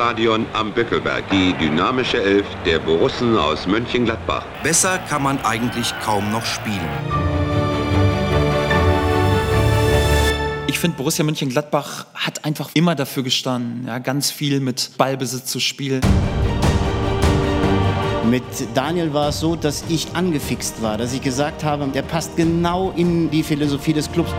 Stadion 0.00 0.46
am 0.54 0.72
Bückelberg. 0.72 1.28
Die 1.28 1.52
dynamische 1.60 2.22
Elf 2.22 2.46
der 2.64 2.78
Borussen 2.78 3.36
aus 3.36 3.66
Mönchengladbach. 3.66 4.46
Besser 4.62 4.96
kann 4.96 5.22
man 5.22 5.38
eigentlich 5.44 5.92
kaum 6.02 6.32
noch 6.32 6.46
spielen. 6.46 6.88
Ich 10.68 10.78
finde, 10.78 10.96
Borussia 10.96 11.22
Mönchengladbach 11.22 12.06
hat 12.14 12.46
einfach 12.46 12.70
immer 12.72 12.94
dafür 12.94 13.24
gestanden, 13.24 13.88
ja, 13.88 13.98
ganz 13.98 14.30
viel 14.30 14.60
mit 14.60 14.92
Ballbesitz 14.96 15.44
zu 15.44 15.60
spielen. 15.60 16.00
Mit 18.30 18.42
Daniel 18.72 19.12
war 19.12 19.28
es 19.28 19.40
so, 19.40 19.54
dass 19.54 19.84
ich 19.90 20.06
angefixt 20.14 20.80
war, 20.80 20.96
dass 20.96 21.12
ich 21.12 21.20
gesagt 21.20 21.62
habe, 21.62 21.86
der 21.88 22.02
passt 22.02 22.38
genau 22.38 22.94
in 22.96 23.30
die 23.30 23.42
Philosophie 23.42 23.92
des 23.92 24.10
Clubs. 24.10 24.32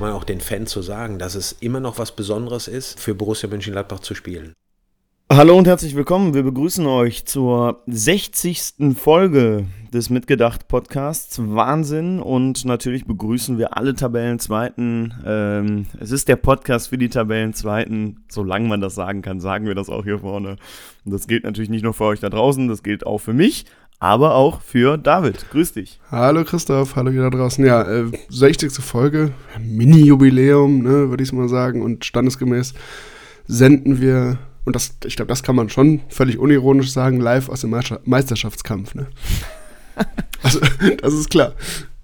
Kann 0.00 0.08
man 0.08 0.16
auch 0.16 0.24
den 0.24 0.40
Fans 0.40 0.70
so 0.70 0.80
sagen, 0.80 1.18
dass 1.18 1.34
es 1.34 1.52
immer 1.60 1.78
noch 1.78 1.98
was 1.98 2.12
Besonderes 2.12 2.68
ist, 2.68 2.98
für 2.98 3.14
Borussia 3.14 3.50
Mönchengladbach 3.50 4.00
zu 4.00 4.14
spielen. 4.14 4.54
Hallo 5.30 5.58
und 5.58 5.66
herzlich 5.66 5.94
willkommen. 5.94 6.32
Wir 6.32 6.42
begrüßen 6.42 6.86
euch 6.86 7.26
zur 7.26 7.82
60. 7.86 8.96
Folge 8.96 9.66
des 9.92 10.08
Mitgedacht 10.08 10.68
Podcasts. 10.68 11.38
Wahnsinn 11.38 12.18
und 12.18 12.64
natürlich 12.64 13.04
begrüßen 13.04 13.58
wir 13.58 13.76
alle 13.76 13.94
Tabellenzweiten. 13.94 15.12
Ähm, 15.26 15.86
es 16.00 16.12
ist 16.12 16.28
der 16.28 16.36
Podcast 16.36 16.88
für 16.88 16.96
die 16.96 17.10
Tabellenzweiten. 17.10 18.24
Solange 18.30 18.68
man 18.68 18.80
das 18.80 18.94
sagen 18.94 19.20
kann, 19.20 19.38
sagen 19.38 19.66
wir 19.66 19.74
das 19.74 19.90
auch 19.90 20.04
hier 20.04 20.20
vorne. 20.20 20.56
Und 21.04 21.12
das 21.12 21.26
gilt 21.26 21.44
natürlich 21.44 21.70
nicht 21.70 21.84
nur 21.84 21.92
für 21.92 22.04
euch 22.04 22.20
da 22.20 22.30
draußen, 22.30 22.68
das 22.68 22.82
gilt 22.82 23.04
auch 23.06 23.18
für 23.18 23.34
mich, 23.34 23.66
aber 24.00 24.34
auch 24.34 24.62
für 24.62 24.96
David. 24.96 25.48
Grüß 25.50 25.74
dich. 25.74 26.00
Hallo 26.10 26.42
Christoph, 26.44 26.96
hallo 26.96 27.10
hier 27.10 27.22
da 27.22 27.30
draußen. 27.30 27.64
Ja, 27.64 27.82
äh, 27.82 28.06
60. 28.30 28.72
Folge, 28.72 29.32
Mini-Jubiläum, 29.60 30.82
ne, 30.82 31.10
würde 31.10 31.22
ich 31.22 31.32
mal 31.32 31.48
sagen. 31.48 31.82
Und 31.82 32.04
standesgemäß 32.04 32.74
senden 33.46 34.00
wir 34.00 34.38
und 34.64 34.76
das, 34.76 34.96
ich 35.04 35.16
glaube, 35.16 35.28
das 35.28 35.42
kann 35.42 35.56
man 35.56 35.68
schon 35.68 36.00
völlig 36.08 36.38
unironisch 36.38 36.92
sagen, 36.92 37.20
live 37.20 37.48
aus 37.48 37.62
dem 37.62 37.74
Meisterschaftskampf. 38.04 38.94
Ne? 38.94 39.06
also, 40.42 40.60
das 41.00 41.14
ist 41.14 41.30
klar. 41.30 41.54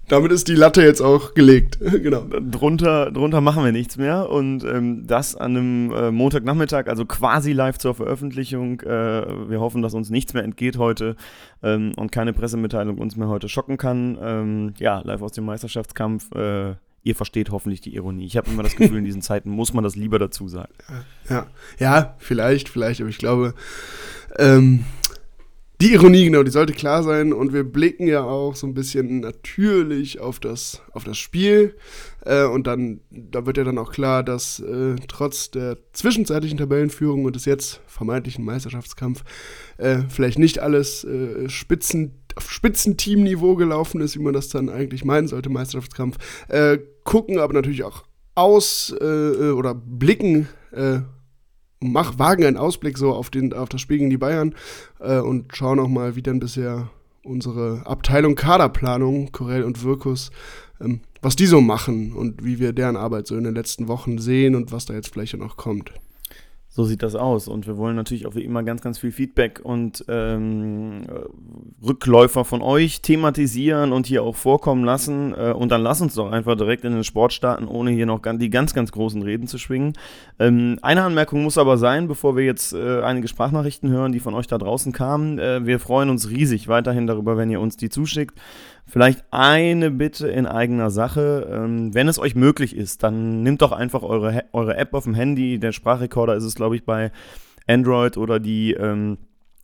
Damit 0.07 0.31
ist 0.31 0.47
die 0.47 0.55
Latte 0.55 0.81
jetzt 0.81 1.01
auch 1.01 1.33
gelegt. 1.33 1.79
genau. 1.81 2.23
Drunter, 2.23 3.11
drunter 3.11 3.41
machen 3.41 3.63
wir 3.63 3.71
nichts 3.73 3.97
mehr. 3.97 4.29
Und 4.29 4.63
ähm, 4.63 5.05
das 5.05 5.35
an 5.35 5.57
einem 5.57 5.91
äh, 5.91 6.11
Montagnachmittag, 6.11 6.87
also 6.87 7.05
quasi 7.05 7.51
live 7.51 7.77
zur 7.77 7.93
Veröffentlichung. 7.93 8.79
Äh, 8.81 9.49
wir 9.49 9.59
hoffen, 9.59 9.81
dass 9.81 9.93
uns 9.93 10.09
nichts 10.09 10.33
mehr 10.33 10.43
entgeht 10.43 10.77
heute 10.77 11.17
ähm, 11.61 11.91
und 11.97 12.11
keine 12.11 12.31
Pressemitteilung 12.31 12.99
uns 12.99 13.17
mehr 13.17 13.27
heute 13.27 13.49
schocken 13.49 13.77
kann. 13.77 14.17
Ähm, 14.21 14.73
ja, 14.79 14.99
live 14.99 15.21
aus 15.21 15.33
dem 15.33 15.45
Meisterschaftskampf. 15.45 16.33
Äh, 16.33 16.75
ihr 17.03 17.15
versteht 17.15 17.51
hoffentlich 17.51 17.81
die 17.81 17.93
Ironie. 17.95 18.25
Ich 18.25 18.37
habe 18.37 18.49
immer 18.49 18.63
das 18.63 18.75
Gefühl, 18.75 18.97
in 18.97 19.05
diesen 19.05 19.21
Zeiten 19.21 19.49
muss 19.49 19.73
man 19.73 19.83
das 19.83 19.95
lieber 19.95 20.19
dazu 20.19 20.47
sagen. 20.47 20.73
Ja, 21.29 21.47
ja, 21.79 22.15
vielleicht, 22.17 22.69
vielleicht, 22.69 23.01
aber 23.01 23.09
ich 23.09 23.17
glaube, 23.17 23.53
ähm, 24.37 24.85
die 25.79 25.93
Ironie, 25.93 26.25
genau, 26.25 26.41
die 26.41 26.51
sollte 26.51 26.73
klar 26.73 27.03
sein 27.03 27.33
und 27.33 27.53
wir 27.53 27.63
blicken 27.63 28.07
ja 28.07 28.23
auch 28.23 28.55
so 28.55 28.65
ein 28.65 28.73
bisschen 28.73 29.19
natürlich 29.19 30.19
auf 30.19 30.39
das, 30.39 30.81
auf 30.91 31.03
das 31.03 31.17
Spiel 31.17 31.75
äh, 32.25 32.45
und 32.45 32.65
dann, 32.65 33.01
da 33.11 33.45
wird 33.45 33.57
ja 33.57 33.63
dann 33.63 33.77
auch 33.77 33.91
klar, 33.91 34.23
dass 34.23 34.59
äh, 34.59 34.95
trotz 35.07 35.51
der 35.51 35.77
zwischenzeitlichen 35.93 36.57
Tabellenführung 36.57 37.25
und 37.25 37.35
des 37.35 37.45
jetzt 37.45 37.81
vermeintlichen 37.85 38.43
Meisterschaftskampf 38.43 39.23
äh, 39.77 39.99
vielleicht 40.09 40.39
nicht 40.39 40.59
alles 40.59 41.03
äh, 41.03 41.47
Spitzen, 41.47 42.23
auf 42.35 42.51
Spitzenteamniveau 42.51 43.55
gelaufen 43.55 44.01
ist, 44.01 44.15
wie 44.17 44.23
man 44.23 44.33
das 44.33 44.49
dann 44.49 44.69
eigentlich 44.69 45.05
meinen 45.05 45.27
sollte, 45.27 45.49
Meisterschaftskampf. 45.49 46.17
Äh, 46.47 46.79
gucken 47.03 47.37
aber 47.37 47.53
natürlich 47.53 47.83
auch 47.83 48.03
aus 48.33 48.95
äh, 48.99 49.51
oder 49.51 49.75
blicken 49.75 50.47
mach, 51.79 52.19
wagen 52.19 52.45
einen 52.45 52.57
Ausblick 52.57 52.97
so 52.97 53.13
auf, 53.13 53.29
den, 53.29 53.53
auf 53.53 53.69
das 53.69 53.81
Spiel 53.81 53.97
gegen 53.97 54.09
die 54.09 54.17
Bayern 54.17 54.55
äh, 54.99 55.19
und 55.19 55.55
schauen 55.55 55.79
auch 55.79 55.87
mal, 55.87 56.15
wie 56.15 56.21
dann 56.21 56.39
bisher 56.39 56.89
unsere 57.23 57.85
Abteilung 57.85 58.35
Kaderplanung, 58.35 59.31
Corell 59.31 59.63
und 59.63 59.83
Wirkus, 59.83 60.31
ähm, 60.79 61.01
was 61.21 61.35
die 61.35 61.45
so 61.45 61.61
machen 61.61 62.13
und 62.13 62.43
wie 62.43 62.59
wir 62.59 62.73
deren 62.73 62.95
Arbeit 62.95 63.27
so 63.27 63.35
in 63.35 63.43
den 63.43 63.55
letzten 63.55 63.87
Wochen 63.87 64.17
sehen 64.17 64.55
und 64.55 64.71
was 64.71 64.85
da 64.85 64.93
jetzt 64.93 65.13
vielleicht 65.13 65.37
noch 65.37 65.57
kommt. 65.57 65.91
So 66.77 66.83
sieht 66.83 67.01
das 67.01 67.15
aus. 67.15 67.47
Und 67.47 67.65
wir 67.65 67.75
wollen 67.77 67.95
natürlich 67.95 68.27
auch 68.27 68.35
wie 68.35 68.43
immer 68.43 68.61
ganz, 68.61 68.83
ganz 68.83 68.99
viel 68.99 69.11
Feedback 69.11 69.61
und 69.63 70.05
ähm, 70.09 71.07
Rückläufer 71.83 72.45
von 72.45 72.61
euch 72.61 73.01
thematisieren 73.01 73.91
und 73.91 74.05
hier 74.05 74.21
auch 74.21 74.35
vorkommen 74.35 74.83
lassen. 74.83 75.33
Äh, 75.33 75.53
und 75.53 75.71
dann 75.71 75.81
lass 75.81 76.01
uns 76.01 76.13
doch 76.13 76.31
einfach 76.31 76.55
direkt 76.55 76.85
in 76.85 76.93
den 76.93 77.03
Sport 77.03 77.33
starten, 77.33 77.67
ohne 77.67 77.89
hier 77.89 78.05
noch 78.05 78.21
die 78.21 78.51
ganz, 78.51 78.75
ganz 78.75 78.91
großen 78.91 79.23
Reden 79.23 79.47
zu 79.47 79.57
schwingen. 79.57 79.93
Ähm, 80.37 80.77
eine 80.83 81.01
Anmerkung 81.01 81.41
muss 81.41 81.57
aber 81.57 81.79
sein, 81.79 82.07
bevor 82.07 82.37
wir 82.37 82.45
jetzt 82.45 82.73
äh, 82.73 83.01
einige 83.01 83.27
Sprachnachrichten 83.27 83.89
hören, 83.89 84.11
die 84.11 84.19
von 84.19 84.35
euch 84.35 84.45
da 84.45 84.59
draußen 84.59 84.93
kamen. 84.93 85.39
Äh, 85.39 85.65
wir 85.65 85.79
freuen 85.79 86.11
uns 86.11 86.29
riesig 86.29 86.67
weiterhin 86.67 87.07
darüber, 87.07 87.37
wenn 87.37 87.49
ihr 87.49 87.59
uns 87.59 87.77
die 87.77 87.89
zuschickt. 87.89 88.39
Vielleicht 88.89 89.25
eine 89.31 89.91
Bitte 89.91 90.29
in 90.29 90.47
eigener 90.47 90.89
Sache. 90.89 91.45
Ähm, 91.51 91.93
wenn 91.93 92.07
es 92.07 92.19
euch 92.19 92.35
möglich 92.35 92.73
ist, 92.75 93.03
dann 93.03 93.43
nehmt 93.43 93.61
doch 93.61 93.73
einfach 93.73 94.01
eure, 94.01 94.45
eure 94.53 94.77
App 94.77 94.93
auf 94.93 95.03
dem 95.03 95.13
Handy. 95.13 95.59
Der 95.59 95.73
Sprachrekorder 95.73 96.35
ist 96.35 96.45
es, 96.45 96.55
glaube 96.55 96.77
ich, 96.77 96.85
bei 96.85 97.11
Android 97.67 98.15
oder 98.15 98.39
die 98.39 98.71
ähm, 98.71 99.17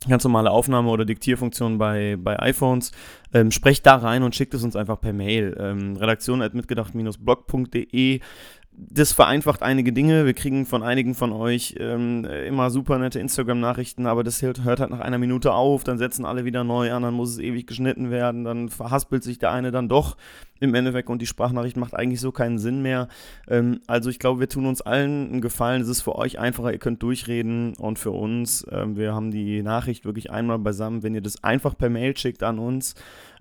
ganz 0.08 0.24
normale 0.24 0.50
Aufnahme- 0.50 0.90
oder 0.90 1.06
Diktierfunktion 1.06 1.78
bei, 1.78 2.16
bei 2.18 2.38
iPhones. 2.38 2.92
Ähm, 3.32 3.50
sprecht 3.50 3.86
da 3.86 3.96
rein 3.96 4.22
und 4.22 4.34
schickt 4.34 4.52
es 4.52 4.62
uns 4.62 4.76
einfach 4.76 5.00
per 5.00 5.14
Mail. 5.14 5.56
Ähm, 5.58 5.96
redaktion.mitgedacht-blog.de 5.96 8.20
das 8.76 9.12
vereinfacht 9.12 9.62
einige 9.62 9.92
Dinge. 9.92 10.26
Wir 10.26 10.34
kriegen 10.34 10.66
von 10.66 10.82
einigen 10.82 11.14
von 11.14 11.32
euch 11.32 11.76
ähm, 11.78 12.24
immer 12.24 12.70
super 12.70 12.98
nette 12.98 13.20
Instagram-Nachrichten, 13.20 14.06
aber 14.06 14.24
das 14.24 14.42
hört, 14.42 14.64
hört 14.64 14.80
halt 14.80 14.90
nach 14.90 15.00
einer 15.00 15.18
Minute 15.18 15.52
auf, 15.52 15.84
dann 15.84 15.98
setzen 15.98 16.24
alle 16.24 16.44
wieder 16.44 16.64
neu 16.64 16.92
an, 16.92 17.02
dann 17.02 17.14
muss 17.14 17.30
es 17.30 17.38
ewig 17.38 17.66
geschnitten 17.66 18.10
werden, 18.10 18.44
dann 18.44 18.68
verhaspelt 18.68 19.22
sich 19.22 19.38
der 19.38 19.52
eine 19.52 19.70
dann 19.70 19.88
doch 19.88 20.16
im 20.60 20.74
Endeffekt 20.74 21.08
und 21.08 21.22
die 21.22 21.26
Sprachnachricht 21.26 21.76
macht 21.76 21.94
eigentlich 21.94 22.20
so 22.20 22.32
keinen 22.32 22.58
Sinn 22.58 22.82
mehr. 22.82 23.08
Ähm, 23.48 23.80
also 23.86 24.10
ich 24.10 24.18
glaube, 24.18 24.40
wir 24.40 24.48
tun 24.48 24.66
uns 24.66 24.82
allen 24.82 25.30
einen 25.30 25.40
Gefallen. 25.40 25.82
Es 25.82 25.88
ist 25.88 26.02
für 26.02 26.16
euch 26.16 26.38
einfacher, 26.38 26.72
ihr 26.72 26.78
könnt 26.78 27.02
durchreden 27.02 27.74
und 27.74 27.98
für 27.98 28.10
uns, 28.10 28.66
ähm, 28.70 28.96
wir 28.96 29.14
haben 29.14 29.30
die 29.30 29.62
Nachricht 29.62 30.04
wirklich 30.04 30.30
einmal 30.30 30.58
beisammen, 30.58 31.02
wenn 31.02 31.14
ihr 31.14 31.22
das 31.22 31.44
einfach 31.44 31.76
per 31.76 31.90
Mail 31.90 32.16
schickt 32.16 32.42
an 32.42 32.58
uns 32.58 32.94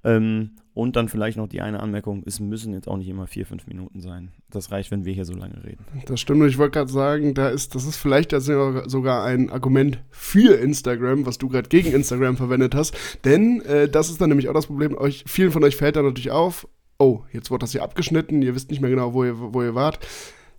ähm, 0.03 0.51
und 0.73 0.95
dann 0.95 1.07
vielleicht 1.07 1.37
noch 1.37 1.47
die 1.47 1.61
eine 1.61 1.79
Anmerkung, 1.79 2.23
es 2.25 2.39
müssen 2.39 2.73
jetzt 2.73 2.87
auch 2.87 2.97
nicht 2.97 3.07
immer 3.07 3.27
vier, 3.27 3.45
fünf 3.45 3.67
Minuten 3.67 4.01
sein. 4.01 4.31
Das 4.49 4.71
reicht, 4.71 4.91
wenn 4.91 5.05
wir 5.05 5.13
hier 5.13 5.25
so 5.25 5.33
lange 5.33 5.63
reden. 5.63 5.85
Das 6.07 6.19
stimmt 6.19 6.41
und 6.41 6.47
ich 6.47 6.57
wollte 6.57 6.79
gerade 6.79 6.91
sagen, 6.91 7.33
da 7.33 7.49
ist, 7.49 7.75
das 7.75 7.85
ist 7.85 7.97
vielleicht 7.97 8.31
sogar 8.31 9.23
ein 9.23 9.49
Argument 9.49 9.99
für 10.09 10.59
Instagram, 10.59 11.25
was 11.25 11.37
du 11.37 11.47
gerade 11.47 11.69
gegen 11.69 11.91
Instagram 11.91 12.37
verwendet 12.37 12.73
hast. 12.73 12.95
Denn 13.23 13.61
äh, 13.61 13.87
das 13.87 14.09
ist 14.09 14.19
dann 14.19 14.29
nämlich 14.29 14.49
auch 14.49 14.53
das 14.53 14.67
Problem, 14.67 14.97
euch, 14.97 15.23
vielen 15.27 15.51
von 15.51 15.63
euch 15.63 15.75
fällt 15.75 15.95
dann 15.95 16.05
natürlich 16.05 16.31
auf, 16.31 16.67
oh, 16.97 17.21
jetzt 17.31 17.51
wurde 17.51 17.63
das 17.63 17.71
hier 17.71 17.83
abgeschnitten, 17.83 18.41
ihr 18.41 18.55
wisst 18.55 18.71
nicht 18.71 18.81
mehr 18.81 18.89
genau, 18.89 19.13
wo 19.13 19.23
ihr, 19.23 19.35
wo 19.37 19.61
ihr 19.61 19.75
wart. 19.75 19.99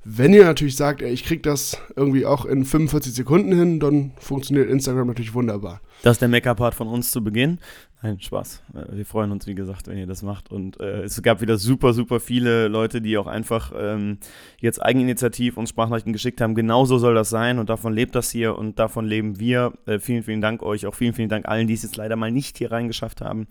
Wenn 0.06 0.34
ihr 0.34 0.44
natürlich 0.44 0.76
sagt, 0.76 1.00
ey, 1.00 1.10
ich 1.10 1.24
krieg 1.24 1.42
das 1.42 1.78
irgendwie 1.96 2.26
auch 2.26 2.44
in 2.44 2.66
45 2.66 3.14
Sekunden 3.14 3.56
hin, 3.56 3.80
dann 3.80 4.12
funktioniert 4.18 4.68
Instagram 4.68 5.06
natürlich 5.06 5.32
wunderbar. 5.32 5.80
Das 6.02 6.16
ist 6.16 6.20
der 6.20 6.28
Make-up-Part 6.28 6.74
von 6.74 6.88
uns 6.88 7.10
zu 7.10 7.24
Beginn. 7.24 7.58
Nein, 8.04 8.20
Spaß. 8.20 8.62
Äh, 8.74 8.96
wir 8.96 9.06
freuen 9.06 9.32
uns, 9.32 9.46
wie 9.46 9.54
gesagt, 9.54 9.88
wenn 9.88 9.96
ihr 9.96 10.06
das 10.06 10.22
macht. 10.22 10.52
Und 10.52 10.78
äh, 10.78 11.04
es 11.04 11.22
gab 11.22 11.40
wieder 11.40 11.56
super, 11.56 11.94
super 11.94 12.20
viele 12.20 12.68
Leute, 12.68 13.00
die 13.00 13.16
auch 13.16 13.26
einfach 13.26 13.72
ähm, 13.74 14.18
jetzt 14.60 14.82
Eigeninitiativ 14.82 15.56
uns 15.56 15.70
Sprachnachrichten 15.70 16.12
geschickt 16.12 16.42
haben. 16.42 16.54
Genauso 16.54 16.98
soll 16.98 17.14
das 17.14 17.30
sein 17.30 17.58
und 17.58 17.70
davon 17.70 17.94
lebt 17.94 18.14
das 18.14 18.30
hier 18.30 18.58
und 18.58 18.78
davon 18.78 19.06
leben 19.06 19.40
wir. 19.40 19.72
Äh, 19.86 20.00
vielen, 20.00 20.22
vielen 20.22 20.42
Dank 20.42 20.62
euch. 20.62 20.84
Auch 20.86 20.94
vielen, 20.94 21.14
vielen 21.14 21.30
Dank 21.30 21.48
allen, 21.48 21.66
die 21.66 21.72
es 21.72 21.82
jetzt 21.82 21.96
leider 21.96 22.16
mal 22.16 22.30
nicht 22.30 22.58
hier 22.58 22.70
reingeschafft 22.70 23.22
haben. 23.22 23.46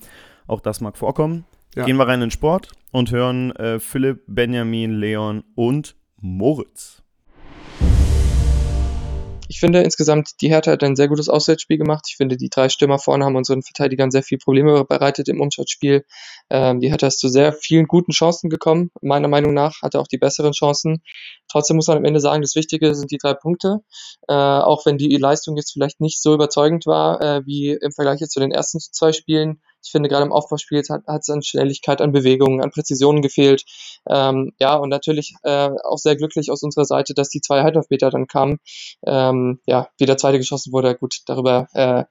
Auch 0.45 0.61
das 0.61 0.81
mag 0.81 0.99
vorkommen. 0.99 1.45
Ja. 1.75 1.85
Gehen 1.85 1.97
wir 1.97 2.07
rein 2.07 2.15
in 2.15 2.27
den 2.27 2.31
Sport 2.31 2.69
und 2.91 3.11
hören 3.11 3.55
äh, 3.55 3.79
Philipp, 3.79 4.21
Benjamin, 4.27 4.91
Leon 4.91 5.43
und 5.55 5.95
Moritz. 6.21 7.02
Ich 9.53 9.59
finde 9.59 9.83
insgesamt, 9.83 10.41
die 10.41 10.49
Hertha 10.49 10.71
hat 10.71 10.83
ein 10.83 10.95
sehr 10.95 11.07
gutes 11.07 11.29
Auswärtsspiel 11.29 11.77
gemacht. 11.77 12.05
Ich 12.09 12.15
finde, 12.17 12.37
die 12.37 12.49
drei 12.49 12.69
Stürmer 12.69 12.97
vorne 12.97 13.23
haben 13.23 13.35
unseren 13.35 13.61
Verteidigern 13.61 14.09
sehr 14.09 14.23
viel 14.23 14.39
Probleme 14.39 14.83
bereitet 14.83 15.29
im 15.29 15.39
Umschaltspiel. 15.39 16.05
Ähm, 16.49 16.79
die 16.79 16.89
Hertha 16.89 17.05
ist 17.05 17.19
zu 17.19 17.27
sehr 17.27 17.53
vielen 17.53 17.85
guten 17.85 18.13
Chancen 18.13 18.49
gekommen. 18.49 18.89
Meiner 19.03 19.27
Meinung 19.27 19.53
nach 19.53 19.83
hatte 19.83 19.99
auch 19.99 20.07
die 20.07 20.17
besseren 20.17 20.53
Chancen. 20.53 21.03
Trotzdem 21.51 21.75
muss 21.75 21.87
man 21.87 21.97
am 21.97 22.03
Ende 22.03 22.19
sagen, 22.19 22.41
das 22.41 22.55
Wichtige 22.55 22.95
sind 22.95 23.11
die 23.11 23.19
drei 23.19 23.35
Punkte. 23.35 23.81
Äh, 24.27 24.33
auch 24.33 24.87
wenn 24.87 24.97
die 24.97 25.15
Leistung 25.17 25.55
jetzt 25.55 25.73
vielleicht 25.73 26.01
nicht 26.01 26.19
so 26.19 26.33
überzeugend 26.33 26.87
war, 26.87 27.21
äh, 27.21 27.45
wie 27.45 27.77
im 27.79 27.91
Vergleich 27.91 28.21
jetzt 28.21 28.33
zu 28.33 28.39
den 28.39 28.51
ersten 28.51 28.79
zwei 28.79 29.11
Spielen, 29.11 29.61
Ich 29.83 29.91
finde, 29.91 30.09
gerade 30.09 30.25
im 30.25 30.31
Aufbauspiel 30.31 30.81
hat 30.89 31.21
es 31.21 31.29
an 31.29 31.43
Schnelligkeit, 31.43 32.01
an 32.01 32.11
Bewegungen, 32.11 32.61
an 32.61 32.71
Präzisionen 32.71 33.21
gefehlt. 33.21 33.63
Ähm, 34.09 34.53
ja, 34.59 34.75
und 34.75 34.89
natürlich 34.89 35.35
äh, 35.43 35.69
auch 35.83 35.97
sehr 35.97 36.15
glücklich 36.15 36.51
aus 36.51 36.63
unserer 36.63 36.85
Seite, 36.85 37.13
dass 37.13 37.29
die 37.29 37.41
zwei 37.41 37.63
Halbmeter 37.63 38.09
dann 38.09 38.27
kamen. 38.27 38.59
Ähm, 39.05 39.59
ja, 39.65 39.89
wie 39.97 40.05
der 40.05 40.17
zweite 40.17 40.37
geschossen 40.37 40.73
wurde, 40.73 40.95
gut, 40.95 41.17
darüber 41.25 41.67
äh, 41.73 42.05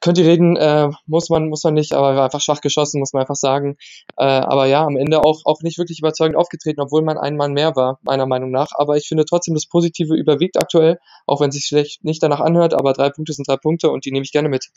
könnt 0.00 0.18
ihr 0.18 0.26
reden, 0.26 0.56
äh, 0.56 0.90
muss 1.06 1.28
man, 1.28 1.48
muss 1.48 1.64
man 1.64 1.74
nicht, 1.74 1.92
aber 1.92 2.16
war 2.16 2.24
einfach 2.24 2.40
schwach 2.40 2.60
geschossen, 2.60 3.00
muss 3.00 3.12
man 3.12 3.22
einfach 3.22 3.36
sagen. 3.36 3.76
Äh, 4.16 4.24
aber 4.24 4.66
ja, 4.66 4.84
am 4.84 4.96
Ende 4.96 5.22
auch, 5.24 5.42
auch 5.44 5.60
nicht 5.62 5.78
wirklich 5.78 5.98
überzeugend 5.98 6.36
aufgetreten, 6.36 6.80
obwohl 6.80 7.02
man 7.02 7.18
ein 7.18 7.36
Mann 7.36 7.52
mehr 7.52 7.76
war, 7.76 7.98
meiner 8.02 8.26
Meinung 8.26 8.50
nach. 8.50 8.68
Aber 8.74 8.96
ich 8.96 9.08
finde 9.08 9.24
trotzdem, 9.24 9.54
das 9.54 9.66
Positive 9.66 10.14
überwiegt 10.14 10.58
aktuell, 10.58 10.98
auch 11.26 11.40
wenn 11.40 11.50
es 11.50 11.56
sich 11.56 11.66
vielleicht 11.66 12.04
nicht 12.04 12.22
danach 12.22 12.40
anhört, 12.40 12.74
aber 12.74 12.92
drei 12.92 13.10
Punkte 13.10 13.32
sind 13.32 13.48
drei 13.48 13.56
Punkte 13.56 13.90
und 13.90 14.04
die 14.04 14.12
nehme 14.12 14.24
ich 14.24 14.32
gerne 14.32 14.48
mit. 14.48 14.70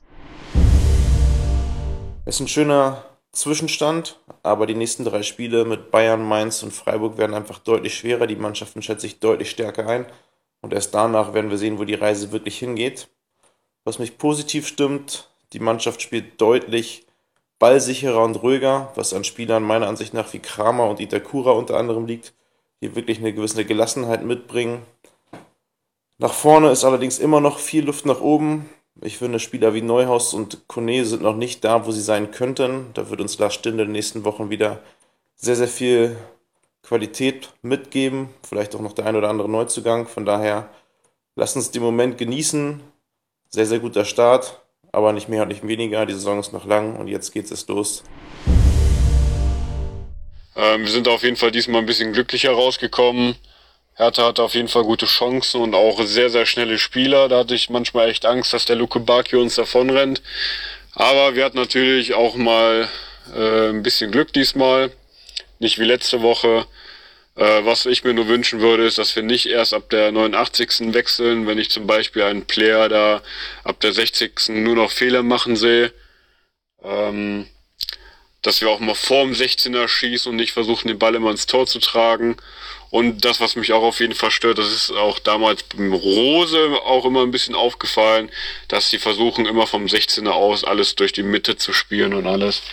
Es 2.29 2.35
ist 2.35 2.41
ein 2.41 2.47
schöner 2.47 3.03
Zwischenstand, 3.31 4.19
aber 4.43 4.67
die 4.67 4.75
nächsten 4.75 5.03
drei 5.03 5.23
Spiele 5.23 5.65
mit 5.65 5.89
Bayern, 5.89 6.23
Mainz 6.23 6.61
und 6.61 6.71
Freiburg 6.71 7.17
werden 7.17 7.33
einfach 7.33 7.57
deutlich 7.57 7.95
schwerer. 7.95 8.27
Die 8.27 8.35
Mannschaften 8.35 8.83
schätze 8.83 9.07
ich 9.07 9.19
deutlich 9.19 9.49
stärker 9.49 9.87
ein. 9.87 10.05
Und 10.61 10.71
erst 10.71 10.93
danach 10.93 11.33
werden 11.33 11.49
wir 11.49 11.57
sehen, 11.57 11.79
wo 11.79 11.85
die 11.85 11.95
Reise 11.95 12.31
wirklich 12.31 12.59
hingeht. 12.59 13.07
Was 13.83 13.97
mich 13.97 14.19
positiv 14.19 14.67
stimmt, 14.67 15.31
die 15.53 15.59
Mannschaft 15.59 16.03
spielt 16.03 16.39
deutlich 16.39 17.07
ballsicherer 17.57 18.21
und 18.21 18.35
ruhiger, 18.35 18.91
was 18.93 19.15
an 19.15 19.23
Spielern 19.23 19.63
meiner 19.63 19.87
Ansicht 19.87 20.13
nach 20.13 20.31
wie 20.31 20.39
Kramer 20.39 20.87
und 20.87 20.99
Itakura 20.99 21.53
unter 21.53 21.77
anderem 21.77 22.05
liegt, 22.05 22.35
die 22.83 22.95
wirklich 22.95 23.17
eine 23.17 23.33
gewisse 23.33 23.65
Gelassenheit 23.65 24.23
mitbringen. 24.23 24.83
Nach 26.19 26.33
vorne 26.33 26.69
ist 26.69 26.83
allerdings 26.83 27.17
immer 27.17 27.41
noch 27.41 27.57
viel 27.57 27.85
Luft 27.85 28.05
nach 28.05 28.21
oben. 28.21 28.69
Ich 29.01 29.17
finde, 29.17 29.39
Spieler 29.39 29.73
wie 29.73 29.81
Neuhaus 29.81 30.33
und 30.33 30.67
Kone 30.67 31.05
sind 31.05 31.21
noch 31.21 31.35
nicht 31.35 31.63
da, 31.63 31.85
wo 31.85 31.91
sie 31.91 32.01
sein 32.01 32.31
könnten. 32.31 32.87
Da 32.93 33.09
wird 33.09 33.21
uns 33.21 33.37
Lars 33.39 33.53
Stinde 33.53 33.83
in 33.83 33.89
den 33.89 33.93
nächsten 33.93 34.25
Wochen 34.25 34.49
wieder 34.49 34.81
sehr, 35.35 35.55
sehr 35.55 35.69
viel 35.69 36.17
Qualität 36.83 37.53
mitgeben. 37.61 38.29
Vielleicht 38.43 38.75
auch 38.75 38.81
noch 38.81 38.91
der 38.91 39.05
ein 39.05 39.15
oder 39.15 39.29
andere 39.29 39.49
Neuzugang. 39.49 40.05
Von 40.05 40.25
daher, 40.25 40.69
lasst 41.35 41.55
uns 41.55 41.71
den 41.71 41.81
Moment 41.81 42.17
genießen. 42.17 42.81
Sehr, 43.49 43.65
sehr 43.65 43.79
guter 43.79 44.03
Start, 44.03 44.61
aber 44.91 45.13
nicht 45.13 45.29
mehr 45.29 45.43
und 45.43 45.47
nicht 45.47 45.65
weniger. 45.65 46.05
Die 46.05 46.13
Saison 46.13 46.39
ist 46.39 46.51
noch 46.51 46.65
lang 46.65 46.97
und 46.97 47.07
jetzt 47.07 47.31
geht 47.31 47.49
es 47.49 47.67
los. 47.67 48.03
Ähm, 50.57 50.81
wir 50.81 50.91
sind 50.91 51.07
auf 51.07 51.23
jeden 51.23 51.37
Fall 51.37 51.51
diesmal 51.51 51.79
ein 51.79 51.85
bisschen 51.87 52.11
glücklicher 52.11 52.51
rausgekommen. 52.51 53.35
Hertha 53.99 54.27
hatte 54.27 54.43
auf 54.43 54.53
jeden 54.53 54.69
Fall 54.69 54.83
gute 54.83 55.07
Chancen 55.07 55.59
und 55.59 55.75
auch 55.75 56.01
sehr, 56.05 56.29
sehr 56.29 56.45
schnelle 56.45 56.79
Spieler. 56.79 57.27
Da 57.27 57.39
hatte 57.39 57.53
ich 57.53 57.69
manchmal 57.69 58.09
echt 58.09 58.25
Angst, 58.25 58.53
dass 58.53 58.63
der 58.63 58.77
Luke 58.77 59.01
Bakio 59.01 59.41
uns 59.41 59.55
davonrennt. 59.55 60.21
Aber 60.93 61.35
wir 61.35 61.43
hatten 61.43 61.57
natürlich 61.57 62.13
auch 62.13 62.35
mal 62.35 62.87
äh, 63.35 63.69
ein 63.69 63.83
bisschen 63.83 64.09
Glück 64.09 64.31
diesmal. 64.31 64.93
Nicht 65.59 65.79
wie 65.79 65.83
letzte 65.83 66.21
Woche. 66.21 66.65
Äh, 67.35 67.65
was 67.65 67.85
ich 67.85 68.05
mir 68.05 68.13
nur 68.13 68.29
wünschen 68.29 68.61
würde, 68.61 68.85
ist, 68.85 68.99
dass 68.99 69.13
wir 69.17 69.23
nicht 69.23 69.47
erst 69.47 69.73
ab 69.73 69.89
der 69.89 70.13
89. 70.13 70.93
wechseln, 70.93 71.45
wenn 71.45 71.57
ich 71.57 71.69
zum 71.69 71.85
Beispiel 71.85 72.23
einen 72.23 72.45
Player 72.45 72.87
da 72.87 73.21
ab 73.65 73.81
der 73.81 73.91
60. 73.91 74.47
nur 74.47 74.75
noch 74.75 74.91
Fehler 74.91 75.23
machen 75.23 75.57
sehe. 75.57 75.91
Ähm, 76.85 77.47
dass 78.41 78.61
wir 78.61 78.69
auch 78.69 78.79
mal 78.79 78.95
vorm 78.95 79.31
16er 79.31 79.89
schießen 79.89 80.29
und 80.29 80.37
nicht 80.37 80.53
versuchen, 80.53 80.87
den 80.87 80.99
Ball 80.99 81.15
immer 81.15 81.31
ins 81.31 81.47
Tor 81.47 81.67
zu 81.67 81.79
tragen. 81.79 82.37
Und 82.91 83.23
das, 83.23 83.39
was 83.39 83.55
mich 83.55 83.71
auch 83.71 83.83
auf 83.83 83.99
jeden 83.99 84.15
Fall 84.15 84.31
stört, 84.31 84.57
das 84.57 84.71
ist 84.71 84.91
auch 84.91 85.19
damals 85.19 85.63
beim 85.63 85.93
Rose 85.93 86.79
auch 86.85 87.05
immer 87.05 87.21
ein 87.21 87.31
bisschen 87.31 87.53
aufgefallen, 87.53 88.31
dass 88.67 88.89
sie 88.89 88.97
versuchen, 88.97 89.45
immer 89.45 89.67
vom 89.67 89.85
16er 89.85 90.31
aus 90.31 90.63
alles 90.63 90.95
durch 90.95 91.13
die 91.13 91.23
Mitte 91.23 91.55
zu 91.55 91.71
spielen 91.71 92.13
und 92.13 92.25
alles. 92.25 92.63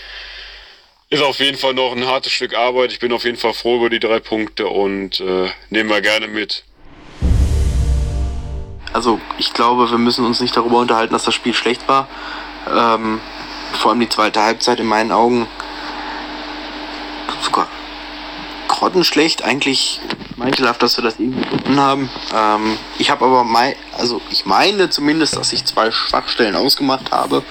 Ist 1.10 1.22
auf 1.22 1.38
jeden 1.38 1.58
Fall 1.58 1.74
noch 1.74 1.92
ein 1.92 2.06
hartes 2.06 2.32
Stück 2.32 2.54
Arbeit. 2.54 2.92
Ich 2.92 2.98
bin 2.98 3.12
auf 3.12 3.24
jeden 3.24 3.36
Fall 3.36 3.52
froh 3.52 3.76
über 3.76 3.90
die 3.90 4.00
drei 4.00 4.18
Punkte 4.18 4.68
und 4.68 5.20
äh, 5.20 5.50
nehmen 5.70 5.90
wir 5.90 6.00
gerne 6.00 6.28
mit. 6.28 6.64
Also 8.92 9.20
ich 9.36 9.52
glaube, 9.52 9.90
wir 9.90 9.98
müssen 9.98 10.24
uns 10.24 10.40
nicht 10.40 10.56
darüber 10.56 10.78
unterhalten, 10.78 11.12
dass 11.12 11.24
das 11.24 11.34
Spiel 11.34 11.52
schlecht 11.52 11.86
war. 11.86 12.08
Ähm, 12.74 13.20
vor 13.74 13.90
allem 13.90 14.00
die 14.00 14.08
zweite 14.08 14.40
Halbzeit 14.40 14.80
in 14.80 14.86
meinen 14.86 15.12
Augen 15.12 15.46
sogar 17.42 17.68
grottenschlecht. 18.76 19.42
Eigentlich 19.42 20.00
meikelhaft, 20.36 20.82
dass 20.82 20.96
wir 20.96 21.04
das 21.04 21.18
irgendwie 21.18 21.44
gewonnen 21.48 21.80
haben. 21.80 22.10
Ähm, 22.34 22.78
ich 22.98 23.10
habe 23.10 23.24
aber, 23.24 23.44
mein, 23.44 23.74
also 23.96 24.20
ich 24.30 24.46
meine 24.46 24.90
zumindest, 24.90 25.36
dass 25.36 25.52
ich 25.52 25.64
zwei 25.64 25.90
Schwachstellen 25.90 26.56
ausgemacht 26.56 27.10
habe. 27.10 27.42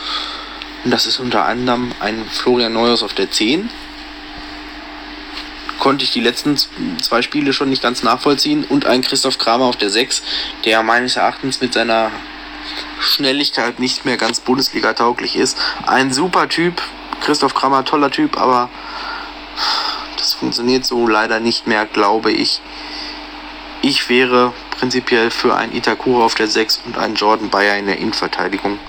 Und 0.83 0.91
das 0.91 1.05
ist 1.05 1.19
unter 1.19 1.45
anderem 1.45 1.91
ein 1.99 2.25
Florian 2.25 2.73
Neuhaus 2.73 3.03
auf 3.03 3.13
der 3.13 3.31
10. 3.31 3.69
Konnte 5.79 6.03
ich 6.03 6.11
die 6.11 6.21
letzten 6.21 6.57
zwei 7.01 7.21
Spiele 7.21 7.53
schon 7.53 7.69
nicht 7.69 7.81
ganz 7.81 8.03
nachvollziehen. 8.03 8.63
Und 8.63 8.85
ein 8.85 9.01
Christoph 9.01 9.37
Kramer 9.37 9.65
auf 9.65 9.77
der 9.77 9.89
6, 9.89 10.21
der 10.63 10.83
meines 10.83 11.15
Erachtens 11.15 11.59
mit 11.59 11.73
seiner 11.73 12.11
Schnelligkeit 12.99 13.79
nicht 13.79 14.05
mehr 14.05 14.17
ganz 14.17 14.39
Bundesliga 14.39 14.93
tauglich 14.93 15.35
ist. 15.35 15.57
Ein 15.85 16.13
super 16.13 16.47
Typ. 16.49 16.81
Christoph 17.21 17.55
Kramer, 17.55 17.83
toller 17.85 18.11
Typ, 18.11 18.37
aber 18.39 18.69
das 20.25 20.33
funktioniert 20.33 20.85
so 20.85 21.07
leider 21.07 21.39
nicht 21.39 21.67
mehr, 21.67 21.85
glaube 21.85 22.31
ich. 22.31 22.61
Ich 23.81 24.09
wäre 24.09 24.53
prinzipiell 24.71 25.29
für 25.29 25.55
einen 25.55 25.75
Itakura 25.75 26.25
auf 26.25 26.35
der 26.35 26.47
6 26.47 26.81
und 26.85 26.97
einen 26.97 27.15
Jordan 27.15 27.49
Bayer 27.49 27.77
in 27.77 27.85
der 27.85 27.97
Innenverteidigung 27.97 28.79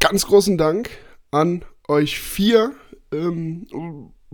ganz 0.00 0.26
großen 0.26 0.58
Dank 0.58 0.90
an 1.30 1.64
euch 1.86 2.18
vier. 2.18 2.72
Ähm, 3.12 3.66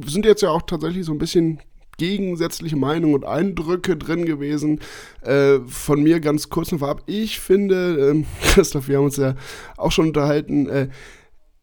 sind 0.02 0.24
jetzt 0.24 0.40
ja 0.40 0.48
auch 0.48 0.62
tatsächlich 0.62 1.04
so 1.04 1.12
ein 1.12 1.18
bisschen 1.18 1.60
gegensätzliche 1.98 2.76
Meinungen 2.76 3.14
und 3.14 3.24
Eindrücke 3.26 3.96
drin 3.96 4.24
gewesen. 4.24 4.80
Äh, 5.20 5.58
von 5.66 6.02
mir 6.02 6.20
ganz 6.20 6.48
kurz 6.48 6.72
noch 6.72 6.78
vorab. 6.78 7.02
Ich 7.04 7.40
finde, 7.40 8.10
ähm, 8.10 8.26
Christoph, 8.42 8.88
wir 8.88 8.96
haben 8.96 9.04
uns 9.04 9.18
ja 9.18 9.34
auch 9.76 9.92
schon 9.92 10.06
unterhalten, 10.06 10.66
äh, 10.68 10.88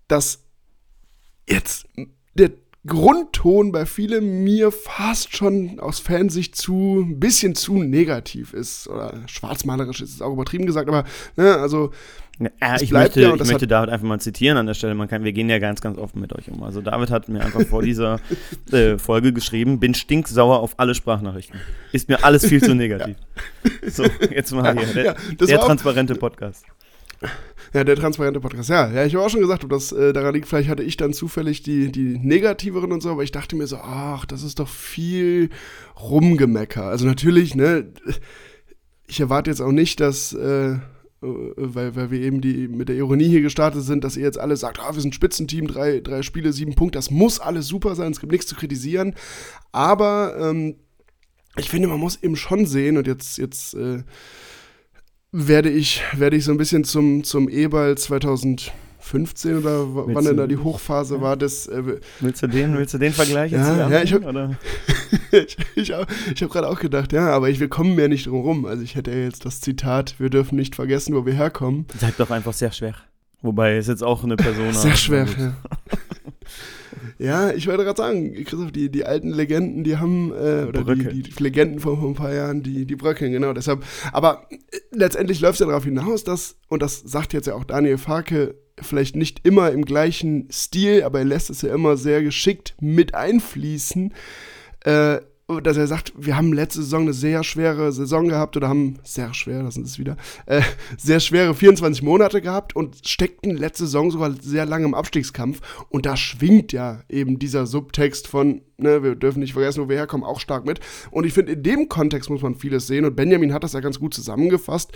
dass 0.07 0.43
jetzt 1.49 1.87
der 2.35 2.51
Grundton 2.85 3.71
bei 3.71 3.85
vielen 3.85 4.43
mir 4.43 4.71
fast 4.71 5.35
schon 5.35 5.79
aus 5.79 5.99
Fansicht 5.99 6.55
zu 6.55 7.05
ein 7.07 7.19
bisschen 7.19 7.55
zu 7.55 7.81
negativ 7.81 8.53
ist 8.53 8.89
oder 8.89 9.21
schwarzmalerisch 9.27 10.01
ist 10.01 10.15
es 10.15 10.21
auch 10.21 10.33
übertrieben 10.33 10.65
gesagt, 10.65 10.89
aber 10.89 11.05
ne, 11.37 11.57
also 11.57 11.91
ja, 12.39 12.81
ich 12.81 12.91
möchte, 12.91 13.21
ja, 13.21 13.35
ich 13.35 13.45
möchte 13.45 13.67
David 13.67 13.91
einfach 13.91 14.07
mal 14.07 14.19
zitieren 14.19 14.57
an 14.57 14.65
der 14.65 14.73
Stelle. 14.73 14.95
Man 14.95 15.07
kann, 15.07 15.23
wir 15.23 15.33
gehen 15.33 15.49
ja 15.49 15.59
ganz, 15.59 15.81
ganz 15.81 15.99
offen 15.99 16.19
mit 16.19 16.33
euch 16.33 16.49
um. 16.49 16.63
Also 16.63 16.81
David 16.81 17.11
hat 17.11 17.29
mir 17.29 17.41
einfach 17.41 17.61
vor 17.61 17.83
dieser 17.83 18.19
äh, 18.71 18.97
Folge 18.97 19.33
geschrieben, 19.33 19.79
bin 19.79 19.93
stinksauer 19.93 20.59
auf 20.59 20.79
alle 20.79 20.95
Sprachnachrichten. 20.95 21.59
Ist 21.91 22.09
mir 22.09 22.23
alles 22.23 22.45
viel 22.45 22.61
zu 22.61 22.73
negativ. 22.75 23.17
ja. 23.83 23.89
So, 23.89 24.03
jetzt 24.31 24.51
mal 24.51 24.75
hier. 24.77 25.15
Der, 25.39 25.47
der 25.47 25.59
transparente 25.59 26.15
Podcast. 26.15 26.65
Ja, 27.73 27.83
der 27.83 27.95
transparente 27.95 28.39
Podcast. 28.39 28.69
Ja, 28.69 28.91
ja 28.91 29.05
ich 29.05 29.15
habe 29.15 29.25
auch 29.25 29.29
schon 29.29 29.41
gesagt, 29.41 29.63
ob 29.63 29.71
das 29.71 29.91
äh, 29.91 30.13
daran 30.13 30.35
liegt, 30.35 30.47
vielleicht 30.47 30.69
hatte 30.69 30.83
ich 30.83 30.95
dann 30.95 31.11
zufällig 31.11 31.63
die, 31.63 31.91
die 31.91 32.19
negativeren 32.19 32.91
und 32.91 33.01
so, 33.01 33.09
aber 33.09 33.23
ich 33.23 33.31
dachte 33.31 33.55
mir 33.55 33.65
so, 33.65 33.77
ach, 33.77 34.25
das 34.25 34.43
ist 34.43 34.59
doch 34.59 34.67
viel 34.67 35.49
Rumgemecker. 35.99 36.83
Also 36.83 37.07
natürlich, 37.07 37.55
ne, 37.55 37.91
ich 39.07 39.19
erwarte 39.19 39.49
jetzt 39.49 39.59
auch 39.59 39.71
nicht, 39.71 39.99
dass, 39.99 40.33
äh, 40.33 40.77
weil, 41.21 41.95
weil 41.95 42.11
wir 42.11 42.19
eben 42.19 42.41
die, 42.41 42.67
mit 42.67 42.89
der 42.89 42.95
Ironie 42.95 43.27
hier 43.27 43.41
gestartet 43.41 43.81
sind, 43.81 44.03
dass 44.03 44.17
ihr 44.17 44.23
jetzt 44.23 44.39
alle 44.39 44.55
sagt, 44.55 44.79
ah, 44.79 44.93
wir 44.93 45.01
sind 45.01 45.15
Spitzenteam, 45.15 45.65
drei, 45.65 45.99
drei 45.99 46.21
Spiele, 46.21 46.53
sieben 46.53 46.75
Punkte, 46.75 46.99
das 46.99 47.09
muss 47.09 47.39
alles 47.39 47.67
super 47.67 47.95
sein, 47.95 48.11
es 48.11 48.19
gibt 48.19 48.31
nichts 48.31 48.47
zu 48.47 48.55
kritisieren. 48.55 49.15
Aber 49.71 50.35
ähm, 50.39 50.75
ich 51.57 51.71
finde, 51.71 51.87
man 51.87 51.99
muss 51.99 52.21
eben 52.21 52.35
schon 52.35 52.67
sehen, 52.67 52.97
und 52.97 53.07
jetzt, 53.07 53.39
jetzt 53.39 53.73
äh, 53.73 54.03
werde 55.33 55.69
ich, 55.69 56.01
werde 56.15 56.37
ich 56.37 56.45
so 56.45 56.51
ein 56.51 56.57
bisschen 56.57 56.83
zum, 56.85 57.23
zum 57.23 57.49
E-Ball 57.49 57.97
2015 57.97 59.57
oder 59.57 59.93
willst 59.95 60.15
wann 60.15 60.25
denn 60.25 60.37
da 60.37 60.47
die 60.47 60.57
Hochphase 60.57 61.15
ja. 61.15 61.21
war 61.21 61.35
des. 61.35 61.67
Äh, 61.67 61.99
willst 62.19 62.43
du 62.43 62.47
den, 62.47 62.77
willst 62.77 62.93
du 62.93 62.99
den 62.99 63.11
Vergleich 63.11 63.51
ja, 63.51 63.89
ja, 63.89 64.03
ich 64.03 64.13
habe 64.13 64.57
ich, 65.31 65.57
ich, 65.75 65.89
ich 65.89 66.43
hab 66.43 66.49
gerade 66.51 66.67
auch 66.69 66.79
gedacht, 66.79 67.11
ja, 67.11 67.29
aber 67.29 67.49
ich, 67.49 67.59
wir 67.59 67.67
kommen 67.67 67.97
ja 67.99 68.07
nicht 68.07 68.27
drum 68.27 68.41
rum. 68.41 68.65
Also 68.65 68.83
ich 68.83 68.95
hätte 68.95 69.11
ja 69.11 69.17
jetzt 69.17 69.43
das 69.45 69.59
Zitat, 69.59 70.15
wir 70.19 70.29
dürfen 70.29 70.55
nicht 70.55 70.75
vergessen, 70.75 71.15
wo 71.15 71.25
wir 71.25 71.33
herkommen. 71.33 71.87
Seid 71.99 72.13
doch 72.19 72.29
einfach 72.29 72.53
sehr 72.53 72.71
schwer. 72.71 72.93
Wobei 73.41 73.77
ist 73.77 73.87
jetzt 73.87 74.03
auch 74.03 74.23
eine 74.23 74.35
Person. 74.35 74.71
sehr 74.73 74.95
schwer, 74.95 75.25
ja. 75.37 75.55
Ja, 77.23 77.51
ich 77.51 77.67
wollte 77.67 77.85
gerade 77.85 77.97
sagen, 77.97 78.33
Christoph, 78.33 78.73
die, 78.73 78.91
die 78.91 79.05
alten 79.05 79.29
Legenden, 79.29 79.85
die 79.85 79.95
haben, 79.95 80.31
äh, 80.31 80.65
oder 80.67 80.83
die, 80.83 81.23
die, 81.23 81.41
Legenden 81.41 81.79
von 81.79 81.97
vor 81.97 82.09
ein 82.09 82.15
paar 82.15 82.33
Jahren, 82.33 82.63
die, 82.63 82.85
die 82.85 82.97
bröckeln, 82.97 83.31
genau, 83.31 83.53
deshalb. 83.53 83.85
Aber 84.11 84.45
äh, 84.49 84.57
letztendlich 84.91 85.39
läuft 85.39 85.53
es 85.53 85.59
ja 85.61 85.67
darauf 85.67 85.85
hinaus, 85.85 86.25
dass, 86.25 86.57
und 86.67 86.81
das 86.81 86.99
sagt 86.99 87.31
jetzt 87.31 87.47
ja 87.47 87.53
auch 87.55 87.63
Daniel 87.63 87.97
Farke, 87.97 88.55
vielleicht 88.81 89.15
nicht 89.15 89.47
immer 89.47 89.71
im 89.71 89.85
gleichen 89.85 90.49
Stil, 90.51 91.03
aber 91.03 91.19
er 91.19 91.25
lässt 91.25 91.49
es 91.49 91.61
ja 91.61 91.73
immer 91.73 91.95
sehr 91.95 92.21
geschickt 92.23 92.75
mit 92.81 93.15
einfließen, 93.15 94.13
äh, 94.83 95.19
dass 95.59 95.77
er 95.77 95.87
sagt, 95.87 96.13
wir 96.17 96.35
haben 96.35 96.53
letzte 96.53 96.81
Saison 96.81 97.03
eine 97.03 97.13
sehr 97.13 97.43
schwere 97.43 97.91
Saison 97.91 98.27
gehabt 98.27 98.57
oder 98.57 98.69
haben 98.69 98.99
sehr 99.03 99.33
schwer, 99.33 99.63
das 99.63 99.77
ist 99.77 99.87
es 99.87 99.99
wieder, 99.99 100.17
äh, 100.45 100.61
sehr 100.97 101.19
schwere 101.19 101.53
24 101.53 102.03
Monate 102.03 102.41
gehabt 102.41 102.75
und 102.75 103.07
steckten 103.07 103.55
letzte 103.57 103.85
Saison 103.85 104.11
sogar 104.11 104.33
sehr 104.41 104.65
lange 104.65 104.85
im 104.85 104.93
Abstiegskampf. 104.93 105.61
Und 105.89 106.05
da 106.05 106.17
schwingt 106.17 106.73
ja 106.73 107.01
eben 107.09 107.39
dieser 107.39 107.65
Subtext 107.65 108.27
von, 108.27 108.61
ne, 108.77 109.03
wir 109.03 109.15
dürfen 109.15 109.39
nicht 109.39 109.53
vergessen, 109.53 109.83
wo 109.83 109.89
wir 109.89 109.97
herkommen, 109.97 110.25
auch 110.25 110.39
stark 110.39 110.65
mit. 110.65 110.79
Und 111.11 111.25
ich 111.25 111.33
finde, 111.33 111.53
in 111.53 111.63
dem 111.63 111.89
Kontext 111.89 112.29
muss 112.29 112.41
man 112.41 112.55
vieles 112.55 112.87
sehen. 112.87 113.05
Und 113.05 113.15
Benjamin 113.15 113.53
hat 113.53 113.63
das 113.63 113.73
ja 113.73 113.79
ganz 113.79 113.99
gut 113.99 114.13
zusammengefasst. 114.13 114.91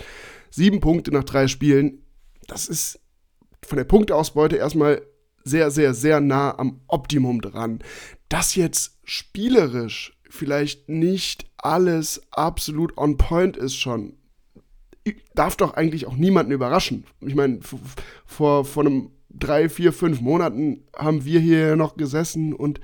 Sieben 0.50 0.80
Punkte 0.80 1.12
nach 1.12 1.24
drei 1.24 1.48
Spielen, 1.48 2.02
das 2.46 2.68
ist 2.68 3.00
von 3.64 3.76
der 3.76 3.84
Punkteausbeute 3.84 4.56
erstmal 4.56 5.02
sehr, 5.44 5.70
sehr, 5.70 5.94
sehr 5.94 6.20
nah 6.20 6.56
am 6.58 6.80
Optimum 6.86 7.40
dran. 7.40 7.80
Das 8.28 8.54
jetzt 8.54 8.98
spielerisch 9.04 10.17
vielleicht 10.28 10.88
nicht 10.88 11.46
alles 11.56 12.22
absolut 12.30 12.96
on 12.96 13.16
point 13.16 13.56
ist 13.56 13.76
schon, 13.76 14.14
darf 15.34 15.56
doch 15.56 15.74
eigentlich 15.74 16.06
auch 16.06 16.16
niemanden 16.16 16.52
überraschen. 16.52 17.04
Ich 17.20 17.34
meine, 17.34 17.60
vor, 18.26 18.64
vor 18.64 18.84
einem 18.84 19.10
drei, 19.30 19.68
vier, 19.68 19.92
fünf 19.92 20.20
Monaten 20.20 20.84
haben 20.96 21.24
wir 21.24 21.40
hier 21.40 21.76
noch 21.76 21.96
gesessen 21.96 22.52
und 22.52 22.80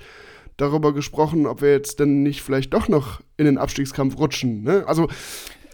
darüber 0.57 0.93
gesprochen, 0.93 1.47
ob 1.47 1.63
wir 1.63 1.73
jetzt 1.73 1.99
denn 2.01 2.23
nicht 2.23 2.43
vielleicht 2.43 2.73
doch 2.75 2.89
noch 2.89 3.21
in 3.37 3.45
den 3.45 3.59
Abstiegskampf 3.59 4.19
rutschen. 4.19 4.63
Ne? 4.63 4.85
Also 4.87 5.09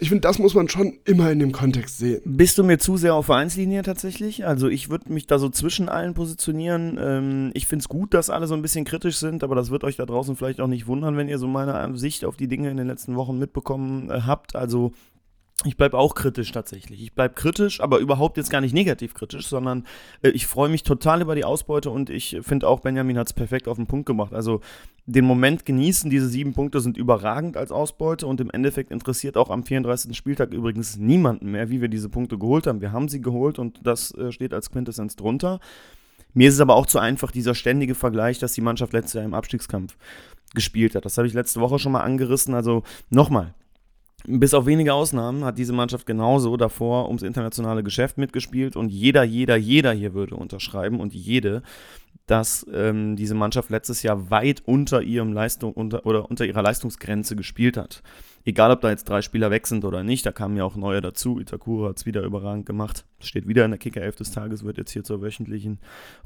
ich 0.01 0.09
finde, 0.09 0.23
das 0.23 0.39
muss 0.39 0.55
man 0.55 0.69
schon 0.69 0.99
immer 1.05 1.31
in 1.31 1.39
dem 1.39 1.53
Kontext 1.53 1.99
sehen. 1.99 2.23
Bist 2.25 2.57
du 2.57 2.65
mir 2.65 2.79
zu 2.79 2.97
sehr 2.97 3.15
auf 3.15 3.27
Vereinslinie 3.27 3.83
tatsächlich? 3.83 4.47
Also 4.47 4.69
ich 4.69 4.89
würde 4.89 5.13
mich 5.13 5.27
da 5.27 5.39
so 5.39 5.51
zwischen 5.51 5.89
allen 5.89 6.15
positionieren. 6.15 6.99
Ähm, 7.01 7.51
ich 7.55 7.67
finde 7.67 7.83
es 7.83 7.89
gut, 7.89 8.15
dass 8.15 8.31
alle 8.31 8.47
so 8.47 8.55
ein 8.55 8.63
bisschen 8.63 8.85
kritisch 8.85 9.17
sind, 9.17 9.45
aber 9.45 9.55
das 9.55 9.71
wird 9.71 9.85
euch 9.85 9.97
da 9.97 10.07
draußen 10.07 10.37
vielleicht 10.37 10.61
auch 10.61 10.67
nicht 10.67 10.87
wundern, 10.87 11.17
wenn 11.17 11.29
ihr 11.29 11.39
so 11.39 11.47
meine 11.47 11.97
Sicht 11.99 12.25
auf 12.25 12.37
die 12.37 12.49
Dinge 12.49 12.71
in 12.71 12.79
den 12.79 12.87
letzten 12.87 13.15
Wochen 13.17 13.39
mitbekommen 13.39 14.11
äh, 14.11 14.23
habt. 14.23 14.57
Also 14.57 14.93
ich 15.65 15.77
bleibe 15.77 15.99
auch 15.99 16.15
kritisch 16.15 16.53
tatsächlich. 16.53 17.03
Ich 17.03 17.13
bleibe 17.13 17.35
kritisch, 17.35 17.81
aber 17.81 17.99
überhaupt 17.99 18.39
jetzt 18.39 18.51
gar 18.51 18.63
nicht 18.63 18.73
negativ 18.73 19.13
kritisch, 19.13 19.47
sondern 19.47 19.85
äh, 20.23 20.31
ich 20.31 20.47
freue 20.47 20.71
mich 20.71 20.85
total 20.85 21.21
über 21.21 21.35
die 21.35 21.45
Ausbeute 21.45 21.91
und 21.91 22.09
ich 22.09 22.39
finde 22.43 22.67
auch, 22.67 22.81
Benjamin 22.81 23.19
hat 23.19 23.27
es 23.27 23.33
perfekt 23.35 23.69
auf 23.69 23.77
den 23.77 23.87
Punkt 23.87 24.07
gemacht. 24.07 24.33
Also 24.33 24.61
den 25.05 25.27
Moment 25.27 25.67
genießen, 25.67 26.09
diese 26.09 26.29
sieben 26.29 26.55
Punkte 26.55 26.81
sind 26.81 26.97
überragend 26.97 27.59
als 27.59 27.73
Ausbeute 27.73 28.27
und 28.27 28.41
im 28.41 28.51
Endeffekt 28.51 28.91
interessiert 28.91 29.37
auch 29.37 29.51
am 29.51 29.65
34. 29.65 30.17
Spieltag 30.17 30.55
übrigens 30.55 30.97
niemanden 30.97 31.51
mehr, 31.51 31.69
wie 31.69 31.83
wir 31.83 31.89
diese 31.89 32.09
Punkte 32.09 32.39
geholt 32.39 32.67
haben. 32.67 32.81
Wir 32.81 32.93
haben 32.93 33.09
sie 33.09 33.21
geholt 33.21 33.59
und 33.59 33.81
das 33.83 34.15
äh, 34.15 34.33
steht 34.33 34.55
als 34.55 34.71
Quintessenz 34.71 35.17
drunter. 35.17 35.61
Mir 36.33 36.49
ist 36.49 36.55
es 36.55 36.61
aber 36.61 36.77
auch 36.77 36.87
zu 36.87 36.99
einfach, 36.99 37.33
dieser 37.33 37.55
ständige 37.55 37.95
Vergleich, 37.95 38.39
dass 38.39 38.53
die 38.53 38.61
Mannschaft 38.61 38.93
letztes 38.93 39.15
Jahr 39.15 39.25
im 39.25 39.35
Abstiegskampf 39.35 39.97
gespielt 40.55 40.95
hat. 40.95 41.05
Das 41.05 41.19
habe 41.19 41.29
ich 41.29 41.35
letzte 41.35 41.61
Woche 41.61 41.79
schon 41.79 41.93
mal 41.93 42.03
angerissen. 42.03 42.55
Also 42.55 42.83
nochmal, 43.11 43.55
bis 44.27 44.55
auf 44.55 44.67
wenige 44.67 44.95
Ausnahmen 44.95 45.45
hat 45.45 45.59
diese 45.59 45.73
Mannschaft 45.73 46.07
genauso 46.07 46.57
davor 46.57 47.07
ums 47.07 47.23
internationale 47.23 47.83
Geschäft 47.83 48.19
mitgespielt 48.19 48.77
und 48.77 48.91
jeder, 48.91 49.23
jeder, 49.23 49.57
jeder 49.57 49.93
hier 49.93 50.15
würde 50.15 50.37
unterschreiben 50.37 51.01
und 51.01 51.15
jede, 51.15 51.63
dass 52.27 52.65
ähm, 52.73 53.17
diese 53.17 53.35
Mannschaft 53.35 53.71
letztes 53.71 54.03
Jahr 54.03 54.31
weit 54.31 54.63
unter 54.65 55.03
ihrem 55.03 55.33
Leistung 55.33 55.73
unter, 55.73 56.07
oder 56.07 56.31
unter 56.31 56.45
ihrer 56.45 56.63
Leistungsgrenze 56.63 57.35
gespielt 57.35 57.77
hat. 57.77 58.03
Egal, 58.45 58.71
ob 58.71 58.81
da 58.81 58.91
jetzt 58.91 59.09
drei 59.09 59.21
Spieler 59.21 59.51
weg 59.51 59.67
sind 59.67 59.85
oder 59.85 60.05
nicht, 60.05 60.25
da 60.25 60.33
kamen 60.33 60.57
ja 60.57 60.65
auch 60.65 60.77
neue 60.77 61.01
dazu. 61.01 61.41
Itakura 61.41 61.91
hat 61.91 61.99
es 61.99 62.07
wieder 62.07 62.23
überragend 62.23 62.67
gemacht. 62.67 63.05
Steht 63.19 63.49
wieder 63.49 63.65
in 63.65 63.73
der 63.73 63.79
Kicker 63.79 64.01
11 64.01 64.17
des 64.17 64.31
Tages, 64.31 64.65
wird 64.65 64.79
jetzt 64.79 64.93
hier 64.93 65.03
zur 65.03 65.21
wöchentlichen 65.21 65.79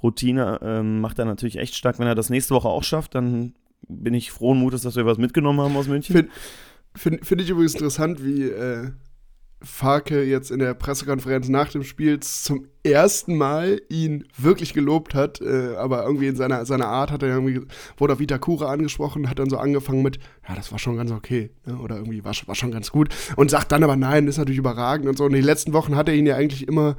Routine. 0.02 0.60
Ähm, 0.62 1.00
macht 1.00 1.18
er 1.18 1.24
natürlich 1.24 1.56
echt 1.56 1.74
stark. 1.74 1.98
Wenn 1.98 2.06
er 2.06 2.14
das 2.14 2.30
nächste 2.30 2.54
Woche 2.54 2.68
auch 2.68 2.84
schafft, 2.84 3.14
dann 3.14 3.54
bin 3.88 4.14
ich 4.14 4.30
frohen 4.30 4.58
Mutes, 4.58 4.82
dass 4.82 4.96
wir 4.96 5.06
was 5.06 5.18
mitgenommen 5.18 5.60
haben 5.60 5.76
aus 5.76 5.88
München. 5.88 6.16
Find 6.16 6.30
Finde 6.96 7.24
find 7.24 7.40
ich 7.40 7.50
übrigens 7.50 7.74
interessant, 7.74 8.24
wie 8.24 8.44
äh, 8.44 8.90
Farke 9.64 10.22
jetzt 10.22 10.50
in 10.50 10.58
der 10.58 10.74
Pressekonferenz 10.74 11.48
nach 11.48 11.70
dem 11.70 11.82
Spiel 11.82 12.20
zum 12.20 12.68
ersten 12.82 13.36
Mal 13.36 13.80
ihn 13.88 14.24
wirklich 14.36 14.74
gelobt 14.74 15.14
hat, 15.14 15.40
äh, 15.40 15.74
aber 15.76 16.04
irgendwie 16.04 16.28
in 16.28 16.36
seiner, 16.36 16.66
seiner 16.66 16.86
Art 16.86 17.10
hat 17.10 17.22
er 17.22 17.30
irgendwie, 17.30 17.62
wurde 17.96 18.12
auf 18.12 18.20
Itakura 18.20 18.70
angesprochen, 18.70 19.28
hat 19.28 19.38
dann 19.38 19.48
so 19.48 19.56
angefangen 19.56 20.02
mit, 20.02 20.18
ja, 20.46 20.54
das 20.54 20.70
war 20.70 20.78
schon 20.78 20.96
ganz 20.96 21.10
okay, 21.10 21.50
ne? 21.64 21.78
oder 21.78 21.96
irgendwie 21.96 22.24
war, 22.24 22.34
war 22.46 22.54
schon 22.54 22.70
ganz 22.70 22.90
gut 22.90 23.08
und 23.36 23.50
sagt 23.50 23.72
dann 23.72 23.82
aber, 23.82 23.96
nein, 23.96 24.28
ist 24.28 24.38
natürlich 24.38 24.58
überragend 24.58 25.08
und 25.08 25.16
so. 25.16 25.24
Und 25.24 25.32
die 25.32 25.40
letzten 25.40 25.72
Wochen 25.72 25.96
hat 25.96 26.08
er 26.08 26.14
ihn 26.14 26.26
ja 26.26 26.36
eigentlich 26.36 26.68
immer 26.68 26.96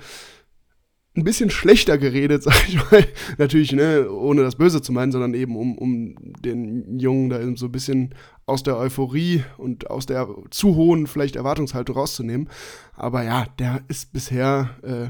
ein 1.15 1.24
bisschen 1.24 1.50
schlechter 1.50 1.98
geredet, 1.98 2.43
sag 2.43 2.67
ich 2.67 2.75
mal. 2.75 3.05
Natürlich, 3.38 3.72
ne, 3.72 4.10
ohne 4.10 4.43
das 4.43 4.55
Böse 4.55 4.81
zu 4.81 4.91
meinen, 4.91 5.12
sondern 5.12 5.34
eben 5.34 5.55
um, 5.55 5.77
um 5.77 6.15
den 6.41 7.00
Jungen 7.00 7.29
da 7.29 7.39
so 7.55 7.67
ein 7.67 7.72
bisschen 7.72 8.13
aus 8.45 8.63
der 8.63 8.77
Euphorie 8.77 9.43
und 9.57 9.89
aus 9.89 10.05
der 10.05 10.27
zu 10.51 10.75
hohen 10.75 11.07
vielleicht 11.07 11.36
Erwartungshaltung 11.36 11.95
rauszunehmen. 11.95 12.50
Aber 12.95 13.24
ja, 13.24 13.45
der 13.60 13.81
ist 13.88 14.13
bisher 14.13 14.69
äh, 14.84 15.07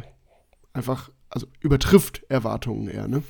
einfach, 0.78 1.10
also 1.30 1.48
übertrifft 1.60 2.24
Erwartungen 2.30 2.88
eher, 2.88 3.08
ne? 3.08 3.24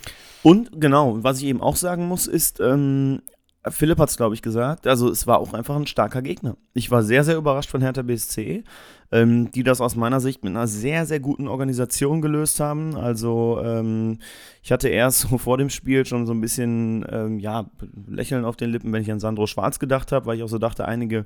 Und 0.43 0.79
genau, 0.79 1.23
was 1.23 1.39
ich 1.39 1.45
eben 1.45 1.61
auch 1.61 1.75
sagen 1.75 2.07
muss, 2.07 2.27
ist, 2.27 2.59
ähm, 2.59 3.21
Philipp 3.69 3.99
hat 3.99 4.09
es, 4.09 4.17
glaube 4.17 4.35
ich, 4.35 4.41
gesagt. 4.41 4.87
Also 4.87 5.09
es 5.09 5.27
war 5.27 5.39
auch 5.39 5.53
einfach 5.53 5.75
ein 5.75 5.87
starker 5.87 6.21
Gegner. 6.21 6.57
Ich 6.73 6.91
war 6.91 7.03
sehr, 7.03 7.23
sehr 7.23 7.37
überrascht 7.37 7.69
von 7.69 7.81
Hertha 7.81 8.01
BSC, 8.01 8.63
ähm, 9.11 9.51
die 9.51 9.63
das 9.63 9.81
aus 9.81 9.95
meiner 9.95 10.19
Sicht 10.19 10.43
mit 10.43 10.51
einer 10.51 10.67
sehr, 10.67 11.05
sehr 11.05 11.19
guten 11.19 11.47
Organisation 11.47 12.21
gelöst 12.21 12.59
haben. 12.59 12.95
Also 12.95 13.59
ähm, 13.63 14.19
ich 14.61 14.71
hatte 14.71 14.89
erst 14.89 15.21
so 15.21 15.37
vor 15.37 15.57
dem 15.57 15.69
Spiel 15.69 16.05
schon 16.05 16.25
so 16.25 16.33
ein 16.33 16.41
bisschen 16.41 17.05
ähm, 17.09 17.39
ja, 17.39 17.69
Lächeln 18.07 18.45
auf 18.45 18.55
den 18.55 18.71
Lippen, 18.71 18.93
wenn 18.93 19.01
ich 19.01 19.11
an 19.11 19.19
Sandro 19.19 19.47
Schwarz 19.47 19.79
gedacht 19.79 20.11
habe, 20.11 20.25
weil 20.25 20.37
ich 20.37 20.43
auch 20.43 20.49
so 20.49 20.59
dachte, 20.59 20.87
einige 20.87 21.25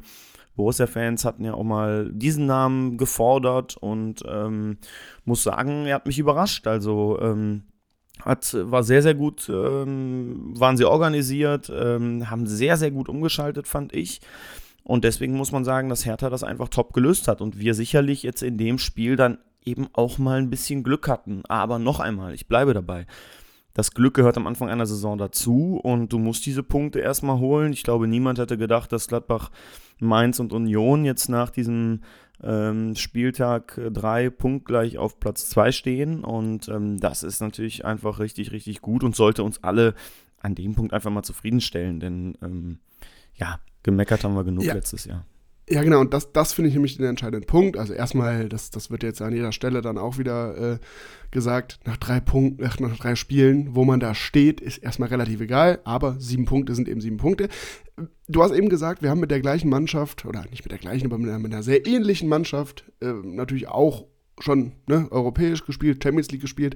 Borussia-Fans 0.56 1.26
hatten 1.26 1.46
ja 1.46 1.54
auch 1.54 1.64
mal 1.64 2.10
diesen 2.12 2.46
Namen 2.46 2.98
gefordert 2.98 3.78
und 3.78 4.24
ähm, 4.28 4.78
muss 5.26 5.44
sagen, 5.44 5.86
er 5.86 5.96
hat 5.96 6.06
mich 6.06 6.20
überrascht. 6.20 6.68
Also 6.68 7.20
ähm, 7.22 7.64
hat, 8.24 8.54
war 8.54 8.84
sehr, 8.84 9.02
sehr 9.02 9.16
gut, 9.16 9.50
ähm, 9.50 10.54
waren 10.58 10.78
sie 10.78 10.86
organisiert, 10.86 11.72
ähm, 11.74 12.30
haben 12.30 12.48
sehr, 12.48 12.78
sehr 12.78 12.92
gut 12.92 13.10
umgeschaltet, 13.10 13.68
fand 13.68 13.94
ich. 13.94 14.22
Und 14.84 15.04
deswegen 15.04 15.36
muss 15.36 15.52
man 15.52 15.64
sagen, 15.64 15.90
dass 15.90 16.06
Hertha 16.06 16.30
das 16.30 16.44
einfach 16.44 16.70
top 16.70 16.94
gelöst 16.94 17.28
hat 17.28 17.42
und 17.42 17.60
wir 17.60 17.74
sicherlich 17.74 18.24
jetzt 18.24 18.42
in 18.42 18.58
dem 18.58 18.80
Spiel 18.80 19.16
dann 19.16 19.38
eben 19.64 19.88
auch 19.94 20.18
mal 20.18 20.40
ein 20.40 20.50
bisschen 20.50 20.84
Glück 20.84 21.08
hatten. 21.08 21.44
Aber 21.48 21.80
noch 21.80 22.00
einmal, 22.00 22.34
ich 22.34 22.48
bleibe 22.48 22.74
dabei. 22.74 23.06
Das 23.74 23.94
Glück 23.94 24.16
gehört 24.16 24.36
am 24.36 24.48
Anfang 24.48 24.68
einer 24.68 24.86
Saison 24.86 25.18
dazu 25.18 25.80
und 25.82 26.12
du 26.12 26.18
musst 26.18 26.46
diese 26.46 26.64
Punkte 26.64 27.00
erstmal 27.00 27.40
holen. 27.40 27.72
Ich 27.72 27.84
glaube, 27.84 28.08
niemand 28.08 28.40
hätte 28.40 28.58
gedacht, 28.58 28.92
dass 28.92 29.08
Gladbach, 29.08 29.52
Mainz 30.00 30.40
und 30.40 30.54
Union 30.54 31.06
jetzt 31.06 31.30
nach 31.30 31.50
diesem 31.50 32.02
ähm, 32.44 32.96
Spieltag 32.96 33.80
3 33.92 34.30
punktgleich 34.30 34.98
auf 34.98 35.20
Platz 35.20 35.50
2 35.50 35.72
stehen. 35.72 36.24
Und 36.24 36.68
ähm, 36.70 37.00
das 37.00 37.24
ist 37.24 37.42
natürlich 37.42 37.86
einfach 37.86 38.20
richtig, 38.20 38.52
richtig 38.52 38.82
gut 38.82 39.04
und 39.04 39.16
sollte 39.16 39.44
uns 39.44 39.64
alle 39.64 39.94
an 40.40 40.56
dem 40.56 40.76
Punkt 40.76 40.94
einfach 40.94 41.12
mal 41.12 41.24
zufriedenstellen. 41.24 42.00
Denn 42.00 42.38
ähm, 42.42 42.80
ja, 43.36 43.60
gemeckert 43.84 44.24
haben 44.24 44.36
wir 44.36 44.44
genug 44.44 44.64
ja. 44.64 44.74
letztes 44.74 45.06
Jahr. 45.06 45.26
Ja, 45.72 45.84
genau, 45.84 46.00
und 46.00 46.16
das, 46.16 46.32
das 46.32 46.54
finde 46.54 46.70
ich 46.70 46.74
nämlich 46.74 46.98
den 46.98 47.06
entscheidenden 47.06 47.46
Punkt. 47.46 47.78
Also 47.78 47.94
erstmal, 47.94 48.50
das, 48.50 48.72
das 48.72 48.90
wird 48.90 49.04
jetzt 49.04 49.22
an 49.22 49.36
jeder 49.36 49.52
Stelle 49.52 49.82
dann 49.82 50.00
auch 50.00 50.18
wieder 50.18 50.74
äh, 50.74 50.80
gesagt, 51.30 51.80
nach 51.86 51.98
drei 51.98 52.20
Punkten, 52.20 52.64
nach, 52.64 52.80
nach 52.80 52.98
drei 52.98 53.14
Spielen, 53.14 53.76
wo 53.76 53.86
man 53.86 54.00
da 54.00 54.16
steht, 54.16 54.62
ist 54.62 54.80
erstmal 54.80 55.10
relativ 55.10 55.42
egal, 55.42 55.80
aber 55.84 56.16
sieben 56.18 56.46
Punkte 56.46 56.74
sind 56.74 56.90
eben 56.90 57.02
sieben 57.02 57.18
Punkte. 57.18 57.50
Du 58.28 58.44
hast 58.44 58.52
eben 58.52 58.70
gesagt, 58.70 59.02
wir 59.02 59.10
haben 59.10 59.20
mit 59.20 59.32
der 59.32 59.42
gleichen 59.42 59.70
Mannschaft, 59.70 60.26
oder 60.26 60.46
nicht 60.50 60.64
mit 60.64 60.72
der 60.72 60.80
gleichen, 60.80 61.08
aber 61.08 61.18
mit 61.18 61.30
einer, 61.30 61.40
mit 61.40 61.54
einer 61.54 61.64
sehr 61.64 61.86
ähnlichen 61.86 62.30
Mannschaft 62.30 62.86
äh, 63.02 63.08
natürlich 63.08 63.68
auch 63.68 64.06
schon 64.42 64.74
ne, 64.88 65.08
europäisch 65.12 65.66
gespielt, 65.66 66.04
Champions 66.04 66.32
League 66.32 66.42
gespielt. 66.42 66.76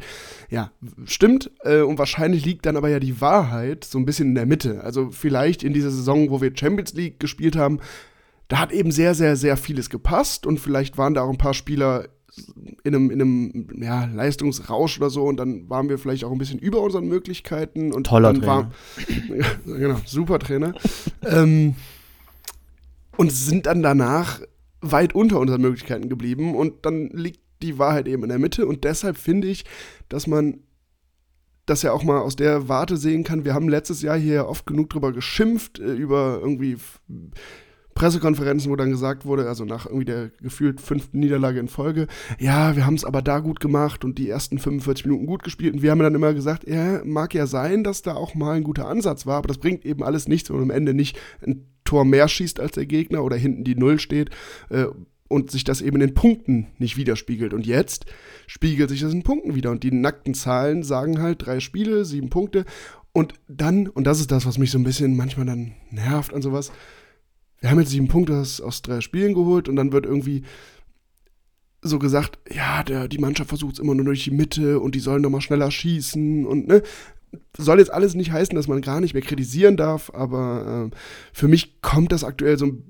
Ja, 0.49 0.71
stimmt. 1.05 1.51
Äh, 1.61 1.81
und 1.81 1.97
wahrscheinlich 1.97 2.45
liegt 2.45 2.65
dann 2.65 2.77
aber 2.77 2.89
ja 2.89 2.99
die 2.99 3.21
Wahrheit 3.21 3.83
so 3.85 3.97
ein 3.97 4.05
bisschen 4.05 4.29
in 4.29 4.35
der 4.35 4.45
Mitte. 4.45 4.83
Also 4.83 5.11
vielleicht 5.11 5.63
in 5.63 5.73
dieser 5.73 5.91
Saison, 5.91 6.29
wo 6.29 6.41
wir 6.41 6.51
Champions 6.55 6.93
League 6.93 7.19
gespielt 7.19 7.55
haben, 7.55 7.79
da 8.47 8.59
hat 8.59 8.71
eben 8.71 8.91
sehr, 8.91 9.15
sehr, 9.15 9.35
sehr 9.35 9.57
vieles 9.57 9.89
gepasst 9.89 10.45
und 10.45 10.59
vielleicht 10.59 10.97
waren 10.97 11.13
da 11.13 11.21
auch 11.21 11.29
ein 11.29 11.37
paar 11.37 11.53
Spieler 11.53 12.09
in 12.83 12.95
einem, 12.95 13.11
in 13.11 13.21
einem 13.21 13.67
ja, 13.81 14.05
Leistungsrausch 14.05 14.97
oder 14.97 15.09
so 15.09 15.23
und 15.25 15.37
dann 15.37 15.69
waren 15.69 15.89
wir 15.89 15.97
vielleicht 15.97 16.23
auch 16.23 16.31
ein 16.31 16.37
bisschen 16.37 16.59
über 16.59 16.81
unseren 16.81 17.07
Möglichkeiten 17.07 17.93
und 17.93 18.07
Toller 18.07 18.33
dann 18.33 18.41
Trainer. 18.41 18.71
War, 19.65 19.77
genau, 19.77 20.01
super 20.05 20.39
Trainer. 20.39 20.73
ähm, 21.23 21.75
und 23.17 23.31
sind 23.31 23.67
dann 23.67 23.83
danach 23.83 24.41
weit 24.81 25.15
unter 25.15 25.39
unseren 25.39 25.61
Möglichkeiten 25.61 26.09
geblieben 26.09 26.55
und 26.55 26.85
dann 26.85 27.09
liegt 27.09 27.39
die 27.61 27.77
Wahrheit 27.79 28.07
eben 28.07 28.23
in 28.23 28.29
der 28.29 28.39
Mitte 28.39 28.65
und 28.67 28.83
deshalb 28.83 29.17
finde 29.17 29.47
ich, 29.47 29.65
dass 30.09 30.27
man 30.27 30.59
das 31.65 31.81
ja 31.81 31.93
auch 31.93 32.03
mal 32.03 32.19
aus 32.19 32.35
der 32.35 32.67
Warte 32.67 32.97
sehen 32.97 33.23
kann. 33.23 33.45
Wir 33.45 33.53
haben 33.53 33.69
letztes 33.69 34.01
Jahr 34.01 34.17
hier 34.17 34.47
oft 34.47 34.65
genug 34.65 34.89
drüber 34.89 35.13
geschimpft, 35.13 35.79
äh, 35.79 35.93
über 35.93 36.39
irgendwie 36.41 36.77
Pressekonferenzen, 37.93 38.71
wo 38.71 38.75
dann 38.75 38.91
gesagt 38.91 39.25
wurde, 39.25 39.47
also 39.47 39.65
nach 39.65 39.85
irgendwie 39.85 40.05
der 40.05 40.29
gefühlt 40.41 40.81
fünften 40.81 41.19
Niederlage 41.19 41.59
in 41.59 41.67
Folge, 41.67 42.07
ja, 42.39 42.75
wir 42.75 42.85
haben 42.85 42.95
es 42.95 43.05
aber 43.05 43.21
da 43.21 43.39
gut 43.39 43.59
gemacht 43.59 44.03
und 44.03 44.17
die 44.17 44.29
ersten 44.29 44.57
45 44.57 45.05
Minuten 45.05 45.25
gut 45.25 45.43
gespielt. 45.43 45.75
Und 45.75 45.81
wir 45.81 45.91
haben 45.91 45.99
dann 45.99 46.15
immer 46.15 46.33
gesagt, 46.33 46.67
ja, 46.67 47.01
mag 47.03 47.33
ja 47.33 47.47
sein, 47.47 47.83
dass 47.83 48.01
da 48.01 48.15
auch 48.15 48.35
mal 48.35 48.55
ein 48.55 48.63
guter 48.63 48.87
Ansatz 48.87 49.25
war, 49.25 49.37
aber 49.37 49.47
das 49.47 49.57
bringt 49.57 49.85
eben 49.85 50.03
alles 50.03 50.27
nichts, 50.27 50.49
wenn 50.49 50.57
man 50.57 50.71
am 50.71 50.75
Ende 50.75 50.93
nicht 50.93 51.19
ein 51.45 51.67
Tor 51.83 52.05
mehr 52.05 52.27
schießt 52.27 52.59
als 52.59 52.73
der 52.73 52.85
Gegner 52.85 53.23
oder 53.23 53.35
hinten 53.35 53.63
die 53.63 53.75
Null 53.75 53.99
steht. 53.99 54.29
Äh, 54.69 54.85
und 55.29 55.49
sich 55.49 55.63
das 55.63 55.81
eben 55.81 55.95
in 55.95 56.07
den 56.07 56.13
Punkten 56.13 56.67
nicht 56.77 56.95
widerspiegelt. 56.95 57.55
Und 57.55 57.65
jetzt 57.65 58.05
spiegelt 58.45 58.89
sich 58.89 59.01
das 59.01 59.13
in 59.13 59.23
Punkten 59.23 59.55
wieder. 59.55 59.71
Und 59.71 59.81
die 59.81 59.91
nackten 59.91 60.35
Zahlen 60.35 60.83
sagen 60.83 61.19
halt 61.21 61.47
drei 61.47 61.59
Spiele, 61.59 62.05
sieben 62.05 62.29
Punkte. 62.29 62.65
Und 63.13 63.33
dann, 63.47 63.87
und 63.87 64.05
das 64.05 64.19
ist 64.19 64.31
das, 64.31 64.45
was 64.45 64.59
mich 64.59 64.69
so 64.69 64.77
ein 64.77 64.83
bisschen 64.83 65.15
manchmal 65.15 65.47
dann 65.47 65.73
nervt 65.89 66.33
an 66.33 66.43
sowas, 66.43 66.71
wir 67.63 67.71
haben 67.71 67.79
jetzt 67.79 67.91
sieben 67.91 68.09
Punkte 68.09 68.37
aus, 68.37 68.59
aus 68.59 68.81
drei 68.81 68.99
Spielen 68.99 69.33
geholt 69.33 69.69
und 69.69 69.77
dann 69.77 69.93
wird 69.93 70.05
irgendwie 70.05 70.43
so 71.81 71.97
gesagt, 71.97 72.37
ja, 72.53 72.83
der, 72.83 73.07
die 73.07 73.19
Mannschaft 73.19 73.47
versucht 73.47 73.75
es 73.75 73.79
immer 73.79 73.95
nur 73.95 74.03
durch 74.03 74.25
die 74.25 74.31
Mitte 74.31 74.81
und 74.81 74.95
die 74.95 74.99
sollen 74.99 75.21
noch 75.21 75.29
mal 75.29 75.39
schneller 75.39 75.71
schießen 75.71 76.45
und 76.45 76.67
ne, 76.67 76.83
soll 77.57 77.79
jetzt 77.79 77.93
alles 77.93 78.15
nicht 78.15 78.33
heißen, 78.33 78.53
dass 78.53 78.67
man 78.67 78.81
gar 78.81 78.99
nicht 78.99 79.13
mehr 79.13 79.23
kritisieren 79.23 79.77
darf, 79.77 80.11
aber 80.13 80.91
äh, 80.91 80.95
für 81.31 81.47
mich 81.47 81.79
kommt 81.81 82.11
das 82.11 82.25
aktuell 82.25 82.57
so 82.57 82.65
ein 82.65 82.83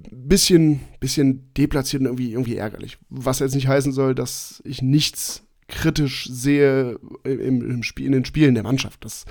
bisschen, 0.00 0.80
bisschen 0.98 1.52
deplatziert 1.52 2.00
und 2.00 2.06
irgendwie, 2.06 2.32
irgendwie 2.32 2.56
ärgerlich. 2.56 2.96
Was 3.10 3.40
jetzt 3.40 3.54
nicht 3.54 3.68
heißen 3.68 3.92
soll, 3.92 4.14
dass 4.14 4.62
ich 4.64 4.80
nichts 4.80 5.42
kritisch 5.68 6.26
sehe 6.32 6.98
im, 7.24 7.70
im 7.70 7.82
Spiel, 7.82 8.06
in 8.06 8.12
den 8.12 8.24
Spielen 8.24 8.54
der 8.54 8.64
Mannschaft. 8.64 9.04
Das, 9.04 9.26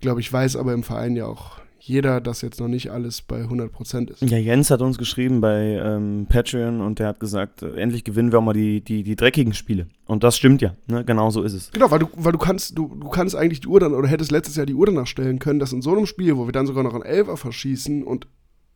glaube 0.00 0.20
ich, 0.20 0.32
weiß 0.32 0.56
aber 0.56 0.72
im 0.72 0.82
Verein 0.82 1.14
ja 1.14 1.26
auch 1.26 1.58
jeder, 1.86 2.22
dass 2.22 2.40
jetzt 2.40 2.60
noch 2.60 2.68
nicht 2.68 2.90
alles 2.90 3.20
bei 3.20 3.42
100% 3.42 4.10
ist. 4.10 4.22
Ja, 4.22 4.38
Jens 4.38 4.70
hat 4.70 4.80
uns 4.80 4.96
geschrieben 4.96 5.42
bei 5.42 5.78
ähm, 5.84 6.26
Patreon 6.26 6.80
und 6.80 6.98
der 6.98 7.08
hat 7.08 7.20
gesagt, 7.20 7.62
äh, 7.62 7.76
endlich 7.76 8.04
gewinnen 8.04 8.32
wir 8.32 8.38
auch 8.38 8.42
mal 8.42 8.54
die, 8.54 8.80
die, 8.80 9.02
die 9.02 9.16
dreckigen 9.16 9.52
Spiele. 9.52 9.86
Und 10.06 10.24
das 10.24 10.38
stimmt 10.38 10.62
ja, 10.62 10.74
ne? 10.86 11.04
genau 11.04 11.28
so 11.28 11.42
ist 11.42 11.52
es. 11.52 11.70
Genau, 11.72 11.90
weil 11.90 11.98
du, 11.98 12.08
weil 12.16 12.32
du 12.32 12.38
kannst, 12.38 12.78
du, 12.78 12.88
du 12.88 13.10
kannst 13.10 13.36
eigentlich 13.36 13.60
die 13.60 13.68
Uhr 13.68 13.80
dann, 13.80 13.92
oder 13.92 14.08
hättest 14.08 14.30
letztes 14.30 14.56
Jahr 14.56 14.64
die 14.64 14.74
Uhr 14.74 14.86
danach 14.86 15.06
stellen 15.06 15.38
können, 15.38 15.58
dass 15.58 15.74
in 15.74 15.82
so 15.82 15.92
einem 15.92 16.06
Spiel, 16.06 16.38
wo 16.38 16.46
wir 16.46 16.52
dann 16.52 16.66
sogar 16.66 16.84
noch 16.84 16.94
einen 16.94 17.02
Elfer 17.02 17.36
verschießen 17.36 18.02
und 18.02 18.26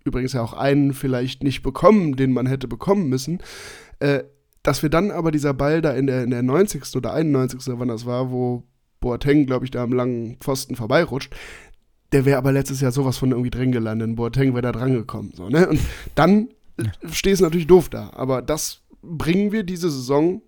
übrigens 0.04 0.34
ja 0.34 0.42
auch 0.42 0.52
einen 0.52 0.92
vielleicht 0.92 1.42
nicht 1.42 1.62
bekommen, 1.62 2.14
den 2.16 2.32
man 2.32 2.46
hätte 2.46 2.68
bekommen 2.68 3.08
müssen, 3.08 3.38
äh, 4.00 4.24
dass 4.62 4.82
wir 4.82 4.90
dann 4.90 5.10
aber 5.10 5.30
dieser 5.30 5.54
Ball 5.54 5.80
da 5.80 5.92
in 5.92 6.06
der, 6.06 6.24
in 6.24 6.30
der 6.30 6.42
90. 6.42 6.94
oder 6.94 7.14
91. 7.14 7.60
wann 7.78 7.88
das 7.88 8.04
war, 8.04 8.30
wo 8.30 8.64
Boateng, 9.00 9.46
glaube 9.46 9.64
ich, 9.64 9.70
da 9.70 9.82
am 9.82 9.92
langen 9.92 10.36
Pfosten 10.40 10.76
vorbeirutscht, 10.76 11.34
der 12.12 12.24
wäre 12.24 12.38
aber 12.38 12.52
letztes 12.52 12.80
Jahr 12.80 12.92
sowas 12.92 13.18
von 13.18 13.30
irgendwie 13.30 13.50
drin 13.50 13.72
gelandet. 13.72 14.16
Boateng 14.16 14.52
wäre 14.52 14.62
da 14.62 14.72
dran 14.72 14.92
gekommen. 14.92 15.32
So, 15.34 15.48
ne? 15.48 15.68
Und 15.68 15.80
dann 16.14 16.48
stehst 17.10 17.40
du 17.40 17.44
natürlich 17.44 17.66
doof 17.66 17.88
da. 17.88 18.10
Aber 18.14 18.42
das 18.42 18.82
bringen 19.02 19.52
wir 19.52 19.62
diese 19.62 19.90
Saison 19.90 20.42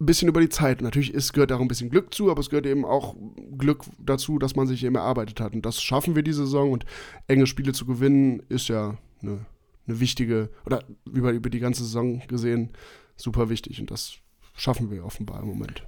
ein 0.00 0.06
bisschen 0.06 0.28
über 0.28 0.40
die 0.40 0.48
Zeit. 0.48 0.80
Natürlich 0.80 1.12
ist, 1.12 1.32
gehört 1.32 1.52
auch 1.52 1.60
ein 1.60 1.68
bisschen 1.68 1.90
Glück 1.90 2.14
zu, 2.14 2.30
aber 2.30 2.40
es 2.40 2.50
gehört 2.50 2.66
eben 2.66 2.84
auch 2.84 3.16
Glück 3.56 3.84
dazu, 3.98 4.38
dass 4.38 4.56
man 4.56 4.66
sich 4.66 4.84
eben 4.84 4.94
erarbeitet 4.94 5.40
hat. 5.40 5.54
Und 5.54 5.66
das 5.66 5.82
schaffen 5.82 6.14
wir 6.14 6.22
diese 6.22 6.44
Saison. 6.44 6.72
Und 6.72 6.84
enge 7.26 7.46
Spiele 7.46 7.72
zu 7.72 7.84
gewinnen, 7.84 8.42
ist 8.48 8.68
ja 8.68 8.96
eine, 9.22 9.44
eine 9.86 10.00
wichtige, 10.00 10.50
oder 10.64 10.84
über, 11.12 11.32
über 11.32 11.50
die 11.50 11.60
ganze 11.60 11.82
Saison 11.82 12.22
gesehen, 12.28 12.70
super 13.16 13.50
wichtig. 13.50 13.80
Und 13.80 13.90
das 13.90 14.14
schaffen 14.54 14.90
wir 14.90 15.04
offenbar 15.04 15.42
im 15.42 15.48
Moment. 15.48 15.87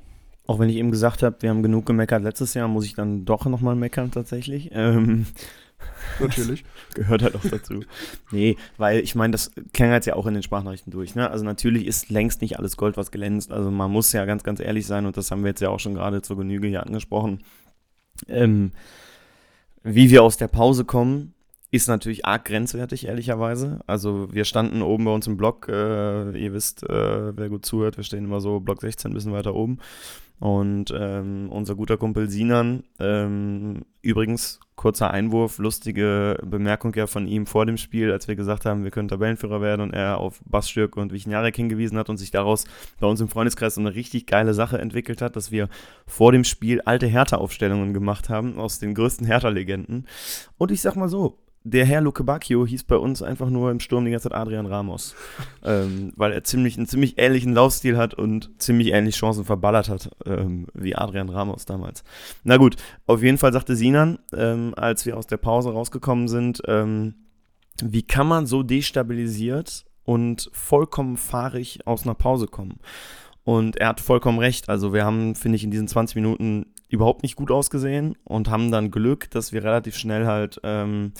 Auch 0.51 0.59
wenn 0.59 0.69
ich 0.69 0.79
eben 0.79 0.91
gesagt 0.91 1.23
habe, 1.23 1.37
wir 1.43 1.51
haben 1.51 1.63
genug 1.63 1.87
gemeckert 1.87 2.25
letztes 2.25 2.55
Jahr, 2.55 2.67
muss 2.67 2.85
ich 2.85 2.95
dann 2.95 3.25
doch 3.25 3.45
nochmal 3.45 3.77
meckern 3.77 4.11
tatsächlich. 4.11 4.71
Ähm, 4.73 5.27
Natürlich. 6.19 6.65
gehört 6.93 7.23
halt 7.23 7.37
auch 7.37 7.45
dazu. 7.49 7.85
nee, 8.33 8.57
weil 8.77 8.99
ich 8.99 9.15
meine, 9.15 9.31
das 9.31 9.53
klang 9.73 9.93
jetzt 9.93 10.07
ja 10.07 10.17
auch 10.17 10.27
in 10.27 10.35
den 10.35 10.43
Sprachnachrichten 10.43 10.91
durch. 10.91 11.15
Ne? 11.15 11.31
Also 11.31 11.45
natürlich 11.45 11.87
ist 11.87 12.11
längst 12.11 12.43
nicht 12.43 12.59
alles 12.59 12.77
Gold, 12.77 12.97
was 12.97 13.13
glänzt. 13.13 13.53
Also 13.53 13.71
man 13.71 13.93
muss 13.93 14.11
ja 14.11 14.25
ganz, 14.25 14.43
ganz 14.43 14.59
ehrlich 14.59 14.89
sein 14.89 15.07
und 15.07 15.17
das 15.17 15.31
haben 15.31 15.45
wir 15.45 15.51
jetzt 15.51 15.61
ja 15.61 15.69
auch 15.69 15.79
schon 15.79 15.95
gerade 15.95 16.21
zur 16.21 16.37
Genüge 16.37 16.67
hier 16.67 16.85
angesprochen. 16.85 17.45
Ähm, 18.27 18.73
wie 19.85 20.11
wir 20.11 20.25
aus 20.25 20.37
der 20.37 20.49
Pause 20.49 20.85
kommen, 20.85 21.33
ist 21.71 21.87
natürlich 21.87 22.25
arg 22.27 22.47
grenzwertig, 22.47 23.07
ehrlicherweise. 23.07 23.79
Also 23.87 24.33
wir 24.33 24.45
standen 24.45 24.83
oben 24.83 25.05
bei 25.05 25.13
uns 25.13 25.29
im 25.29 25.37
Block, 25.37 25.69
äh, 25.69 26.37
ihr 26.37 26.53
wisst, 26.53 26.83
äh, 26.83 27.37
wer 27.37 27.49
gut 27.49 27.65
zuhört, 27.65 27.97
wir 27.97 28.03
stehen 28.03 28.25
immer 28.25 28.41
so 28.41 28.59
Block 28.59 28.81
16 28.81 29.13
ein 29.13 29.15
bisschen 29.15 29.33
weiter 29.33 29.55
oben. 29.55 29.79
Und 30.41 30.93
ähm, 30.97 31.51
unser 31.51 31.75
guter 31.75 31.99
Kumpel 31.99 32.31
Sinan, 32.31 32.85
ähm, 32.99 33.85
übrigens 34.01 34.59
kurzer 34.75 35.11
Einwurf, 35.11 35.59
lustige 35.59 36.39
Bemerkung 36.43 36.95
ja 36.95 37.07
von 37.07 37.27
ihm 37.27 37.45
vor 37.45 37.67
dem 37.67 37.77
Spiel, 37.77 38.11
als 38.11 38.27
wir 38.27 38.37
gesagt 38.37 38.65
haben, 38.65 38.83
wir 38.83 38.91
können 38.91 39.09
Tabellenführer 39.09 39.61
werden 39.61 39.83
und 39.83 39.93
er 39.93 40.17
auf 40.17 40.41
Bastürk 40.47 40.97
und 40.97 41.13
Wichniarek 41.13 41.55
hingewiesen 41.55 41.99
hat 41.99 42.09
und 42.09 42.17
sich 42.17 42.31
daraus 42.31 42.65
bei 42.99 43.07
uns 43.07 43.21
im 43.21 43.29
Freundeskreis 43.29 43.75
so 43.75 43.83
eine 43.83 43.95
richtig 43.95 44.27
geile 44.27 44.55
Sache 44.55 44.79
entwickelt 44.79 45.21
hat, 45.21 45.37
dass 45.37 45.51
wir 45.51 45.69
vor 46.07 46.33
dem 46.33 46.45
Spiel 46.45 46.81
alte 46.81 47.07
Hertha-Aufstellungen 47.07 47.93
gemacht 47.93 48.31
haben 48.31 48.59
aus 48.59 48.79
den 48.79 48.95
größten 48.95 49.27
Hertha-Legenden. 49.27 50.07
Und 50.57 50.71
ich 50.71 50.81
sag 50.81 50.97
mal 50.97 51.11
so, 51.11 51.37
der 51.63 51.85
Herr 51.85 52.01
Luke 52.01 52.25
Bacchio 52.25 52.67
hieß 52.67 52.85
bei 52.85 52.97
uns 52.97 53.23
einfach 53.23 53.51
nur 53.51 53.71
im 53.71 53.81
Sturm 53.81 54.05
die 54.05 54.11
ganze 54.11 54.31
Zeit 54.31 54.39
Adrian 54.39 54.67
Ramos. 54.67 55.15
ähm, 55.65 56.13
weil 56.17 56.33
er 56.33 56.43
ziemlich, 56.43 56.77
einen 56.77 56.87
ziemlich 56.87 57.19
ähnlichen 57.19 57.55
Laufstil 57.55 57.97
hat 57.97 58.15
und 58.15 58.51
ziemlich 58.59 58.93
ähnlich 58.93 59.17
Chancen 59.17 59.45
verballert 59.45 59.89
hat, 59.89 60.11
ähm, 60.25 60.67
wie 60.73 60.97
Adrian 60.97 61.29
Ramos 61.29 61.67
damals. 61.67 62.03
Na 62.45 62.57
gut, 62.57 62.77
auf 63.07 63.23
jeden 63.23 63.39
Fall 63.39 63.53
sagte 63.53 63.77
Sinan, 63.77 64.19
ähm, 64.35 64.75
als 64.77 65.05
wir 65.05 65.17
aus 65.17 65.27
der 65.27 65.37
Pause 65.37 65.71
rausgekommen 65.73 66.29
sind, 66.29 66.63
ähm, 66.67 67.15
wie 67.83 68.03
kann 68.03 68.27
man 68.27 68.47
so 68.47 68.63
destabilisiert 68.63 69.85
und 70.05 70.51
vollkommen 70.53 71.17
fahrig 71.17 71.87
aus 71.87 72.05
einer 72.05 72.15
Pause 72.15 72.47
kommen? 72.47 72.79
Und 73.45 73.77
er 73.77 73.89
hat 73.89 74.01
vollkommen 74.01 74.39
recht. 74.39 74.69
Also 74.69 74.93
wir 74.93 75.05
haben, 75.05 75.35
finde 75.35 75.57
ich, 75.57 75.65
in 75.65 75.71
diesen 75.71 75.89
20 75.89 76.15
Minuten 76.17 76.67
überhaupt 76.91 77.23
nicht 77.23 77.37
gut 77.37 77.51
ausgesehen 77.51 78.17
und 78.25 78.51
haben 78.51 78.71
dann 78.71 78.91
Glück, 78.91 79.31
dass 79.31 79.53
wir 79.53 79.65
relativ 79.65 79.97
schnell 79.97 80.27
halt 80.27 80.61
ähm, 80.65 81.13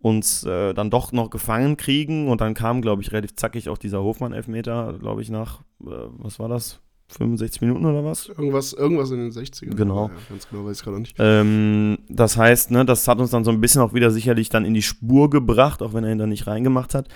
uns 0.00 0.44
äh, 0.44 0.74
dann 0.74 0.90
doch 0.90 1.12
noch 1.12 1.30
gefangen 1.30 1.76
kriegen 1.76 2.28
und 2.28 2.40
dann 2.40 2.54
kam, 2.54 2.82
glaube 2.82 3.02
ich, 3.02 3.12
relativ 3.12 3.36
zackig 3.36 3.68
auch 3.68 3.78
dieser 3.78 4.02
Hofmann-Elfmeter, 4.02 4.98
glaube 5.00 5.22
ich, 5.22 5.30
nach, 5.30 5.60
äh, 5.80 6.08
was 6.18 6.38
war 6.38 6.48
das? 6.48 6.80
65 7.08 7.60
Minuten 7.60 7.84
oder 7.84 8.04
was? 8.04 8.28
Irgendwas, 8.28 8.72
irgendwas 8.72 9.10
in 9.10 9.18
den 9.18 9.30
60ern. 9.30 9.74
Genau. 9.74 10.08
Ja, 10.08 10.14
ganz 10.30 10.48
genau 10.48 10.64
weiß 10.64 10.78
ich 10.78 10.84
gerade 10.84 10.98
nicht. 10.98 11.14
Ähm, 11.18 11.98
das 12.08 12.36
heißt, 12.36 12.70
ne, 12.70 12.84
das 12.84 13.06
hat 13.06 13.18
uns 13.18 13.30
dann 13.30 13.44
so 13.44 13.50
ein 13.50 13.60
bisschen 13.60 13.82
auch 13.82 13.92
wieder 13.92 14.10
sicherlich 14.10 14.48
dann 14.48 14.64
in 14.64 14.74
die 14.74 14.82
Spur 14.82 15.30
gebracht, 15.30 15.82
auch 15.82 15.92
wenn 15.92 16.04
er 16.04 16.12
ihn 16.12 16.18
dann 16.18 16.30
nicht 16.30 16.46
reingemacht 16.46 16.94
hat. 16.94 17.08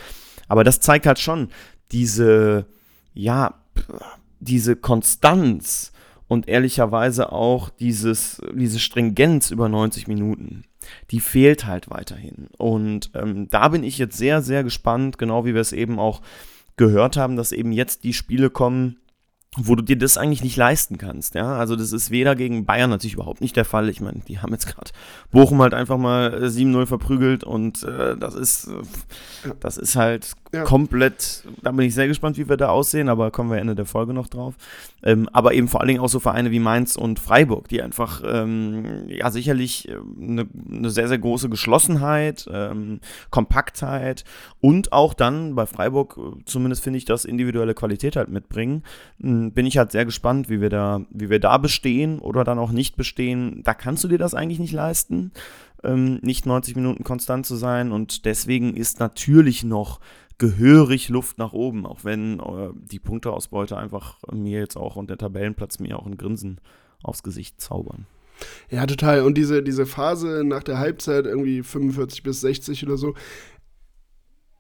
Aber 0.48 0.64
das 0.64 0.80
zeigt 0.80 1.06
halt 1.06 1.18
schon 1.18 1.48
diese, 1.92 2.66
ja, 3.14 3.54
diese 4.38 4.76
Konstanz 4.76 5.92
und 6.28 6.48
ehrlicherweise 6.48 7.32
auch 7.32 7.68
dieses, 7.70 8.40
diese 8.54 8.78
Stringenz 8.78 9.50
über 9.50 9.68
90 9.68 10.08
Minuten, 10.08 10.64
die 11.10 11.20
fehlt 11.20 11.66
halt 11.66 11.90
weiterhin. 11.90 12.48
Und 12.58 13.10
ähm, 13.14 13.48
da 13.48 13.68
bin 13.68 13.84
ich 13.84 13.98
jetzt 13.98 14.16
sehr, 14.16 14.42
sehr 14.42 14.64
gespannt, 14.64 15.18
genau 15.18 15.44
wie 15.44 15.54
wir 15.54 15.60
es 15.60 15.72
eben 15.72 15.98
auch 15.98 16.22
gehört 16.76 17.16
haben, 17.16 17.36
dass 17.36 17.52
eben 17.52 17.72
jetzt 17.72 18.04
die 18.04 18.12
Spiele 18.12 18.50
kommen, 18.50 18.98
wo 19.56 19.74
du 19.74 19.82
dir 19.82 19.96
das 19.96 20.18
eigentlich 20.18 20.42
nicht 20.42 20.56
leisten 20.56 20.98
kannst. 20.98 21.34
Ja, 21.34 21.56
also 21.56 21.76
das 21.76 21.92
ist 21.92 22.10
weder 22.10 22.36
gegen 22.36 22.66
Bayern 22.66 22.90
natürlich 22.90 23.14
überhaupt 23.14 23.40
nicht 23.40 23.56
der 23.56 23.64
Fall. 23.64 23.88
Ich 23.88 24.00
meine, 24.00 24.20
die 24.28 24.38
haben 24.38 24.52
jetzt 24.52 24.66
gerade 24.66 24.90
Bochum 25.30 25.62
halt 25.62 25.72
einfach 25.72 25.96
mal 25.96 26.34
7-0 26.44 26.86
verprügelt 26.86 27.42
und 27.42 27.82
äh, 27.82 28.16
das 28.16 28.34
ist, 28.34 28.68
äh, 28.68 29.52
das 29.60 29.78
ist 29.78 29.96
halt 29.96 30.32
ja. 30.56 30.64
komplett, 30.64 31.44
da 31.62 31.70
bin 31.70 31.86
ich 31.86 31.94
sehr 31.94 32.08
gespannt, 32.08 32.38
wie 32.38 32.48
wir 32.48 32.56
da 32.56 32.68
aussehen, 32.68 33.08
aber 33.08 33.30
kommen 33.30 33.50
wir 33.50 33.58
Ende 33.58 33.74
der 33.74 33.86
Folge 33.86 34.12
noch 34.12 34.28
drauf. 34.28 34.54
Ähm, 35.02 35.28
aber 35.32 35.54
eben 35.54 35.68
vor 35.68 35.80
allen 35.80 35.88
Dingen 35.88 36.00
auch 36.00 36.08
so 36.08 36.20
Vereine 36.20 36.50
wie 36.50 36.58
Mainz 36.58 36.96
und 36.96 37.18
Freiburg, 37.18 37.68
die 37.68 37.82
einfach, 37.82 38.22
ähm, 38.26 39.08
ja, 39.08 39.30
sicherlich 39.30 39.88
eine, 39.88 40.42
äh, 40.42 40.46
eine, 40.70 40.90
sehr, 40.90 41.08
sehr 41.08 41.18
große 41.18 41.48
Geschlossenheit, 41.48 42.48
ähm, 42.52 43.00
Kompaktheit 43.30 44.24
und 44.60 44.92
auch 44.92 45.14
dann 45.14 45.54
bei 45.54 45.66
Freiburg, 45.66 46.18
äh, 46.18 46.42
zumindest 46.44 46.82
finde 46.82 46.98
ich, 46.98 47.04
das 47.04 47.24
individuelle 47.24 47.74
Qualität 47.74 48.16
halt 48.16 48.28
mitbringen. 48.28 48.82
Hm, 49.20 49.52
bin 49.52 49.66
ich 49.66 49.78
halt 49.78 49.92
sehr 49.92 50.04
gespannt, 50.04 50.48
wie 50.48 50.60
wir 50.60 50.70
da, 50.70 51.02
wie 51.10 51.30
wir 51.30 51.40
da 51.40 51.58
bestehen 51.58 52.18
oder 52.18 52.44
dann 52.44 52.58
auch 52.58 52.72
nicht 52.72 52.96
bestehen. 52.96 53.62
Da 53.64 53.74
kannst 53.74 54.04
du 54.04 54.08
dir 54.08 54.18
das 54.18 54.34
eigentlich 54.34 54.58
nicht 54.58 54.72
leisten 54.72 55.32
ähm, 55.86 56.18
nicht 56.22 56.46
90 56.46 56.76
Minuten 56.76 57.04
konstant 57.04 57.46
zu 57.46 57.56
sein 57.56 57.92
und 57.92 58.24
deswegen 58.24 58.74
ist 58.74 59.00
natürlich 59.00 59.64
noch 59.64 60.00
gehörig 60.38 61.08
Luft 61.08 61.38
nach 61.38 61.52
oben, 61.52 61.86
auch 61.86 62.04
wenn 62.04 62.40
äh, 62.40 62.70
die 62.74 62.98
Punkteausbeute 62.98 63.76
einfach 63.76 64.18
mir 64.30 64.60
jetzt 64.60 64.76
auch 64.76 64.96
und 64.96 65.08
der 65.08 65.18
Tabellenplatz 65.18 65.78
mir 65.78 65.98
auch 65.98 66.06
ein 66.06 66.16
Grinsen 66.16 66.60
aufs 67.02 67.22
Gesicht 67.22 67.60
zaubern. 67.60 68.06
Ja, 68.70 68.86
total. 68.86 69.22
Und 69.22 69.38
diese, 69.38 69.62
diese 69.62 69.86
Phase 69.86 70.42
nach 70.44 70.62
der 70.62 70.78
Halbzeit, 70.78 71.24
irgendwie 71.24 71.62
45 71.62 72.22
bis 72.22 72.40
60 72.42 72.84
oder 72.84 72.96
so, 72.96 73.14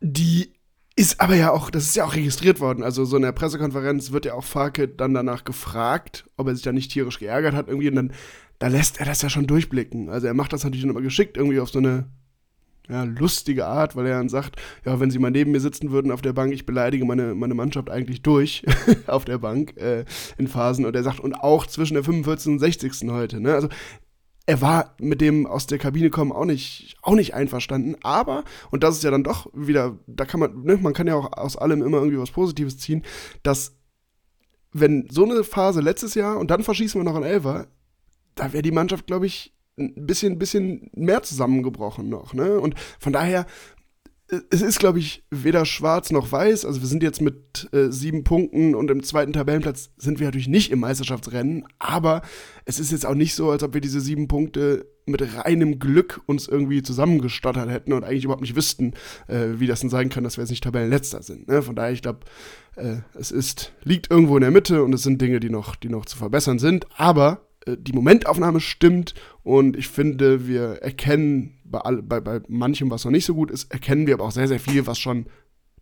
die 0.00 0.52
ist 0.94 1.20
aber 1.20 1.34
ja 1.34 1.52
auch, 1.52 1.68
das 1.68 1.84
ist 1.84 1.96
ja 1.96 2.06
auch 2.06 2.14
registriert 2.14 2.58
worden. 2.58 2.82
Also 2.82 3.04
so 3.04 3.16
in 3.16 3.22
der 3.22 3.32
Pressekonferenz 3.32 4.12
wird 4.12 4.24
ja 4.24 4.34
auch 4.34 4.44
Farke 4.44 4.88
dann 4.88 5.12
danach 5.12 5.44
gefragt, 5.44 6.28
ob 6.38 6.46
er 6.46 6.54
sich 6.54 6.64
da 6.64 6.72
nicht 6.72 6.90
tierisch 6.90 7.18
geärgert 7.18 7.54
hat 7.54 7.68
irgendwie. 7.68 7.90
Und 7.90 7.96
dann, 7.96 8.12
da 8.58 8.68
lässt 8.68 8.98
er 8.98 9.04
das 9.04 9.20
ja 9.20 9.28
schon 9.28 9.46
durchblicken. 9.46 10.08
Also 10.08 10.26
er 10.26 10.34
macht 10.34 10.54
das 10.54 10.64
natürlich 10.64 10.84
immer 10.84 11.02
geschickt, 11.02 11.36
irgendwie 11.36 11.60
auf 11.60 11.68
so 11.68 11.80
eine 11.80 12.08
ja, 12.88 13.04
lustige 13.04 13.66
Art, 13.66 13.96
weil 13.96 14.06
er 14.06 14.18
dann 14.18 14.28
sagt, 14.28 14.56
ja, 14.84 15.00
wenn 15.00 15.10
sie 15.10 15.18
mal 15.18 15.30
neben 15.30 15.52
mir 15.52 15.60
sitzen 15.60 15.90
würden 15.90 16.12
auf 16.12 16.22
der 16.22 16.32
Bank, 16.32 16.52
ich 16.52 16.66
beleidige 16.66 17.04
meine, 17.04 17.34
meine 17.34 17.54
Mannschaft 17.54 17.90
eigentlich 17.90 18.22
durch 18.22 18.64
auf 19.06 19.24
der 19.24 19.38
Bank 19.38 19.76
äh, 19.76 20.04
in 20.38 20.48
Phasen. 20.48 20.84
Und 20.84 20.94
er 20.94 21.02
sagt, 21.02 21.20
und 21.20 21.34
auch 21.34 21.66
zwischen 21.66 21.94
der 21.94 22.04
45. 22.04 22.52
und 22.52 22.58
60. 22.58 22.92
heute. 23.08 23.40
Ne? 23.40 23.54
Also 23.54 23.68
er 24.46 24.60
war 24.60 24.94
mit 25.00 25.20
dem 25.20 25.46
aus 25.46 25.66
der 25.66 25.78
Kabine 25.78 26.10
kommen 26.10 26.30
auch 26.30 26.44
nicht, 26.44 26.96
auch 27.02 27.16
nicht 27.16 27.34
einverstanden, 27.34 27.96
aber, 28.02 28.44
und 28.70 28.84
das 28.84 28.96
ist 28.96 29.02
ja 29.02 29.10
dann 29.10 29.24
doch 29.24 29.50
wieder, 29.52 29.98
da 30.06 30.24
kann 30.24 30.38
man, 30.38 30.62
ne, 30.62 30.76
man 30.76 30.94
kann 30.94 31.08
ja 31.08 31.16
auch 31.16 31.36
aus 31.36 31.56
allem 31.56 31.82
immer 31.82 31.98
irgendwie 31.98 32.20
was 32.20 32.30
Positives 32.30 32.78
ziehen, 32.78 33.02
dass 33.42 33.76
wenn 34.72 35.08
so 35.10 35.24
eine 35.24 35.42
Phase 35.42 35.80
letztes 35.80 36.14
Jahr 36.14 36.38
und 36.38 36.50
dann 36.50 36.62
verschießen 36.62 37.00
wir 37.00 37.04
noch 37.04 37.16
einen 37.16 37.24
Elfer, 37.24 37.66
da 38.36 38.52
wäre 38.52 38.62
die 38.62 38.70
Mannschaft, 38.70 39.06
glaube 39.06 39.26
ich, 39.26 39.55
ein 39.78 40.06
bisschen, 40.06 40.38
bisschen 40.38 40.90
mehr 40.94 41.22
zusammengebrochen 41.22 42.08
noch. 42.08 42.34
Ne? 42.34 42.58
Und 42.58 42.74
von 42.98 43.12
daher, 43.12 43.46
äh, 44.30 44.40
es 44.50 44.62
ist, 44.62 44.78
glaube 44.78 44.98
ich, 44.98 45.24
weder 45.30 45.64
schwarz 45.64 46.10
noch 46.10 46.30
weiß. 46.30 46.64
Also 46.64 46.80
wir 46.80 46.88
sind 46.88 47.02
jetzt 47.02 47.20
mit 47.20 47.68
äh, 47.72 47.90
sieben 47.90 48.24
Punkten 48.24 48.74
und 48.74 48.90
im 48.90 49.02
zweiten 49.02 49.32
Tabellenplatz 49.32 49.90
sind 49.96 50.18
wir 50.18 50.26
natürlich 50.26 50.48
nicht 50.48 50.70
im 50.70 50.80
Meisterschaftsrennen. 50.80 51.64
Aber 51.78 52.22
es 52.64 52.80
ist 52.80 52.92
jetzt 52.92 53.06
auch 53.06 53.14
nicht 53.14 53.34
so, 53.34 53.50
als 53.50 53.62
ob 53.62 53.74
wir 53.74 53.80
diese 53.80 54.00
sieben 54.00 54.28
Punkte 54.28 54.86
mit 55.08 55.22
reinem 55.36 55.78
Glück 55.78 56.20
uns 56.26 56.48
irgendwie 56.48 56.82
zusammengestottert 56.82 57.70
hätten 57.70 57.92
und 57.92 58.02
eigentlich 58.02 58.24
überhaupt 58.24 58.42
nicht 58.42 58.56
wüssten, 58.56 58.94
äh, 59.28 59.58
wie 59.58 59.68
das 59.68 59.80
denn 59.80 59.90
sein 59.90 60.08
kann, 60.08 60.24
dass 60.24 60.36
wir 60.36 60.42
jetzt 60.42 60.50
nicht 60.50 60.64
Tabellenletzter 60.64 61.22
sind. 61.22 61.46
Ne? 61.46 61.62
Von 61.62 61.76
daher, 61.76 61.92
ich 61.92 62.02
glaube, 62.02 62.20
äh, 62.74 62.96
es 63.14 63.30
ist, 63.30 63.72
liegt 63.84 64.10
irgendwo 64.10 64.36
in 64.36 64.40
der 64.40 64.50
Mitte 64.50 64.82
und 64.82 64.92
es 64.92 65.04
sind 65.04 65.20
Dinge, 65.20 65.38
die 65.38 65.50
noch, 65.50 65.76
die 65.76 65.88
noch 65.88 66.06
zu 66.06 66.16
verbessern 66.16 66.58
sind. 66.58 66.86
Aber 66.96 67.45
die 67.66 67.92
Momentaufnahme 67.92 68.60
stimmt 68.60 69.14
und 69.42 69.76
ich 69.76 69.88
finde, 69.88 70.46
wir 70.46 70.82
erkennen 70.82 71.58
bei, 71.64 71.80
all, 71.80 72.02
bei, 72.02 72.20
bei 72.20 72.40
manchem, 72.48 72.90
was 72.90 73.04
noch 73.04 73.12
nicht 73.12 73.26
so 73.26 73.34
gut 73.34 73.50
ist, 73.50 73.72
erkennen 73.72 74.06
wir 74.06 74.14
aber 74.14 74.24
auch 74.24 74.32
sehr, 74.32 74.48
sehr 74.48 74.60
viel, 74.60 74.86
was 74.86 74.98
schon 74.98 75.26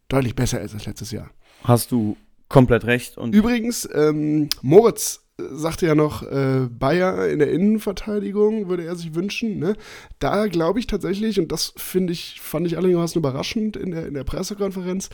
deutlich 0.08 0.34
besser 0.34 0.60
ist 0.60 0.74
als 0.74 0.86
letztes 0.86 1.10
Jahr. 1.10 1.30
Hast 1.62 1.92
du 1.92 2.16
komplett 2.48 2.84
recht. 2.84 3.18
Und 3.18 3.34
Übrigens, 3.34 3.88
ähm, 3.92 4.48
Moritz 4.62 5.24
sagte 5.36 5.86
ja 5.86 5.94
noch, 5.94 6.22
äh, 6.22 6.68
Bayer 6.70 7.28
in 7.28 7.40
der 7.40 7.50
Innenverteidigung 7.50 8.68
würde 8.68 8.84
er 8.84 8.94
sich 8.94 9.14
wünschen. 9.14 9.58
Ne? 9.58 9.74
Da 10.20 10.46
glaube 10.46 10.78
ich 10.78 10.86
tatsächlich, 10.86 11.40
und 11.40 11.50
das 11.50 11.74
finde 11.76 12.12
ich, 12.12 12.40
fand 12.40 12.66
ich 12.66 12.76
allerdings 12.76 13.16
überraschend 13.16 13.76
in 13.76 13.90
der, 13.90 14.06
in 14.06 14.14
der 14.14 14.24
Pressekonferenz, 14.24 15.10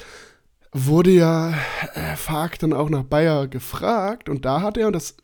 wurde 0.72 1.11
ja 1.11 1.54
äh, 1.94 2.16
Fark 2.16 2.59
dann 2.59 2.72
auch 2.72 2.90
nach 2.90 3.04
Bayer 3.04 3.48
gefragt 3.48 4.28
und 4.28 4.44
da 4.44 4.61
hat 4.61 4.76
er, 4.76 4.88
und 4.88 4.92
das, 4.92 5.16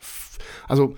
also 0.67 0.95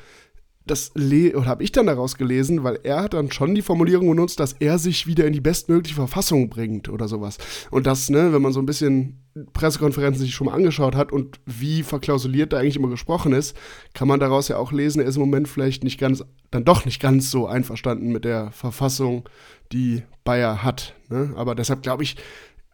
das 0.69 0.91
habe 0.95 1.63
ich 1.63 1.71
dann 1.71 1.88
daraus 1.88 2.17
gelesen, 2.17 2.63
weil 2.63 2.79
er 2.84 3.01
hat 3.01 3.13
dann 3.13 3.32
schon 3.32 3.55
die 3.55 3.62
Formulierung 3.62 4.10
benutzt, 4.10 4.39
dass 4.39 4.53
er 4.53 4.77
sich 4.77 5.08
wieder 5.08 5.25
in 5.25 5.34
die 5.34 5.41
bestmögliche 5.41 5.95
Verfassung 5.95 6.49
bringt 6.49 6.89
oder 6.89 7.08
sowas. 7.08 7.38
Und 7.71 7.88
das, 7.88 8.10
ne, 8.10 8.34
wenn 8.34 8.41
man 8.41 8.53
so 8.53 8.60
ein 8.60 8.65
bisschen 8.65 9.19
Pressekonferenzen 9.53 10.23
sich 10.23 10.34
schon 10.34 10.47
mal 10.47 10.53
angeschaut 10.53 10.95
hat 10.95 11.12
und 11.12 11.39
wie 11.45 11.84
verklausuliert 11.84 12.53
da 12.53 12.58
eigentlich 12.58 12.75
immer 12.75 12.89
gesprochen 12.89 13.34
ist, 13.34 13.55
kann 13.93 14.08
man 14.08 14.19
daraus 14.19 14.47
ja 14.47 14.58
auch 14.58 14.71
lesen, 14.71 15.01
er 15.01 15.08
ist 15.08 15.15
im 15.15 15.21
Moment 15.21 15.47
vielleicht 15.47 15.84
nicht 15.84 15.99
ganz, 15.99 16.23
dann 16.51 16.65
doch 16.65 16.86
nicht 16.86 17.01
ganz 17.01 17.32
so 17.32 17.47
einverstanden 17.47 18.12
mit 18.12 18.25
der 18.25 18.51
Verfassung, 18.51 19.27
die 19.71 20.03
Bayer 20.23 20.63
hat. 20.63 20.95
Ne? 21.10 21.34
Aber 21.36 21.55
deshalb 21.55 21.82
glaube 21.82 22.03
ich 22.03 22.15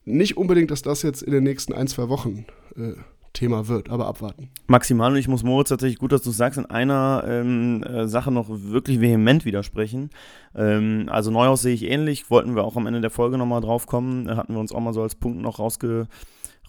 nicht 0.06 0.38
unbedingt, 0.38 0.72
dass 0.72 0.82
das 0.82 1.02
jetzt 1.02 1.24
in 1.24 1.32
den 1.32 1.44
nächsten 1.44 1.74
ein, 1.74 1.88
zwei 1.88 2.10
Wochen 2.10 2.46
äh, 2.78 2.94
Thema 3.36 3.68
wird, 3.68 3.90
aber 3.90 4.08
abwarten. 4.08 4.50
Maximal, 4.68 5.12
und 5.12 5.18
ich 5.18 5.28
muss 5.28 5.44
Moritz 5.44 5.70
tatsächlich 5.70 6.00
gut, 6.00 6.12
dass 6.12 6.24
du 6.24 6.32
sagst, 6.32 6.58
in 6.58 6.66
einer 6.66 7.24
ähm, 7.28 7.84
äh, 7.84 8.08
Sache 8.08 8.32
noch 8.32 8.48
wirklich 8.50 9.00
vehement 9.00 9.46
widersprechen. 9.46 10.10
Ähm, 10.56 11.08
also 11.10 11.30
Neuhaus 11.30 11.62
sehe 11.62 11.76
ich 11.76 11.84
ähnlich, 11.84 12.32
wollten 12.32 12.56
wir 12.56 12.64
auch 12.64 12.76
am 12.76 12.88
Ende 12.88 13.02
der 13.02 13.12
Folge 13.12 13.38
nochmal 13.38 13.62
drauf 13.62 13.86
kommen, 13.86 14.36
hatten 14.36 14.54
wir 14.54 14.60
uns 14.60 14.72
auch 14.72 14.80
mal 14.80 14.94
so 14.94 15.04
als 15.04 15.16
Punkt 15.16 15.42
noch 15.42 15.60
rausge 15.60 16.08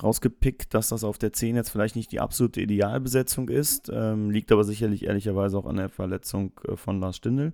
rausgepickt, 0.02 0.74
dass 0.74 0.90
das 0.90 1.04
auf 1.04 1.18
der 1.18 1.32
10 1.32 1.56
jetzt 1.56 1.70
vielleicht 1.70 1.96
nicht 1.96 2.12
die 2.12 2.20
absolute 2.20 2.60
Idealbesetzung 2.60 3.48
ist, 3.48 3.90
ähm, 3.92 4.30
liegt 4.30 4.52
aber 4.52 4.64
sicherlich 4.64 5.04
ehrlicherweise 5.04 5.56
auch 5.56 5.66
an 5.66 5.76
der 5.76 5.88
Verletzung 5.88 6.52
äh, 6.68 6.76
von 6.76 7.00
Lars 7.00 7.16
Stindl. 7.16 7.52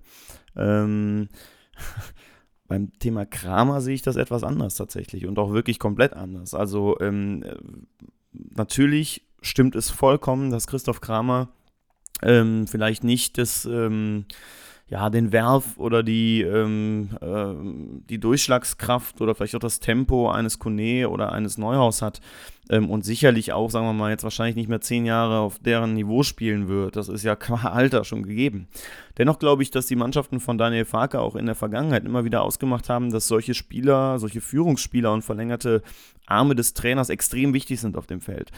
Ähm, 0.55 1.29
beim 2.67 2.91
Thema 2.99 3.25
Kramer 3.25 3.81
sehe 3.81 3.95
ich 3.95 4.01
das 4.01 4.15
etwas 4.15 4.43
anders 4.43 4.75
tatsächlich 4.75 5.25
und 5.25 5.37
auch 5.39 5.53
wirklich 5.53 5.79
komplett 5.79 6.13
anders. 6.13 6.53
Also 6.53 6.99
ähm, 6.99 7.43
natürlich 8.33 9.23
stimmt 9.41 9.75
es 9.75 9.89
vollkommen, 9.89 10.51
dass 10.51 10.67
Christoph 10.67 11.01
Kramer 11.01 11.49
ähm, 12.21 12.67
vielleicht 12.67 13.03
nicht 13.03 13.37
das, 13.37 13.65
ähm, 13.65 14.25
ja, 14.87 15.09
den 15.09 15.31
Werf 15.31 15.77
oder 15.77 16.03
die, 16.03 16.41
ähm, 16.41 17.09
äh, 17.21 18.07
die 18.09 18.19
Durchschlagskraft 18.19 19.21
oder 19.21 19.35
vielleicht 19.35 19.55
auch 19.55 19.59
das 19.59 19.79
Tempo 19.79 20.29
eines 20.29 20.59
Kone 20.59 21.09
oder 21.09 21.31
eines 21.31 21.57
Neuhaus 21.57 22.01
hat 22.01 22.21
ähm, 22.69 22.89
und 22.89 23.03
sicherlich 23.03 23.51
auch, 23.51 23.69
sagen 23.69 23.85
wir 23.85 23.93
mal, 23.93 24.11
jetzt 24.11 24.23
wahrscheinlich 24.23 24.55
nicht 24.55 24.69
mehr 24.69 24.81
zehn 24.81 25.05
Jahre 25.05 25.39
auf 25.39 25.59
deren 25.59 25.93
Niveau 25.93 26.23
spielen 26.23 26.67
wird. 26.67 26.95
Das 26.95 27.09
ist 27.09 27.23
ja 27.23 27.35
qua 27.37 27.69
Alter 27.69 28.03
schon 28.03 28.23
gegeben. 28.23 28.67
Dennoch 29.17 29.39
glaube 29.39 29.63
ich, 29.63 29.71
dass 29.71 29.87
die 29.87 29.95
Mannschaften 29.95 30.39
von 30.39 30.57
Daniel 30.57 30.85
Farke 30.85 31.19
auch 31.19 31.35
in 31.35 31.45
der 31.45 31.55
Vergangenheit 31.55 32.05
immer 32.05 32.25
wieder 32.25 32.43
ausgemacht 32.43 32.89
haben, 32.89 33.11
dass 33.11 33.27
solche 33.27 33.53
Spieler, 33.53 34.19
solche 34.19 34.41
Führungsspieler 34.41 35.11
und 35.11 35.23
verlängerte 35.23 35.81
Arme 36.25 36.55
des 36.55 36.73
Trainers 36.73 37.09
extrem 37.09 37.53
wichtig 37.53 37.79
sind 37.79 37.97
auf 37.97 38.07
dem 38.07 38.21
Feld. 38.21 38.51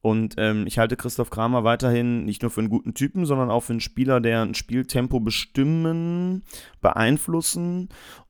Und 0.00 0.36
ähm, 0.38 0.66
ich 0.66 0.78
halte 0.78 0.96
Christoph 0.96 1.30
Kramer 1.30 1.64
weiterhin 1.64 2.24
nicht 2.24 2.42
nur 2.42 2.52
für 2.52 2.60
einen 2.60 2.70
guten 2.70 2.94
Typen, 2.94 3.26
sondern 3.26 3.50
auch 3.50 3.64
für 3.64 3.72
einen 3.72 3.80
Spieler, 3.80 4.20
der 4.20 4.42
ein 4.42 4.54
Spieltempo 4.54 5.18
bestimmen, 5.18 6.44
beeinflussen 6.80 7.88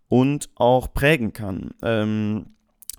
und 0.08 0.48
auch 0.54 0.92
prägen 0.94 1.34
kann. 1.34 1.74
Ähm, 1.82 2.46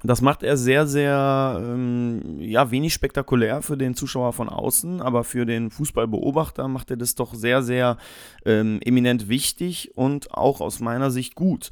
das 0.03 0.21
macht 0.21 0.43
er 0.43 0.55
sehr, 0.55 0.87
sehr, 0.87 1.59
ähm, 1.61 2.39
ja, 2.39 2.71
wenig 2.71 2.93
spektakulär 2.93 3.61
für 3.61 3.77
den 3.77 3.95
Zuschauer 3.95 4.33
von 4.33 4.47
außen, 4.47 5.01
aber 5.01 5.23
für 5.23 5.45
den 5.45 5.71
Fußballbeobachter 5.71 6.67
macht 6.67 6.91
er 6.91 6.97
das 6.97 7.15
doch 7.15 7.33
sehr, 7.33 7.61
sehr 7.61 7.97
ähm, 8.45 8.79
eminent 8.81 9.27
wichtig 9.27 9.91
und 9.95 10.33
auch 10.33 10.61
aus 10.61 10.79
meiner 10.79 11.11
Sicht 11.11 11.35
gut. 11.35 11.69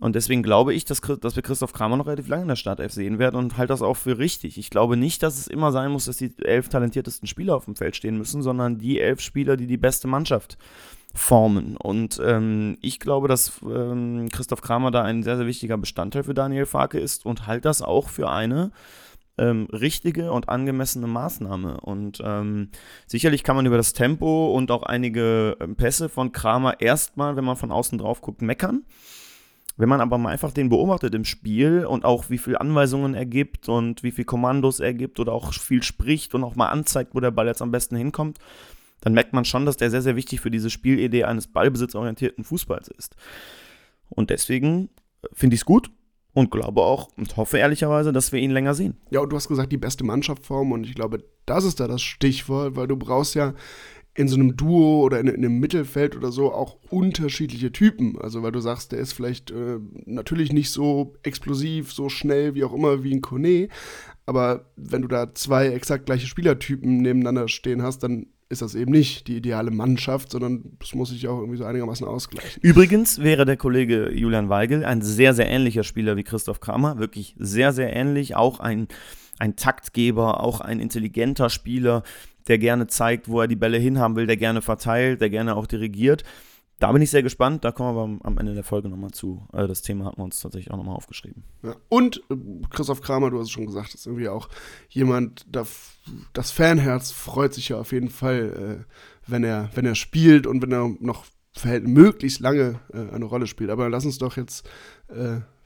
Und 0.00 0.14
deswegen 0.14 0.42
glaube 0.42 0.72
ich, 0.72 0.86
dass, 0.86 1.00
dass 1.00 1.36
wir 1.36 1.42
Christoph 1.42 1.74
Kramer 1.74 1.98
noch 1.98 2.06
relativ 2.06 2.28
lange 2.28 2.42
in 2.42 2.48
der 2.48 2.56
Startelf 2.56 2.92
sehen 2.92 3.18
werden 3.18 3.36
und 3.36 3.58
halte 3.58 3.72
das 3.72 3.82
auch 3.82 3.98
für 3.98 4.18
richtig. 4.18 4.56
Ich 4.56 4.70
glaube 4.70 4.96
nicht, 4.96 5.22
dass 5.22 5.38
es 5.38 5.46
immer 5.46 5.72
sein 5.72 5.92
muss, 5.92 6.06
dass 6.06 6.16
die 6.16 6.32
elf 6.42 6.70
talentiertesten 6.70 7.28
Spieler 7.28 7.54
auf 7.54 7.66
dem 7.66 7.76
Feld 7.76 7.96
stehen 7.96 8.16
müssen, 8.16 8.42
sondern 8.42 8.78
die 8.78 8.98
elf 8.98 9.20
Spieler, 9.20 9.58
die 9.58 9.66
die 9.66 9.76
beste 9.76 10.08
Mannschaft 10.08 10.56
formen. 11.14 11.76
Und 11.76 12.20
ähm, 12.24 12.78
ich 12.80 13.00
glaube, 13.00 13.28
dass 13.28 13.60
ähm, 13.62 14.28
Christoph 14.30 14.62
Kramer 14.62 14.90
da 14.90 15.02
ein 15.02 15.22
sehr, 15.22 15.36
sehr 15.36 15.46
wichtiger 15.46 15.78
Bestandteil 15.78 16.24
für 16.24 16.34
Daniel 16.34 16.66
Farke 16.66 16.98
ist 16.98 17.26
und 17.26 17.46
halte 17.46 17.62
das 17.62 17.82
auch 17.82 18.08
für 18.08 18.30
eine 18.30 18.70
ähm, 19.38 19.66
richtige 19.72 20.32
und 20.32 20.48
angemessene 20.48 21.06
Maßnahme. 21.06 21.80
Und 21.80 22.22
ähm, 22.24 22.68
sicherlich 23.06 23.42
kann 23.42 23.56
man 23.56 23.66
über 23.66 23.76
das 23.76 23.92
Tempo 23.92 24.54
und 24.54 24.70
auch 24.70 24.82
einige 24.82 25.56
ähm, 25.60 25.76
Pässe 25.76 26.08
von 26.08 26.32
Kramer 26.32 26.80
erstmal, 26.80 27.36
wenn 27.36 27.44
man 27.44 27.56
von 27.56 27.72
außen 27.72 27.98
drauf 27.98 28.20
guckt, 28.20 28.42
meckern. 28.42 28.84
Wenn 29.76 29.88
man 29.88 30.02
aber 30.02 30.18
mal 30.18 30.28
einfach 30.28 30.52
den 30.52 30.68
beobachtet 30.68 31.14
im 31.14 31.24
Spiel 31.24 31.86
und 31.86 32.04
auch 32.04 32.28
wie 32.28 32.36
viele 32.36 32.60
Anweisungen 32.60 33.14
er 33.14 33.24
gibt 33.24 33.70
und 33.70 34.02
wie 34.02 34.10
viele 34.10 34.26
Kommandos 34.26 34.78
er 34.78 34.92
gibt 34.92 35.18
oder 35.18 35.32
auch 35.32 35.54
viel 35.54 35.82
spricht 35.82 36.34
und 36.34 36.44
auch 36.44 36.54
mal 36.54 36.68
anzeigt, 36.68 37.14
wo 37.14 37.20
der 37.20 37.30
Ball 37.30 37.46
jetzt 37.46 37.62
am 37.62 37.70
besten 37.70 37.96
hinkommt, 37.96 38.38
dann 39.00 39.14
merkt 39.14 39.32
man 39.32 39.44
schon, 39.44 39.66
dass 39.66 39.76
der 39.76 39.90
sehr, 39.90 40.02
sehr 40.02 40.16
wichtig 40.16 40.40
für 40.40 40.50
diese 40.50 40.70
Spielidee 40.70 41.24
eines 41.24 41.46
ballbesitzorientierten 41.46 42.44
Fußballs 42.44 42.88
ist. 42.88 43.16
Und 44.08 44.30
deswegen 44.30 44.90
äh, 45.22 45.28
finde 45.32 45.54
ich 45.54 45.62
es 45.62 45.64
gut 45.64 45.90
und 46.32 46.50
glaube 46.50 46.82
auch 46.82 47.08
und 47.16 47.36
hoffe 47.36 47.58
ehrlicherweise, 47.58 48.12
dass 48.12 48.32
wir 48.32 48.40
ihn 48.40 48.50
länger 48.50 48.74
sehen. 48.74 48.96
Ja, 49.10 49.20
und 49.20 49.30
du 49.30 49.36
hast 49.36 49.48
gesagt, 49.48 49.72
die 49.72 49.78
beste 49.78 50.04
Mannschaft 50.04 50.46
formen 50.46 50.72
und 50.72 50.86
ich 50.86 50.94
glaube, 50.94 51.24
das 51.46 51.64
ist 51.64 51.80
da 51.80 51.88
das 51.88 52.02
Stichwort, 52.02 52.76
weil 52.76 52.86
du 52.86 52.96
brauchst 52.96 53.34
ja 53.34 53.54
in 54.14 54.28
so 54.28 54.34
einem 54.34 54.56
Duo 54.56 55.02
oder 55.02 55.20
in, 55.20 55.28
in, 55.28 55.36
einem 55.36 55.58
Mittelfeld 55.60 56.16
oder 56.16 56.32
so 56.32 56.52
auch 56.52 56.76
unterschiedliche 56.90 57.72
Typen. 57.72 58.20
Also 58.20 58.42
weil 58.42 58.52
du 58.52 58.60
sagst, 58.60 58.92
der 58.92 58.98
ist 58.98 59.12
vielleicht 59.12 59.50
äh, 59.50 59.78
natürlich 60.04 60.52
nicht 60.52 60.70
so 60.70 61.14
explosiv, 61.22 61.92
so 61.92 62.08
schnell 62.08 62.54
wie 62.54 62.64
auch 62.64 62.74
immer 62.74 63.02
wie 63.04 63.14
ein 63.14 63.20
Kone, 63.20 63.68
aber 64.26 64.70
wenn 64.76 65.02
du 65.02 65.08
da 65.08 65.34
zwei 65.34 65.68
exakt 65.68 66.06
gleiche 66.06 66.26
Spielertypen 66.26 66.98
nebeneinander 66.98 67.48
stehen 67.48 67.82
hast, 67.82 68.02
dann 68.02 68.26
ist 68.50 68.62
das 68.62 68.74
eben 68.74 68.90
nicht 68.90 69.28
die 69.28 69.36
ideale 69.36 69.70
Mannschaft, 69.70 70.32
sondern 70.32 70.76
das 70.80 70.92
muss 70.94 71.10
sich 71.10 71.28
auch 71.28 71.38
irgendwie 71.38 71.56
so 71.56 71.64
einigermaßen 71.64 72.06
ausgleichen. 72.06 72.60
Übrigens 72.62 73.20
wäre 73.20 73.44
der 73.44 73.56
Kollege 73.56 74.10
Julian 74.12 74.48
Weigel 74.48 74.84
ein 74.84 75.02
sehr, 75.02 75.34
sehr 75.34 75.48
ähnlicher 75.48 75.84
Spieler 75.84 76.16
wie 76.16 76.24
Christoph 76.24 76.58
Kramer, 76.58 76.98
wirklich 76.98 77.36
sehr, 77.38 77.72
sehr 77.72 77.94
ähnlich, 77.94 78.34
auch 78.34 78.58
ein, 78.58 78.88
ein 79.38 79.54
Taktgeber, 79.54 80.42
auch 80.42 80.60
ein 80.60 80.80
intelligenter 80.80 81.48
Spieler, 81.48 82.02
der 82.48 82.58
gerne 82.58 82.88
zeigt, 82.88 83.28
wo 83.28 83.40
er 83.40 83.46
die 83.46 83.56
Bälle 83.56 83.78
hinhaben 83.78 84.16
will, 84.16 84.26
der 84.26 84.36
gerne 84.36 84.62
verteilt, 84.62 85.20
der 85.20 85.30
gerne 85.30 85.54
auch 85.54 85.68
dirigiert. 85.68 86.24
Da 86.80 86.90
bin 86.92 87.02
ich 87.02 87.10
sehr 87.10 87.22
gespannt, 87.22 87.62
da 87.62 87.72
kommen 87.72 87.94
wir 87.94 88.26
am 88.26 88.38
Ende 88.38 88.54
der 88.54 88.64
Folge 88.64 88.88
nochmal 88.88 89.10
zu. 89.10 89.46
Also 89.52 89.68
das 89.68 89.82
Thema 89.82 90.06
hatten 90.06 90.16
wir 90.16 90.24
uns 90.24 90.40
tatsächlich 90.40 90.72
auch 90.72 90.78
nochmal 90.78 90.96
aufgeschrieben. 90.96 91.44
Ja. 91.62 91.76
Und 91.90 92.22
äh, 92.30 92.36
Christoph 92.70 93.02
Kramer, 93.02 93.30
du 93.30 93.38
hast 93.38 93.48
es 93.48 93.50
schon 93.50 93.66
gesagt, 93.66 93.94
ist 93.94 94.06
irgendwie 94.06 94.30
auch 94.30 94.48
jemand, 94.88 95.46
das 95.52 96.50
Fanherz 96.50 97.12
freut 97.12 97.52
sich 97.52 97.68
ja 97.68 97.78
auf 97.78 97.92
jeden 97.92 98.08
Fall, 98.08 98.80
äh, 98.80 99.30
wenn, 99.30 99.44
er, 99.44 99.68
wenn 99.74 99.84
er 99.84 99.94
spielt 99.94 100.46
und 100.46 100.62
wenn 100.62 100.72
er 100.72 100.88
noch 101.00 101.26
möglichst 101.82 102.40
lange 102.40 102.80
äh, 102.94 103.14
eine 103.14 103.26
Rolle 103.26 103.46
spielt. 103.46 103.68
Aber 103.68 103.90
lass 103.90 104.06
uns 104.06 104.18
doch 104.18 104.36
jetzt 104.36 104.66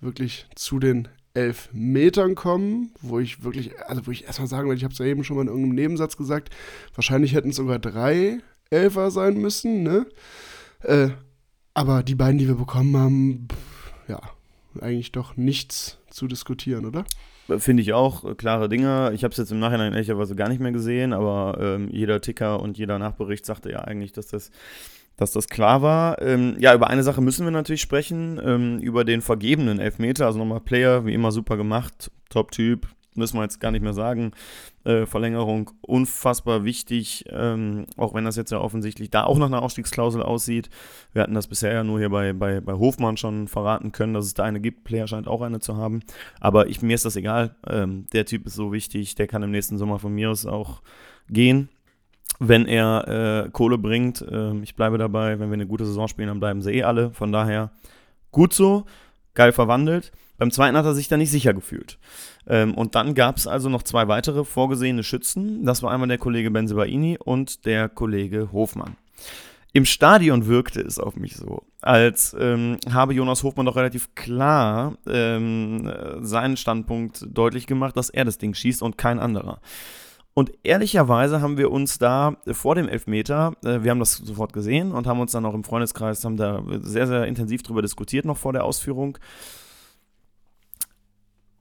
wirklich 0.00 0.48
zu 0.56 0.78
den 0.78 1.08
elf 1.34 1.68
Metern 1.72 2.34
kommen, 2.34 2.92
wo 3.02 3.18
ich 3.18 3.44
wirklich, 3.44 3.78
also 3.82 4.06
wo 4.06 4.10
ich 4.10 4.24
erstmal 4.24 4.48
sagen 4.48 4.68
will, 4.68 4.76
ich 4.76 4.84
habe 4.84 4.92
es 4.92 4.98
ja 4.98 5.04
eben 5.04 5.22
schon 5.22 5.36
mal 5.36 5.42
in 5.42 5.48
irgendeinem 5.48 5.74
Nebensatz 5.74 6.16
gesagt, 6.16 6.50
wahrscheinlich 6.94 7.34
hätten 7.34 7.50
es 7.50 7.56
sogar 7.56 7.78
drei 7.78 8.38
Elfer 8.70 9.10
sein 9.10 9.36
müssen, 9.36 9.82
ne? 9.82 10.06
Äh, 10.84 11.10
aber 11.74 12.02
die 12.02 12.14
beiden, 12.14 12.38
die 12.38 12.46
wir 12.46 12.54
bekommen 12.54 12.96
haben, 12.96 13.48
pff, 13.50 14.08
ja, 14.08 14.20
eigentlich 14.80 15.12
doch 15.12 15.36
nichts 15.36 15.98
zu 16.10 16.26
diskutieren, 16.26 16.86
oder? 16.86 17.04
Finde 17.58 17.82
ich 17.82 17.92
auch, 17.92 18.24
äh, 18.24 18.34
klare 18.34 18.68
Dinge. 18.68 19.12
Ich 19.14 19.22
habe 19.22 19.32
es 19.32 19.38
jetzt 19.38 19.52
im 19.52 19.58
Nachhinein 19.58 19.92
ehrlicherweise 19.92 20.34
gar 20.34 20.48
nicht 20.48 20.60
mehr 20.60 20.72
gesehen, 20.72 21.12
aber 21.12 21.58
ähm, 21.60 21.88
jeder 21.90 22.20
Ticker 22.20 22.60
und 22.60 22.78
jeder 22.78 22.98
Nachbericht 22.98 23.44
sagte 23.44 23.70
ja 23.70 23.80
eigentlich, 23.80 24.12
dass 24.12 24.28
das, 24.28 24.50
dass 25.16 25.32
das 25.32 25.48
klar 25.48 25.82
war. 25.82 26.22
Ähm, 26.22 26.56
ja, 26.58 26.74
über 26.74 26.88
eine 26.88 27.02
Sache 27.02 27.20
müssen 27.20 27.44
wir 27.44 27.50
natürlich 27.50 27.82
sprechen, 27.82 28.40
ähm, 28.42 28.78
über 28.78 29.04
den 29.04 29.20
vergebenen 29.20 29.78
Elfmeter. 29.78 30.26
Also 30.26 30.38
nochmal 30.38 30.60
Player, 30.60 31.04
wie 31.04 31.12
immer 31.12 31.32
super 31.32 31.56
gemacht, 31.56 32.10
Top-Typ, 32.30 32.88
müssen 33.16 33.36
wir 33.36 33.42
jetzt 33.42 33.60
gar 33.60 33.70
nicht 33.70 33.82
mehr 33.82 33.92
sagen. 33.92 34.32
Äh, 34.84 35.06
Verlängerung 35.06 35.70
unfassbar 35.80 36.64
wichtig, 36.64 37.24
ähm, 37.30 37.86
auch 37.96 38.14
wenn 38.14 38.24
das 38.24 38.36
jetzt 38.36 38.52
ja 38.52 38.60
offensichtlich 38.60 39.10
da 39.10 39.24
auch 39.24 39.38
nach 39.38 39.46
einer 39.46 39.62
Ausstiegsklausel 39.62 40.22
aussieht. 40.22 40.70
Wir 41.12 41.22
hatten 41.22 41.34
das 41.34 41.46
bisher 41.46 41.72
ja 41.72 41.84
nur 41.84 41.98
hier 41.98 42.10
bei, 42.10 42.32
bei, 42.32 42.60
bei 42.60 42.74
Hofmann 42.74 43.16
schon 43.16 43.48
verraten 43.48 43.92
können, 43.92 44.14
dass 44.14 44.26
es 44.26 44.34
da 44.34 44.44
eine 44.44 44.60
gibt. 44.60 44.84
Player 44.84 45.06
scheint 45.06 45.28
auch 45.28 45.42
eine 45.42 45.60
zu 45.60 45.76
haben. 45.76 46.00
Aber 46.40 46.68
ich, 46.68 46.82
mir 46.82 46.94
ist 46.94 47.04
das 47.04 47.16
egal. 47.16 47.56
Ähm, 47.68 48.06
der 48.12 48.26
Typ 48.26 48.46
ist 48.46 48.54
so 48.54 48.72
wichtig, 48.72 49.14
der 49.14 49.26
kann 49.26 49.42
im 49.42 49.50
nächsten 49.50 49.78
Sommer 49.78 49.98
von 49.98 50.12
mir 50.12 50.30
aus 50.30 50.46
auch 50.46 50.82
gehen. 51.28 51.68
Wenn 52.40 52.66
er 52.66 53.44
äh, 53.46 53.50
Kohle 53.50 53.78
bringt, 53.78 54.20
äh, 54.22 54.54
ich 54.58 54.74
bleibe 54.74 54.98
dabei, 54.98 55.38
wenn 55.38 55.50
wir 55.50 55.54
eine 55.54 55.66
gute 55.66 55.86
Saison 55.86 56.08
spielen, 56.08 56.28
dann 56.28 56.40
bleiben 56.40 56.62
sie 56.62 56.72
eh 56.72 56.82
alle. 56.82 57.12
Von 57.12 57.30
daher 57.30 57.70
gut 58.32 58.52
so, 58.52 58.84
geil 59.34 59.52
verwandelt. 59.52 60.12
Beim 60.38 60.50
zweiten 60.50 60.76
hat 60.76 60.84
er 60.84 60.94
sich 60.94 61.08
da 61.08 61.16
nicht 61.16 61.30
sicher 61.30 61.54
gefühlt. 61.54 61.98
Ähm, 62.46 62.74
und 62.74 62.94
dann 62.94 63.14
gab 63.14 63.36
es 63.36 63.46
also 63.46 63.68
noch 63.68 63.82
zwei 63.82 64.08
weitere 64.08 64.44
vorgesehene 64.44 65.04
Schützen. 65.04 65.64
Das 65.64 65.82
war 65.82 65.90
einmal 65.92 66.08
der 66.08 66.18
Kollege 66.18 66.50
Benzebaini 66.50 67.18
und 67.22 67.66
der 67.66 67.88
Kollege 67.88 68.50
Hofmann. 68.52 68.96
Im 69.72 69.84
Stadion 69.84 70.46
wirkte 70.46 70.80
es 70.80 71.00
auf 71.00 71.16
mich 71.16 71.36
so, 71.36 71.64
als 71.82 72.36
ähm, 72.38 72.78
habe 72.92 73.12
Jonas 73.12 73.42
Hofmann 73.42 73.66
doch 73.66 73.74
relativ 73.74 74.14
klar 74.14 74.96
ähm, 75.04 75.92
seinen 76.20 76.56
Standpunkt 76.56 77.26
deutlich 77.28 77.66
gemacht, 77.66 77.96
dass 77.96 78.08
er 78.08 78.24
das 78.24 78.38
Ding 78.38 78.54
schießt 78.54 78.82
und 78.82 78.96
kein 78.96 79.18
anderer. 79.18 79.60
Und 80.34 80.52
ehrlicherweise 80.64 81.40
haben 81.40 81.56
wir 81.56 81.70
uns 81.70 81.98
da 81.98 82.36
vor 82.50 82.74
dem 82.74 82.88
Elfmeter, 82.88 83.54
äh, 83.64 83.82
wir 83.82 83.92
haben 83.92 84.00
das 84.00 84.14
sofort 84.16 84.52
gesehen 84.52 84.90
und 84.90 85.06
haben 85.06 85.20
uns 85.20 85.30
dann 85.30 85.46
auch 85.46 85.54
im 85.54 85.62
Freundeskreis, 85.62 86.24
haben 86.24 86.36
da 86.36 86.62
sehr, 86.82 87.06
sehr 87.06 87.26
intensiv 87.26 87.62
drüber 87.62 87.82
diskutiert 87.82 88.24
noch 88.24 88.36
vor 88.36 88.52
der 88.52 88.64
Ausführung. 88.64 89.16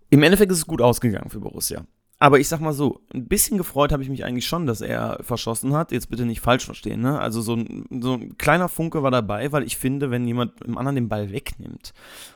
Im 0.10 0.24
Endeffekt 0.24 0.52
ist 0.52 0.58
es 0.60 0.68
gut 0.68 0.82
ausgegangen 0.82 1.30
für 1.30 1.40
Borussia. 1.40 1.86
Aber 2.24 2.40
ich 2.40 2.48
sag 2.48 2.62
mal 2.62 2.72
so, 2.72 3.02
ein 3.14 3.28
bisschen 3.28 3.58
gefreut 3.58 3.92
habe 3.92 4.02
ich 4.02 4.08
mich 4.08 4.24
eigentlich 4.24 4.48
schon, 4.48 4.66
dass 4.66 4.80
er 4.80 5.20
verschossen 5.24 5.74
hat. 5.74 5.92
Jetzt 5.92 6.10
bitte 6.10 6.26
nicht 6.26 6.40
falsch 6.40 6.64
verstehen, 6.64 7.02
ne? 7.02 7.20
Also 7.20 7.42
so 7.42 7.54
ein, 7.54 7.86
so 8.00 8.14
ein 8.14 8.38
kleiner 8.38 8.70
Funke 8.70 9.04
war 9.04 9.12
dabei, 9.12 9.52
weil 9.52 9.64
ich 9.64 9.76
finde, 9.76 10.10
wenn 10.10 10.26
jemand 10.26 10.62
im 10.62 10.78
anderen 10.78 10.96
den 10.96 11.10
Ball 11.10 11.34
wegnimmt 11.34 11.94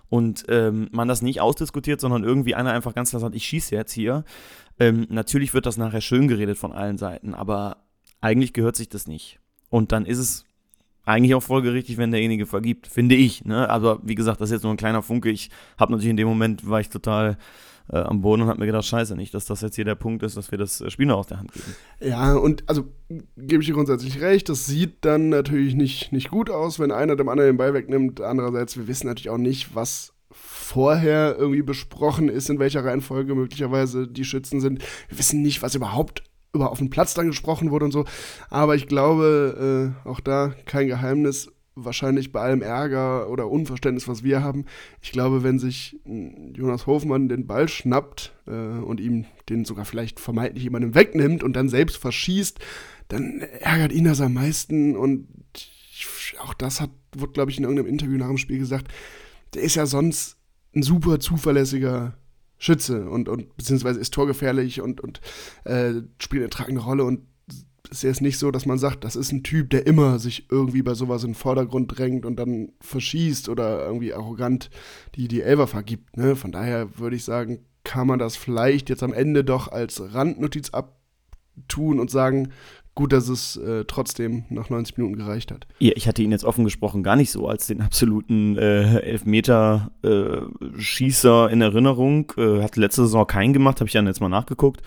und 0.09 0.43
ähm, 0.49 0.89
man 0.91 1.07
das 1.07 1.21
nicht 1.21 1.39
ausdiskutiert, 1.39 2.01
sondern 2.01 2.25
irgendwie 2.25 2.53
einer 2.53 2.73
einfach 2.73 2.95
ganz 2.95 3.11
klar 3.11 3.21
sagt, 3.21 3.33
ich 3.33 3.45
schieße 3.45 3.73
jetzt 3.75 3.93
hier, 3.93 4.25
ähm, 4.77 5.07
natürlich 5.07 5.53
wird 5.53 5.65
das 5.65 5.77
nachher 5.77 6.01
schön 6.01 6.27
geredet 6.27 6.57
von 6.57 6.73
allen 6.73 6.97
Seiten, 6.97 7.33
aber 7.33 7.77
eigentlich 8.19 8.51
gehört 8.51 8.75
sich 8.75 8.89
das 8.89 9.07
nicht. 9.07 9.39
Und 9.69 9.93
dann 9.93 10.05
ist 10.05 10.17
es 10.17 10.43
eigentlich 11.05 11.33
auch 11.33 11.43
folgerichtig, 11.43 11.95
wenn 11.95 12.11
derjenige 12.11 12.45
vergibt, 12.45 12.87
finde 12.87 13.15
ich. 13.15 13.45
Ne? 13.45 13.69
Aber 13.69 14.01
wie 14.03 14.15
gesagt, 14.15 14.41
das 14.41 14.49
ist 14.49 14.55
jetzt 14.55 14.63
nur 14.63 14.73
ein 14.73 14.77
kleiner 14.77 15.01
Funke. 15.01 15.29
Ich 15.29 15.49
habe 15.77 15.93
natürlich 15.93 16.09
in 16.09 16.17
dem 16.17 16.27
Moment, 16.27 16.69
war 16.69 16.81
ich 16.81 16.89
total 16.89 17.37
äh, 17.91 17.97
am 17.97 18.21
Boden 18.21 18.43
und 18.43 18.47
habe 18.49 18.59
mir 18.59 18.65
gedacht, 18.65 18.85
scheiße, 18.85 19.15
nicht, 19.15 19.33
dass 19.33 19.45
das 19.45 19.61
jetzt 19.61 19.75
hier 19.75 19.85
der 19.85 19.95
Punkt 19.95 20.23
ist, 20.23 20.37
dass 20.37 20.51
wir 20.51 20.57
das 20.57 20.83
Spiel 20.87 21.05
noch 21.05 21.17
aus 21.17 21.27
der 21.27 21.39
Hand 21.39 21.51
geben. 21.53 21.75
Ja, 22.01 22.33
und 22.33 22.63
also 22.67 22.85
gebe 23.37 23.61
ich 23.61 23.67
dir 23.67 23.75
grundsätzlich 23.75 24.21
recht, 24.21 24.49
das 24.49 24.65
sieht 24.65 25.05
dann 25.05 25.29
natürlich 25.29 25.75
nicht, 25.75 26.11
nicht 26.11 26.29
gut 26.29 26.49
aus, 26.49 26.79
wenn 26.79 26.91
einer 26.91 27.15
dem 27.15 27.29
anderen 27.29 27.51
den 27.51 27.57
Ball 27.57 27.73
wegnimmt. 27.73 28.21
Andererseits, 28.21 28.77
wir 28.77 28.87
wissen 28.87 29.07
natürlich 29.07 29.29
auch 29.29 29.37
nicht, 29.37 29.75
was 29.75 30.13
vorher 30.31 31.35
irgendwie 31.37 31.61
besprochen 31.61 32.29
ist, 32.29 32.49
in 32.49 32.59
welcher 32.59 32.83
Reihenfolge 32.83 33.33
möglicherweise 33.33 34.07
die 34.07 34.25
Schützen 34.25 34.59
sind. 34.59 34.81
Wir 35.07 35.17
wissen 35.17 35.41
nicht, 35.41 35.61
was 35.61 35.75
überhaupt 35.75 36.23
über 36.53 36.71
auf 36.71 36.79
dem 36.79 36.89
Platz 36.89 37.13
dann 37.13 37.27
gesprochen 37.27 37.71
wurde 37.71 37.85
und 37.85 37.91
so. 37.91 38.05
Aber 38.49 38.75
ich 38.75 38.87
glaube, 38.87 39.93
äh, 40.05 40.09
auch 40.09 40.19
da 40.19 40.53
kein 40.65 40.87
Geheimnis 40.87 41.51
wahrscheinlich 41.77 42.31
bei 42.31 42.41
allem 42.41 42.61
Ärger 42.61 43.29
oder 43.29 43.49
Unverständnis, 43.49 44.07
was 44.07 44.23
wir 44.23 44.43
haben, 44.43 44.65
ich 45.01 45.11
glaube, 45.11 45.43
wenn 45.43 45.59
sich 45.59 45.99
Jonas 46.05 46.87
Hofmann 46.87 47.29
den 47.29 47.47
Ball 47.47 47.69
schnappt 47.69 48.33
äh, 48.47 48.51
und 48.51 48.99
ihm 48.99 49.25
den 49.49 49.65
sogar 49.65 49.85
vielleicht 49.85 50.19
vermeintlich 50.19 50.63
jemandem 50.63 50.95
wegnimmt 50.95 51.43
und 51.43 51.53
dann 51.53 51.69
selbst 51.69 51.97
verschießt, 51.97 52.59
dann 53.07 53.41
ärgert 53.59 53.91
ihn 53.91 54.05
das 54.05 54.21
am 54.21 54.33
meisten. 54.33 54.95
Und 54.95 55.27
auch 56.39 56.53
das 56.53 56.81
hat, 56.81 56.89
wurde, 57.15 57.33
glaube 57.33 57.51
ich, 57.51 57.57
in 57.57 57.63
irgendeinem 57.63 57.89
Interview 57.89 58.17
nach 58.17 58.27
dem 58.27 58.37
Spiel 58.37 58.59
gesagt, 58.59 58.91
der 59.53 59.61
ist 59.61 59.75
ja 59.75 59.85
sonst 59.85 60.37
ein 60.75 60.83
super 60.83 61.19
zuverlässiger 61.19 62.17
Schütze 62.57 63.09
und, 63.09 63.29
und 63.29 63.55
beziehungsweise 63.55 63.99
ist 63.99 64.13
torgefährlich 64.13 64.81
und, 64.81 64.99
und 64.99 65.21
äh, 65.63 65.93
spielt 66.19 66.41
eine 66.41 66.49
tragende 66.49 66.81
Rolle. 66.81 67.03
Und 67.03 67.21
ist 67.87 68.03
jetzt 68.03 68.21
nicht 68.21 68.37
so, 68.37 68.51
dass 68.51 68.65
man 68.65 68.77
sagt, 68.77 69.03
das 69.03 69.15
ist 69.15 69.31
ein 69.31 69.43
Typ, 69.43 69.69
der 69.69 69.87
immer 69.87 70.19
sich 70.19 70.47
irgendwie 70.49 70.81
bei 70.81 70.93
sowas 70.93 71.23
in 71.23 71.29
den 71.29 71.35
Vordergrund 71.35 71.97
drängt 71.97 72.25
und 72.25 72.37
dann 72.37 72.71
verschießt 72.81 73.49
oder 73.49 73.85
irgendwie 73.85 74.13
arrogant 74.13 74.69
die, 75.15 75.27
die 75.27 75.41
Elfer 75.41 75.67
vergibt. 75.67 76.17
Ne? 76.17 76.35
Von 76.35 76.51
daher 76.51 76.99
würde 76.99 77.15
ich 77.15 77.23
sagen, 77.23 77.59
kann 77.83 78.07
man 78.07 78.19
das 78.19 78.35
vielleicht 78.35 78.89
jetzt 78.89 79.03
am 79.03 79.13
Ende 79.13 79.43
doch 79.43 79.71
als 79.71 80.13
Randnotiz 80.13 80.71
abtun 80.71 81.99
und 81.99 82.11
sagen, 82.11 82.51
gut, 82.97 83.13
dass 83.13 83.29
es 83.29 83.55
äh, 83.57 83.85
trotzdem 83.85 84.45
nach 84.49 84.69
90 84.69 84.97
Minuten 84.97 85.15
gereicht 85.15 85.51
hat. 85.51 85.67
Ja, 85.79 85.93
ich 85.95 86.07
hatte 86.07 86.23
ihn 86.23 86.31
jetzt 86.31 86.43
offen 86.43 86.65
gesprochen 86.65 87.03
gar 87.03 87.15
nicht 87.15 87.31
so 87.31 87.47
als 87.47 87.67
den 87.67 87.81
absoluten 87.81 88.57
äh, 88.57 88.99
Elfmeter-Schießer 89.01 91.49
äh, 91.49 91.53
in 91.53 91.61
Erinnerung. 91.61 92.33
Äh, 92.37 92.63
hat 92.63 92.75
letzte 92.75 93.03
Saison 93.03 93.27
keinen 93.27 93.53
gemacht, 93.53 93.79
habe 93.79 93.87
ich 93.87 93.93
dann 93.93 94.07
jetzt 94.07 94.19
mal 94.19 94.29
nachgeguckt. 94.29 94.81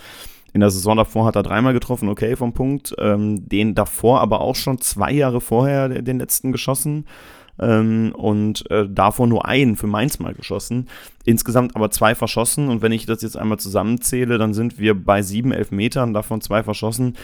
In 0.53 0.61
der 0.61 0.71
Saison 0.71 0.97
davor 0.97 1.27
hat 1.27 1.37
er 1.37 1.43
dreimal 1.43 1.73
getroffen, 1.73 2.09
okay, 2.09 2.37
vom 2.37 2.53
Punkt. 2.53 2.95
Ähm, 2.99 3.49
den 3.49 3.75
davor 3.75 4.21
aber 4.21 4.41
auch 4.41 4.57
schon 4.57 4.81
zwei 4.81 5.13
Jahre 5.13 5.41
vorher 5.41 5.89
den 5.89 6.19
letzten 6.19 6.53
geschossen. 6.53 7.05
Ähm, 7.61 8.13
und 8.17 8.69
äh, 8.71 8.89
davor 8.89 9.27
nur 9.27 9.47
einen 9.47 9.77
für 9.77 9.87
Mainz 9.87 10.19
mal 10.19 10.33
geschossen. 10.33 10.89
Insgesamt 11.25 11.77
aber 11.77 11.91
zwei 11.91 12.15
verschossen. 12.15 12.69
Und 12.69 12.81
wenn 12.81 12.93
ich 12.93 13.05
das 13.05 13.21
jetzt 13.21 13.37
einmal 13.37 13.59
zusammenzähle, 13.59 14.39
dann 14.39 14.55
sind 14.55 14.79
wir 14.79 14.95
bei 14.95 15.21
sieben 15.21 15.53
Elfmetern, 15.53 16.15
davon 16.15 16.41
zwei 16.41 16.63
verschossen. 16.63 17.17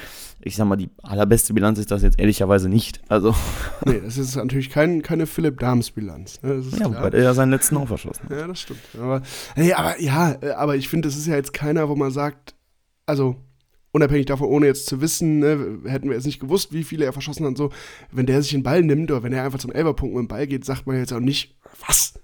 Ich 0.42 0.56
sag 0.56 0.66
mal, 0.66 0.76
die 0.76 0.90
allerbeste 1.02 1.54
Bilanz 1.54 1.78
ist 1.78 1.90
das 1.90 2.02
jetzt 2.02 2.20
ehrlicherweise 2.20 2.68
nicht. 2.68 3.00
Also. 3.08 3.34
Nee, 3.86 4.00
das 4.04 4.18
ist 4.18 4.34
natürlich 4.36 4.70
kein, 4.70 5.02
keine 5.02 5.26
Philipp 5.26 5.60
Dahms 5.60 5.92
Bilanz. 5.92 6.42
Ne? 6.42 6.62
ja, 6.78 6.86
wobei 6.86 7.10
er 7.10 7.22
ja 7.22 7.34
seinen 7.34 7.50
letzten 7.50 7.76
auch 7.76 7.86
verschossen 7.86 8.24
hat. 8.24 8.36
Ja, 8.36 8.46
das 8.48 8.60
stimmt. 8.60 8.80
Aber, 9.00 9.22
nee, 9.54 9.72
aber 9.72 10.00
ja, 10.00 10.32
äh, 10.40 10.50
aber 10.50 10.76
ich 10.76 10.88
finde, 10.88 11.08
das 11.08 11.16
ist 11.16 11.26
ja 11.26 11.36
jetzt 11.36 11.52
keiner, 11.52 11.88
wo 11.88 11.94
man 11.94 12.10
sagt, 12.10 12.55
also 13.06 13.36
unabhängig 13.92 14.26
davon, 14.26 14.48
ohne 14.48 14.66
jetzt 14.66 14.86
zu 14.86 15.00
wissen, 15.00 15.38
ne, 15.38 15.78
hätten 15.86 16.08
wir 16.08 16.16
jetzt 16.16 16.26
nicht 16.26 16.40
gewusst, 16.40 16.72
wie 16.72 16.84
viele 16.84 17.06
er 17.06 17.14
verschossen 17.14 17.46
hat 17.46 17.56
so, 17.56 17.70
wenn 18.10 18.26
der 18.26 18.42
sich 18.42 18.50
den 18.50 18.62
Ball 18.62 18.82
nimmt 18.82 19.10
oder 19.10 19.22
wenn 19.22 19.32
er 19.32 19.44
einfach 19.44 19.58
zum 19.58 19.72
Elberpunkt 19.72 20.14
mit 20.14 20.24
dem 20.24 20.28
Ball 20.28 20.46
geht, 20.46 20.64
sagt 20.64 20.86
man 20.86 20.98
jetzt 20.98 21.12
auch 21.12 21.20
nicht, 21.20 21.56
was? 21.86 22.14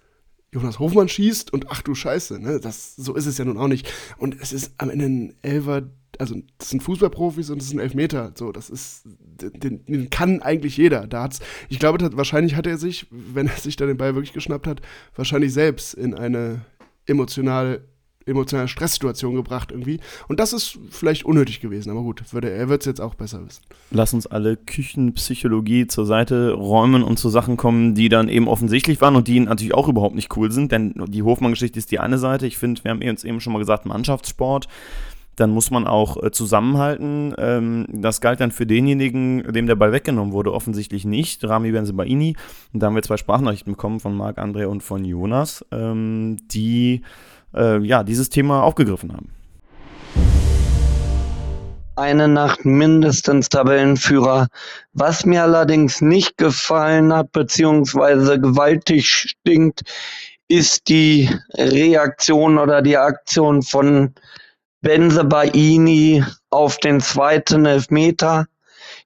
Jonas 0.52 0.78
Hofmann 0.78 1.08
schießt 1.08 1.50
und 1.50 1.70
ach 1.70 1.80
du 1.80 1.94
Scheiße, 1.94 2.38
ne? 2.38 2.60
Das, 2.60 2.94
so 2.94 3.14
ist 3.14 3.24
es 3.24 3.38
ja 3.38 3.46
nun 3.46 3.56
auch 3.56 3.68
nicht. 3.68 3.90
Und 4.18 4.38
es 4.38 4.52
ist 4.52 4.74
am 4.76 4.90
Ende 4.90 5.06
ein 5.06 5.34
Elfer, 5.40 5.90
also 6.18 6.34
das 6.58 6.68
sind 6.68 6.82
Fußballprofis 6.82 7.48
und 7.48 7.58
das 7.58 7.68
ist 7.68 7.72
ein 7.72 7.78
Elfmeter. 7.78 8.34
So, 8.36 8.52
das 8.52 8.68
ist, 8.68 9.04
den, 9.06 9.86
den 9.86 10.10
kann 10.10 10.42
eigentlich 10.42 10.76
jeder. 10.76 11.06
Da 11.06 11.22
hat's, 11.22 11.40
ich 11.70 11.78
glaube, 11.78 11.96
das, 11.96 12.14
wahrscheinlich 12.18 12.54
hat 12.54 12.66
er 12.66 12.76
sich, 12.76 13.06
wenn 13.10 13.46
er 13.46 13.56
sich 13.56 13.76
da 13.76 13.86
den 13.86 13.96
Ball 13.96 14.14
wirklich 14.14 14.34
geschnappt 14.34 14.66
hat, 14.66 14.82
wahrscheinlich 15.16 15.54
selbst 15.54 15.94
in 15.94 16.12
eine 16.12 16.66
emotional 17.06 17.88
emotionale 18.26 18.68
Stresssituation 18.68 19.34
gebracht 19.34 19.70
irgendwie. 19.70 20.00
Und 20.28 20.40
das 20.40 20.52
ist 20.52 20.78
vielleicht 20.90 21.24
unnötig 21.24 21.60
gewesen, 21.60 21.90
aber 21.90 22.02
gut, 22.02 22.22
würde, 22.32 22.50
er 22.50 22.68
wird 22.68 22.82
es 22.82 22.86
jetzt 22.86 23.00
auch 23.00 23.14
besser 23.14 23.44
wissen. 23.46 23.62
Lass 23.90 24.14
uns 24.14 24.26
alle 24.26 24.56
Küchenpsychologie 24.56 25.86
zur 25.86 26.06
Seite 26.06 26.52
räumen 26.52 27.02
und 27.02 27.18
zu 27.18 27.28
Sachen 27.28 27.56
kommen, 27.56 27.94
die 27.94 28.08
dann 28.08 28.28
eben 28.28 28.48
offensichtlich 28.48 29.00
waren 29.00 29.16
und 29.16 29.28
die 29.28 29.40
natürlich 29.40 29.74
auch 29.74 29.88
überhaupt 29.88 30.14
nicht 30.14 30.36
cool 30.36 30.50
sind, 30.50 30.72
denn 30.72 30.94
die 31.08 31.22
Hofmann-Geschichte 31.22 31.78
ist 31.78 31.90
die 31.90 31.98
eine 31.98 32.18
Seite. 32.18 32.46
Ich 32.46 32.58
finde, 32.58 32.82
wir 32.84 32.90
haben 32.90 33.02
uns 33.02 33.24
eben 33.24 33.40
schon 33.40 33.52
mal 33.52 33.58
gesagt, 33.58 33.86
Mannschaftssport 33.86 34.68
dann 35.36 35.50
muss 35.50 35.70
man 35.70 35.86
auch 35.86 36.22
äh, 36.22 36.30
zusammenhalten. 36.30 37.34
Ähm, 37.38 37.86
das 37.88 38.20
galt 38.20 38.40
dann 38.40 38.50
für 38.50 38.66
denjenigen, 38.66 39.42
dem 39.52 39.66
der 39.66 39.76
Ball 39.76 39.92
weggenommen 39.92 40.32
wurde, 40.32 40.52
offensichtlich 40.52 41.04
nicht, 41.04 41.44
Rami 41.44 41.72
Benzebaini. 41.72 42.36
Und 42.72 42.82
da 42.82 42.86
haben 42.86 42.94
wir 42.94 43.02
zwei 43.02 43.16
Sprachnachrichten 43.16 43.72
bekommen 43.72 44.00
von 44.00 44.14
Marc 44.16 44.38
André 44.38 44.66
und 44.66 44.82
von 44.82 45.04
Jonas, 45.04 45.64
ähm, 45.70 46.36
die 46.48 47.02
äh, 47.54 47.78
ja, 47.78 48.02
dieses 48.02 48.28
Thema 48.28 48.62
aufgegriffen 48.62 49.12
haben. 49.12 49.30
eine 51.96 52.28
Nacht 52.28 52.64
mindestens 52.64 53.48
Tabellenführer. 53.48 54.48
Was 54.92 55.24
mir 55.24 55.42
allerdings 55.42 56.00
nicht 56.00 56.38
gefallen 56.38 57.12
hat, 57.12 57.32
beziehungsweise 57.32 58.40
gewaltig 58.40 59.06
stinkt, 59.06 59.82
ist 60.48 60.88
die 60.88 61.30
Reaktion 61.54 62.58
oder 62.58 62.82
die 62.82 62.96
Aktion 62.96 63.62
von 63.62 64.14
Benze 64.80 65.24
Baini 65.24 66.24
auf 66.50 66.78
den 66.78 67.00
zweiten 67.00 67.66
Elfmeter. 67.66 68.46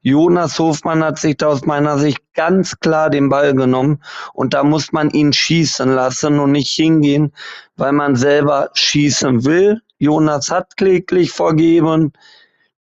Jonas 0.06 0.60
Hofmann 0.60 1.02
hat 1.02 1.18
sich 1.18 1.36
da 1.36 1.48
aus 1.48 1.66
meiner 1.66 1.98
Sicht 1.98 2.20
ganz 2.34 2.78
klar 2.78 3.10
den 3.10 3.28
Ball 3.28 3.56
genommen 3.56 4.00
und 4.34 4.54
da 4.54 4.62
muss 4.62 4.92
man 4.92 5.10
ihn 5.10 5.32
schießen 5.32 5.92
lassen 5.92 6.38
und 6.38 6.52
nicht 6.52 6.70
hingehen, 6.70 7.32
weil 7.74 7.90
man 7.90 8.14
selber 8.14 8.70
schießen 8.74 9.44
will. 9.44 9.82
Jonas 9.98 10.48
hat 10.48 10.76
kläglich 10.76 11.32
vorgeben. 11.32 12.12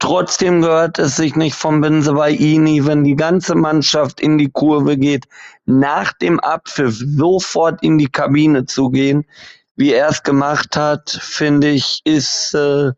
Trotzdem 0.00 0.62
gehört 0.62 0.98
es 0.98 1.14
sich 1.14 1.36
nicht 1.36 1.54
vom 1.54 1.80
Benzebaini, 1.80 2.84
wenn 2.86 3.04
die 3.04 3.14
ganze 3.14 3.54
Mannschaft 3.54 4.20
in 4.20 4.36
die 4.36 4.50
Kurve 4.50 4.96
geht, 4.96 5.26
nach 5.64 6.12
dem 6.14 6.40
Abpfiff 6.40 6.96
sofort 6.98 7.84
in 7.84 7.98
die 7.98 8.10
Kabine 8.10 8.64
zu 8.64 8.90
gehen, 8.90 9.24
wie 9.76 9.92
er 9.92 10.08
es 10.08 10.24
gemacht 10.24 10.74
hat, 10.74 11.08
finde 11.08 11.68
ich, 11.68 12.00
ist 12.02 12.52
äh, 12.54 12.90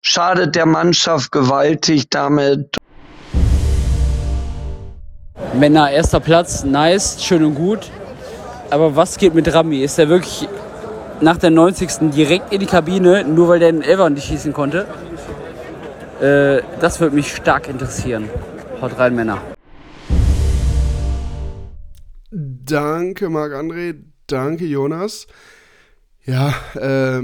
schadet 0.00 0.56
der 0.56 0.66
Mannschaft 0.66 1.30
gewaltig 1.30 2.10
damit. 2.10 2.76
Männer, 5.54 5.90
erster 5.90 6.20
Platz, 6.20 6.64
nice, 6.64 7.22
schön 7.22 7.44
und 7.44 7.54
gut. 7.54 7.90
Aber 8.70 8.96
was 8.96 9.18
geht 9.18 9.34
mit 9.34 9.52
Rami? 9.52 9.82
Ist 9.82 9.98
er 9.98 10.08
wirklich 10.08 10.48
nach 11.20 11.36
der 11.36 11.50
90. 11.50 12.10
direkt 12.10 12.52
in 12.52 12.60
die 12.60 12.66
Kabine, 12.66 13.24
nur 13.24 13.48
weil 13.48 13.58
der 13.58 13.70
den 13.70 13.82
Elfer 13.82 14.10
nicht 14.10 14.26
schießen 14.26 14.52
konnte? 14.52 14.86
Äh, 16.20 16.62
das 16.80 17.00
würde 17.00 17.14
mich 17.14 17.34
stark 17.34 17.68
interessieren. 17.68 18.28
Haut 18.80 18.98
rein, 18.98 19.14
Männer. 19.14 19.38
Danke, 22.30 23.28
Marc-André. 23.28 23.96
Danke, 24.26 24.64
Jonas. 24.64 25.26
Ja, 26.24 26.54
äh, 26.74 27.20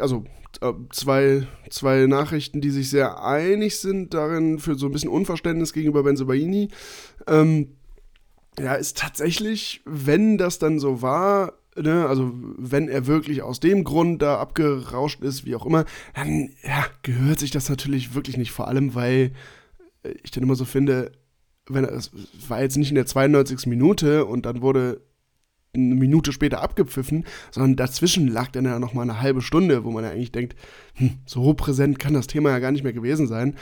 also 0.00 0.24
zwei, 0.92 1.46
zwei 1.70 2.06
Nachrichten, 2.06 2.60
die 2.60 2.70
sich 2.70 2.90
sehr 2.90 3.22
einig 3.24 3.78
sind 3.78 4.14
darin 4.14 4.58
für 4.58 4.74
so 4.76 4.86
ein 4.86 4.92
bisschen 4.92 5.10
Unverständnis 5.10 5.72
gegenüber 5.72 6.02
Benzobaini. 6.02 6.68
Ähm, 7.26 7.76
ja, 8.58 8.74
ist 8.74 8.98
tatsächlich, 8.98 9.80
wenn 9.84 10.38
das 10.38 10.58
dann 10.58 10.78
so 10.78 11.02
war, 11.02 11.54
ne, 11.76 12.06
also 12.06 12.32
wenn 12.34 12.88
er 12.88 13.06
wirklich 13.06 13.42
aus 13.42 13.60
dem 13.60 13.84
Grund 13.84 14.22
da 14.22 14.38
abgerauscht 14.38 15.22
ist, 15.22 15.44
wie 15.46 15.56
auch 15.56 15.66
immer, 15.66 15.84
dann 16.14 16.50
ja, 16.62 16.86
gehört 17.02 17.38
sich 17.38 17.50
das 17.50 17.68
natürlich 17.68 18.14
wirklich 18.14 18.36
nicht. 18.36 18.52
Vor 18.52 18.68
allem, 18.68 18.94
weil 18.94 19.32
ich 20.22 20.30
dann 20.30 20.42
immer 20.42 20.54
so 20.54 20.64
finde, 20.64 21.12
wenn 21.66 21.84
es 21.84 22.10
war 22.48 22.60
jetzt 22.60 22.76
nicht 22.76 22.90
in 22.90 22.96
der 22.96 23.06
92. 23.06 23.66
Minute 23.66 24.26
und 24.26 24.46
dann 24.46 24.62
wurde 24.62 25.00
eine 25.74 25.94
Minute 25.94 26.32
später 26.32 26.60
abgepfiffen, 26.60 27.24
sondern 27.50 27.76
dazwischen 27.76 28.28
lag 28.28 28.50
dann 28.50 28.66
ja 28.66 28.78
noch 28.78 28.92
mal 28.92 29.02
eine 29.02 29.22
halbe 29.22 29.40
Stunde, 29.40 29.84
wo 29.84 29.90
man 29.90 30.04
ja 30.04 30.10
eigentlich 30.10 30.32
denkt, 30.32 30.54
hm, 30.96 31.18
so 31.24 31.54
präsent 31.54 31.98
kann 31.98 32.12
das 32.12 32.26
Thema 32.26 32.50
ja 32.50 32.58
gar 32.58 32.72
nicht 32.72 32.84
mehr 32.84 32.92
gewesen 32.92 33.26
sein. 33.26 33.56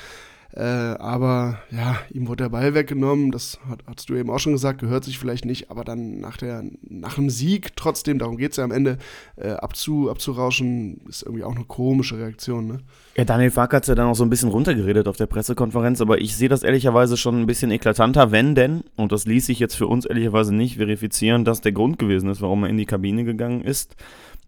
Äh, 0.52 0.62
aber 0.62 1.58
ja, 1.70 1.96
ihm 2.12 2.26
wurde 2.26 2.44
der 2.44 2.48
Ball 2.48 2.74
weggenommen, 2.74 3.30
das 3.30 3.60
hat, 3.68 3.84
hast 3.86 4.08
du 4.10 4.16
eben 4.16 4.30
auch 4.30 4.40
schon 4.40 4.52
gesagt, 4.52 4.80
gehört 4.80 5.04
sich 5.04 5.16
vielleicht 5.16 5.44
nicht, 5.44 5.70
aber 5.70 5.84
dann 5.84 6.18
nach, 6.18 6.36
der, 6.36 6.64
nach 6.82 7.14
dem 7.14 7.30
Sieg, 7.30 7.76
trotzdem, 7.76 8.18
darum 8.18 8.36
geht 8.36 8.50
es 8.50 8.56
ja 8.56 8.64
am 8.64 8.72
Ende, 8.72 8.98
äh, 9.36 9.50
abzu, 9.50 10.10
abzurauschen, 10.10 11.02
ist 11.08 11.22
irgendwie 11.22 11.44
auch 11.44 11.54
eine 11.54 11.64
komische 11.64 12.18
Reaktion. 12.18 12.66
Ne? 12.66 12.78
Ja, 13.16 13.24
Daniel 13.24 13.52
Fark 13.52 13.72
hat 13.74 13.84
es 13.84 13.88
ja 13.88 13.94
dann 13.94 14.08
auch 14.08 14.16
so 14.16 14.24
ein 14.24 14.30
bisschen 14.30 14.48
runtergeredet 14.48 15.06
auf 15.06 15.16
der 15.16 15.26
Pressekonferenz, 15.26 16.00
aber 16.00 16.20
ich 16.20 16.36
sehe 16.36 16.48
das 16.48 16.64
ehrlicherweise 16.64 17.16
schon 17.16 17.40
ein 17.40 17.46
bisschen 17.46 17.70
eklatanter, 17.70 18.32
wenn 18.32 18.56
denn, 18.56 18.82
und 18.96 19.12
das 19.12 19.26
ließ 19.26 19.46
sich 19.46 19.60
jetzt 19.60 19.76
für 19.76 19.86
uns 19.86 20.04
ehrlicherweise 20.04 20.52
nicht 20.52 20.78
verifizieren, 20.78 21.44
dass 21.44 21.60
der 21.60 21.72
Grund 21.72 22.00
gewesen 22.00 22.28
ist, 22.28 22.42
warum 22.42 22.64
er 22.64 22.70
in 22.70 22.76
die 22.76 22.86
Kabine 22.86 23.22
gegangen 23.22 23.62
ist. 23.62 23.94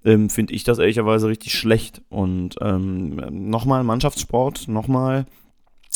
Ähm, 0.04 0.30
Finde 0.30 0.52
ich 0.54 0.64
das 0.64 0.78
ehrlicherweise 0.78 1.28
richtig 1.28 1.54
schlecht. 1.54 2.02
Und 2.08 2.56
ähm, 2.60 3.20
nochmal 3.30 3.84
Mannschaftssport, 3.84 4.66
nochmal 4.66 5.26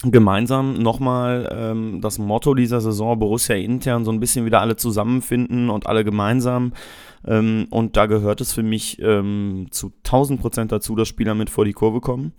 gemeinsam 0.02 0.74
nochmal 0.74 1.48
ähm, 1.52 2.00
das 2.00 2.18
Motto 2.18 2.54
dieser 2.54 2.80
Saison 2.80 3.18
Borussia 3.18 3.56
intern 3.56 4.04
so 4.04 4.12
ein 4.12 4.20
bisschen 4.20 4.44
wieder 4.44 4.61
alle 4.61 4.76
zusammenfinden 4.76 5.70
und 5.70 5.87
alle 5.87 6.04
gemeinsam. 6.04 6.74
Ähm, 7.26 7.66
und 7.70 7.96
da 7.96 8.06
gehört 8.06 8.40
es 8.40 8.52
für 8.52 8.62
mich 8.62 9.00
ähm, 9.00 9.68
zu 9.70 9.92
1000 10.04 10.40
Prozent 10.40 10.72
dazu, 10.72 10.94
dass 10.96 11.09
Spieler 11.09 11.35
mit 11.35 11.48
vor 11.48 11.64
die 11.64 11.72
Kurve 11.72 12.00
kommen. 12.00 12.32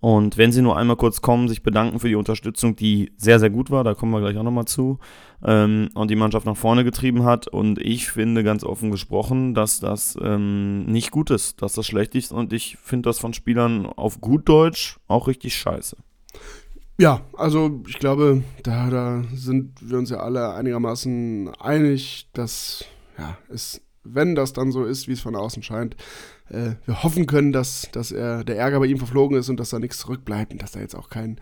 Und 0.00 0.38
wenn 0.38 0.50
sie 0.50 0.62
nur 0.62 0.78
einmal 0.78 0.96
kurz 0.96 1.20
kommen, 1.20 1.48
sich 1.48 1.62
bedanken 1.62 2.00
für 2.00 2.08
die 2.08 2.14
Unterstützung, 2.14 2.74
die 2.74 3.12
sehr, 3.18 3.38
sehr 3.38 3.50
gut 3.50 3.70
war, 3.70 3.84
da 3.84 3.92
kommen 3.92 4.12
wir 4.12 4.20
gleich 4.20 4.36
auch 4.38 4.42
nochmal 4.42 4.64
zu, 4.64 4.98
ähm, 5.44 5.90
und 5.94 6.10
die 6.10 6.16
Mannschaft 6.16 6.46
nach 6.46 6.56
vorne 6.56 6.84
getrieben 6.84 7.24
hat. 7.24 7.48
Und 7.48 7.78
ich 7.78 8.08
finde 8.08 8.42
ganz 8.42 8.64
offen 8.64 8.90
gesprochen, 8.90 9.52
dass 9.52 9.78
das 9.78 10.16
ähm, 10.22 10.86
nicht 10.86 11.10
gut 11.10 11.30
ist, 11.30 11.60
dass 11.60 11.74
das 11.74 11.86
schlecht 11.86 12.14
ist. 12.14 12.32
Und 12.32 12.54
ich 12.54 12.78
finde 12.82 13.10
das 13.10 13.18
von 13.18 13.34
Spielern 13.34 13.84
auf 13.84 14.22
gut 14.22 14.48
Deutsch 14.48 14.98
auch 15.06 15.28
richtig 15.28 15.54
scheiße. 15.56 15.96
Ja, 17.00 17.22
also 17.32 17.80
ich 17.88 17.98
glaube, 17.98 18.42
da, 18.62 18.90
da 18.90 19.24
sind 19.32 19.72
wir 19.80 19.96
uns 19.96 20.10
ja 20.10 20.18
alle 20.18 20.52
einigermaßen 20.52 21.50
einig, 21.58 22.28
dass 22.34 22.84
ja, 23.16 23.38
es, 23.48 23.80
wenn 24.04 24.34
das 24.34 24.52
dann 24.52 24.70
so 24.70 24.84
ist, 24.84 25.08
wie 25.08 25.12
es 25.12 25.20
von 25.22 25.34
außen 25.34 25.62
scheint, 25.62 25.96
äh, 26.50 26.72
wir 26.84 27.02
hoffen 27.02 27.24
können, 27.24 27.52
dass, 27.52 27.88
dass 27.92 28.12
er, 28.12 28.44
der 28.44 28.58
Ärger 28.58 28.80
bei 28.80 28.84
ihm 28.84 28.98
verflogen 28.98 29.38
ist 29.38 29.48
und 29.48 29.58
dass 29.58 29.70
da 29.70 29.78
nichts 29.78 29.96
zurückbleibt 29.96 30.52
und 30.52 30.60
dass 30.60 30.72
da 30.72 30.80
jetzt 30.80 30.94
auch 30.94 31.08
kein 31.08 31.40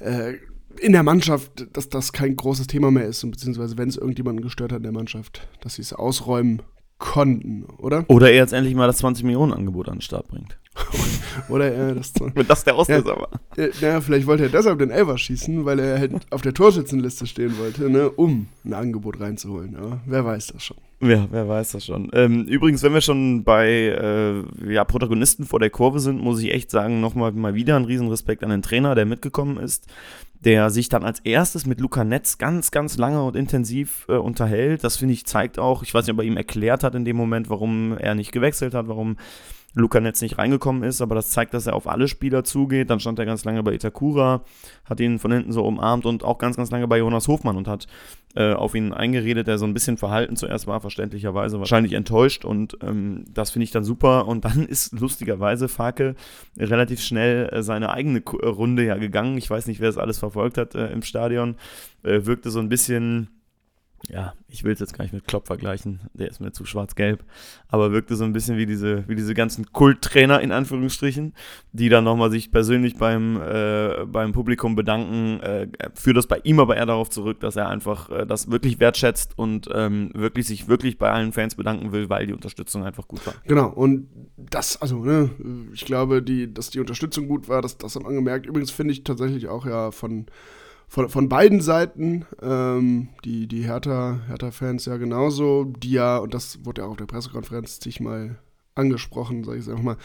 äh, 0.00 0.36
in 0.80 0.92
der 0.92 1.02
Mannschaft, 1.02 1.66
dass 1.76 1.90
das 1.90 2.14
kein 2.14 2.34
großes 2.34 2.66
Thema 2.66 2.90
mehr 2.90 3.04
ist 3.04 3.22
und 3.24 3.32
beziehungsweise 3.32 3.76
wenn 3.76 3.90
es 3.90 3.98
irgendjemanden 3.98 4.42
gestört 4.42 4.72
hat 4.72 4.78
in 4.78 4.84
der 4.84 4.92
Mannschaft, 4.92 5.46
dass 5.60 5.74
sie 5.74 5.82
es 5.82 5.92
ausräumen 5.92 6.62
konnten, 6.96 7.64
oder? 7.76 8.06
Oder 8.08 8.30
er 8.30 8.36
jetzt 8.36 8.54
endlich 8.54 8.74
mal 8.74 8.86
das 8.86 8.96
20 8.98 9.24
Millionen 9.24 9.52
Angebot 9.52 9.90
an 9.90 9.96
den 9.96 10.00
Start 10.00 10.28
bringt. 10.28 10.58
Oder 11.48 11.72
er 11.72 11.94
das. 11.94 12.12
Wenn 12.34 12.46
das 12.46 12.64
der 12.64 12.74
Auslöser 12.74 13.14
ja, 13.14 13.20
war. 13.20 13.28
Naja, 13.80 14.00
vielleicht 14.00 14.26
wollte 14.26 14.44
er 14.44 14.48
deshalb 14.48 14.78
den 14.78 14.90
Elfer 14.90 15.18
schießen, 15.18 15.64
weil 15.64 15.78
er 15.78 15.98
halt 15.98 16.12
auf 16.30 16.42
der 16.42 16.54
Torschützenliste 16.54 17.26
stehen 17.26 17.58
wollte, 17.58 17.88
ne, 17.90 18.10
um 18.10 18.46
ein 18.64 18.72
Angebot 18.72 19.20
reinzuholen. 19.20 19.72
Ja, 19.72 20.00
wer 20.06 20.24
weiß 20.24 20.48
das 20.48 20.64
schon. 20.64 20.76
Ja, 21.00 21.26
wer 21.30 21.48
weiß 21.48 21.72
das 21.72 21.84
schon. 21.84 22.10
Ähm, 22.12 22.44
übrigens, 22.46 22.82
wenn 22.82 22.94
wir 22.94 23.00
schon 23.00 23.44
bei 23.44 23.68
äh, 23.68 24.72
ja, 24.72 24.84
Protagonisten 24.84 25.44
vor 25.44 25.60
der 25.60 25.70
Kurve 25.70 26.00
sind, 26.00 26.20
muss 26.20 26.40
ich 26.40 26.52
echt 26.52 26.70
sagen, 26.70 27.00
nochmal 27.00 27.32
mal 27.32 27.54
wieder 27.54 27.76
ein 27.76 27.84
Riesenrespekt 27.84 28.42
an 28.42 28.50
den 28.50 28.62
Trainer, 28.62 28.94
der 28.94 29.04
mitgekommen 29.04 29.58
ist, 29.58 29.86
der 30.44 30.70
sich 30.70 30.88
dann 30.88 31.04
als 31.04 31.20
erstes 31.20 31.66
mit 31.66 31.80
Luca 31.80 32.04
Netz 32.04 32.38
ganz, 32.38 32.70
ganz 32.70 32.96
lange 32.96 33.22
und 33.22 33.36
intensiv 33.36 34.06
äh, 34.08 34.14
unterhält. 34.14 34.84
Das 34.84 34.96
finde 34.96 35.14
ich 35.14 35.26
zeigt 35.26 35.58
auch, 35.58 35.82
ich 35.82 35.92
weiß 35.92 36.06
nicht, 36.06 36.14
ob 36.14 36.20
er 36.20 36.26
ihm 36.26 36.36
erklärt 36.36 36.84
hat 36.84 36.94
in 36.94 37.04
dem 37.04 37.16
Moment, 37.16 37.50
warum 37.50 37.96
er 37.98 38.14
nicht 38.14 38.32
gewechselt 38.32 38.74
hat, 38.74 38.88
warum 38.88 39.16
Luca 39.74 40.00
Netz 40.00 40.22
nicht 40.22 40.38
reingekommen 40.38 40.84
ist, 40.84 41.00
aber 41.00 41.14
das 41.14 41.30
zeigt, 41.30 41.52
dass 41.52 41.66
er 41.66 41.74
auf 41.74 41.88
alle 41.88 42.06
Spieler 42.06 42.44
zugeht. 42.44 42.90
Dann 42.90 43.00
stand 43.00 43.18
er 43.18 43.26
ganz 43.26 43.44
lange 43.44 43.62
bei 43.62 43.72
Itakura, 43.74 44.42
hat 44.84 45.00
ihn 45.00 45.18
von 45.18 45.32
hinten 45.32 45.52
so 45.52 45.64
umarmt 45.64 46.06
und 46.06 46.24
auch 46.24 46.38
ganz, 46.38 46.56
ganz 46.56 46.70
lange 46.70 46.86
bei 46.86 46.98
Jonas 46.98 47.26
Hofmann 47.26 47.56
und 47.56 47.66
hat 47.66 47.88
äh, 48.36 48.52
auf 48.52 48.74
ihn 48.74 48.92
eingeredet, 48.92 49.46
der 49.46 49.58
so 49.58 49.64
ein 49.64 49.74
bisschen 49.74 49.96
verhalten 49.96 50.36
zuerst 50.36 50.66
war, 50.66 50.80
verständlicherweise 50.80 51.58
wahrscheinlich 51.58 51.92
enttäuscht 51.94 52.44
und 52.44 52.78
ähm, 52.82 53.24
das 53.32 53.50
finde 53.50 53.64
ich 53.64 53.72
dann 53.72 53.84
super. 53.84 54.28
Und 54.28 54.44
dann 54.44 54.64
ist 54.68 54.92
lustigerweise 54.92 55.68
Farke 55.68 56.14
relativ 56.56 57.00
schnell 57.00 57.48
äh, 57.52 57.62
seine 57.62 57.90
eigene 57.90 58.22
Runde 58.24 58.84
ja 58.84 58.96
gegangen. 58.96 59.38
Ich 59.38 59.50
weiß 59.50 59.66
nicht, 59.66 59.80
wer 59.80 59.88
das 59.88 59.98
alles 59.98 60.18
verfolgt 60.18 60.56
hat 60.56 60.74
äh, 60.74 60.86
im 60.88 61.02
Stadion. 61.02 61.56
Äh, 62.04 62.26
wirkte 62.26 62.50
so 62.50 62.60
ein 62.60 62.68
bisschen 62.68 63.28
ja, 64.08 64.34
ich 64.48 64.64
will 64.64 64.72
es 64.72 64.80
jetzt 64.80 64.96
gar 64.96 65.04
nicht 65.04 65.14
mit 65.14 65.26
Klopp 65.26 65.46
vergleichen, 65.46 66.00
der 66.12 66.28
ist 66.28 66.40
mir 66.40 66.52
zu 66.52 66.64
schwarz-gelb, 66.64 67.24
aber 67.68 67.92
wirkte 67.92 68.16
so 68.16 68.24
ein 68.24 68.32
bisschen 68.32 68.56
wie 68.56 68.66
diese, 68.66 69.08
wie 69.08 69.14
diese 69.14 69.34
ganzen 69.34 69.72
Kulttrainer 69.72 70.40
in 70.40 70.52
Anführungsstrichen, 70.52 71.34
die 71.72 71.88
dann 71.88 72.04
nochmal 72.04 72.30
sich 72.30 72.50
persönlich 72.50 72.96
beim, 72.96 73.40
äh, 73.40 74.04
beim 74.06 74.32
Publikum 74.32 74.76
bedanken, 74.76 75.40
äh, 75.40 75.68
führt 75.94 76.16
das 76.16 76.26
bei 76.26 76.40
ihm 76.44 76.60
aber 76.60 76.76
eher 76.76 76.86
darauf 76.86 77.10
zurück, 77.10 77.40
dass 77.40 77.56
er 77.56 77.68
einfach 77.68 78.10
äh, 78.10 78.26
das 78.26 78.50
wirklich 78.50 78.80
wertschätzt 78.80 79.38
und 79.38 79.68
ähm, 79.72 80.10
wirklich 80.14 80.46
sich 80.46 80.68
wirklich 80.68 80.98
bei 80.98 81.10
allen 81.10 81.32
Fans 81.32 81.54
bedanken 81.54 81.92
will, 81.92 82.10
weil 82.10 82.26
die 82.26 82.34
Unterstützung 82.34 82.84
einfach 82.84 83.08
gut 83.08 83.26
war. 83.26 83.34
Genau, 83.46 83.68
und 83.70 84.08
das, 84.36 84.80
also, 84.80 84.98
ne, 84.98 85.30
ich 85.72 85.84
glaube, 85.84 86.22
die, 86.22 86.52
dass 86.52 86.70
die 86.70 86.80
Unterstützung 86.80 87.26
gut 87.26 87.48
war, 87.48 87.62
das, 87.62 87.78
das 87.78 87.98
man 87.98 88.14
gemerkt. 88.14 88.46
Übrigens 88.46 88.70
finde 88.70 88.92
ich 88.92 89.04
tatsächlich 89.04 89.48
auch 89.48 89.66
ja 89.66 89.90
von 89.90 90.26
von, 90.88 91.08
von 91.08 91.28
beiden 91.28 91.60
Seiten, 91.60 92.26
ähm, 92.42 93.08
die, 93.24 93.46
die 93.46 93.64
Hertha, 93.64 94.20
Hertha-Fans 94.28 94.84
ja 94.84 94.96
genauso, 94.96 95.64
die 95.64 95.92
ja, 95.92 96.18
und 96.18 96.34
das 96.34 96.64
wurde 96.64 96.82
ja 96.82 96.86
auch 96.86 96.92
auf 96.92 96.96
der 96.96 97.06
Pressekonferenz 97.06 97.80
zigmal 97.80 98.38
angesprochen, 98.74 99.44
sage 99.44 99.58
ich 99.58 99.64
es 99.64 99.68
einfach 99.68 99.82
mal, 99.82 99.96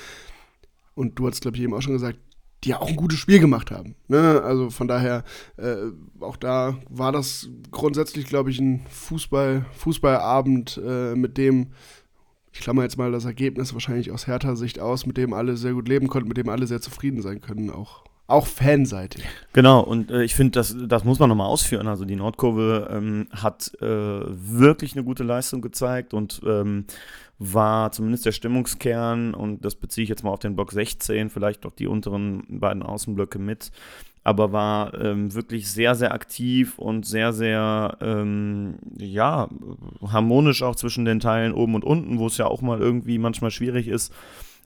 und 0.95 1.17
du 1.17 1.27
hast, 1.27 1.41
glaube 1.41 1.57
ich, 1.57 1.63
eben 1.63 1.73
auch 1.73 1.81
schon 1.81 1.93
gesagt, 1.93 2.19
die 2.63 2.69
ja 2.69 2.81
auch 2.81 2.89
ein 2.89 2.95
gutes 2.95 3.19
Spiel 3.19 3.39
gemacht 3.39 3.71
haben. 3.71 3.95
Ne? 4.07 4.41
Also 4.43 4.69
von 4.69 4.87
daher, 4.87 5.23
äh, 5.57 5.75
auch 6.19 6.35
da 6.35 6.77
war 6.89 7.11
das 7.11 7.49
grundsätzlich, 7.71 8.25
glaube 8.25 8.49
ich, 8.49 8.59
ein 8.59 8.85
Fußball, 8.89 9.65
Fußballabend, 9.77 10.81
äh, 10.85 11.15
mit 11.15 11.37
dem, 11.37 11.67
ich 12.51 12.59
klammer 12.59 12.83
jetzt 12.83 12.97
mal 12.97 13.11
das 13.11 13.25
Ergebnis 13.25 13.73
wahrscheinlich 13.73 14.11
aus 14.11 14.27
Hertha-Sicht 14.27 14.79
aus, 14.79 15.05
mit 15.05 15.15
dem 15.15 15.33
alle 15.33 15.55
sehr 15.55 15.73
gut 15.73 15.87
leben 15.87 16.07
konnten, 16.07 16.27
mit 16.27 16.37
dem 16.37 16.49
alle 16.49 16.67
sehr 16.67 16.81
zufrieden 16.81 17.21
sein 17.21 17.39
können, 17.39 17.69
auch 17.69 18.03
auch 18.29 18.47
fanseitig. 18.47 19.23
Genau, 19.53 19.81
und 19.81 20.11
äh, 20.11 20.23
ich 20.23 20.35
finde, 20.35 20.51
das, 20.51 20.75
das 20.87 21.03
muss 21.03 21.19
man 21.19 21.29
nochmal 21.29 21.47
ausführen. 21.47 21.87
Also 21.87 22.05
die 22.05 22.15
Nordkurve 22.15 22.89
ähm, 22.91 23.27
hat 23.31 23.71
äh, 23.81 23.85
wirklich 23.85 24.93
eine 24.93 25.03
gute 25.03 25.23
Leistung 25.23 25.61
gezeigt 25.61 26.13
und 26.13 26.41
ähm, 26.45 26.85
war 27.39 27.91
zumindest 27.91 28.25
der 28.25 28.33
Stimmungskern, 28.33 29.33
und 29.33 29.63
das 29.63 29.75
beziehe 29.75 30.03
ich 30.03 30.09
jetzt 30.09 30.23
mal 30.23 30.31
auf 30.31 30.39
den 30.39 30.55
Block 30.55 30.73
16, 30.73 31.29
vielleicht 31.29 31.65
auch 31.65 31.71
die 31.71 31.87
unteren 31.87 32.43
beiden 32.59 32.83
Außenblöcke 32.83 33.39
mit, 33.39 33.71
aber 34.25 34.51
war 34.51 34.93
ähm, 35.01 35.33
wirklich 35.33 35.71
sehr, 35.71 35.95
sehr 35.95 36.13
aktiv 36.13 36.77
und 36.77 37.05
sehr, 37.05 37.31
sehr, 37.31 37.97
ähm, 38.01 38.75
ja, 38.97 39.49
harmonisch 40.05 40.61
auch 40.61 40.75
zwischen 40.75 41.05
den 41.05 41.21
Teilen 41.21 41.53
oben 41.53 41.75
und 41.75 41.85
unten, 41.85 42.19
wo 42.19 42.27
es 42.27 42.37
ja 42.37 42.45
auch 42.45 42.61
mal 42.61 42.79
irgendwie 42.79 43.17
manchmal 43.17 43.51
schwierig 43.51 43.87
ist. 43.87 44.13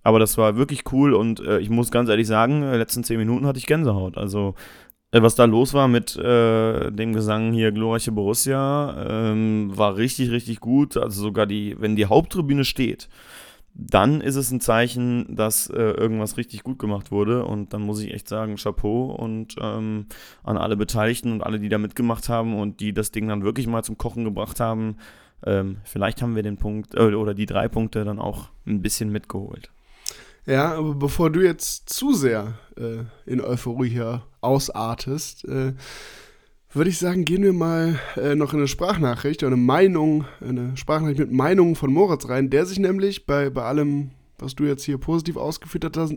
Aber 0.03 0.19
das 0.19 0.37
war 0.37 0.57
wirklich 0.57 0.91
cool 0.91 1.13
und 1.13 1.39
äh, 1.39 1.59
ich 1.59 1.69
muss 1.69 1.91
ganz 1.91 2.09
ehrlich 2.09 2.27
sagen, 2.27 2.61
die 2.61 2.77
letzten 2.77 3.03
zehn 3.03 3.17
Minuten 3.17 3.47
hatte 3.47 3.59
ich 3.59 3.65
Gänsehaut. 3.65 4.17
Also 4.17 4.55
äh, 5.11 5.21
was 5.21 5.35
da 5.35 5.45
los 5.45 5.73
war 5.73 5.87
mit 5.87 6.15
äh, 6.17 6.91
dem 6.91 7.13
Gesang 7.13 7.53
hier 7.53 7.71
Glorreiche 7.71 8.11
Borussia, 8.11 9.31
ähm, 9.31 9.71
war 9.75 9.95
richtig, 9.95 10.31
richtig 10.31 10.59
gut. 10.59 10.97
Also 10.97 11.21
sogar 11.21 11.45
die, 11.45 11.75
wenn 11.79 11.95
die 11.95 12.07
Haupttribüne 12.07 12.65
steht, 12.65 13.07
dann 13.75 14.21
ist 14.21 14.35
es 14.35 14.51
ein 14.51 14.59
Zeichen, 14.59 15.35
dass 15.35 15.67
äh, 15.67 15.79
irgendwas 15.81 16.37
richtig 16.37 16.63
gut 16.63 16.79
gemacht 16.79 17.11
wurde. 17.11 17.45
Und 17.45 17.73
dann 17.73 17.81
muss 17.81 18.01
ich 18.01 18.13
echt 18.13 18.27
sagen, 18.27 18.55
Chapeau 18.55 19.05
und 19.05 19.55
ähm, 19.61 20.07
an 20.43 20.57
alle 20.57 20.77
Beteiligten 20.77 21.31
und 21.31 21.43
alle, 21.43 21.59
die 21.59 21.69
da 21.69 21.77
mitgemacht 21.77 22.27
haben 22.27 22.59
und 22.59 22.79
die 22.79 22.93
das 22.93 23.11
Ding 23.11 23.27
dann 23.27 23.43
wirklich 23.43 23.67
mal 23.67 23.83
zum 23.83 23.97
Kochen 23.97 24.25
gebracht 24.25 24.59
haben. 24.59 24.97
Ähm, 25.45 25.77
vielleicht 25.83 26.21
haben 26.21 26.35
wir 26.35 26.43
den 26.43 26.57
Punkt 26.57 26.95
äh, 26.95 27.13
oder 27.13 27.33
die 27.33 27.45
drei 27.45 27.67
Punkte 27.67 28.03
dann 28.03 28.19
auch 28.19 28.49
ein 28.65 28.81
bisschen 28.81 29.11
mitgeholt. 29.11 29.71
Ja, 30.45 30.73
aber 30.73 30.95
bevor 30.95 31.29
du 31.29 31.41
jetzt 31.41 31.89
zu 31.89 32.13
sehr 32.13 32.57
äh, 32.77 33.05
in 33.25 33.39
Euphorie 33.39 33.89
hier 33.89 34.23
ausartest, 34.41 35.45
äh, 35.45 35.73
würde 36.73 36.89
ich 36.89 36.97
sagen, 36.97 37.23
gehen 37.23 37.43
wir 37.43 37.53
mal 37.53 37.97
äh, 38.17 38.35
noch 38.35 38.51
in 38.51 38.59
eine 38.59 38.67
Sprachnachricht 38.67 39.41
oder 39.43 39.53
eine 39.53 39.61
Meinung, 39.61 40.25
eine 40.41 40.75
Sprachnachricht 40.75 41.19
mit 41.19 41.31
Meinungen 41.31 41.75
von 41.75 41.93
Moritz 41.93 42.27
rein, 42.27 42.49
der 42.49 42.65
sich 42.65 42.77
nämlich 42.77 43.25
bei, 43.25 43.49
bei 43.49 43.63
allem, 43.63 44.11
was 44.37 44.55
du 44.55 44.65
jetzt 44.65 44.83
hier 44.83 44.97
positiv 44.97 45.37
ausgeführt 45.37 45.95
hast, 45.95 46.15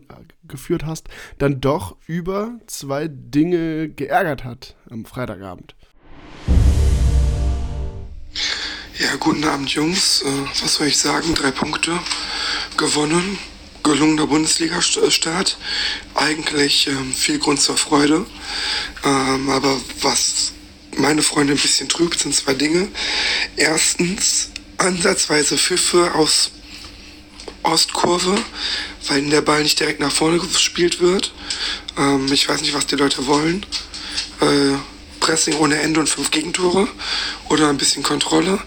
geführt 0.48 0.84
hast, 0.84 1.08
dann 1.38 1.60
doch 1.60 1.96
über 2.06 2.58
zwei 2.66 3.06
Dinge 3.08 3.90
geärgert 3.90 4.42
hat 4.42 4.74
am 4.90 5.04
Freitagabend. 5.04 5.76
Ja, 8.98 9.14
guten 9.20 9.44
Abend, 9.44 9.68
Jungs. 9.70 10.22
Äh, 10.22 10.62
was 10.62 10.74
soll 10.74 10.88
ich 10.88 10.98
sagen? 10.98 11.32
Drei 11.34 11.52
Punkte 11.52 11.92
gewonnen 12.76 13.38
gelungener 13.86 14.26
Bundesliga-Start. 14.26 15.56
Eigentlich 16.14 16.88
ähm, 16.88 17.12
viel 17.12 17.38
Grund 17.38 17.60
zur 17.60 17.76
Freude. 17.76 18.26
Ähm, 19.04 19.48
aber 19.48 19.80
was 20.00 20.52
meine 20.96 21.22
Freunde 21.22 21.54
ein 21.54 21.58
bisschen 21.58 21.88
trübt, 21.88 22.18
sind 22.18 22.34
zwei 22.34 22.54
Dinge. 22.54 22.88
Erstens, 23.56 24.50
ansatzweise 24.78 25.56
Pfiffe 25.56 26.14
aus 26.14 26.50
Ostkurve, 27.62 28.36
weil 29.08 29.28
der 29.30 29.40
Ball 29.40 29.62
nicht 29.62 29.80
direkt 29.80 30.00
nach 30.00 30.12
vorne 30.12 30.38
gespielt 30.38 31.00
wird. 31.00 31.32
Ähm, 31.96 32.26
ich 32.32 32.48
weiß 32.48 32.60
nicht, 32.60 32.74
was 32.74 32.86
die 32.86 32.96
Leute 32.96 33.26
wollen. 33.26 33.64
Äh, 34.40 34.76
Pressing 35.20 35.56
ohne 35.56 35.80
Ende 35.80 35.98
und 35.98 36.08
fünf 36.08 36.30
Gegentore 36.30 36.86
oder 37.48 37.68
ein 37.68 37.78
bisschen 37.78 38.02
Kontrolle. 38.02 38.60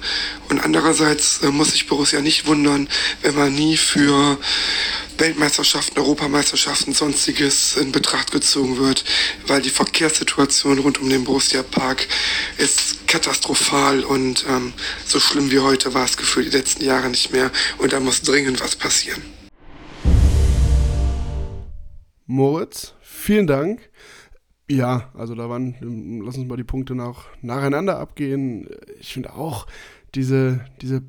Und 0.49 0.59
andererseits 0.59 1.41
äh, 1.41 1.47
muss 1.47 1.72
sich 1.72 1.88
Borussia 1.88 2.22
nicht 2.22 2.47
wundern, 2.47 2.89
wenn 3.22 3.36
man 3.36 3.53
nie 3.53 3.78
für 3.78 4.38
Weltmeisterschaften, 5.20 5.99
Europameisterschaften, 5.99 6.93
sonstiges 6.93 7.76
in 7.76 7.91
Betracht 7.91 8.32
gezogen 8.32 8.78
wird, 8.78 9.03
weil 9.47 9.61
die 9.61 9.70
Verkehrssituation 9.70 10.80
rund 10.80 10.99
um 11.01 11.09
den 11.09 11.26
Borussia 11.26 11.61
Park 11.61 12.07
ist 12.57 13.07
katastrophal 13.07 14.03
und 14.03 14.45
ähm, 14.49 14.74
so 15.05 15.20
schlimm 15.20 15.51
wie 15.51 15.59
heute 15.59 15.93
war 15.93 16.05
es 16.05 16.15
gefühlt 16.15 16.53
die 16.53 16.57
letzten 16.57 16.86
Jahre 16.86 17.09
nicht 17.09 17.32
mehr 17.32 17.51
und 17.80 17.91
da 17.91 17.99
muss 17.99 18.22
dringend 18.22 18.61
was 18.61 18.76
passieren. 18.76 19.22
Moritz, 22.26 22.93
vielen 23.01 23.47
Dank. 23.47 23.89
Ja, 24.70 25.11
also 25.15 25.34
da 25.34 25.49
waren, 25.49 26.22
lass 26.24 26.38
uns 26.38 26.47
mal 26.47 26.55
die 26.55 26.63
Punkte 26.63 26.93
noch 26.93 27.26
nacheinander 27.41 27.97
abgehen. 27.97 28.70
Ich 28.99 29.13
finde 29.13 29.34
auch 29.34 29.65
diese, 30.13 30.63
diese 30.82 31.01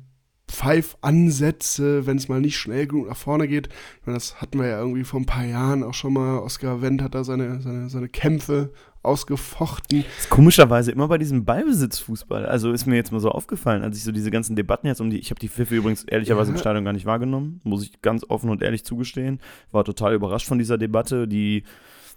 Pfeifansätze, 0.51 2.05
wenn 2.05 2.17
es 2.17 2.27
mal 2.27 2.41
nicht 2.41 2.57
schnell 2.57 2.87
genug 2.87 3.07
nach 3.07 3.17
vorne 3.17 3.47
geht. 3.47 3.69
Ich 3.99 4.07
meine, 4.07 4.17
das 4.17 4.41
hatten 4.41 4.59
wir 4.59 4.67
ja 4.67 4.79
irgendwie 4.79 5.03
vor 5.03 5.19
ein 5.19 5.25
paar 5.25 5.45
Jahren 5.45 5.83
auch 5.83 5.93
schon 5.93 6.13
mal. 6.13 6.39
Oskar 6.39 6.81
Wendt 6.81 7.01
hat 7.01 7.15
da 7.15 7.23
seine, 7.23 7.61
seine, 7.61 7.89
seine 7.89 8.09
Kämpfe 8.09 8.71
ausgefochten. 9.03 10.03
Das 10.03 10.25
ist 10.25 10.29
komischerweise 10.29 10.91
immer 10.91 11.07
bei 11.07 11.17
diesem 11.17 11.45
Ballbesitzfußball. 11.45 12.45
Also 12.45 12.71
ist 12.71 12.85
mir 12.85 12.95
jetzt 12.95 13.11
mal 13.11 13.19
so 13.19 13.31
aufgefallen, 13.31 13.81
als 13.81 13.97
ich 13.97 14.03
so 14.03 14.11
diese 14.11 14.29
ganzen 14.29 14.55
Debatten 14.55 14.87
jetzt 14.87 15.01
um 15.01 15.09
die, 15.09 15.19
ich 15.19 15.31
habe 15.31 15.39
die 15.39 15.49
Pfiffe 15.49 15.75
übrigens 15.75 16.03
ehrlicherweise 16.03 16.51
ja. 16.51 16.55
im 16.55 16.59
Stadion 16.59 16.85
gar 16.85 16.93
nicht 16.93 17.05
wahrgenommen, 17.05 17.61
muss 17.63 17.83
ich 17.83 18.01
ganz 18.01 18.23
offen 18.27 18.49
und 18.49 18.61
ehrlich 18.61 18.85
zugestehen. 18.85 19.39
War 19.71 19.83
total 19.83 20.13
überrascht 20.13 20.47
von 20.47 20.59
dieser 20.59 20.77
Debatte, 20.77 21.27
die 21.27 21.63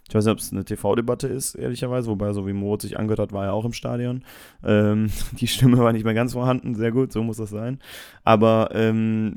ich 0.09 0.15
weiß 0.15 0.27
nicht, 0.27 0.33
ob 0.33 0.39
es 0.39 0.53
eine 0.53 0.65
TV-Debatte 0.65 1.29
ist, 1.29 1.55
ehrlicherweise, 1.55 2.09
wobei 2.09 2.33
so 2.35 2.47
wie 2.47 2.53
Moritz 2.53 2.83
sich 2.83 2.99
angehört 2.99 3.21
hat, 3.21 3.33
war 3.33 3.47
er 3.47 3.55
auch 3.55 3.65
im 3.65 3.73
Stadion. 3.73 4.23
Ähm, 4.63 5.11
die 5.41 5.47
Stimme 5.47 5.79
war 5.79 5.93
nicht 5.93 6.05
mehr 6.05 6.13
ganz 6.15 6.35
vorhanden, 6.35 6.75
sehr 6.75 6.93
gut, 6.93 7.11
so 7.13 7.23
muss 7.23 7.39
das 7.39 7.51
sein. 7.51 7.79
Aber 8.23 8.71
ähm, 8.73 9.35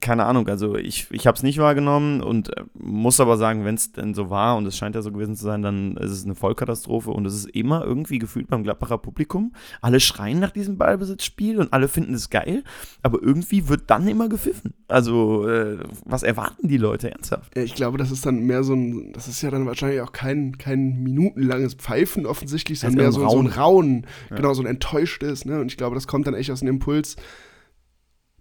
keine 0.00 0.24
Ahnung, 0.24 0.48
also 0.48 0.76
ich, 0.76 1.10
ich 1.10 1.26
habe 1.26 1.36
es 1.36 1.42
nicht 1.42 1.58
wahrgenommen 1.58 2.22
und 2.22 2.56
äh, 2.56 2.64
muss 2.74 3.20
aber 3.20 3.36
sagen, 3.36 3.66
wenn 3.66 3.74
es 3.74 3.92
denn 3.92 4.14
so 4.14 4.30
war 4.30 4.56
und 4.56 4.66
es 4.66 4.76
scheint 4.76 4.94
ja 4.94 5.02
so 5.02 5.12
gewesen 5.12 5.36
zu 5.36 5.44
sein, 5.44 5.60
dann 5.60 5.96
ist 5.98 6.12
es 6.12 6.24
eine 6.24 6.34
Vollkatastrophe 6.34 7.10
und 7.10 7.26
es 7.26 7.34
ist 7.34 7.50
immer 7.50 7.84
irgendwie 7.84 8.18
gefühlt 8.18 8.48
beim 8.48 8.62
Gladbacher 8.62 8.98
Publikum. 8.98 9.52
Alle 9.82 10.00
schreien 10.00 10.40
nach 10.40 10.50
diesem 10.50 10.78
Ballbesitzspiel 10.78 11.58
und 11.58 11.74
alle 11.74 11.88
finden 11.88 12.14
es 12.14 12.30
geil, 12.30 12.64
aber 13.02 13.22
irgendwie 13.22 13.68
wird 13.68 13.90
dann 13.90 14.08
immer 14.08 14.30
gepfiffen. 14.30 14.72
Also 14.88 15.46
äh, 15.46 15.78
was 16.06 16.22
erwarten 16.22 16.68
die 16.68 16.78
Leute 16.78 17.10
ernsthaft? 17.10 17.56
Ich 17.56 17.74
glaube, 17.74 17.98
das 17.98 18.10
ist 18.10 18.24
dann 18.24 18.40
mehr 18.40 18.64
so 18.64 18.72
ein, 18.72 19.12
das 19.12 19.28
ist 19.28 19.42
ja 19.42 19.50
dann 19.50 19.66
wahrscheinlich 19.66 19.89
wahrscheinlich 19.90 20.08
auch 20.08 20.12
kein, 20.12 20.58
kein 20.58 21.02
minutenlanges 21.02 21.74
Pfeifen 21.74 22.26
offensichtlich, 22.26 22.80
sondern 22.80 22.98
mehr 22.98 23.12
so, 23.12 23.28
so 23.28 23.38
ein 23.38 23.46
Raunen, 23.46 24.06
ja. 24.30 24.36
genau, 24.36 24.54
so 24.54 24.62
ein 24.62 24.66
enttäuschtes. 24.66 25.44
Ne? 25.44 25.60
Und 25.60 25.70
ich 25.70 25.76
glaube, 25.76 25.94
das 25.94 26.06
kommt 26.06 26.26
dann 26.26 26.34
echt 26.34 26.50
aus 26.50 26.60
dem 26.60 26.68
Impuls, 26.68 27.16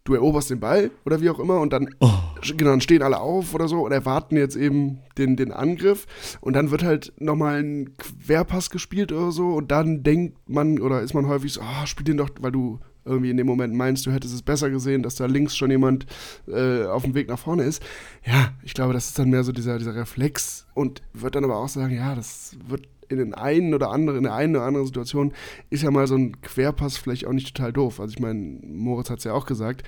du 0.06 0.14
eroberst 0.16 0.50
den 0.50 0.60
Ball 0.60 0.92
oder 1.06 1.22
wie 1.22 1.30
auch 1.30 1.40
immer 1.40 1.60
und 1.60 1.72
dann, 1.72 1.94
oh. 2.00 2.10
genau, 2.58 2.72
dann 2.72 2.82
stehen 2.82 3.04
alle 3.04 3.20
auf 3.20 3.54
oder 3.54 3.68
so 3.68 3.86
und 3.86 3.92
erwarten 3.92 4.38
jetzt 4.38 4.56
eben 4.56 5.00
den, 5.18 5.36
den 5.36 5.52
Angriff 5.52 6.08
und 6.42 6.54
dann 6.54 6.72
wird 6.72 6.84
halt 6.84 7.14
nochmal 7.20 7.62
ein 7.62 7.96
Querpass 7.98 8.70
gespielt 8.70 9.12
oder 9.12 9.32
so 9.32 9.50
und 9.50 9.72
dann 9.72 10.02
denkt 10.02 10.38
man 10.50 10.80
oder 10.80 11.02
ist 11.02 11.14
man 11.14 11.28
häufig 11.28 11.54
so, 11.54 11.62
ah, 11.62 11.82
oh, 11.84 11.86
spiel 11.86 12.06
den 12.06 12.18
doch, 12.18 12.30
weil 12.40 12.52
du 12.52 12.80
irgendwie 13.10 13.32
in 13.32 13.38
dem 13.38 13.48
Moment 13.48 13.74
meinst, 13.74 14.06
du 14.06 14.12
hättest 14.12 14.34
es 14.34 14.42
besser 14.42 14.70
gesehen, 14.70 15.04
dass 15.04 15.16
da 15.16 15.26
links 15.26 15.58
schon 15.58 15.72
jemand 15.72 16.06
äh, 16.48 16.86
auf 16.86 17.04
dem 17.04 17.16
Weg 17.16 17.28
nach 17.28 17.40
vorne 17.40 17.64
ist. 17.64 17.84
Ja, 18.26 18.54
ich 18.64 18.74
glaube, 18.74 18.94
das 18.94 19.08
ist 19.08 19.20
dann 19.20 19.30
mehr 19.30 19.44
so 19.44 19.52
dieser, 19.52 19.78
dieser 19.78 19.96
Reflex 19.96 20.68
und 20.76 21.02
wird 21.14 21.36
dann 21.36 21.44
aber 21.44 21.58
auch 21.58 21.70
sagen, 21.70 21.94
ja, 21.96 22.16
das 22.16 22.56
wird 22.68 22.88
in 23.10 23.18
den 23.18 23.34
einen 23.34 23.74
oder 23.74 23.90
anderen, 23.90 24.18
in 24.18 24.24
der 24.24 24.36
einen 24.36 24.56
oder 24.56 24.66
anderen 24.66 24.86
Situation 24.86 25.34
ist 25.70 25.84
ja 25.84 25.92
mal 25.92 26.08
so 26.08 26.16
ein 26.16 26.40
Querpass 26.42 26.98
vielleicht 26.98 27.26
auch 27.26 27.34
nicht 27.34 27.56
total 27.56 27.74
doof. 27.74 28.00
Also 28.00 28.14
ich 28.14 28.20
meine, 28.20 28.60
Moritz 28.64 29.10
hat 29.10 29.18
es 29.18 29.24
ja 29.24 29.34
auch 29.34 29.46
gesagt. 29.46 29.84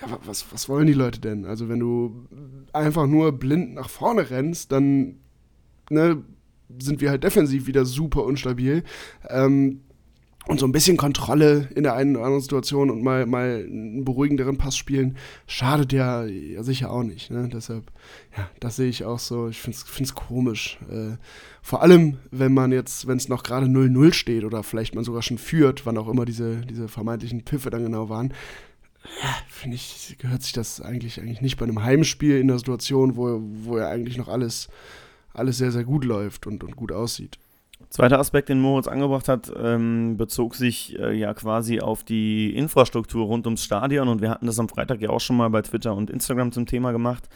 Ja, 0.00 0.18
was, 0.24 0.52
was 0.52 0.68
wollen 0.68 0.88
die 0.88 0.92
Leute 0.92 1.20
denn? 1.20 1.44
Also 1.44 1.68
wenn 1.68 1.78
du 1.78 2.26
einfach 2.72 3.06
nur 3.06 3.32
blind 3.32 3.74
nach 3.74 3.88
vorne 3.88 4.30
rennst, 4.30 4.72
dann 4.72 5.20
ne, 5.88 6.22
sind 6.80 7.00
wir 7.00 7.10
halt 7.10 7.22
defensiv 7.22 7.66
wieder 7.66 7.84
super 7.84 8.24
unstabil. 8.24 8.82
Ähm, 9.28 9.82
und 10.46 10.58
so 10.58 10.66
ein 10.66 10.72
bisschen 10.72 10.96
Kontrolle 10.96 11.68
in 11.74 11.84
der 11.84 11.94
einen 11.94 12.16
oder 12.16 12.24
anderen 12.24 12.42
Situation 12.42 12.90
und 12.90 13.02
mal, 13.02 13.26
mal 13.26 13.64
einen 13.64 14.04
beruhigenderen 14.04 14.58
Pass 14.58 14.76
spielen, 14.76 15.16
schadet 15.46 15.92
ja, 15.92 16.24
ja 16.24 16.62
sicher 16.64 16.90
auch 16.90 17.04
nicht. 17.04 17.30
Ne? 17.30 17.48
Deshalb, 17.52 17.92
ja, 18.36 18.50
das 18.58 18.76
sehe 18.76 18.88
ich 18.88 19.04
auch 19.04 19.20
so. 19.20 19.48
Ich 19.48 19.60
finde 19.60 19.78
es 20.00 20.14
komisch. 20.14 20.78
Äh, 20.90 21.16
vor 21.62 21.82
allem, 21.82 22.18
wenn 22.32 22.52
man 22.52 22.72
jetzt, 22.72 23.06
wenn 23.06 23.18
es 23.18 23.28
noch 23.28 23.44
gerade 23.44 23.66
0-0 23.66 24.12
steht 24.12 24.44
oder 24.44 24.64
vielleicht 24.64 24.96
man 24.96 25.04
sogar 25.04 25.22
schon 25.22 25.38
führt, 25.38 25.86
wann 25.86 25.96
auch 25.96 26.08
immer 26.08 26.24
diese, 26.24 26.62
diese 26.62 26.88
vermeintlichen 26.88 27.44
Piffe 27.44 27.70
dann 27.70 27.84
genau 27.84 28.08
waren, 28.08 28.34
finde 29.48 29.76
ich, 29.76 30.16
gehört 30.18 30.42
sich 30.42 30.52
das 30.52 30.80
eigentlich, 30.80 31.20
eigentlich 31.20 31.40
nicht 31.40 31.56
bei 31.56 31.66
einem 31.66 31.82
Heimspiel 31.82 32.38
in 32.38 32.48
der 32.48 32.58
Situation, 32.58 33.16
wo, 33.16 33.40
wo 33.64 33.78
ja 33.78 33.88
eigentlich 33.88 34.16
noch 34.16 34.28
alles, 34.28 34.68
alles 35.34 35.58
sehr, 35.58 35.70
sehr 35.70 35.84
gut 35.84 36.04
läuft 36.04 36.48
und, 36.48 36.64
und 36.64 36.74
gut 36.74 36.90
aussieht. 36.90 37.38
Zweiter 37.92 38.18
Aspekt, 38.18 38.48
den 38.48 38.58
Moritz 38.58 38.88
angebracht 38.88 39.28
hat, 39.28 39.52
ähm, 39.54 40.16
bezog 40.16 40.54
sich 40.54 40.98
äh, 40.98 41.12
ja 41.12 41.34
quasi 41.34 41.80
auf 41.80 42.04
die 42.04 42.56
Infrastruktur 42.56 43.26
rund 43.26 43.46
ums 43.46 43.64
Stadion 43.64 44.08
und 44.08 44.22
wir 44.22 44.30
hatten 44.30 44.46
das 44.46 44.58
am 44.58 44.70
Freitag 44.70 45.02
ja 45.02 45.10
auch 45.10 45.20
schon 45.20 45.36
mal 45.36 45.50
bei 45.50 45.60
Twitter 45.60 45.94
und 45.94 46.08
Instagram 46.08 46.52
zum 46.52 46.64
Thema 46.64 46.92
gemacht. 46.92 47.28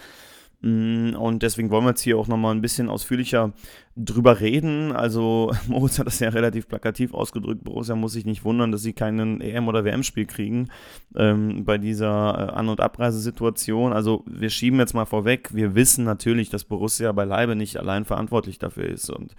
Mm, 0.63 1.15
und 1.15 1.43
deswegen 1.43 1.69
wollen 1.69 1.85
wir 1.85 1.91
jetzt 1.91 2.01
hier 2.01 2.17
auch 2.17 2.27
nochmal 2.27 2.55
ein 2.55 2.63
bisschen 2.63 2.89
ausführlicher 2.89 3.53
drüber 3.97 4.41
reden. 4.41 4.93
Also, 4.93 5.53
Moritz 5.69 5.99
hat 5.99 6.07
das 6.07 6.21
ja 6.21 6.31
relativ 6.31 6.69
plakativ 6.69 7.13
ausgedrückt. 7.13 7.63
Borussia 7.63 7.95
muss 7.95 8.15
sich 8.15 8.25
nicht 8.25 8.43
wundern, 8.43 8.73
dass 8.73 8.81
sie 8.81 8.95
keinen 8.95 9.43
EM- 9.43 9.69
oder 9.69 9.85
WM-Spiel 9.85 10.25
kriegen 10.25 10.71
ähm, 11.17 11.67
bei 11.67 11.77
dieser 11.77 12.49
äh, 12.49 12.53
An- 12.55 12.71
und 12.71 12.81
Abreisesituation. 12.81 13.93
Also, 13.93 14.25
wir 14.27 14.49
schieben 14.49 14.79
jetzt 14.79 14.95
mal 14.95 15.05
vorweg. 15.05 15.51
Wir 15.53 15.75
wissen 15.75 16.07
natürlich, 16.07 16.49
dass 16.49 16.65
Borussia 16.65 17.13
beileibe 17.13 17.57
nicht 17.57 17.77
allein 17.77 18.07
verantwortlich 18.07 18.59
dafür 18.59 18.89
ist. 18.89 19.11
Und 19.11 19.35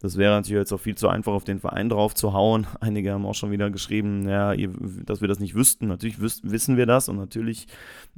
das 0.00 0.16
wäre 0.16 0.34
natürlich 0.34 0.60
jetzt 0.60 0.72
auch 0.72 0.80
viel 0.80 0.94
zu 0.94 1.08
einfach, 1.08 1.32
auf 1.32 1.44
den 1.44 1.58
Verein 1.58 1.88
drauf 1.88 2.14
zu 2.14 2.32
hauen. 2.32 2.66
Einige 2.80 3.12
haben 3.12 3.26
auch 3.26 3.34
schon 3.34 3.50
wieder 3.50 3.70
geschrieben, 3.70 4.28
ja, 4.28 4.52
ihr, 4.52 4.70
dass 5.04 5.20
wir 5.20 5.28
das 5.28 5.40
nicht 5.40 5.54
wüssten. 5.54 5.88
Natürlich 5.88 6.20
wissen 6.20 6.76
wir 6.76 6.86
das 6.86 7.08
und 7.08 7.16
natürlich 7.16 7.66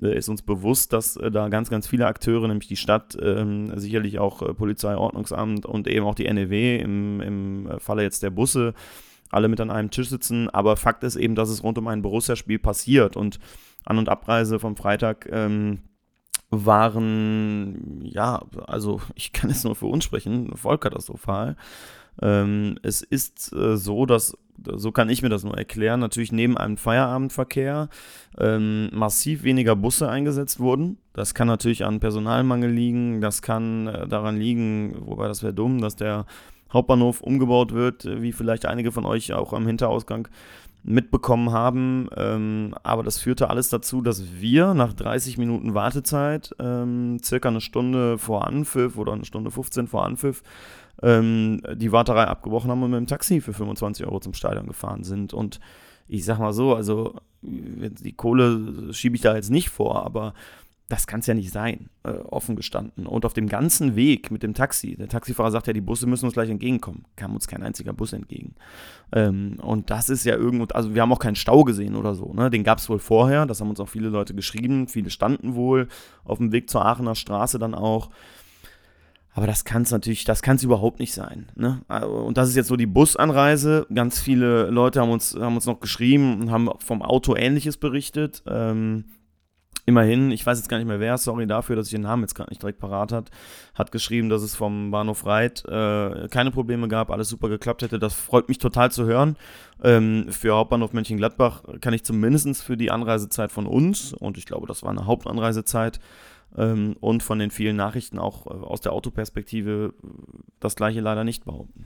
äh, 0.03 0.17
ist 0.17 0.29
uns 0.29 0.43
bewusst, 0.43 0.93
dass 0.93 1.17
äh, 1.17 1.31
da 1.31 1.49
ganz, 1.49 1.71
ganz 1.71 1.87
viele 1.87 2.07
Akteure, 2.07 2.49
nämlich 2.49 2.69
die 2.69 2.77
Stadt, 2.77 3.17
ähm, 3.21 3.79
sicherlich 3.79 4.19
auch 4.19 4.43
äh, 4.43 4.53
Polizei, 4.53 4.95
Ordnungsamt 4.95 5.65
und 5.65 5.89
eben 5.89 6.05
auch 6.05 6.15
die 6.15 6.31
NEW 6.31 6.79
im, 6.79 7.21
im 7.21 7.71
Falle 7.79 8.03
jetzt 8.03 8.23
der 8.23 8.31
Busse, 8.31 8.75
alle 9.31 9.49
mit 9.49 9.61
an 9.61 9.71
einem 9.71 9.91
Tisch 9.91 10.11
sitzen. 10.11 10.51
Aber 10.51 10.77
Fakt 10.77 11.03
ist 11.03 11.17
eben, 11.17 11.35
dass 11.35 11.49
es 11.49 11.63
rund 11.63 11.79
um 11.79 11.89
ein 11.89 12.03
Borussia-Spiel 12.03 12.59
passiert 12.59 13.17
und 13.17 13.39
An- 13.85 13.99
und 13.99 14.09
Abreise 14.11 14.59
vom 14.59 14.77
Freitag. 14.77 15.29
Ähm, 15.33 15.79
waren, 16.51 18.05
ja, 18.05 18.43
also 18.67 19.01
ich 19.15 19.33
kann 19.33 19.51
jetzt 19.51 19.65
nur 19.65 19.77
für 19.77 19.87
uns 19.87 20.05
sprechen, 20.05 20.57
voll 20.57 20.79
katastrophal. 20.79 21.57
Ähm, 22.21 22.77
es 22.83 23.03
ist 23.03 23.53
äh, 23.53 23.77
so, 23.77 24.05
dass, 24.05 24.37
so 24.63 24.93
kann 24.93 25.09
ich 25.09 25.23
mir 25.23 25.29
das 25.29 25.45
nur 25.45 25.57
erklären, 25.57 26.01
natürlich 26.01 26.33
neben 26.33 26.59
einem 26.59 26.77
Feierabendverkehr 26.77 27.89
ähm, 28.39 28.91
massiv 28.93 29.45
weniger 29.45 29.77
Busse 29.77 30.09
eingesetzt 30.09 30.61
wurden. 30.61 30.99
Das 31.13 31.35
kann 31.35 31.47
natürlich 31.47 31.85
an 31.85 32.01
Personalmangel 32.01 32.71
liegen, 32.71 33.21
das 33.21 33.43
kann 33.43 33.87
äh, 33.87 34.09
daran 34.09 34.37
liegen, 34.37 34.97
wobei 35.07 35.29
das 35.29 35.43
wäre 35.43 35.55
dumm, 35.55 35.81
dass 35.81 35.97
der 35.97 36.27
Hauptbahnhof 36.73 37.21
umgebaut 37.21 37.73
wird, 37.73 38.05
wie 38.05 38.33
vielleicht 38.33 38.67
einige 38.67 38.93
von 38.93 39.05
euch 39.05 39.33
auch 39.33 39.53
am 39.53 39.67
Hinterausgang 39.67 40.29
mitbekommen 40.83 41.51
haben. 41.53 42.09
Ähm, 42.17 42.75
aber 42.83 43.03
das 43.03 43.19
führte 43.19 43.51
alles 43.51 43.69
dazu, 43.69 44.01
dass 44.03 44.41
wir 44.41 44.75
nach 44.75 44.93
30 44.93 45.39
Minuten 45.39 45.75
Wartezeit, 45.75 46.55
ähm, 46.59 47.19
circa 47.23 47.49
eine 47.49 47.61
Stunde 47.61 48.19
vor 48.19 48.47
Anpfiff 48.47 48.97
oder 48.97 49.13
eine 49.13 49.25
Stunde 49.25 49.51
15 49.51 49.89
vor 49.89 50.05
Anpfiff, 50.05 50.43
ähm, 51.03 51.63
die 51.75 51.93
Warterei 51.93 52.25
abgebrochen 52.25 52.71
haben 52.71 52.83
und 52.83 52.91
mit 52.91 52.99
dem 52.99 53.07
Taxi 53.07 53.41
für 53.41 53.53
25 53.53 54.07
Euro 54.07 54.21
zum 54.21 54.35
Stadion 54.35 54.67
gefahren 54.67 55.05
sind. 55.05 55.35
Und 55.35 55.61
ich 56.09 56.25
sag 56.25 56.39
mal 56.39 56.53
so, 56.53 56.75
also 56.75 57.15
die 57.43 58.13
Kohle 58.13 58.93
schiebe 58.93 59.17
ich 59.17 59.23
da 59.23 59.35
jetzt 59.35 59.51
nicht 59.51 59.71
vor, 59.71 60.05
aber 60.05 60.35
das 60.91 61.07
kann 61.07 61.21
es 61.21 61.27
ja 61.27 61.35
nicht 61.35 61.53
sein, 61.53 61.89
äh, 62.03 62.11
offen 62.11 62.57
gestanden. 62.57 63.07
Und 63.07 63.25
auf 63.25 63.33
dem 63.33 63.49
ganzen 63.49 63.95
Weg 63.95 64.31
mit 64.33 64.43
dem 64.43 64.55
Taxi, 64.55 64.97
der 64.97 65.09
Taxifahrer 65.09 65.53
sagt 65.53 65.69
ja, 65.69 65.73
die 65.73 65.81
Busse 65.81 66.07
müssen 66.07 66.25
uns 66.25 66.35
gleich 66.35 66.51
entgegenkommen, 66.51 67.05
kam 67.15 67.33
uns 67.33 67.47
kein 67.47 67.63
einziger 67.63 67.93
Bus 67.93 68.13
entgegen. 68.13 68.57
Ähm, 69.13 69.59
und 69.63 69.91
das 69.91 70.11
ist 70.11 70.25
ja 70.25 70.35
irgendwo, 70.35 70.65
also 70.75 70.93
wir 70.95 71.01
haben 71.01 71.13
auch 71.13 71.21
keinen 71.21 71.37
Stau 71.37 71.63
gesehen 71.63 71.95
oder 71.95 72.15
so, 72.15 72.33
ne? 72.35 72.51
den 72.51 72.65
gab 72.65 72.79
es 72.79 72.89
wohl 72.89 72.99
vorher, 72.99 73.47
das 73.47 73.61
haben 73.61 73.71
uns 73.71 73.79
auch 73.79 73.89
viele 73.89 74.09
Leute 74.09 74.35
geschrieben, 74.35 74.89
viele 74.89 75.11
standen 75.11 75.55
wohl 75.55 75.87
auf 76.25 76.39
dem 76.39 76.51
Weg 76.51 76.69
zur 76.69 76.85
Aachener 76.85 77.15
Straße 77.15 77.61
dann 77.61 77.75
auch. 77.75 78.11
Aber 79.33 79.47
das 79.47 79.65
kann 79.65 79.83
es 79.83 79.93
natürlich, 79.93 80.25
das 80.25 80.43
kann 80.43 80.57
es 80.57 80.65
überhaupt 80.65 80.99
nicht 80.99 81.15
sein. 81.15 81.47
Ne? 81.55 81.83
Und 81.89 82.37
das 82.37 82.49
ist 82.49 82.57
jetzt 82.57 82.67
so 82.67 82.75
die 82.75 82.87
Busanreise. 82.87 83.87
Ganz 83.95 84.19
viele 84.19 84.69
Leute 84.71 85.01
haben 85.01 85.13
uns, 85.13 85.37
haben 85.39 85.55
uns 85.55 85.67
noch 85.67 85.79
geschrieben 85.79 86.41
und 86.41 86.51
haben 86.51 86.69
vom 86.79 87.01
Auto 87.01 87.37
Ähnliches 87.37 87.77
berichtet. 87.77 88.43
Ähm, 88.49 89.05
immerhin, 89.87 90.31
ich 90.31 90.45
weiß 90.45 90.59
jetzt 90.59 90.69
gar 90.69 90.79
nicht 90.79 90.87
mehr 90.87 91.01
wer, 91.01 91.19
sorry 91.19 91.47
dafür, 91.47 91.77
dass 91.77 91.87
ich 91.87 91.93
den 91.93 92.03
Namen 92.03 92.23
jetzt 92.23 92.35
gerade 92.35 92.51
nicht 92.51 92.63
direkt 92.63 92.79
parat 92.79 93.13
hat, 93.13 93.31
hat 93.75 93.93
geschrieben, 93.93 94.29
dass 94.29 94.43
es 94.43 94.55
vom 94.55 94.91
Bahnhof 94.91 95.27
Reit 95.27 95.65
äh, 95.67 96.29
keine 96.29 96.51
Probleme 96.51 96.89
gab, 96.89 97.11
alles 97.11 97.29
super 97.29 97.49
geklappt 97.49 97.83
hätte. 97.83 97.99
Das 97.99 98.15
freut 98.15 98.49
mich 98.49 98.59
total 98.59 98.91
zu 98.91 99.05
hören. 99.07 99.37
Ähm, 99.83 100.27
für 100.31 100.55
Hauptbahnhof 100.55 100.93
Mönchengladbach 100.93 101.63
kann 101.81 101.95
ich 101.95 102.05
zumindest 102.05 102.63
für 102.63 102.77
die 102.77 102.91
Anreisezeit 102.91 103.53
von 103.53 103.67
uns, 103.67 104.13
und 104.13 104.39
ich 104.39 104.47
glaube, 104.47 104.67
das 104.67 104.83
war 104.83 104.91
eine 104.91 105.07
Hauptanreisezeit, 105.07 106.01
ähm, 106.57 106.97
und 107.01 107.23
von 107.23 107.39
den 107.39 107.51
vielen 107.51 107.77
Nachrichten 107.77 108.19
auch 108.19 108.47
äh, 108.47 108.51
aus 108.51 108.81
der 108.81 108.93
Autoperspektive 108.93 109.95
das 110.59 110.77
gleiche 110.77 111.01
leider 111.01 111.25
nicht 111.25 111.45
behaupten. 111.45 111.85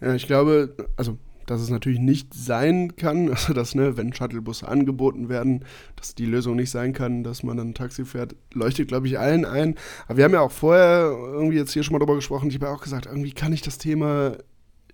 Ja, 0.00 0.14
ich 0.14 0.26
glaube, 0.26 0.74
also 0.96 1.18
dass 1.46 1.60
es 1.60 1.70
natürlich 1.70 2.00
nicht 2.00 2.34
sein 2.34 2.96
kann, 2.96 3.28
also 3.30 3.52
dass, 3.52 3.74
ne, 3.74 3.96
wenn 3.96 4.12
Shuttlebusse 4.12 4.68
angeboten 4.68 5.28
werden, 5.28 5.64
dass 5.96 6.14
die 6.14 6.26
Lösung 6.26 6.56
nicht 6.56 6.70
sein 6.70 6.92
kann, 6.92 7.24
dass 7.24 7.42
man 7.42 7.56
dann 7.56 7.70
ein 7.70 7.74
Taxi 7.74 8.04
fährt, 8.04 8.34
leuchtet, 8.52 8.88
glaube 8.88 9.06
ich, 9.06 9.18
allen 9.18 9.44
ein. 9.44 9.74
Aber 10.06 10.18
wir 10.18 10.24
haben 10.24 10.32
ja 10.32 10.40
auch 10.40 10.52
vorher 10.52 11.10
irgendwie 11.10 11.56
jetzt 11.56 11.72
hier 11.72 11.82
schon 11.82 11.92
mal 11.92 11.98
drüber 11.98 12.16
gesprochen, 12.16 12.48
ich 12.48 12.56
habe 12.56 12.66
ja 12.66 12.72
auch 12.72 12.82
gesagt, 12.82 13.06
irgendwie 13.06 13.32
kann 13.32 13.52
ich 13.52 13.62
das 13.62 13.78
Thema 13.78 14.36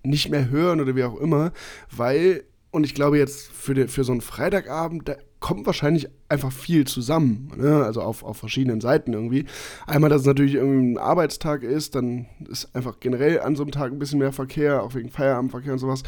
nicht 0.03 0.29
mehr 0.29 0.49
hören 0.49 0.81
oder 0.81 0.95
wie 0.95 1.03
auch 1.03 1.19
immer, 1.19 1.51
weil, 1.95 2.43
und 2.71 2.85
ich 2.85 2.95
glaube 2.95 3.17
jetzt 3.17 3.51
für, 3.51 3.73
den, 3.73 3.87
für 3.87 4.03
so 4.03 4.11
einen 4.11 4.21
Freitagabend, 4.21 5.07
da 5.07 5.15
kommt 5.41 5.65
wahrscheinlich 5.65 6.07
einfach 6.29 6.51
viel 6.51 6.85
zusammen, 6.85 7.51
ne? 7.57 7.83
also 7.83 8.01
auf, 8.01 8.23
auf 8.23 8.37
verschiedenen 8.37 8.79
Seiten 8.79 9.11
irgendwie. 9.11 9.45
Einmal, 9.87 10.09
dass 10.09 10.21
es 10.21 10.27
natürlich 10.27 10.53
irgendwie 10.53 10.93
ein 10.93 10.97
Arbeitstag 10.97 11.63
ist, 11.63 11.95
dann 11.95 12.27
ist 12.47 12.73
einfach 12.75 12.99
generell 12.99 13.41
an 13.41 13.55
so 13.55 13.63
einem 13.63 13.71
Tag 13.71 13.91
ein 13.91 13.99
bisschen 13.99 14.19
mehr 14.19 14.31
Verkehr, 14.31 14.83
auch 14.83 14.93
wegen 14.93 15.09
Feierabendverkehr 15.09 15.73
und 15.73 15.79
sowas. 15.79 16.03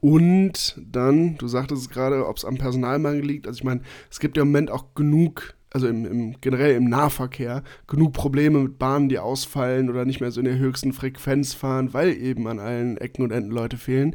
Und 0.00 0.80
dann, 0.86 1.38
du 1.38 1.48
sagtest 1.48 1.82
es 1.82 1.88
gerade, 1.88 2.26
ob 2.28 2.36
es 2.36 2.44
am 2.44 2.56
Personalmangel 2.56 3.24
liegt. 3.24 3.46
Also 3.46 3.58
ich 3.58 3.64
meine, 3.64 3.80
es 4.10 4.20
gibt 4.20 4.36
ja 4.36 4.42
im 4.42 4.50
Moment 4.50 4.70
auch 4.70 4.94
genug, 4.94 5.54
also 5.70 5.88
im, 5.88 6.04
im, 6.04 6.40
generell 6.40 6.76
im 6.76 6.88
Nahverkehr, 6.88 7.62
genug 7.86 8.12
Probleme 8.12 8.58
mit 8.58 8.78
Bahnen, 8.78 9.08
die 9.08 9.18
ausfallen 9.18 9.88
oder 9.88 10.04
nicht 10.04 10.20
mehr 10.20 10.30
so 10.30 10.40
in 10.40 10.46
der 10.46 10.58
höchsten 10.58 10.92
Frequenz 10.92 11.54
fahren, 11.54 11.94
weil 11.94 12.10
eben 12.10 12.46
an 12.46 12.60
allen 12.60 12.98
Ecken 12.98 13.22
und 13.24 13.32
Enden 13.32 13.50
Leute 13.50 13.78
fehlen 13.78 14.14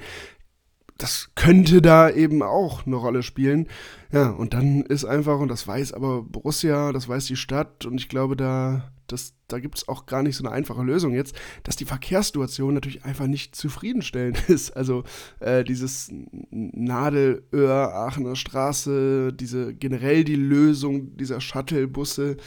das 1.03 1.31
könnte 1.35 1.81
da 1.81 2.09
eben 2.09 2.41
auch 2.41 2.85
eine 2.85 2.95
Rolle 2.95 3.23
spielen. 3.23 3.67
Ja, 4.13 4.29
und 4.29 4.53
dann 4.53 4.83
ist 4.83 5.03
einfach, 5.03 5.37
und 5.37 5.49
das 5.49 5.67
weiß 5.67 5.91
aber 5.91 6.21
Borussia, 6.21 6.93
das 6.93 7.09
weiß 7.09 7.25
die 7.25 7.35
Stadt, 7.35 7.85
und 7.85 7.99
ich 7.99 8.07
glaube, 8.07 8.37
da, 8.37 8.89
da 9.49 9.59
gibt 9.59 9.77
es 9.77 9.89
auch 9.89 10.05
gar 10.05 10.23
nicht 10.23 10.37
so 10.37 10.45
eine 10.45 10.55
einfache 10.55 10.81
Lösung 10.81 11.13
jetzt, 11.13 11.35
dass 11.63 11.75
die 11.75 11.83
Verkehrssituation 11.83 12.73
natürlich 12.73 13.03
einfach 13.03 13.27
nicht 13.27 13.53
zufriedenstellend 13.53 14.43
ist. 14.49 14.77
Also 14.77 15.03
äh, 15.41 15.65
dieses 15.65 16.09
Nadelöhr, 16.51 17.93
Aachener 17.93 18.37
Straße, 18.37 19.33
diese 19.33 19.73
generell 19.73 20.23
die 20.23 20.37
Lösung 20.37 21.17
dieser 21.17 21.41
Shuttlebusse 21.41 22.37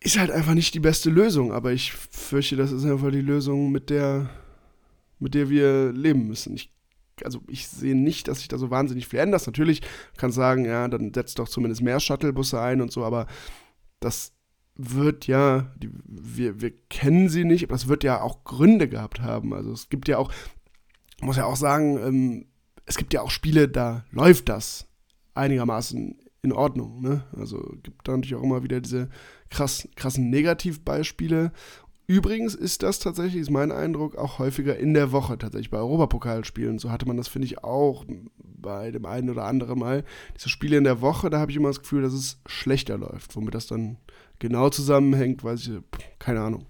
ist 0.00 0.18
halt 0.18 0.30
einfach 0.30 0.54
nicht 0.54 0.72
die 0.72 0.80
beste 0.80 1.10
Lösung, 1.10 1.52
aber 1.52 1.72
ich 1.72 1.92
fürchte, 1.92 2.56
das 2.56 2.72
ist 2.72 2.86
einfach 2.86 3.10
die 3.10 3.20
Lösung, 3.20 3.70
mit 3.70 3.90
der, 3.90 4.30
mit 5.18 5.34
der 5.34 5.50
wir 5.50 5.92
leben 5.92 6.26
müssen. 6.26 6.54
Ich 6.54 6.72
also 7.24 7.40
ich 7.48 7.68
sehe 7.68 7.94
nicht, 7.94 8.28
dass 8.28 8.38
sich 8.38 8.48
da 8.48 8.58
so 8.58 8.70
wahnsinnig 8.70 9.08
viel 9.08 9.18
ändert. 9.18 9.46
Natürlich 9.46 9.82
kann 10.16 10.32
sagen, 10.32 10.64
ja, 10.64 10.88
dann 10.88 11.12
setzt 11.14 11.38
doch 11.38 11.48
zumindest 11.48 11.82
mehr 11.82 12.00
Shuttlebusse 12.00 12.60
ein 12.60 12.80
und 12.80 12.92
so, 12.92 13.04
aber 13.04 13.26
das 14.00 14.32
wird 14.76 15.26
ja, 15.26 15.72
die, 15.76 15.90
wir, 16.04 16.60
wir 16.60 16.72
kennen 16.88 17.28
sie 17.28 17.44
nicht, 17.44 17.64
aber 17.64 17.74
das 17.74 17.88
wird 17.88 18.04
ja 18.04 18.20
auch 18.20 18.44
Gründe 18.44 18.88
gehabt 18.88 19.20
haben. 19.20 19.54
Also 19.54 19.72
es 19.72 19.88
gibt 19.88 20.08
ja 20.08 20.18
auch, 20.18 20.32
muss 21.20 21.36
ja 21.36 21.46
auch 21.46 21.56
sagen, 21.56 21.98
ähm, 21.98 22.46
es 22.84 22.96
gibt 22.96 23.14
ja 23.14 23.22
auch 23.22 23.30
Spiele, 23.30 23.68
da 23.68 24.04
läuft 24.10 24.48
das 24.48 24.86
einigermaßen 25.34 26.18
in 26.42 26.52
Ordnung. 26.52 27.00
Ne? 27.00 27.24
Also 27.36 27.58
gibt 27.82 28.06
da 28.06 28.12
natürlich 28.12 28.36
auch 28.36 28.42
immer 28.42 28.62
wieder 28.62 28.80
diese 28.80 29.08
krass, 29.50 29.88
krassen 29.96 30.30
Negativbeispiele. 30.30 31.52
Übrigens 32.06 32.54
ist 32.54 32.82
das 32.82 33.00
tatsächlich, 33.00 33.42
ist 33.42 33.50
mein 33.50 33.72
Eindruck, 33.72 34.16
auch 34.16 34.38
häufiger 34.38 34.76
in 34.78 34.94
der 34.94 35.10
Woche, 35.10 35.38
tatsächlich 35.38 35.70
bei 35.70 35.78
Europapokalspielen. 35.78 36.78
So 36.78 36.90
hatte 36.90 37.06
man 37.06 37.16
das, 37.16 37.26
finde 37.26 37.46
ich, 37.46 37.64
auch 37.64 38.04
bei 38.38 38.92
dem 38.92 39.06
einen 39.06 39.30
oder 39.30 39.44
anderen 39.44 39.78
Mal. 39.78 40.04
Diese 40.36 40.48
Spiele 40.48 40.76
in 40.76 40.84
der 40.84 41.00
Woche, 41.00 41.30
da 41.30 41.40
habe 41.40 41.50
ich 41.50 41.56
immer 41.56 41.68
das 41.68 41.80
Gefühl, 41.80 42.02
dass 42.02 42.12
es 42.12 42.40
schlechter 42.46 42.96
läuft. 42.96 43.34
Womit 43.34 43.54
das 43.54 43.66
dann 43.66 43.96
genau 44.38 44.70
zusammenhängt, 44.70 45.42
weiß 45.42 45.66
ich, 45.66 45.72
keine 46.18 46.40
Ahnung. 46.40 46.66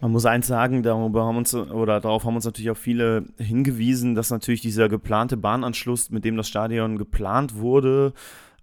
Man 0.00 0.12
muss 0.12 0.24
eins 0.24 0.46
sagen, 0.46 0.82
darüber 0.82 1.26
haben 1.26 1.36
uns 1.36 1.54
oder 1.54 2.00
darauf 2.00 2.24
haben 2.24 2.34
uns 2.34 2.46
natürlich 2.46 2.70
auch 2.70 2.76
viele 2.76 3.26
hingewiesen, 3.36 4.14
dass 4.14 4.30
natürlich 4.30 4.62
dieser 4.62 4.88
geplante 4.88 5.36
Bahnanschluss, 5.36 6.10
mit 6.10 6.24
dem 6.24 6.36
das 6.36 6.48
Stadion 6.48 6.96
geplant 6.96 7.56
wurde, 7.56 8.14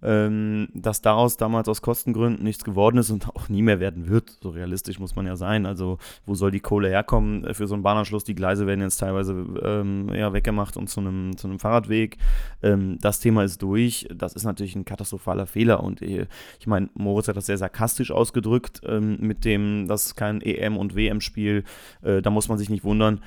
ähm, 0.02 0.68
dass 0.74 1.02
daraus 1.02 1.36
damals 1.36 1.68
aus 1.68 1.82
Kostengründen 1.82 2.44
nichts 2.44 2.64
geworden 2.64 2.98
ist 2.98 3.10
und 3.10 3.28
auch 3.28 3.48
nie 3.48 3.62
mehr 3.62 3.80
werden 3.80 4.08
wird. 4.08 4.38
So 4.42 4.50
realistisch 4.50 4.98
muss 4.98 5.16
man 5.16 5.26
ja 5.26 5.36
sein. 5.36 5.66
Also, 5.66 5.98
wo 6.26 6.34
soll 6.34 6.50
die 6.50 6.60
Kohle 6.60 6.88
herkommen 6.88 7.44
äh, 7.44 7.54
für 7.54 7.66
so 7.66 7.74
einen 7.74 7.82
Bahnanschluss? 7.82 8.24
Die 8.24 8.34
Gleise 8.34 8.66
werden 8.66 8.80
jetzt 8.80 8.98
teilweise 8.98 9.32
ähm, 9.62 10.08
ja, 10.14 10.32
weggemacht 10.32 10.76
und 10.76 10.88
zu 10.88 11.00
einem, 11.00 11.36
zu 11.36 11.48
einem 11.48 11.58
Fahrradweg. 11.58 12.18
Ähm, 12.62 12.98
das 13.00 13.20
Thema 13.20 13.44
ist 13.44 13.62
durch. 13.62 14.08
Das 14.14 14.34
ist 14.34 14.44
natürlich 14.44 14.76
ein 14.76 14.84
katastrophaler 14.84 15.46
Fehler. 15.46 15.82
Und 15.82 16.02
äh, 16.02 16.26
ich 16.60 16.66
meine, 16.66 16.88
Moritz 16.94 17.28
hat 17.28 17.36
das 17.36 17.46
sehr 17.46 17.58
sarkastisch 17.58 18.10
ausgedrückt 18.10 18.80
ähm, 18.84 19.18
mit 19.20 19.44
dem, 19.44 19.88
dass 19.88 20.14
kein 20.14 20.40
EM- 20.40 20.76
und 20.76 20.94
WM-Spiel, 20.94 21.64
äh, 22.02 22.22
da 22.22 22.30
muss 22.30 22.48
man 22.48 22.58
sich 22.58 22.70
nicht 22.70 22.84
wundern 22.84 23.20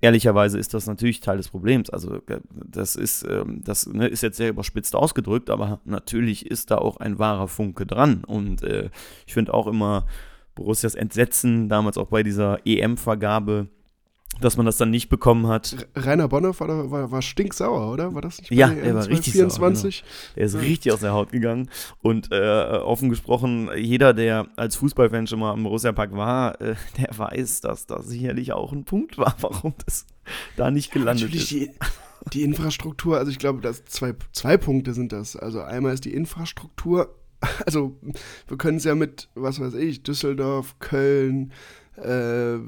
ehrlicherweise 0.00 0.58
ist 0.58 0.74
das 0.74 0.86
natürlich 0.86 1.20
Teil 1.20 1.36
des 1.36 1.48
Problems. 1.48 1.90
Also 1.90 2.16
äh, 2.26 2.40
das 2.50 2.96
ist, 2.96 3.26
ähm, 3.28 3.62
das 3.64 3.86
ne, 3.86 4.06
ist 4.08 4.22
jetzt 4.22 4.36
sehr 4.36 4.50
überspitzt 4.50 4.94
ausgedrückt, 4.94 5.50
aber 5.50 5.80
natürlich 5.84 6.46
ist 6.46 6.70
da 6.70 6.78
auch 6.78 6.98
ein 6.98 7.18
wahrer 7.18 7.48
Funke 7.48 7.86
dran. 7.86 8.24
Und 8.24 8.62
äh, 8.62 8.90
ich 9.26 9.34
finde 9.34 9.54
auch 9.54 9.66
immer 9.66 10.06
Borussias 10.54 10.94
Entsetzen, 10.94 11.68
damals 11.68 11.98
auch 11.98 12.08
bei 12.08 12.22
dieser 12.22 12.66
EM-Vergabe, 12.66 13.68
dass 14.40 14.56
man 14.56 14.66
das 14.66 14.76
dann 14.76 14.90
nicht 14.90 15.08
bekommen 15.08 15.46
hat. 15.46 15.88
Rainer 15.94 16.28
Bonhoff 16.28 16.60
war, 16.60 16.90
war, 16.90 17.10
war 17.10 17.22
stinksauer, 17.22 17.92
oder? 17.92 18.14
War 18.14 18.22
das 18.22 18.38
nicht 18.40 18.50
Ja, 18.52 18.70
er 18.70 18.94
war 18.94 19.06
richtig 19.08 19.32
24? 19.32 19.96
sauer. 19.98 20.08
Genau. 20.34 20.40
Er 20.40 20.46
ist 20.46 20.54
Ja. 20.54 20.60
richtig 20.60 20.92
aus 20.92 21.00
der 21.00 21.12
Haut 21.12 21.32
gegangen. 21.32 21.68
Und 22.02 22.30
äh, 22.32 22.36
offen 22.82 23.08
gesprochen, 23.08 23.70
jeder, 23.76 24.14
der 24.14 24.46
als 24.56 24.76
Fußballfan 24.76 25.26
schon 25.26 25.38
mal 25.40 25.52
am 25.52 25.62
Borussia 25.62 25.92
Park 25.92 26.12
war, 26.14 26.60
äh, 26.60 26.74
der 26.98 27.08
weiß, 27.16 27.60
dass 27.62 27.86
das 27.86 28.06
sicherlich 28.08 28.52
auch 28.52 28.72
ein 28.72 28.84
Punkt 28.84 29.18
war, 29.18 29.34
warum 29.40 29.74
das 29.84 30.06
da 30.56 30.70
nicht 30.70 30.92
gelandet 30.92 31.24
Natürlich 31.30 31.42
ist. 31.62 31.70
die, 31.70 31.70
die 32.32 32.42
Infrastruktur, 32.42 33.18
also 33.18 33.30
ich 33.30 33.38
glaube, 33.38 33.60
dass 33.60 33.84
zwei, 33.84 34.14
zwei 34.32 34.56
Punkte 34.56 34.92
sind 34.94 35.12
das. 35.12 35.36
Also 35.36 35.60
einmal 35.62 35.94
ist 35.94 36.04
die 36.04 36.12
Infrastruktur, 36.14 37.14
also 37.66 37.96
wir 38.48 38.56
können 38.56 38.78
es 38.78 38.84
ja 38.84 38.94
mit, 38.94 39.28
was 39.34 39.60
weiß 39.60 39.74
ich, 39.74 40.02
Düsseldorf, 40.02 40.78
Köln, 40.78 41.52
äh, 41.96 42.58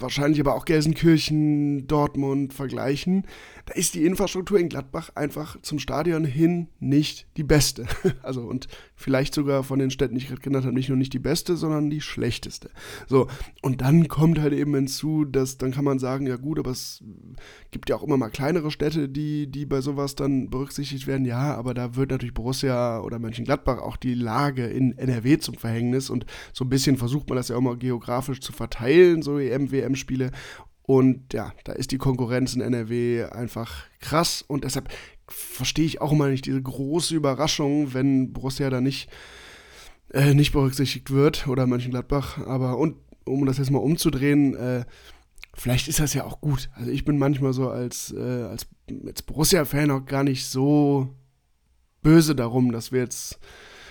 wahrscheinlich 0.00 0.40
aber 0.40 0.54
auch 0.54 0.64
Gelsenkirchen, 0.64 1.86
Dortmund 1.86 2.52
vergleichen. 2.52 3.26
Da 3.66 3.74
ist 3.74 3.94
die 3.94 4.04
Infrastruktur 4.04 4.58
in 4.58 4.68
Gladbach 4.68 5.10
einfach 5.14 5.60
zum 5.62 5.78
Stadion 5.78 6.24
hin 6.24 6.68
nicht 6.80 7.26
die 7.36 7.44
beste. 7.44 7.86
Also 8.22 8.42
und 8.42 8.68
vielleicht 8.96 9.34
sogar 9.34 9.64
von 9.64 9.78
den 9.78 9.90
Städten, 9.90 10.14
die 10.14 10.22
ich 10.22 10.28
gerade 10.28 10.40
genannt 10.40 10.64
habe, 10.64 10.74
nicht 10.74 10.88
nur 10.88 10.98
nicht 10.98 11.12
die 11.12 11.18
beste, 11.18 11.56
sondern 11.56 11.90
die 11.90 12.00
schlechteste. 12.00 12.70
So, 13.06 13.28
und 13.62 13.80
dann 13.80 14.08
kommt 14.08 14.38
halt 14.38 14.52
eben 14.52 14.74
hinzu, 14.74 15.24
dass 15.24 15.58
dann 15.58 15.72
kann 15.72 15.84
man 15.84 15.98
sagen, 15.98 16.26
ja 16.26 16.36
gut, 16.36 16.58
aber 16.58 16.70
es 16.70 17.02
gibt 17.70 17.90
ja 17.90 17.96
auch 17.96 18.02
immer 18.02 18.16
mal 18.16 18.30
kleinere 18.30 18.70
Städte, 18.70 19.08
die, 19.08 19.50
die 19.50 19.66
bei 19.66 19.80
sowas 19.80 20.14
dann 20.14 20.48
berücksichtigt 20.48 21.06
werden. 21.06 21.26
Ja, 21.26 21.54
aber 21.56 21.74
da 21.74 21.96
wird 21.96 22.10
natürlich 22.10 22.34
Borussia 22.34 23.00
oder 23.00 23.18
Mönchengladbach 23.18 23.78
auch 23.78 23.96
die 23.96 24.14
Lage 24.14 24.66
in 24.66 24.96
NRW 24.96 25.38
zum 25.38 25.56
Verhängnis 25.56 26.10
und 26.10 26.26
so 26.52 26.64
ein 26.64 26.70
bisschen 26.70 26.96
versucht 26.96 27.28
man 27.28 27.36
das 27.36 27.48
ja 27.48 27.56
auch 27.56 27.60
mal 27.60 27.76
geografisch 27.76 28.40
zu 28.40 28.52
verteilen, 28.52 29.22
so 29.22 29.38
EM, 29.38 29.70
WM-Spiele. 29.70 30.30
Und 30.86 31.32
ja, 31.32 31.52
da 31.64 31.72
ist 31.72 31.92
die 31.92 31.98
Konkurrenz 31.98 32.54
in 32.54 32.60
NRW 32.60 33.24
einfach 33.24 33.84
krass 34.00 34.44
und 34.46 34.64
deshalb 34.64 34.90
verstehe 35.28 35.86
ich 35.86 36.02
auch 36.02 36.12
immer 36.12 36.28
nicht 36.28 36.44
diese 36.44 36.60
große 36.60 37.14
Überraschung, 37.14 37.94
wenn 37.94 38.34
Borussia 38.34 38.68
da 38.68 38.82
nicht, 38.82 39.08
äh, 40.12 40.34
nicht 40.34 40.52
berücksichtigt 40.52 41.10
wird 41.10 41.48
oder 41.48 41.66
Mönchengladbach. 41.66 42.38
Aber 42.46 42.76
und 42.76 42.96
um 43.24 43.46
das 43.46 43.56
jetzt 43.56 43.70
mal 43.70 43.78
umzudrehen, 43.78 44.54
äh, 44.54 44.84
vielleicht 45.54 45.88
ist 45.88 46.00
das 46.00 46.12
ja 46.12 46.24
auch 46.24 46.42
gut. 46.42 46.68
Also 46.74 46.90
ich 46.90 47.06
bin 47.06 47.16
manchmal 47.16 47.54
so 47.54 47.70
als, 47.70 48.12
äh, 48.12 48.42
als, 48.42 48.66
als 49.06 49.22
Borussia-Fan 49.22 49.90
auch 49.90 50.04
gar 50.04 50.22
nicht 50.22 50.46
so 50.46 51.08
böse 52.02 52.34
darum, 52.34 52.72
dass 52.72 52.92
wir 52.92 53.00
jetzt, 53.00 53.38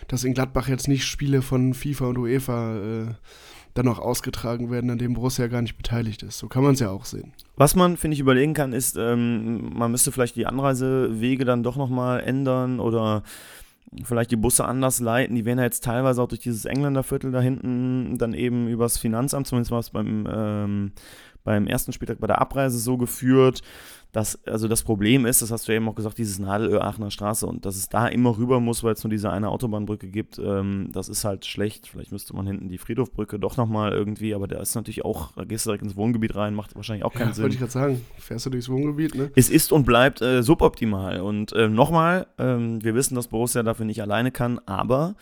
dass 0.07 0.23
in 0.23 0.35
Gladbach 0.35 0.67
jetzt 0.67 0.87
nicht 0.87 1.05
Spiele 1.05 1.41
von 1.41 1.73
FIFA 1.73 2.05
und 2.05 2.17
UEFA 2.19 2.77
äh, 2.77 3.13
dann 3.73 3.85
noch 3.85 3.99
ausgetragen 3.99 4.69
werden, 4.69 4.89
an 4.89 4.97
denen 4.97 5.15
Borussia 5.15 5.47
gar 5.47 5.61
nicht 5.61 5.77
beteiligt 5.77 6.23
ist. 6.23 6.37
So 6.37 6.47
kann 6.47 6.63
man 6.63 6.73
es 6.73 6.79
ja 6.79 6.89
auch 6.89 7.05
sehen. 7.05 7.33
Was 7.55 7.75
man, 7.75 7.97
finde 7.97 8.15
ich, 8.15 8.19
überlegen 8.19 8.53
kann, 8.53 8.73
ist, 8.73 8.97
ähm, 8.97 9.77
man 9.77 9.91
müsste 9.91 10.11
vielleicht 10.11 10.35
die 10.35 10.45
Anreisewege 10.45 11.45
dann 11.45 11.63
doch 11.63 11.75
nochmal 11.75 12.21
ändern 12.21 12.79
oder 12.79 13.23
vielleicht 14.03 14.31
die 14.31 14.35
Busse 14.35 14.65
anders 14.65 14.99
leiten. 14.99 15.35
Die 15.35 15.45
werden 15.45 15.59
ja 15.59 15.65
jetzt 15.65 15.83
teilweise 15.83 16.21
auch 16.21 16.27
durch 16.27 16.41
dieses 16.41 16.65
Engländerviertel 16.65 17.31
da 17.31 17.41
hinten 17.41 18.17
dann 18.17 18.33
eben 18.33 18.67
übers 18.67 18.97
Finanzamt, 18.97 19.47
zumindest 19.47 19.71
war 19.71 19.79
es 19.79 19.89
beim, 19.89 20.27
ähm, 20.31 20.91
beim 21.43 21.67
ersten 21.67 21.93
Spieltag 21.93 22.19
bei 22.19 22.27
der 22.27 22.41
Abreise 22.41 22.79
so 22.79 22.97
geführt. 22.97 23.61
Dass 24.13 24.39
also 24.45 24.67
das 24.67 24.83
Problem 24.83 25.25
ist, 25.25 25.41
das 25.41 25.51
hast 25.51 25.67
du 25.67 25.71
ja 25.71 25.77
eben 25.77 25.89
auch 25.89 25.95
gesagt, 25.95 26.19
dieses 26.19 26.37
Nadelöhr-Aachener 26.37 27.09
Straße 27.09 27.47
und 27.47 27.65
dass 27.65 27.75
es 27.75 27.89
da 27.89 28.07
immer 28.07 28.37
rüber 28.37 28.59
muss, 28.59 28.83
weil 28.83 28.93
es 28.93 29.03
nur 29.03 29.09
diese 29.09 29.31
eine 29.31 29.49
Autobahnbrücke 29.49 30.07
gibt, 30.07 30.37
ähm, 30.39 30.89
das 30.93 31.09
ist 31.09 31.25
halt 31.25 31.45
schlecht. 31.45 31.87
Vielleicht 31.87 32.11
müsste 32.11 32.35
man 32.35 32.45
hinten 32.45 32.69
die 32.69 32.77
Friedhofbrücke 32.77 33.39
doch 33.39 33.57
nochmal 33.57 33.91
irgendwie, 33.91 34.35
aber 34.35 34.47
da 34.47 34.59
ist 34.59 34.75
natürlich 34.75 35.03
auch, 35.03 35.31
da 35.33 35.43
gehst 35.45 35.65
du 35.65 35.71
direkt 35.71 35.83
ins 35.83 35.95
Wohngebiet 35.95 36.35
rein, 36.35 36.53
macht 36.53 36.75
wahrscheinlich 36.75 37.03
auch 37.03 37.13
keinen 37.13 37.29
Ja, 37.29 37.33
Sinn. 37.33 37.43
wollte 37.43 37.53
ich 37.55 37.59
gerade 37.59 37.71
sagen. 37.71 38.01
Fährst 38.19 38.45
du 38.45 38.51
durchs 38.51 38.69
Wohngebiet, 38.69 39.15
ne? 39.15 39.31
Es 39.35 39.49
ist 39.49 39.71
und 39.73 39.83
bleibt 39.83 40.21
äh, 40.21 40.43
suboptimal. 40.43 41.19
Und 41.21 41.51
äh, 41.53 41.67
nochmal, 41.67 42.27
ähm, 42.37 42.83
wir 42.83 42.93
wissen, 42.93 43.15
dass 43.15 43.27
Borussia 43.27 43.63
dafür 43.63 43.85
nicht 43.87 44.01
alleine 44.03 44.29
kann, 44.29 44.59
aber 44.67 45.15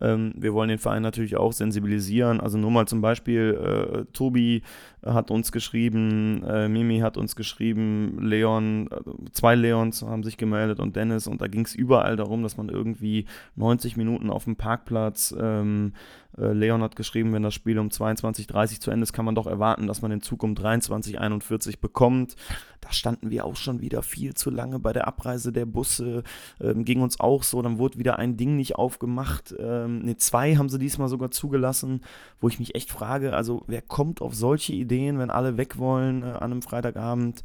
ähm, 0.00 0.32
wir 0.36 0.52
wollen 0.52 0.68
den 0.68 0.78
Verein 0.78 1.02
natürlich 1.02 1.36
auch 1.36 1.52
sensibilisieren. 1.52 2.40
Also 2.40 2.58
nur 2.58 2.72
mal 2.72 2.86
zum 2.88 3.00
Beispiel, 3.00 4.02
äh, 4.02 4.04
Tobi 4.12 4.62
hat 5.04 5.30
uns 5.30 5.52
geschrieben, 5.52 6.44
äh, 6.44 6.68
Mimi 6.68 7.00
hat 7.00 7.16
uns 7.16 7.34
geschrieben, 7.36 8.18
Leon, 8.20 8.88
äh, 8.90 9.30
zwei 9.32 9.54
Leons 9.54 10.02
haben 10.02 10.22
sich 10.22 10.36
gemeldet 10.36 10.80
und 10.80 10.96
Dennis. 10.96 11.26
Und 11.26 11.40
da 11.40 11.48
ging 11.48 11.64
es 11.64 11.74
überall 11.74 12.16
darum, 12.16 12.42
dass 12.42 12.56
man 12.56 12.68
irgendwie 12.68 13.26
90 13.56 13.96
Minuten 13.96 14.30
auf 14.30 14.44
dem 14.44 14.56
Parkplatz, 14.56 15.34
ähm, 15.38 15.92
äh, 16.38 16.52
Leon 16.52 16.82
hat 16.82 16.96
geschrieben, 16.96 17.32
wenn 17.32 17.42
das 17.42 17.54
Spiel 17.54 17.78
um 17.78 17.88
22.30 17.88 18.80
zu 18.80 18.90
Ende 18.90 19.04
ist, 19.04 19.12
kann 19.12 19.24
man 19.24 19.34
doch 19.34 19.46
erwarten, 19.46 19.86
dass 19.86 20.02
man 20.02 20.10
den 20.10 20.22
Zug 20.22 20.42
um 20.42 20.54
23.41 20.54 21.80
bekommt. 21.80 22.36
Da 22.80 22.92
standen 22.92 23.30
wir 23.30 23.44
auch 23.44 23.56
schon 23.56 23.80
wieder 23.80 24.02
viel 24.02 24.34
zu 24.34 24.50
lange 24.50 24.78
bei 24.78 24.92
der 24.92 25.06
Abreise 25.06 25.52
der 25.52 25.66
Busse, 25.66 26.24
ähm, 26.60 26.84
ging 26.84 27.00
uns 27.00 27.20
auch 27.20 27.42
so, 27.42 27.62
dann 27.62 27.78
wurde 27.78 27.98
wieder 27.98 28.18
ein 28.18 28.36
Ding 28.36 28.56
nicht 28.56 28.76
aufgemacht, 28.76 29.54
ähm, 29.58 30.00
ne, 30.00 30.16
zwei 30.16 30.56
haben 30.56 30.68
sie 30.68 30.78
diesmal 30.78 31.08
sogar 31.08 31.30
zugelassen, 31.30 32.00
wo 32.40 32.48
ich 32.48 32.58
mich 32.58 32.74
echt 32.74 32.90
frage, 32.90 33.34
also 33.34 33.62
wer 33.68 33.82
kommt 33.82 34.20
auf 34.20 34.34
solche 34.34 34.72
Ideen, 34.72 34.91
wenn 35.18 35.30
alle 35.30 35.56
weg 35.56 35.78
wollen 35.78 36.22
äh, 36.22 36.26
an 36.26 36.52
einem 36.52 36.62
Freitagabend? 36.62 37.44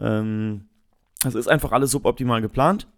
Ähm, 0.00 0.66
das 1.22 1.34
ist 1.34 1.48
einfach 1.48 1.72
alles 1.72 1.90
suboptimal 1.90 2.40
geplant. 2.42 2.88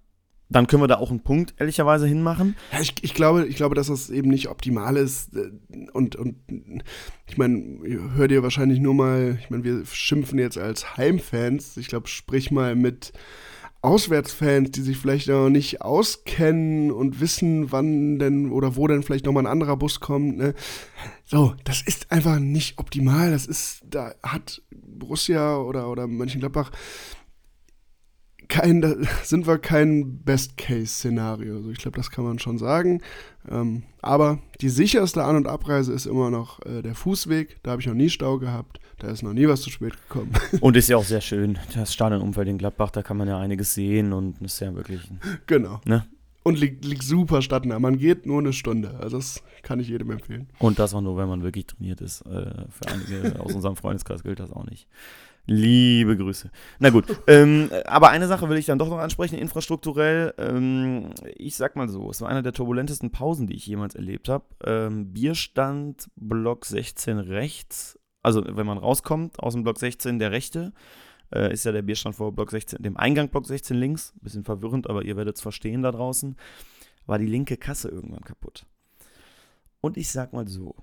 Dann 0.51 0.67
können 0.67 0.83
wir 0.83 0.89
da 0.89 0.97
auch 0.97 1.11
einen 1.11 1.21
Punkt 1.21 1.55
ehrlicherweise 1.59 2.07
hinmachen. 2.07 2.55
Ja, 2.73 2.81
ich, 2.81 2.95
ich, 3.03 3.15
glaube, 3.15 3.47
ich 3.47 3.57
glaube, 3.57 3.75
dass 3.75 3.87
das 3.87 4.11
eben 4.11 4.29
nicht 4.29 4.49
optimal 4.49 4.97
ist. 4.97 5.35
äh, 5.37 5.51
Und, 5.93 6.17
und 6.17 6.37
ich 7.27 7.39
meine, 7.39 7.79
hör 8.15 8.29
dir 8.29 8.43
wahrscheinlich 8.43 8.79
nur 8.79 8.95
mal, 8.95 9.39
ich 9.41 9.51
meine, 9.51 9.65
wir 9.65 9.85
schimpfen 9.87 10.39
jetzt 10.39 10.59
als 10.59 10.97
Heimfans. 10.97 11.77
Ich 11.77 11.89
glaube, 11.89 12.09
sprich 12.09 12.51
mal 12.51 12.77
mit 12.77 13.13
Auswärtsfans, 13.85 14.71
die 14.71 14.81
sich 14.81 14.97
vielleicht 14.97 15.29
noch 15.29 15.51
nicht 15.51 15.83
auskennen 15.83 16.91
und 16.91 17.21
wissen, 17.21 17.71
wann 17.71 18.19
denn 18.19 18.51
oder 18.51 18.77
wo 18.77 18.87
denn 18.87 19.03
vielleicht 19.03 19.27
nochmal 19.27 19.45
ein 19.45 19.53
anderer 19.53 19.77
Bus 19.77 20.01
kommt. 20.01 20.39
Ne? 20.39 20.55
So, 21.25 21.55
das 21.65 21.83
ist 21.83 22.11
einfach 22.11 22.39
nicht 22.39 22.79
optimal. 22.79 23.31
Das 23.31 23.47
ist, 23.47 23.83
da 23.85 24.15
hat 24.23 24.63
Borussia 24.71 25.59
oder, 25.59 25.91
oder 25.91 26.07
Mönchengladbach 26.07 26.71
kein, 28.49 29.07
sind 29.23 29.47
wir 29.47 29.59
kein 29.59 30.19
Best-Case-Szenario. 30.19 31.57
Also 31.57 31.71
ich 31.71 31.79
glaube, 31.79 31.97
das 31.97 32.11
kann 32.11 32.25
man 32.25 32.39
schon 32.39 32.59
sagen. 32.59 33.03
Ähm, 33.51 33.83
aber 34.01 34.39
die 34.61 34.69
sicherste 34.69 35.25
An- 35.25 35.37
und 35.37 35.47
Abreise 35.47 35.93
ist 35.93 36.07
immer 36.07 36.31
noch 36.31 36.65
äh, 36.65 36.83
der 36.83 36.95
Fußweg. 36.95 37.59
Da 37.63 37.73
habe 37.73 37.83
ich 37.83 37.87
noch 37.87 37.95
nie 37.95 38.11
Stau 38.11 38.39
gehabt. 38.39 38.81
Da 38.99 39.09
ist 39.09 39.23
noch 39.23 39.33
nie 39.33 39.49
was 39.49 39.61
zu 39.61 39.71
spät 39.71 39.95
gekommen. 40.09 40.33
Und 40.61 40.77
ist 40.77 40.89
ja 40.89 40.97
auch 40.97 41.05
sehr 41.05 41.21
schön. 41.21 41.59
Das 41.75 41.93
Stadionumfeld 41.93 42.49
in 42.49 42.59
Gladbach, 42.59 42.91
da 42.91 43.03
kann 43.03 43.17
man 43.17 43.27
ja 43.29 43.39
einiges 43.39 43.75
sehen 43.75 44.13
und 44.13 44.41
ist 44.41 44.61
ja 44.61 44.75
wirklich. 44.75 45.01
genau. 45.47 45.81
Ne? 45.85 46.07
Und 46.45 46.59
liegt, 46.61 46.85
liegt 46.85 47.03
super 47.03 47.43
stadtnah. 47.43 47.79
Man 47.79 47.99
geht 47.99 48.25
nur 48.25 48.39
eine 48.39 48.53
Stunde. 48.53 48.99
Also 49.01 49.17
das 49.17 49.43
kann 49.63 49.81
ich 49.81 49.89
jedem 49.89 50.11
empfehlen. 50.11 50.47
Und 50.59 50.79
das 50.79 50.95
auch 50.95 51.01
nur, 51.01 51.17
wenn 51.17 51.29
man 51.29 51.43
wirklich 51.43 51.67
trainiert 51.67 52.01
ist. 52.01 52.21
Äh, 52.23 52.67
für 52.71 52.87
einige 52.87 53.41
aus 53.41 53.53
unserem 53.53 53.77
Freundeskreis 53.77 54.23
gilt 54.23 54.41
das 54.41 54.53
auch 54.53 54.65
nicht. 54.65 54.87
Liebe 55.47 56.17
Grüße. 56.17 56.51
Na 56.79 56.89
gut, 56.89 57.05
ähm, 57.27 57.71
aber 57.85 58.09
eine 58.09 58.27
Sache 58.29 58.49
will 58.49 58.57
ich 58.57 58.67
dann 58.67 58.79
doch 58.79 58.89
noch 58.89 58.99
ansprechen, 58.99 59.39
infrastrukturell. 59.39 60.33
Ähm, 60.39 61.11
ich 61.37 61.57
sag 61.57 61.77
mal 61.77 61.89
so, 61.89 62.11
es 62.11 62.23
war 62.23 62.31
eine 62.31 62.43
der 62.43 62.55
turbulentesten 62.55 63.11
Pausen, 63.11 63.47
die 63.47 63.55
ich 63.55 63.67
jemals 63.67 63.95
erlebt 63.95 64.29
habe. 64.29 64.47
Ähm, 64.65 65.13
Bierstand 65.13 66.09
Block 66.17 66.65
16 66.65 67.19
rechts, 67.19 67.99
also 68.23 68.43
wenn 68.45 68.67
man 68.67 68.79
rauskommt 68.79 69.39
aus 69.39 69.53
dem 69.53 69.65
Block 69.65 69.79
16, 69.79 70.19
der 70.19 70.33
rechte, 70.33 70.73
äh, 71.35 71.53
ist 71.53 71.65
ja 71.65 71.73
der 71.73 71.83
Bierstand 71.83 72.17
vor 72.17 72.33
Block 72.33 72.51
16, 72.51 72.83
dem 72.83 72.97
Eingang 72.97 73.29
Block 73.29 73.47
16 73.47 73.77
links. 73.77 74.15
Bisschen 74.23 74.45
verwirrend, 74.45 74.89
aber 74.89 75.05
ihr 75.05 75.17
werdet 75.17 75.37
es 75.37 75.43
verstehen 75.43 75.83
da 75.83 75.93
draußen. 75.93 76.37
War 77.05 77.19
die 77.19 77.27
linke 77.27 77.59
Kasse 77.59 77.89
irgendwann 77.89 78.25
kaputt. 78.25 78.65
Und 79.83 79.99
ich 79.99 80.11
sag 80.11 80.33
mal 80.33 80.49
so, 80.49 80.75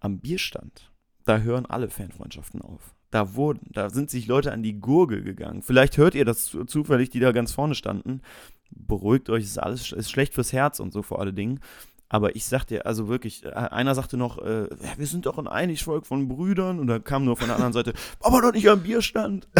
am 0.00 0.18
Bierstand, 0.18 0.92
da 1.24 1.38
hören 1.38 1.64
alle 1.64 1.88
Fanfreundschaften 1.88 2.60
auf. 2.60 2.94
Da 3.12 3.34
wurden, 3.34 3.60
da 3.70 3.90
sind 3.90 4.10
sich 4.10 4.26
Leute 4.26 4.50
an 4.52 4.64
die 4.64 4.80
Gurgel 4.80 5.22
gegangen. 5.22 5.62
Vielleicht 5.62 5.98
hört 5.98 6.14
ihr 6.16 6.24
das 6.24 6.46
zu- 6.46 6.64
zufällig, 6.64 7.10
die 7.10 7.20
da 7.20 7.30
ganz 7.30 7.52
vorne 7.52 7.74
standen. 7.76 8.22
Beruhigt 8.70 9.30
euch, 9.30 9.44
ist 9.44 9.58
alles 9.58 9.92
ist 9.92 10.10
schlecht 10.10 10.34
fürs 10.34 10.52
Herz 10.52 10.80
und 10.80 10.92
so 10.92 11.02
vor 11.02 11.20
alle 11.20 11.32
Dingen. 11.32 11.60
Aber 12.08 12.34
ich 12.36 12.44
sag 12.46 12.64
dir, 12.66 12.86
also 12.86 13.08
wirklich, 13.08 13.44
äh, 13.44 13.50
einer 13.50 13.94
sagte 13.94 14.16
noch, 14.16 14.38
äh, 14.38 14.66
wir 14.96 15.06
sind 15.06 15.26
doch 15.26 15.38
ein 15.38 15.46
Einigvolk 15.46 16.06
von 16.06 16.26
Brüdern. 16.26 16.78
Und 16.80 16.86
da 16.88 16.98
kam 16.98 17.24
nur 17.24 17.36
von 17.36 17.46
der 17.48 17.56
anderen 17.56 17.72
Seite, 17.74 17.92
aber 18.20 18.40
doch 18.42 18.52
nicht 18.52 18.68
am 18.68 18.82
Bierstand. 18.82 19.46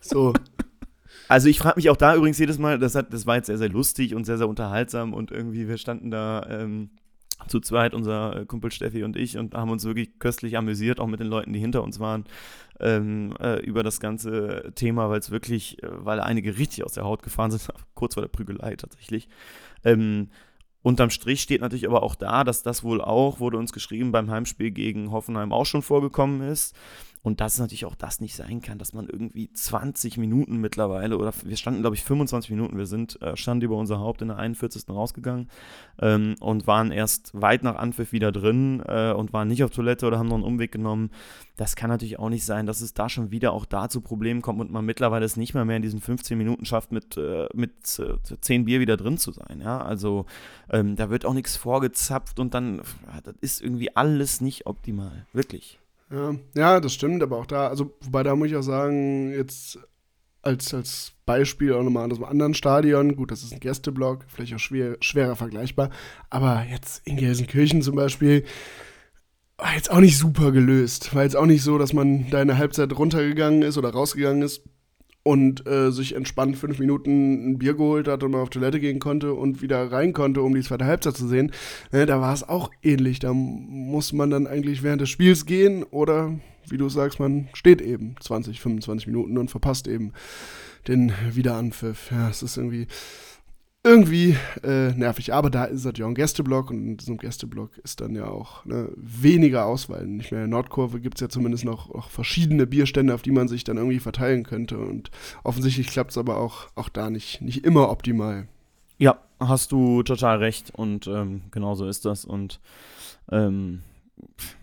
So. 0.00 0.32
Also 1.26 1.48
ich 1.48 1.58
frage 1.58 1.74
mich 1.76 1.90
auch 1.90 1.96
da 1.96 2.14
übrigens 2.14 2.38
jedes 2.38 2.58
Mal, 2.58 2.78
das, 2.78 2.94
hat, 2.94 3.12
das 3.12 3.26
war 3.26 3.34
jetzt 3.36 3.46
sehr, 3.46 3.58
sehr 3.58 3.68
lustig 3.68 4.14
und 4.14 4.24
sehr, 4.24 4.38
sehr 4.38 4.48
unterhaltsam 4.48 5.12
und 5.12 5.30
irgendwie, 5.32 5.66
wir 5.68 5.76
standen 5.76 6.10
da 6.10 6.46
ähm, 6.48 6.90
zu 7.46 7.60
zweit, 7.60 7.94
unser 7.94 8.40
äh, 8.40 8.44
Kumpel 8.46 8.72
Steffi 8.72 9.04
und 9.04 9.16
ich, 9.16 9.38
und 9.38 9.54
haben 9.54 9.70
uns 9.70 9.84
wirklich 9.84 10.18
köstlich 10.18 10.56
amüsiert, 10.56 11.00
auch 11.00 11.06
mit 11.06 11.20
den 11.20 11.28
Leuten, 11.28 11.52
die 11.52 11.60
hinter 11.60 11.82
uns 11.82 12.00
waren, 12.00 12.24
ähm, 12.80 13.34
äh, 13.40 13.60
über 13.64 13.82
das 13.82 14.00
ganze 14.00 14.72
Thema, 14.74 15.08
weil 15.08 15.20
es 15.20 15.30
wirklich, 15.30 15.82
äh, 15.82 15.88
weil 15.90 16.20
einige 16.20 16.58
richtig 16.58 16.84
aus 16.84 16.92
der 16.92 17.04
Haut 17.04 17.22
gefahren 17.22 17.50
sind, 17.50 17.68
kurz 17.94 18.14
vor 18.14 18.22
der 18.22 18.28
Prügelei 18.28 18.76
tatsächlich. 18.76 19.28
Ähm, 19.84 20.28
Unterm 20.82 21.10
Strich 21.10 21.42
steht 21.42 21.60
natürlich 21.60 21.88
aber 21.88 22.02
auch 22.02 22.14
da, 22.14 22.44
dass 22.44 22.62
das 22.62 22.84
wohl 22.84 23.00
auch, 23.00 23.40
wurde 23.40 23.58
uns 23.58 23.72
geschrieben, 23.72 24.12
beim 24.12 24.30
Heimspiel 24.30 24.70
gegen 24.70 25.10
Hoffenheim 25.10 25.52
auch 25.52 25.66
schon 25.66 25.82
vorgekommen 25.82 26.40
ist. 26.40 26.74
Und 27.28 27.42
dass 27.42 27.58
natürlich 27.58 27.84
auch 27.84 27.94
das 27.94 28.22
nicht 28.22 28.34
sein 28.34 28.62
kann, 28.62 28.78
dass 28.78 28.94
man 28.94 29.06
irgendwie 29.06 29.52
20 29.52 30.16
Minuten 30.16 30.56
mittlerweile, 30.62 31.18
oder 31.18 31.34
wir 31.44 31.58
standen, 31.58 31.82
glaube 31.82 31.94
ich, 31.94 32.02
25 32.02 32.48
Minuten, 32.48 32.78
wir 32.78 32.86
sind, 32.86 33.20
äh, 33.20 33.36
standen 33.36 33.66
über 33.66 33.76
unser 33.76 33.98
Haupt 33.98 34.22
in 34.22 34.28
der 34.28 34.38
41. 34.38 34.88
rausgegangen 34.88 35.50
ähm, 36.00 36.36
und 36.40 36.66
waren 36.66 36.90
erst 36.90 37.38
weit 37.38 37.64
nach 37.64 37.76
Anpfiff 37.76 38.12
wieder 38.12 38.32
drin 38.32 38.82
äh, 38.86 39.12
und 39.12 39.34
waren 39.34 39.46
nicht 39.46 39.62
auf 39.62 39.70
Toilette 39.70 40.06
oder 40.06 40.18
haben 40.18 40.28
noch 40.28 40.36
einen 40.36 40.44
Umweg 40.44 40.72
genommen. 40.72 41.10
Das 41.58 41.76
kann 41.76 41.90
natürlich 41.90 42.18
auch 42.18 42.30
nicht 42.30 42.46
sein, 42.46 42.64
dass 42.64 42.80
es 42.80 42.94
da 42.94 43.10
schon 43.10 43.30
wieder 43.30 43.52
auch 43.52 43.66
da 43.66 43.90
zu 43.90 44.00
Problemen 44.00 44.40
kommt 44.40 44.62
und 44.62 44.70
man 44.70 44.86
mittlerweile 44.86 45.26
es 45.26 45.36
nicht 45.36 45.52
mal 45.52 45.66
mehr 45.66 45.76
in 45.76 45.82
diesen 45.82 46.00
15 46.00 46.38
Minuten 46.38 46.64
schafft, 46.64 46.92
mit, 46.92 47.18
äh, 47.18 47.46
mit 47.52 47.98
äh, 47.98 48.14
10 48.40 48.64
Bier 48.64 48.80
wieder 48.80 48.96
drin 48.96 49.18
zu 49.18 49.32
sein. 49.32 49.60
Ja? 49.60 49.82
Also 49.82 50.24
ähm, 50.70 50.96
da 50.96 51.10
wird 51.10 51.26
auch 51.26 51.34
nichts 51.34 51.58
vorgezapft 51.58 52.40
und 52.40 52.54
dann, 52.54 52.80
das 53.22 53.34
ist 53.42 53.60
irgendwie 53.60 53.94
alles 53.94 54.40
nicht 54.40 54.64
optimal, 54.64 55.26
wirklich. 55.34 55.78
Ja, 56.10 56.34
ja, 56.54 56.80
das 56.80 56.94
stimmt, 56.94 57.22
aber 57.22 57.36
auch 57.36 57.46
da, 57.46 57.68
also 57.68 57.94
wobei 58.00 58.22
da 58.22 58.34
muss 58.34 58.48
ich 58.48 58.56
auch 58.56 58.62
sagen, 58.62 59.32
jetzt 59.32 59.78
als, 60.40 60.72
als 60.72 61.12
Beispiel 61.26 61.74
auch 61.74 61.82
nochmal 61.82 62.04
an 62.04 62.12
einem 62.12 62.24
anderen 62.24 62.54
Stadion, 62.54 63.14
gut, 63.14 63.30
das 63.30 63.42
ist 63.42 63.52
ein 63.52 63.60
Gästeblock, 63.60 64.24
vielleicht 64.28 64.54
auch 64.54 64.58
schwer, 64.58 64.96
schwerer 65.00 65.36
vergleichbar, 65.36 65.90
aber 66.30 66.64
jetzt 66.70 67.06
in 67.06 67.16
Gelsenkirchen 67.16 67.82
zum 67.82 67.96
Beispiel, 67.96 68.44
war 69.58 69.74
jetzt 69.74 69.90
auch 69.90 69.98
nicht 69.98 70.16
super 70.16 70.52
gelöst. 70.52 71.14
War 71.14 71.24
jetzt 71.24 71.36
auch 71.36 71.46
nicht 71.46 71.62
so, 71.62 71.78
dass 71.78 71.92
man 71.92 72.30
da 72.30 72.40
in 72.40 72.48
der 72.48 72.58
Halbzeit 72.58 72.96
runtergegangen 72.96 73.62
ist 73.62 73.76
oder 73.76 73.90
rausgegangen 73.90 74.42
ist 74.42 74.62
und 75.28 75.66
äh, 75.66 75.92
sich 75.92 76.14
entspannt 76.14 76.56
fünf 76.56 76.78
Minuten 76.78 77.50
ein 77.50 77.58
Bier 77.58 77.74
geholt 77.74 78.08
hat 78.08 78.22
und 78.22 78.30
mal 78.30 78.40
auf 78.40 78.48
Toilette 78.48 78.80
gehen 78.80 78.98
konnte 78.98 79.34
und 79.34 79.60
wieder 79.60 79.92
rein 79.92 80.14
konnte, 80.14 80.40
um 80.40 80.54
die 80.54 80.62
zweite 80.62 80.86
Halbzeit 80.86 81.18
zu 81.18 81.28
sehen, 81.28 81.52
äh, 81.92 82.06
da 82.06 82.22
war 82.22 82.32
es 82.32 82.48
auch 82.48 82.70
ähnlich. 82.82 83.18
Da 83.18 83.34
muss 83.34 84.14
man 84.14 84.30
dann 84.30 84.46
eigentlich 84.46 84.82
während 84.82 85.02
des 85.02 85.10
Spiels 85.10 85.44
gehen 85.44 85.82
oder, 85.82 86.34
wie 86.70 86.78
du 86.78 86.88
sagst, 86.88 87.20
man 87.20 87.50
steht 87.52 87.82
eben 87.82 88.14
20, 88.20 88.58
25 88.58 89.06
Minuten 89.06 89.36
und 89.36 89.50
verpasst 89.50 89.86
eben 89.86 90.14
den 90.86 91.12
Wiederanpfiff. 91.30 92.10
Ja, 92.10 92.30
es 92.30 92.42
ist 92.42 92.56
irgendwie 92.56 92.86
irgendwie 93.84 94.36
äh, 94.62 94.90
nervig. 94.92 95.32
Aber 95.32 95.50
da 95.50 95.64
ist 95.64 95.84
es 95.84 95.98
ja 95.98 96.04
auch 96.04 96.08
ein 96.08 96.14
Gästeblock 96.14 96.70
und 96.70 96.78
in 96.78 96.96
diesem 96.96 97.16
Gästeblock 97.16 97.78
ist 97.78 98.00
dann 98.00 98.14
ja 98.14 98.26
auch 98.26 98.64
ne, 98.64 98.90
weniger 98.96 99.66
Auswahl. 99.66 100.06
Nicht 100.06 100.32
mehr 100.32 100.44
in 100.44 100.50
der 100.50 100.56
Nordkurve 100.56 101.00
gibt 101.00 101.16
es 101.16 101.20
ja 101.20 101.28
zumindest 101.28 101.64
noch, 101.64 101.92
noch 101.94 102.10
verschiedene 102.10 102.66
Bierstände, 102.66 103.14
auf 103.14 103.22
die 103.22 103.30
man 103.30 103.48
sich 103.48 103.64
dann 103.64 103.76
irgendwie 103.76 104.00
verteilen 104.00 104.42
könnte. 104.42 104.78
Und 104.78 105.10
offensichtlich 105.44 105.88
klappt 105.88 106.10
es 106.10 106.18
aber 106.18 106.38
auch, 106.38 106.68
auch 106.74 106.88
da 106.88 107.10
nicht, 107.10 107.40
nicht 107.40 107.64
immer 107.64 107.90
optimal. 107.90 108.48
Ja, 108.98 109.18
hast 109.38 109.70
du 109.72 110.02
total 110.02 110.38
recht 110.38 110.72
und 110.74 111.06
ähm, 111.06 111.42
genau 111.52 111.74
so 111.74 111.86
ist 111.86 112.04
das. 112.04 112.24
Und 112.24 112.60
ähm, 113.30 113.82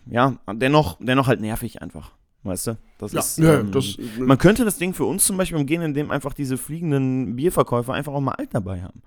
ja, 0.06 0.38
dennoch, 0.54 0.98
dennoch 1.00 1.28
halt 1.28 1.40
nervig 1.40 1.82
einfach. 1.82 2.12
Weißt 2.46 2.68
du? 2.68 2.78
Das 3.00 3.12
ja, 3.12 3.20
ist, 3.20 3.38
ja, 3.40 3.60
ähm, 3.60 3.72
das, 3.72 3.98
man 4.20 4.38
könnte 4.38 4.64
das 4.66 4.78
Ding 4.78 4.94
für 4.94 5.06
uns 5.06 5.26
zum 5.26 5.36
Beispiel 5.36 5.58
umgehen, 5.58 5.82
indem 5.82 6.12
einfach 6.12 6.34
diese 6.34 6.58
fliegenden 6.58 7.36
Bierverkäufer 7.36 7.94
einfach 7.94 8.14
auch 8.14 8.22
mal 8.22 8.34
alt 8.36 8.50
dabei 8.54 8.84
haben. 8.84 9.02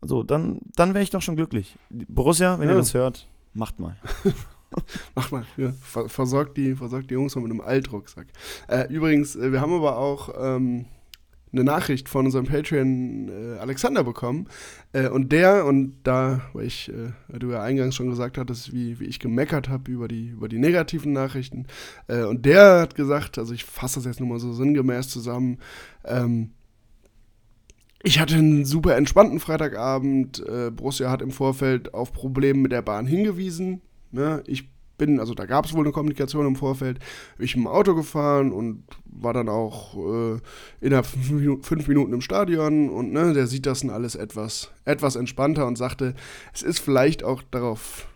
Also 0.00 0.22
dann, 0.22 0.58
dann 0.74 0.94
wäre 0.94 1.04
ich 1.04 1.10
doch 1.10 1.20
schon 1.22 1.36
glücklich. 1.36 1.76
Borussia, 1.90 2.58
wenn 2.58 2.68
Ja. 2.68 2.74
ihr 2.74 2.78
das 2.78 2.94
hört, 2.94 3.28
macht 3.52 3.78
mal. 3.78 3.96
Mach 5.14 5.30
mal, 5.30 5.44
ja, 5.58 5.70
ver 5.82 6.08
versorgt, 6.08 6.56
die, 6.56 6.74
versorgt 6.74 7.10
die 7.10 7.14
Jungs 7.14 7.36
mal 7.36 7.42
mit 7.42 7.50
einem 7.50 7.60
Altrucksack. 7.60 8.28
Äh, 8.68 8.90
übrigens, 8.92 9.36
äh, 9.36 9.52
wir 9.52 9.60
haben 9.60 9.74
aber 9.74 9.98
auch 9.98 10.30
ähm, 10.40 10.86
eine 11.52 11.64
Nachricht 11.64 12.08
von 12.08 12.26
unserem 12.26 12.46
Patreon 12.46 13.28
äh, 13.28 13.58
Alexander 13.58 14.04
bekommen. 14.04 14.48
Äh, 14.92 15.08
und 15.08 15.32
der, 15.32 15.66
und 15.66 15.96
da, 16.02 16.40
weil 16.52 16.66
ich, 16.66 16.90
äh, 16.90 17.38
du 17.38 17.50
ja 17.50 17.62
eingangs 17.62 17.94
schon 17.94 18.08
gesagt 18.08 18.38
hattest, 18.38 18.72
wie, 18.72 18.98
wie 19.00 19.04
ich 19.04 19.20
gemeckert 19.20 19.68
habe 19.68 19.90
über 19.90 20.08
die, 20.08 20.28
über 20.28 20.48
die 20.48 20.58
negativen 20.58 21.12
Nachrichten. 21.12 21.66
Äh, 22.08 22.22
und 22.22 22.46
der 22.46 22.80
hat 22.80 22.94
gesagt, 22.94 23.38
also 23.38 23.52
ich 23.52 23.64
fasse 23.64 23.96
das 23.96 24.06
jetzt 24.06 24.20
nur 24.20 24.28
mal 24.28 24.38
so 24.38 24.52
sinngemäß 24.52 25.08
zusammen, 25.08 25.58
ähm, 26.04 26.50
ich 28.04 28.18
hatte 28.18 28.34
einen 28.34 28.64
super 28.64 28.96
entspannten 28.96 29.38
Freitagabend. 29.38 30.44
Äh, 30.46 30.70
Borussia 30.72 31.08
hat 31.08 31.22
im 31.22 31.30
Vorfeld 31.30 31.94
auf 31.94 32.12
Probleme 32.12 32.58
mit 32.58 32.72
der 32.72 32.82
Bahn 32.82 33.06
hingewiesen. 33.06 33.80
Ne? 34.10 34.42
Ich 34.46 34.68
bin, 35.04 35.18
also 35.18 35.34
da 35.34 35.46
gab 35.46 35.64
es 35.64 35.74
wohl 35.74 35.84
eine 35.84 35.92
Kommunikation 35.92 36.46
im 36.46 36.56
Vorfeld. 36.56 37.00
Ich 37.38 37.54
bin 37.54 37.62
im 37.62 37.68
Auto 37.68 37.94
gefahren 37.94 38.52
und 38.52 38.84
war 39.04 39.32
dann 39.32 39.48
auch 39.48 39.96
äh, 39.96 40.38
innerhalb 40.80 41.06
fünf 41.06 41.88
Minuten, 41.88 42.12
im 42.12 42.20
Stadion 42.20 42.88
und 42.88 43.12
ne, 43.12 43.32
der 43.32 43.48
sieht 43.48 43.66
das 43.66 43.80
dann 43.80 43.90
alles 43.90 44.14
etwas, 44.14 44.70
etwas 44.84 45.16
entspannter 45.16 45.66
und 45.66 45.76
sagte, 45.76 46.14
es 46.54 46.62
ist 46.62 46.78
vielleicht 46.78 47.24
auch 47.24 47.42
darauf 47.50 48.06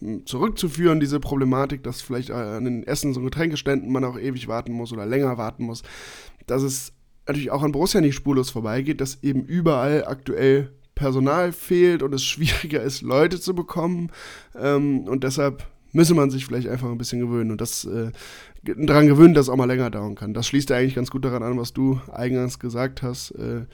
hm, 0.00 0.24
zurückzuführen, 0.24 0.98
diese 0.98 1.20
Problematik, 1.20 1.82
dass 1.82 2.00
vielleicht 2.00 2.30
an 2.30 2.64
den 2.64 2.84
Essen- 2.84 3.14
und 3.14 3.24
Getränkeständen 3.24 3.92
man 3.92 4.04
auch 4.04 4.18
ewig 4.18 4.48
warten 4.48 4.72
muss 4.72 4.92
oder 4.92 5.04
länger 5.04 5.36
warten 5.36 5.64
muss, 5.64 5.82
dass 6.46 6.62
es 6.62 6.92
natürlich 7.26 7.50
auch 7.50 7.62
an 7.62 7.72
Borussia 7.72 8.00
nicht 8.00 8.14
spurlos 8.14 8.50
vorbeigeht, 8.50 9.00
dass 9.00 9.22
eben 9.22 9.44
überall 9.44 10.06
aktuell 10.06 10.72
Personal 10.94 11.52
fehlt 11.52 12.02
und 12.02 12.14
es 12.14 12.24
schwieriger 12.24 12.82
ist, 12.82 13.02
Leute 13.02 13.40
zu 13.40 13.54
bekommen. 13.54 14.10
Ähm, 14.54 15.08
und 15.08 15.24
deshalb 15.24 15.66
müsse 15.92 16.14
man 16.14 16.30
sich 16.30 16.46
vielleicht 16.46 16.68
einfach 16.68 16.88
ein 16.88 16.98
bisschen 16.98 17.20
gewöhnen 17.20 17.50
und 17.50 17.60
das 17.60 17.84
äh, 17.84 18.10
daran 18.62 19.06
gewöhnen, 19.06 19.34
dass 19.34 19.46
es 19.46 19.48
auch 19.50 19.56
mal 19.56 19.66
länger 19.66 19.90
dauern 19.90 20.14
kann. 20.14 20.34
Das 20.34 20.46
schließt 20.46 20.70
ja 20.70 20.76
eigentlich 20.76 20.94
ganz 20.94 21.10
gut 21.10 21.24
daran 21.24 21.42
an, 21.42 21.58
was 21.58 21.72
du 21.72 22.00
eingangs 22.12 22.58
gesagt 22.58 23.02
hast. 23.02 23.32
Äh, 23.32 23.66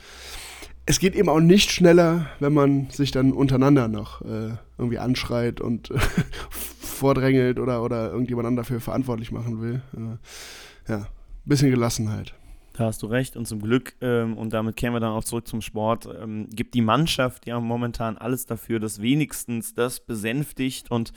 es 0.86 1.00
geht 1.00 1.16
eben 1.16 1.28
auch 1.28 1.40
nicht 1.40 1.72
schneller, 1.72 2.26
wenn 2.38 2.54
man 2.54 2.88
sich 2.90 3.10
dann 3.10 3.32
untereinander 3.32 3.88
noch 3.88 4.22
äh, 4.22 4.54
irgendwie 4.78 4.98
anschreit 4.98 5.60
und 5.60 5.92
vordrängelt 6.50 7.58
oder, 7.58 7.82
oder 7.82 8.10
irgendjemand 8.10 8.56
dafür 8.58 8.80
verantwortlich 8.80 9.32
machen 9.32 9.60
will. 9.60 9.82
Äh, 9.96 10.92
ja, 10.92 11.08
bisschen 11.44 11.70
Gelassenheit. 11.70 12.34
Da 12.76 12.84
hast 12.84 13.02
du 13.02 13.06
recht 13.06 13.36
und 13.36 13.46
zum 13.46 13.60
Glück, 13.60 13.94
ähm, 14.02 14.36
und 14.36 14.52
damit 14.52 14.76
kehren 14.76 14.92
wir 14.92 15.00
dann 15.00 15.12
auch 15.12 15.24
zurück 15.24 15.48
zum 15.48 15.62
Sport, 15.62 16.08
ähm, 16.20 16.48
gibt 16.50 16.74
die 16.74 16.82
Mannschaft 16.82 17.46
ja 17.46 17.58
momentan 17.58 18.18
alles 18.18 18.44
dafür, 18.44 18.78
dass 18.80 19.00
wenigstens 19.00 19.74
das 19.74 20.00
besänftigt 20.00 20.90
und 20.90 21.12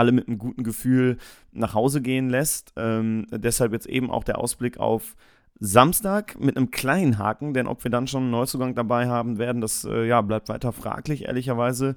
alle 0.00 0.12
mit 0.12 0.26
einem 0.26 0.38
guten 0.38 0.64
Gefühl 0.64 1.18
nach 1.52 1.74
Hause 1.74 2.00
gehen 2.00 2.30
lässt. 2.30 2.72
Ähm, 2.76 3.26
deshalb 3.30 3.72
jetzt 3.72 3.86
eben 3.86 4.10
auch 4.10 4.24
der 4.24 4.38
Ausblick 4.38 4.78
auf 4.78 5.14
Samstag 5.58 6.40
mit 6.40 6.56
einem 6.56 6.70
kleinen 6.70 7.18
Haken, 7.18 7.52
denn 7.52 7.66
ob 7.66 7.84
wir 7.84 7.90
dann 7.90 8.06
schon 8.06 8.22
einen 8.22 8.30
Neuzugang 8.30 8.74
dabei 8.74 9.08
haben 9.08 9.36
werden, 9.36 9.60
das 9.60 9.84
äh, 9.84 10.06
ja, 10.06 10.22
bleibt 10.22 10.48
weiter 10.48 10.72
fraglich, 10.72 11.26
ehrlicherweise. 11.26 11.96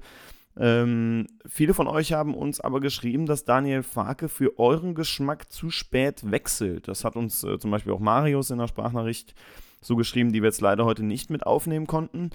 Ähm, 0.56 1.26
viele 1.46 1.72
von 1.72 1.88
euch 1.88 2.12
haben 2.12 2.34
uns 2.34 2.60
aber 2.60 2.80
geschrieben, 2.80 3.24
dass 3.24 3.46
Daniel 3.46 3.82
Farke 3.82 4.28
für 4.28 4.58
euren 4.58 4.94
Geschmack 4.94 5.50
zu 5.50 5.70
spät 5.70 6.30
wechselt. 6.30 6.88
Das 6.88 7.04
hat 7.04 7.16
uns 7.16 7.42
äh, 7.42 7.58
zum 7.58 7.70
Beispiel 7.70 7.94
auch 7.94 8.00
Marius 8.00 8.50
in 8.50 8.58
der 8.58 8.68
Sprachnachricht 8.68 9.34
so 9.80 9.96
geschrieben, 9.96 10.30
die 10.32 10.42
wir 10.42 10.48
jetzt 10.48 10.60
leider 10.60 10.84
heute 10.84 11.02
nicht 11.02 11.30
mit 11.30 11.46
aufnehmen 11.46 11.86
konnten. 11.86 12.30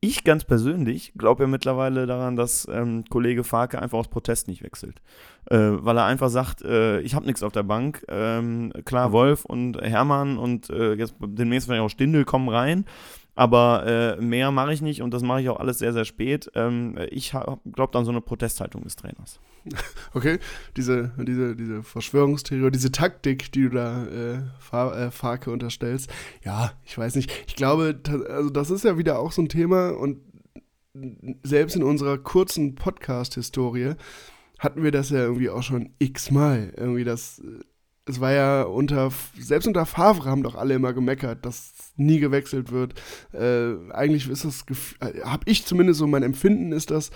Ich 0.00 0.22
ganz 0.22 0.44
persönlich 0.44 1.12
glaube 1.16 1.42
ja 1.42 1.48
mittlerweile 1.48 2.06
daran, 2.06 2.36
dass 2.36 2.68
ähm, 2.70 3.04
Kollege 3.10 3.42
Farke 3.42 3.82
einfach 3.82 3.98
aus 3.98 4.08
Protest 4.08 4.46
nicht 4.46 4.62
wechselt. 4.62 5.02
Äh, 5.50 5.56
weil 5.56 5.96
er 5.96 6.04
einfach 6.04 6.28
sagt, 6.28 6.62
äh, 6.62 7.00
ich 7.00 7.14
habe 7.14 7.26
nichts 7.26 7.42
auf 7.42 7.52
der 7.52 7.64
Bank. 7.64 8.04
Ähm, 8.08 8.72
klar, 8.84 9.10
Wolf 9.10 9.44
und 9.44 9.80
Hermann 9.80 10.38
und 10.38 10.70
äh, 10.70 10.94
jetzt 10.94 11.14
demnächst 11.20 11.66
vielleicht 11.66 11.82
auch 11.82 11.90
Stindel 11.90 12.24
kommen 12.24 12.48
rein. 12.48 12.84
Aber 13.38 13.86
äh, 13.86 14.20
mehr 14.20 14.50
mache 14.50 14.72
ich 14.72 14.82
nicht 14.82 15.00
und 15.00 15.14
das 15.14 15.22
mache 15.22 15.40
ich 15.40 15.48
auch 15.48 15.60
alles 15.60 15.78
sehr, 15.78 15.92
sehr 15.92 16.04
spät. 16.04 16.50
Ähm, 16.56 16.98
ich 17.08 17.36
glaube 17.72 17.96
an 17.96 18.04
so 18.04 18.10
eine 18.10 18.20
Protesthaltung 18.20 18.82
des 18.82 18.96
Trainers. 18.96 19.38
Okay, 20.12 20.40
diese, 20.76 21.12
diese, 21.18 21.54
diese 21.54 21.84
Verschwörungstheorie, 21.84 22.72
diese 22.72 22.90
Taktik, 22.90 23.52
die 23.52 23.64
du 23.64 23.70
da 23.70 24.06
äh, 24.06 25.06
äh, 25.06 25.10
Farke 25.12 25.52
unterstellst, 25.52 26.10
ja, 26.42 26.72
ich 26.84 26.98
weiß 26.98 27.14
nicht. 27.14 27.30
Ich 27.46 27.54
glaube, 27.54 28.00
also 28.28 28.50
das 28.50 28.70
ist 28.70 28.84
ja 28.84 28.98
wieder 28.98 29.20
auch 29.20 29.30
so 29.30 29.42
ein 29.42 29.48
Thema 29.48 29.90
und 29.90 30.18
selbst 31.44 31.76
in 31.76 31.84
unserer 31.84 32.18
kurzen 32.18 32.74
Podcast-Historie 32.74 33.94
hatten 34.58 34.82
wir 34.82 34.90
das 34.90 35.10
ja 35.10 35.18
irgendwie 35.18 35.50
auch 35.50 35.62
schon 35.62 35.90
x-mal. 36.00 36.72
Irgendwie 36.76 37.04
das, 37.04 37.38
äh, 37.38 37.62
es 38.06 38.20
war 38.20 38.32
ja 38.32 38.62
unter, 38.62 39.12
selbst 39.38 39.68
unter 39.68 39.86
Favre 39.86 40.28
haben 40.28 40.42
doch 40.42 40.56
alle 40.56 40.74
immer 40.74 40.92
gemeckert, 40.92 41.46
dass 41.46 41.72
nie 41.98 42.20
gewechselt 42.20 42.70
wird. 42.72 42.94
Äh, 43.32 43.74
eigentlich 43.92 44.28
ist 44.28 44.44
das, 44.44 44.64
äh, 45.00 45.20
habe 45.22 45.44
ich 45.46 45.66
zumindest 45.66 45.98
so 45.98 46.06
mein 46.06 46.22
Empfinden 46.22 46.72
ist 46.72 46.90
das, 46.90 47.10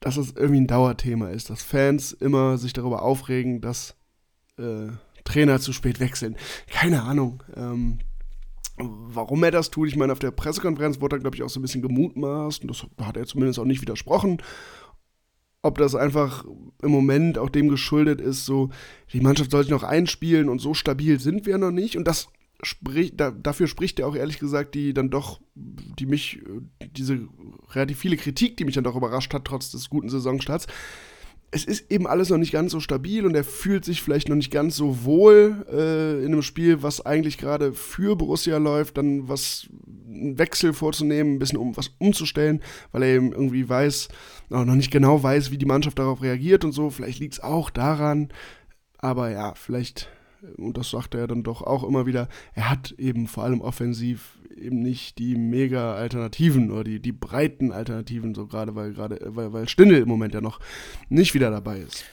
dass 0.00 0.16
es 0.16 0.32
irgendwie 0.32 0.60
ein 0.60 0.66
Dauerthema 0.66 1.30
ist, 1.30 1.50
dass 1.50 1.62
Fans 1.62 2.12
immer 2.12 2.58
sich 2.58 2.72
darüber 2.72 3.02
aufregen, 3.02 3.60
dass 3.60 3.96
äh, 4.58 4.88
Trainer 5.24 5.60
zu 5.60 5.72
spät 5.72 6.00
wechseln. 6.00 6.36
Keine 6.70 7.02
Ahnung. 7.02 7.42
Ähm, 7.56 7.98
warum 8.78 9.42
er 9.42 9.50
das 9.50 9.70
tut, 9.70 9.88
ich 9.88 9.96
meine, 9.96 10.12
auf 10.12 10.18
der 10.18 10.30
Pressekonferenz 10.30 11.00
wurde 11.00 11.16
er, 11.16 11.20
glaube 11.20 11.36
ich, 11.36 11.42
auch 11.42 11.48
so 11.48 11.58
ein 11.58 11.62
bisschen 11.62 11.82
gemutmaßt 11.82 12.62
und 12.62 12.68
das 12.68 12.86
hat 13.04 13.16
er 13.16 13.26
zumindest 13.26 13.58
auch 13.58 13.64
nicht 13.64 13.80
widersprochen. 13.80 14.38
ob 15.62 15.78
das 15.78 15.94
einfach 15.96 16.44
im 16.82 16.90
Moment 16.90 17.38
auch 17.38 17.50
dem 17.50 17.68
geschuldet 17.68 18.20
ist, 18.20 18.44
so, 18.46 18.70
die 19.12 19.20
Mannschaft 19.20 19.50
soll 19.50 19.62
sich 19.64 19.70
noch 19.70 19.82
einspielen 19.82 20.48
und 20.48 20.60
so 20.60 20.74
stabil 20.74 21.18
sind 21.18 21.44
wir 21.44 21.58
noch 21.58 21.72
nicht. 21.72 21.96
Und 21.96 22.06
das 22.06 22.28
spricht, 22.62 23.20
da, 23.20 23.30
dafür 23.30 23.66
spricht 23.66 23.98
ja 23.98 24.06
auch 24.06 24.16
ehrlich 24.16 24.38
gesagt 24.38 24.74
die 24.74 24.94
dann 24.94 25.10
doch, 25.10 25.40
die 25.54 26.06
mich, 26.06 26.40
diese 26.80 27.28
relativ 27.70 27.98
viele 27.98 28.16
Kritik, 28.16 28.56
die 28.56 28.64
mich 28.64 28.74
dann 28.74 28.84
doch 28.84 28.96
überrascht 28.96 29.32
hat, 29.34 29.44
trotz 29.44 29.70
des 29.70 29.90
guten 29.90 30.08
Saisonstarts. 30.08 30.66
Es 31.52 31.64
ist 31.64 31.90
eben 31.90 32.06
alles 32.06 32.28
noch 32.28 32.38
nicht 32.38 32.52
ganz 32.52 32.72
so 32.72 32.80
stabil 32.80 33.24
und 33.24 33.34
er 33.34 33.44
fühlt 33.44 33.84
sich 33.84 34.02
vielleicht 34.02 34.28
noch 34.28 34.36
nicht 34.36 34.50
ganz 34.50 34.76
so 34.76 35.04
wohl 35.04 35.64
äh, 35.72 36.24
in 36.24 36.32
einem 36.32 36.42
Spiel, 36.42 36.82
was 36.82 37.06
eigentlich 37.06 37.38
gerade 37.38 37.72
für 37.72 38.16
Borussia 38.16 38.58
läuft, 38.58 38.98
dann 38.98 39.28
was 39.28 39.68
einen 40.08 40.38
Wechsel 40.38 40.72
vorzunehmen, 40.72 41.34
ein 41.34 41.38
bisschen 41.38 41.58
um 41.58 41.76
was 41.76 41.92
umzustellen, 41.98 42.62
weil 42.90 43.04
er 43.04 43.14
eben 43.14 43.32
irgendwie 43.32 43.68
weiß, 43.68 44.08
noch 44.48 44.64
nicht 44.64 44.90
genau 44.90 45.22
weiß, 45.22 45.50
wie 45.50 45.58
die 45.58 45.66
Mannschaft 45.66 45.98
darauf 45.98 46.20
reagiert 46.20 46.64
und 46.64 46.72
so. 46.72 46.90
Vielleicht 46.90 47.20
liegt 47.20 47.34
es 47.34 47.40
auch 47.40 47.70
daran, 47.70 48.28
aber 48.98 49.30
ja, 49.30 49.54
vielleicht 49.54 50.08
und 50.56 50.76
das 50.76 50.90
sagt 50.90 51.14
er 51.14 51.26
dann 51.26 51.42
doch 51.42 51.62
auch 51.62 51.84
immer 51.84 52.06
wieder, 52.06 52.28
er 52.54 52.70
hat 52.70 52.92
eben 52.98 53.26
vor 53.26 53.44
allem 53.44 53.60
offensiv 53.60 54.38
eben 54.56 54.80
nicht 54.80 55.18
die 55.18 55.36
mega 55.36 55.94
Alternativen 55.94 56.70
oder 56.70 56.84
die, 56.84 57.00
die 57.00 57.12
breiten 57.12 57.72
Alternativen, 57.72 58.34
so 58.34 58.46
gerade 58.46 58.74
weil 58.74 58.92
gerade, 58.92 59.20
weil, 59.24 59.52
weil 59.52 59.68
Stindel 59.68 60.02
im 60.02 60.08
Moment 60.08 60.34
ja 60.34 60.40
noch 60.40 60.60
nicht 61.08 61.34
wieder 61.34 61.50
dabei 61.50 61.80
ist. 61.80 62.04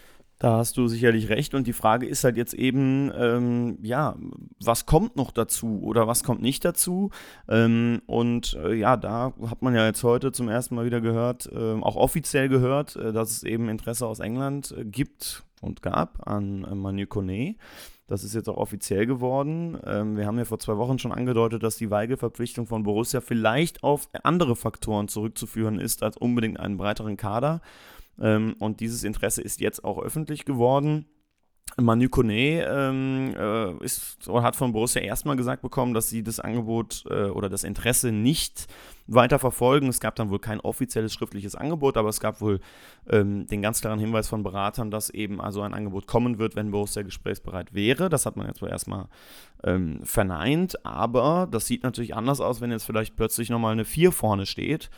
Da 0.43 0.57
hast 0.57 0.75
du 0.75 0.89
sicherlich 0.89 1.29
recht. 1.29 1.53
Und 1.53 1.67
die 1.67 1.73
Frage 1.73 2.05
ist 2.05 2.25
halt 2.25 2.36
jetzt 2.36 2.53
eben, 2.53 3.09
ähm, 3.15 3.77
ja, 3.81 4.17
was 4.61 4.86
kommt 4.86 5.15
noch 5.15 5.31
dazu 5.31 5.81
oder 5.81 6.05
was 6.05 6.25
kommt 6.25 6.41
nicht 6.41 6.65
dazu? 6.65 7.11
Ähm, 7.47 8.01
und 8.07 8.57
äh, 8.61 8.73
ja, 8.73 8.97
da 8.97 9.34
hat 9.47 9.61
man 9.61 9.73
ja 9.73 9.86
jetzt 9.86 10.03
heute 10.03 10.34
zum 10.34 10.49
ersten 10.49 10.75
Mal 10.75 10.86
wieder 10.86 10.99
gehört, 10.99 11.49
äh, 11.49 11.79
auch 11.79 11.95
offiziell 11.95 12.49
gehört, 12.49 12.97
äh, 12.97 13.13
dass 13.13 13.31
es 13.31 13.43
eben 13.43 13.69
Interesse 13.69 14.05
aus 14.05 14.19
England 14.19 14.75
äh, 14.77 14.84
gibt 14.84 15.45
und 15.61 15.81
gab 15.81 16.27
an 16.27 16.65
äh, 16.65 16.75
Manu 16.75 17.07
Kone. 17.07 17.55
Das 18.08 18.24
ist 18.24 18.36
jetzt 18.36 18.49
auch 18.49 18.58
offiziell 18.58 19.06
geworden. 19.06 19.80
Ähm, 19.86 20.18
wir 20.18 20.26
haben 20.26 20.38
ja 20.38 20.45
vor 20.45 20.60
zwei 20.60 20.78
Wochen 20.78 20.99
schon 20.99 21.14
angedeutet, 21.14 21.64
dass 21.64 21.78
die 21.78 21.89
Weigel-Verpflichtung 21.89 22.68
von 22.68 22.84
Borussia 22.84 23.22
vielleicht 23.22 23.84
auf 23.84 24.10
andere 24.24 24.56
Faktoren 24.56 25.08
zurückzuführen 25.08 25.80
ist 25.80 26.04
als 26.04 26.18
unbedingt 26.18 26.60
einen 26.60 26.78
breiteren 26.78 27.16
Kader. 27.16 27.62
Ähm, 28.20 28.56
und 28.60 28.82
dieses 28.82 29.04
Interesse 29.04 29.41
ist 29.41 29.62
jetzt 29.62 29.84
auch 29.84 29.99
öffentlich 29.99 30.45
geworden. 30.45 31.06
Manu 31.78 32.07
Kone 32.07 32.66
ähm, 32.68 33.34
äh, 33.36 33.84
ist, 33.84 34.18
hat 34.28 34.55
von 34.55 34.74
Borussia 34.74 35.01
erstmal 35.01 35.36
gesagt 35.36 35.64
bekommen, 35.64 35.93
dass 35.93 36.09
sie 36.09 36.24
das 36.24 36.39
Angebot 36.39 37.03
äh, 37.09 37.26
oder 37.26 37.49
das 37.49 37.64
Interesse 37.64 38.11
nicht 38.11 38.68
weiter 39.07 39.39
verfolgen. 39.39 39.88
Es 39.88 39.99
gab 39.99 40.16
dann 40.16 40.30
wohl 40.30 40.39
kein 40.39 40.59
offizielles 40.59 41.14
schriftliches 41.14 41.55
Angebot, 41.55 41.97
aber 41.97 42.09
es 42.09 42.20
gab 42.20 42.41
wohl 42.41 42.59
ähm, 43.09 43.47
den 43.47 43.61
ganz 43.61 43.82
klaren 43.82 43.99
Hinweis 43.99 44.28
von 44.28 44.43
Beratern, 44.43 44.91
dass 44.91 45.09
eben 45.09 45.41
also 45.41 45.61
ein 45.61 45.74
Angebot 45.74 46.05
kommen 46.05 46.38
wird, 46.38 46.55
wenn 46.55 46.72
Borussia 46.72 47.01
gesprächsbereit 47.01 47.74
wäre. 47.74 48.07
Das 48.07 48.26
hat 48.26 48.38
man 48.38 48.47
jetzt 48.47 48.61
wohl 48.61 48.70
erstmal 48.70 49.07
ähm, 49.64 49.99
verneint, 50.03 50.86
aber 50.86 51.47
das 51.49 51.66
sieht 51.66 51.84
natürlich 51.84 52.16
anders 52.16 52.39
aus, 52.39 52.61
wenn 52.61 52.72
jetzt 52.72 52.86
vielleicht 52.86 53.16
plötzlich 53.16 53.49
nochmal 53.49 53.74
eine 53.74 53.86
4 53.86 54.11
vorne 54.11 54.45
steht 54.45 54.91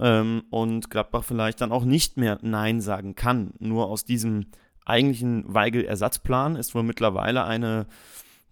ähm, 0.00 0.42
und 0.50 0.90
Gladbach 0.90 1.24
vielleicht 1.24 1.60
dann 1.60 1.72
auch 1.72 1.84
nicht 1.84 2.16
mehr 2.16 2.38
Nein 2.42 2.80
sagen 2.80 3.14
kann. 3.14 3.52
Nur 3.60 3.86
aus 3.86 4.04
diesem 4.04 4.46
eigentlichen 4.86 5.44
Weigel-Ersatzplan 5.52 6.56
ist 6.56 6.74
wohl 6.74 6.82
mittlerweile 6.82 7.44
eine 7.44 7.86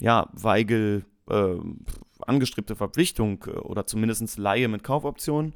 ja, 0.01 0.29
Weigel 0.33 1.05
äh, 1.31 1.57
angestrebte 2.21 2.77
Verpflichtung 2.77 3.45
äh, 3.47 3.51
oder 3.51 3.87
zumindest 3.87 4.39
Laie 4.39 4.69
mit 4.69 4.85
Kaufoption 4.85 5.55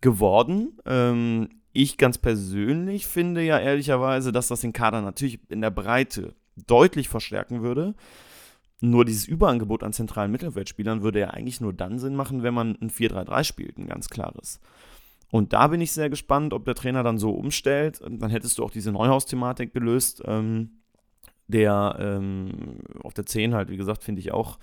geworden. 0.00 0.78
Ähm, 0.86 1.48
ich 1.72 1.98
ganz 1.98 2.18
persönlich 2.18 3.06
finde 3.06 3.42
ja 3.42 3.58
ehrlicherweise, 3.58 4.32
dass 4.32 4.48
das 4.48 4.60
den 4.60 4.72
Kader 4.72 5.02
natürlich 5.02 5.40
in 5.48 5.60
der 5.60 5.70
Breite 5.70 6.34
deutlich 6.66 7.08
verstärken 7.08 7.62
würde. 7.62 7.94
Nur 8.80 9.04
dieses 9.04 9.28
Überangebot 9.28 9.82
an 9.82 9.92
zentralen 9.92 10.32
Mittelfeldspielern 10.32 11.02
würde 11.02 11.20
ja 11.20 11.28
eigentlich 11.28 11.60
nur 11.60 11.72
dann 11.72 11.98
Sinn 11.98 12.16
machen, 12.16 12.42
wenn 12.42 12.54
man 12.54 12.78
ein 12.80 12.90
4-3-3 12.90 13.44
spielt, 13.44 13.78
ein 13.78 13.86
ganz 13.86 14.08
klares. 14.08 14.58
Und 15.30 15.52
da 15.52 15.68
bin 15.68 15.80
ich 15.80 15.92
sehr 15.92 16.10
gespannt, 16.10 16.52
ob 16.52 16.64
der 16.64 16.74
Trainer 16.74 17.02
dann 17.02 17.18
so 17.18 17.30
umstellt. 17.30 18.00
Dann 18.00 18.30
hättest 18.30 18.58
du 18.58 18.64
auch 18.64 18.70
diese 18.70 18.92
Neuhaus-Thematik 18.92 19.72
gelöst. 19.72 20.22
Ähm, 20.26 20.80
der 21.50 21.96
ähm, 21.98 22.78
auf 23.02 23.14
der 23.14 23.26
10 23.26 23.54
halt, 23.54 23.70
wie 23.70 23.76
gesagt, 23.76 24.04
finde 24.04 24.20
ich 24.20 24.32
auch 24.32 24.58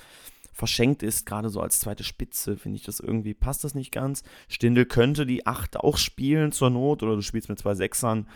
verschenkt 0.54 1.04
ist, 1.04 1.28
gerade 1.28 1.50
so 1.50 1.62
als 1.62 1.80
zweite 1.80 2.04
Spitze, 2.04 2.58
finde 2.58 2.78
ich 2.78 2.84
das 2.84 3.00
irgendwie, 3.00 3.36
passt 3.36 3.64
das 3.64 3.76
nicht 3.76 3.92
ganz. 3.92 4.24
Stindel 4.48 4.86
könnte 4.86 5.28
die 5.28 5.46
8 5.46 5.78
auch 5.78 5.98
spielen 5.98 6.52
zur 6.52 6.72
Not 6.72 7.04
oder 7.04 7.16
du 7.16 7.22
spielst 7.22 7.48
mit 7.48 7.60
zwei 7.60 7.76
Sechsern 7.76 8.28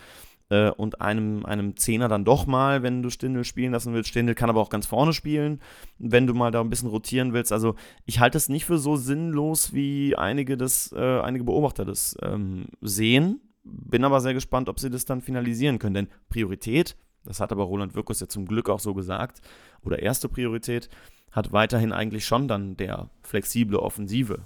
äh, 0.50 0.70
und 0.70 1.00
einem, 1.00 1.44
einem 1.44 1.76
Zehner 1.76 2.08
dann 2.08 2.24
doch 2.24 2.46
mal, 2.46 2.82
wenn 2.82 3.02
du 3.02 3.10
Stindel 3.10 3.44
spielen 3.44 3.72
lassen 3.72 3.94
willst. 3.94 4.10
Stindel 4.10 4.34
kann 4.34 4.50
aber 4.50 4.60
auch 4.60 4.70
ganz 4.70 4.86
vorne 4.86 5.12
spielen, 5.12 5.60
wenn 5.98 6.26
du 6.26 6.34
mal 6.34 6.50
da 6.50 6.60
ein 6.60 6.70
bisschen 6.70 6.88
rotieren 6.88 7.32
willst. 7.32 7.52
Also 7.52 7.74
ich 8.04 8.20
halte 8.20 8.38
es 8.38 8.48
nicht 8.48 8.64
für 8.64 8.78
so 8.78 8.96
sinnlos, 8.96 9.72
wie 9.72 10.16
einige, 10.16 10.56
das, 10.56 10.92
äh, 10.92 11.20
einige 11.20 11.44
Beobachter 11.44 11.84
das 11.84 12.16
ähm, 12.22 12.66
sehen. 12.80 13.40
Bin 13.64 14.04
aber 14.04 14.20
sehr 14.20 14.34
gespannt, 14.34 14.68
ob 14.68 14.80
sie 14.80 14.90
das 14.90 15.04
dann 15.04 15.20
finalisieren 15.20 15.78
können. 15.78 15.94
Denn 15.94 16.08
Priorität, 16.28 16.96
das 17.24 17.40
hat 17.40 17.52
aber 17.52 17.64
Roland 17.64 17.94
Wirkus 17.94 18.20
ja 18.20 18.28
zum 18.28 18.46
Glück 18.46 18.68
auch 18.68 18.80
so 18.80 18.94
gesagt, 18.94 19.40
oder 19.82 20.00
erste 20.00 20.28
Priorität, 20.28 20.88
hat 21.30 21.52
weiterhin 21.52 21.92
eigentlich 21.92 22.26
schon 22.26 22.46
dann 22.46 22.76
der 22.76 23.08
flexible 23.22 23.78
Offensive, 23.78 24.40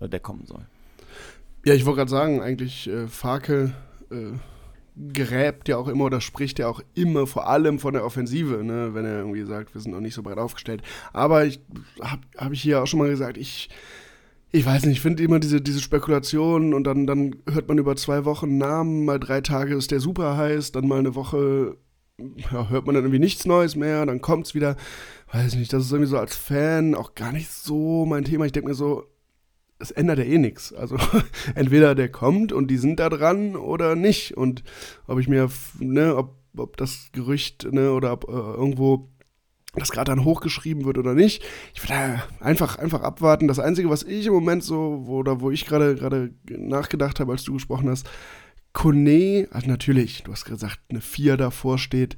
äh, 0.00 0.08
der 0.08 0.20
kommen 0.20 0.46
soll. 0.46 0.66
Ja, 1.64 1.74
ich 1.74 1.84
wollte 1.84 1.98
gerade 1.98 2.10
sagen, 2.10 2.40
eigentlich 2.42 2.88
äh, 2.88 3.08
Farke 3.08 3.74
äh, 4.10 4.32
gräbt 5.12 5.68
ja 5.68 5.76
auch 5.76 5.88
immer 5.88 6.04
oder 6.04 6.20
spricht 6.20 6.58
ja 6.58 6.68
auch 6.68 6.80
immer 6.94 7.26
vor 7.26 7.48
allem 7.48 7.78
von 7.78 7.94
der 7.94 8.04
Offensive, 8.04 8.64
ne, 8.64 8.94
wenn 8.94 9.04
er 9.04 9.18
irgendwie 9.18 9.44
sagt, 9.44 9.74
wir 9.74 9.80
sind 9.80 9.92
noch 9.92 10.00
nicht 10.00 10.14
so 10.14 10.22
breit 10.22 10.38
aufgestellt. 10.38 10.82
Aber 11.12 11.44
ich 11.44 11.60
habe 12.00 12.22
hab 12.36 12.52
ich 12.52 12.62
hier 12.62 12.82
auch 12.82 12.86
schon 12.86 13.00
mal 13.00 13.10
gesagt, 13.10 13.36
ich, 13.36 13.68
ich 14.52 14.64
weiß 14.64 14.86
nicht, 14.86 14.96
ich 14.96 15.00
finde 15.02 15.22
immer 15.22 15.38
diese, 15.38 15.60
diese 15.60 15.80
Spekulationen 15.80 16.72
und 16.72 16.84
dann, 16.84 17.06
dann 17.06 17.36
hört 17.48 17.68
man 17.68 17.78
über 17.78 17.96
zwei 17.96 18.24
Wochen 18.24 18.56
Namen, 18.56 19.04
mal 19.04 19.20
drei 19.20 19.42
Tage 19.42 19.74
ist 19.74 19.90
der 19.90 20.00
super 20.00 20.36
heiß, 20.36 20.72
dann 20.72 20.88
mal 20.88 20.98
eine 20.98 21.14
Woche 21.14 21.76
ja, 22.18 22.68
hört 22.70 22.86
man 22.86 22.94
dann 22.94 23.04
irgendwie 23.04 23.18
nichts 23.18 23.44
Neues 23.44 23.76
mehr, 23.76 24.06
dann 24.06 24.20
kommt 24.20 24.46
es 24.46 24.54
wieder. 24.54 24.76
Weiß 25.32 25.54
nicht, 25.56 25.72
das 25.72 25.84
ist 25.84 25.92
irgendwie 25.92 26.10
so 26.10 26.18
als 26.18 26.34
Fan 26.34 26.94
auch 26.94 27.14
gar 27.14 27.32
nicht 27.32 27.50
so 27.50 28.06
mein 28.06 28.24
Thema. 28.24 28.46
Ich 28.46 28.52
denke 28.52 28.70
mir 28.70 28.74
so, 28.74 29.04
es 29.78 29.90
ändert 29.90 30.18
ja 30.18 30.24
eh 30.24 30.38
nichts. 30.38 30.72
Also 30.72 30.96
entweder 31.54 31.94
der 31.94 32.08
kommt 32.08 32.52
und 32.52 32.68
die 32.68 32.78
sind 32.78 33.00
da 33.00 33.08
dran 33.08 33.56
oder 33.56 33.94
nicht. 33.96 34.36
Und 34.36 34.62
ob 35.06 35.18
ich 35.18 35.28
mir, 35.28 35.50
ne, 35.78 36.16
ob, 36.16 36.36
ob 36.56 36.76
das 36.76 37.10
Gerücht, 37.12 37.68
ne, 37.70 37.92
oder 37.92 38.12
ob 38.12 38.28
äh, 38.28 38.32
irgendwo 38.32 39.08
das 39.74 39.92
gerade 39.92 40.10
dann 40.10 40.24
hochgeschrieben 40.24 40.84
wird 40.84 40.96
oder 40.98 41.14
nicht. 41.14 41.44
Ich 41.74 41.82
würde 41.82 42.22
einfach, 42.40 42.78
einfach 42.78 43.02
abwarten. 43.02 43.46
Das 43.46 43.58
Einzige, 43.58 43.90
was 43.90 44.02
ich 44.02 44.26
im 44.26 44.32
Moment 44.32 44.64
so, 44.64 45.02
wo, 45.04 45.18
oder 45.18 45.40
wo 45.40 45.50
ich 45.50 45.66
gerade 45.66 45.94
gerade 45.96 46.32
nachgedacht 46.48 47.20
habe, 47.20 47.32
als 47.32 47.44
du 47.44 47.52
gesprochen 47.52 47.90
hast, 47.90 48.08
Kone, 48.72 49.48
also 49.50 49.68
natürlich, 49.68 50.22
du 50.22 50.32
hast 50.32 50.44
gesagt, 50.44 50.80
eine 50.90 51.00
4 51.00 51.36
davor 51.36 51.78
steht, 51.78 52.16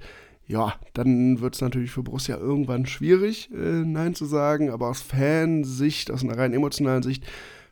ja, 0.49 0.75
dann 0.95 1.41
wird 1.41 1.55
es 1.55 1.61
natürlich 1.61 1.91
für 1.91 2.03
Borussia 2.03 2.37
irgendwann 2.37 2.87
schwierig, 2.87 3.51
äh, 3.53 3.85
Nein 3.85 4.15
zu 4.15 4.25
sagen. 4.25 4.71
Aber 4.71 4.89
aus 4.89 5.03
Fansicht, 5.03 6.11
aus 6.11 6.25
einer 6.25 6.39
rein 6.39 6.55
emotionalen 6.55 7.03
Sicht, 7.03 7.25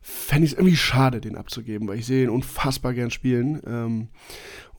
fände 0.02 0.44
ich 0.44 0.52
es 0.52 0.58
irgendwie 0.58 0.76
schade, 0.76 1.20
den 1.20 1.36
abzugeben, 1.36 1.88
weil 1.88 1.98
ich 1.98 2.06
sehe 2.06 2.22
ihn 2.22 2.30
unfassbar 2.30 2.92
gern 2.92 3.10
spielen. 3.10 3.60
Ähm, 3.66 4.08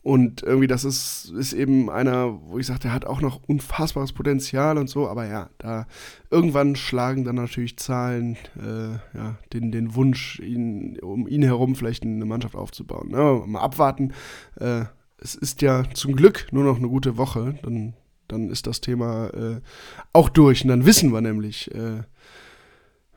und 0.02 0.42
irgendwie, 0.42 0.68
das 0.68 0.84
ist, 0.84 1.32
ist 1.36 1.52
eben 1.52 1.90
einer, 1.90 2.40
wo 2.46 2.58
ich 2.58 2.66
sage, 2.66 2.78
der 2.80 2.92
hat 2.92 3.04
auch 3.04 3.20
noch 3.20 3.42
unfassbares 3.46 4.12
Potenzial 4.12 4.78
und 4.78 4.88
so. 4.88 5.08
Aber 5.08 5.26
ja, 5.26 5.50
da 5.58 5.86
irgendwann 6.30 6.76
schlagen 6.76 7.24
dann 7.24 7.34
natürlich 7.34 7.76
Zahlen 7.78 8.36
äh, 8.56 8.92
ja, 9.18 9.36
den, 9.52 9.72
den 9.72 9.96
Wunsch, 9.96 10.38
ihn, 10.38 10.98
um 11.00 11.26
ihn 11.26 11.42
herum 11.42 11.74
vielleicht 11.74 12.04
eine 12.04 12.24
Mannschaft 12.24 12.54
aufzubauen. 12.54 13.10
Ja, 13.10 13.44
mal 13.44 13.60
abwarten. 13.60 14.12
Äh, 14.60 14.84
es 15.20 15.34
ist 15.34 15.62
ja 15.62 15.84
zum 15.94 16.14
Glück 16.16 16.46
nur 16.52 16.64
noch 16.64 16.76
eine 16.76 16.88
gute 16.88 17.16
Woche, 17.16 17.58
dann, 17.62 17.94
dann 18.28 18.50
ist 18.50 18.66
das 18.66 18.80
Thema 18.80 19.28
äh, 19.28 19.60
auch 20.12 20.28
durch. 20.28 20.62
Und 20.62 20.68
dann 20.68 20.86
wissen 20.86 21.12
wir 21.12 21.20
nämlich, 21.20 21.74
äh, 21.74 22.02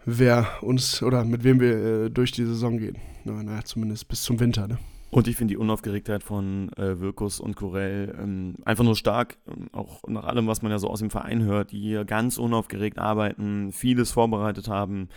wer 0.05 0.47
uns 0.61 1.01
oder 1.03 1.23
mit 1.23 1.43
wem 1.43 1.59
wir 1.59 1.77
äh, 1.77 2.09
durch 2.09 2.31
die 2.31 2.45
Saison 2.45 2.77
gehen. 2.77 2.97
Naja, 3.23 3.63
zumindest 3.63 4.07
bis 4.07 4.23
zum 4.23 4.39
Winter. 4.39 4.67
Ne? 4.67 4.79
Und 5.11 5.27
ich 5.27 5.35
finde 5.35 5.53
die 5.53 5.57
Unaufgeregtheit 5.57 6.23
von 6.23 6.71
äh, 6.77 6.99
Wirkus 6.99 7.39
und 7.39 7.55
Corell 7.55 8.15
ähm, 8.17 8.55
einfach 8.63 8.85
nur 8.85 8.95
stark, 8.95 9.37
ähm, 9.47 9.67
auch 9.73 10.01
nach 10.07 10.23
allem, 10.23 10.47
was 10.47 10.61
man 10.61 10.71
ja 10.71 10.79
so 10.79 10.89
aus 10.89 10.99
dem 10.99 11.09
Verein 11.09 11.43
hört, 11.43 11.71
die 11.71 11.79
hier 11.79 12.05
ganz 12.05 12.37
unaufgeregt 12.37 12.97
arbeiten, 12.97 13.73
vieles 13.73 14.11
vorbereitet 14.11 14.69
haben. 14.69 15.09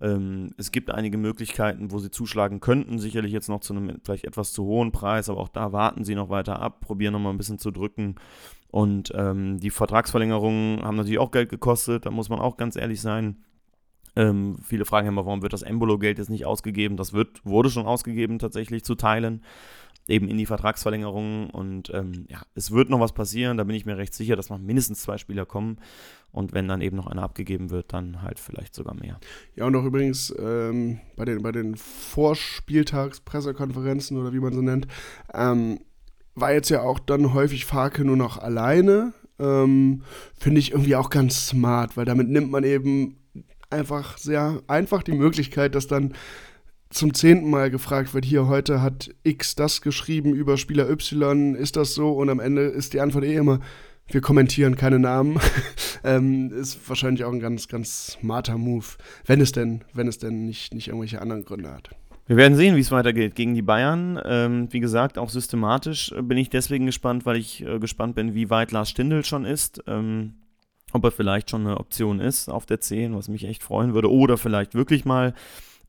Ähm, 0.00 0.50
es 0.56 0.72
gibt 0.72 0.90
einige 0.90 1.18
Möglichkeiten, 1.18 1.90
wo 1.90 1.98
sie 1.98 2.10
zuschlagen 2.10 2.60
könnten, 2.60 2.98
sicherlich 2.98 3.32
jetzt 3.32 3.48
noch 3.48 3.60
zu 3.60 3.74
einem 3.74 4.00
vielleicht 4.02 4.24
etwas 4.24 4.52
zu 4.52 4.64
hohen 4.64 4.92
Preis, 4.92 5.28
aber 5.28 5.40
auch 5.40 5.48
da 5.48 5.72
warten 5.72 6.04
sie 6.04 6.14
noch 6.14 6.30
weiter 6.30 6.60
ab, 6.60 6.80
probieren 6.80 7.12
noch 7.12 7.20
mal 7.20 7.30
ein 7.30 7.38
bisschen 7.38 7.58
zu 7.58 7.70
drücken. 7.70 8.14
Und 8.70 9.12
ähm, 9.14 9.58
die 9.58 9.70
Vertragsverlängerungen 9.70 10.82
haben 10.82 10.96
natürlich 10.96 11.18
auch 11.18 11.32
Geld 11.32 11.50
gekostet, 11.50 12.06
da 12.06 12.10
muss 12.10 12.28
man 12.28 12.38
auch 12.38 12.56
ganz 12.56 12.76
ehrlich 12.76 13.00
sein. 13.00 13.44
Ähm, 14.16 14.56
viele 14.62 14.84
fragen 14.84 15.08
immer, 15.08 15.26
warum 15.26 15.42
wird 15.42 15.52
das 15.52 15.62
Embolo-Geld 15.62 16.18
jetzt 16.18 16.30
nicht 16.30 16.46
ausgegeben? 16.46 16.96
Das 16.96 17.12
wird, 17.12 17.44
wurde 17.44 17.70
schon 17.70 17.86
ausgegeben 17.86 18.38
tatsächlich 18.38 18.84
zu 18.84 18.94
Teilen. 18.94 19.42
Eben 20.08 20.28
in 20.28 20.38
die 20.38 20.46
Vertragsverlängerung. 20.46 21.50
Und 21.50 21.90
ähm, 21.94 22.26
ja, 22.28 22.42
es 22.54 22.70
wird 22.70 22.90
noch 22.90 23.00
was 23.00 23.12
passieren. 23.12 23.56
Da 23.56 23.64
bin 23.64 23.74
ich 23.76 23.86
mir 23.86 23.96
recht 23.96 24.14
sicher, 24.14 24.36
dass 24.36 24.50
noch 24.50 24.58
mindestens 24.58 25.02
zwei 25.02 25.18
Spieler 25.18 25.46
kommen. 25.46 25.78
Und 26.32 26.52
wenn 26.52 26.68
dann 26.68 26.80
eben 26.80 26.96
noch 26.96 27.06
einer 27.06 27.22
abgegeben 27.22 27.70
wird, 27.70 27.92
dann 27.92 28.22
halt 28.22 28.38
vielleicht 28.38 28.74
sogar 28.74 28.94
mehr. 28.94 29.18
Ja, 29.56 29.66
und 29.66 29.76
auch 29.76 29.84
übrigens 29.84 30.34
ähm, 30.38 31.00
bei 31.16 31.24
den, 31.24 31.42
bei 31.42 31.52
den 31.52 31.76
Vorspieltagspressekonferenzen 31.76 34.16
oder 34.16 34.32
wie 34.32 34.40
man 34.40 34.52
sie 34.52 34.62
nennt, 34.62 34.86
ähm, 35.34 35.80
war 36.34 36.52
jetzt 36.52 36.70
ja 36.70 36.82
auch 36.82 37.00
dann 37.00 37.34
häufig 37.34 37.64
Farke 37.64 38.04
nur 38.04 38.16
noch 38.16 38.38
alleine. 38.38 39.12
Ähm, 39.38 40.02
Finde 40.38 40.60
ich 40.60 40.72
irgendwie 40.72 40.96
auch 40.96 41.10
ganz 41.10 41.48
smart, 41.48 41.96
weil 41.96 42.04
damit 42.04 42.28
nimmt 42.28 42.50
man 42.50 42.64
eben 42.64 43.16
einfach 43.70 44.18
sehr 44.18 44.62
einfach 44.66 45.02
die 45.02 45.12
Möglichkeit, 45.12 45.74
dass 45.74 45.86
dann 45.86 46.14
zum 46.90 47.14
zehnten 47.14 47.48
Mal 47.48 47.70
gefragt 47.70 48.14
wird, 48.14 48.24
hier 48.24 48.48
heute 48.48 48.82
hat 48.82 49.10
X 49.22 49.54
das 49.54 49.80
geschrieben 49.80 50.34
über 50.34 50.56
Spieler 50.56 50.90
Y, 50.90 51.54
ist 51.54 51.76
das 51.76 51.94
so? 51.94 52.12
Und 52.12 52.28
am 52.28 52.40
Ende 52.40 52.62
ist 52.62 52.92
die 52.92 53.00
Antwort 53.00 53.24
eh 53.24 53.36
immer, 53.36 53.60
wir 54.08 54.20
kommentieren 54.20 54.76
keine 54.76 54.98
Namen. 54.98 55.38
ähm, 56.04 56.52
ist 56.52 56.88
wahrscheinlich 56.88 57.24
auch 57.24 57.32
ein 57.32 57.40
ganz, 57.40 57.68
ganz 57.68 58.18
smarter 58.18 58.58
Move, 58.58 58.86
wenn 59.24 59.40
es 59.40 59.52
denn, 59.52 59.82
wenn 59.94 60.08
es 60.08 60.18
denn 60.18 60.46
nicht, 60.46 60.74
nicht 60.74 60.88
irgendwelche 60.88 61.22
anderen 61.22 61.44
Gründe 61.44 61.70
hat. 61.70 61.90
Wir 62.26 62.36
werden 62.36 62.56
sehen, 62.56 62.76
wie 62.76 62.80
es 62.80 62.92
weitergeht 62.92 63.34
gegen 63.34 63.54
die 63.54 63.62
Bayern. 63.62 64.20
Ähm, 64.24 64.68
wie 64.70 64.80
gesagt, 64.80 65.18
auch 65.18 65.30
systematisch 65.30 66.14
bin 66.22 66.38
ich 66.38 66.50
deswegen 66.50 66.86
gespannt, 66.86 67.26
weil 67.26 67.36
ich 67.36 67.64
äh, 67.64 67.78
gespannt 67.78 68.14
bin, 68.14 68.34
wie 68.34 68.50
weit 68.50 68.72
Lars 68.72 68.90
Stindl 68.90 69.24
schon 69.24 69.44
ist. 69.44 69.82
Ähm, 69.86 70.34
ob 70.92 71.04
er 71.04 71.12
vielleicht 71.12 71.50
schon 71.50 71.66
eine 71.66 71.78
Option 71.78 72.18
ist 72.18 72.48
auf 72.48 72.66
der 72.66 72.80
10, 72.80 73.14
was 73.14 73.28
mich 73.28 73.44
echt 73.44 73.62
freuen 73.62 73.94
würde. 73.94 74.12
Oder 74.12 74.38
vielleicht 74.38 74.74
wirklich 74.74 75.04
mal 75.04 75.34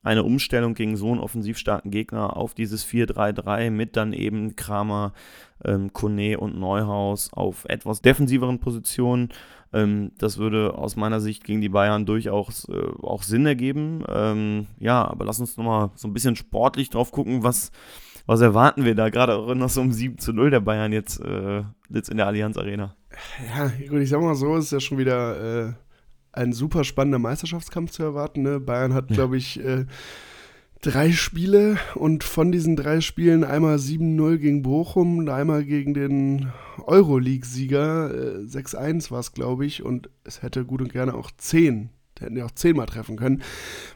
eine 0.04 0.24
Umstellung 0.24 0.74
gegen 0.74 0.98
so 0.98 1.12
einen 1.12 1.20
offensivstarken 1.20 1.92
Gegner 1.92 2.36
auf 2.36 2.54
dieses 2.54 2.86
4-3-3 2.86 3.70
mit 3.70 3.96
dann 3.96 4.14
eben 4.14 4.56
Kramer, 4.56 5.14
ähm, 5.64 5.94
Kone 5.94 6.40
und 6.40 6.60
Neuhaus 6.60 7.32
auf 7.34 7.66
etwas 7.66 8.02
defensiveren 8.02 8.60
Positionen. 8.60 9.30
Ähm, 9.74 10.12
das 10.18 10.38
würde 10.38 10.74
aus 10.74 10.96
meiner 10.96 11.22
Sicht 11.22 11.44
gegen 11.44 11.62
die 11.62 11.70
Bayern 11.70 12.06
durchaus 12.06 12.68
äh, 12.70 13.04
auch 13.04 13.24
Sinn 13.24 13.46
ergeben. 13.46 14.04
Ähm, 14.10 14.68
ja, 14.80 15.06
aber 15.06 15.26
lass 15.26 15.40
uns 15.40 15.58
nochmal 15.58 15.92
so 15.96 16.08
ein 16.08 16.14
bisschen 16.14 16.36
sportlich 16.36 16.90
drauf 16.90 17.12
gucken, 17.12 17.44
was, 17.44 17.72
was 18.26 18.42
erwarten 18.42 18.86
wir 18.86 18.96
da 18.96 19.10
gerade 19.10 19.36
auch 19.36 19.54
noch 19.54 19.70
so 19.70 19.82
um 19.82 19.92
7 19.92 20.18
zu 20.18 20.34
0 20.34 20.50
der 20.50 20.60
Bayern 20.62 20.92
jetzt, 20.92 21.22
äh, 21.22 21.64
jetzt 21.90 22.10
in 22.10 22.18
der 22.18 22.28
Allianz 22.28 22.58
Arena. 22.58 22.96
Ja, 23.56 23.72
gut, 23.88 24.00
ich 24.00 24.10
sag 24.10 24.22
mal 24.22 24.36
so, 24.36 24.56
ist 24.56 24.72
ja 24.72 24.80
schon 24.80 24.98
wieder 24.98 25.68
äh, 25.68 25.74
ein 26.34 26.54
super 26.54 26.84
spannender 26.84 27.20
Meisterschaftskampf 27.20 27.92
zu 27.92 28.04
erwarten. 28.04 28.42
Ne? 28.42 28.60
Bayern 28.60 28.94
hat, 28.94 29.10
ja. 29.10 29.16
glaube 29.16 29.38
ich, 29.38 29.64
äh, 29.64 29.86
drei 30.82 31.12
Spiele 31.12 31.78
und 31.96 32.24
von 32.24 32.52
diesen 32.52 32.76
drei 32.76 33.02
Spielen 33.02 33.44
einmal 33.44 33.76
7-0 33.78 34.38
gegen 34.38 34.62
Bochum 34.64 35.20
und 35.20 35.30
einmal 35.30 35.64
gegen 35.64 35.94
den 35.94 36.52
Euroleague-Sieger. 36.86 38.14
Äh, 38.14 38.46
6-1 38.46 39.12
war 39.12 39.20
es, 39.20 39.34
glaube 39.34 39.66
ich, 39.66 39.84
und 39.84 40.10
es 40.24 40.42
hätte 40.42 40.66
gut 40.66 40.82
und 40.82 40.92
gerne 40.92 41.14
auch 41.14 41.32
10. 41.36 41.90
Hätten 42.20 42.38
ja 42.38 42.46
auch 42.46 42.52
zehnmal 42.52 42.86
treffen 42.86 43.16
können. 43.16 43.42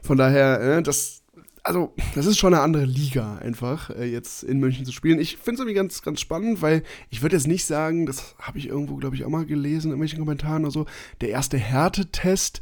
Von 0.02 0.18
daher, 0.18 0.60
äh, 0.60 0.82
das, 0.82 1.22
also, 1.66 1.96
das 2.14 2.28
ist 2.28 2.38
schon 2.38 2.54
eine 2.54 2.62
andere 2.62 2.86
Liga, 2.86 3.38
einfach, 3.38 3.90
äh, 3.90 4.06
jetzt 4.06 4.44
in 4.44 4.60
München 4.60 4.86
zu 4.86 4.92
spielen. 4.92 5.20
Ich 5.20 5.38
finde 5.38 5.54
es 5.54 5.60
irgendwie 5.62 5.74
ganz, 5.74 6.04
ganz 6.04 6.22
spannend, 6.22 6.62
weil 6.62 6.84
ich 7.10 7.24
würde 7.24 7.36
jetzt 7.36 7.48
nicht 7.48 7.66
sagen, 7.66 8.06
das 8.06 8.36
habe 8.38 8.60
ich 8.60 8.68
irgendwo, 8.68 8.98
glaube 8.98 9.16
ich, 9.16 9.26
auch 9.26 9.30
mal 9.30 9.48
gelesen 9.48 9.88
in 9.88 9.92
irgendwelchen 9.94 10.20
Kommentaren 10.20 10.64
oder 10.64 10.72
so, 10.72 10.86
der 11.22 11.30
erste 11.30 11.58
Härtetest, 11.58 12.62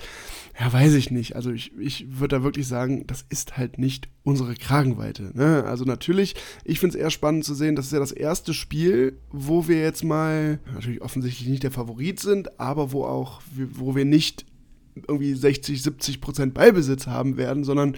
ja, 0.58 0.72
weiß 0.72 0.93
ich 0.93 1.12
nicht. 1.12 1.36
Also, 1.36 1.51
ich, 1.51 1.78
ich 1.78 2.18
würde 2.18 2.38
da 2.38 2.43
wirklich 2.43 2.66
sagen, 2.66 3.06
das 3.06 3.26
ist 3.28 3.58
halt 3.58 3.78
nicht 3.78 4.08
unsere 4.24 4.56
Kragenweite. 4.56 5.32
Ne? 5.34 5.66
Also, 5.66 5.84
natürlich, 5.84 6.36
ich 6.64 6.80
finde 6.80 6.97
es 6.97 7.04
eher 7.04 7.10
spannend 7.10 7.43
zu 7.43 7.56
sehen, 7.56 7.76
das 7.76 7.88
ist 7.88 7.91
ja 7.91 7.99
das 7.99 8.14
erste 8.14 8.54
Spiel, 8.54 9.20
wo 9.32 9.68
wir 9.68 9.82
jetzt 9.82 10.06
mal, 10.06 10.60
natürlich 10.74 11.01
offensichtlich 11.01 11.49
nicht 11.49 11.64
der 11.64 11.72
Favorit 11.72 12.22
sind, 12.22 12.58
aber 12.58 12.93
wo 12.93 13.04
auch, 13.04 13.41
wo 13.74 13.97
wir 13.97 14.06
nicht 14.06 14.45
irgendwie 14.95 15.33
60, 15.33 15.81
70 15.81 16.21
Prozent 16.21 16.53
Ballbesitz 16.53 17.07
haben 17.07 17.37
werden, 17.37 17.63
sondern 17.63 17.95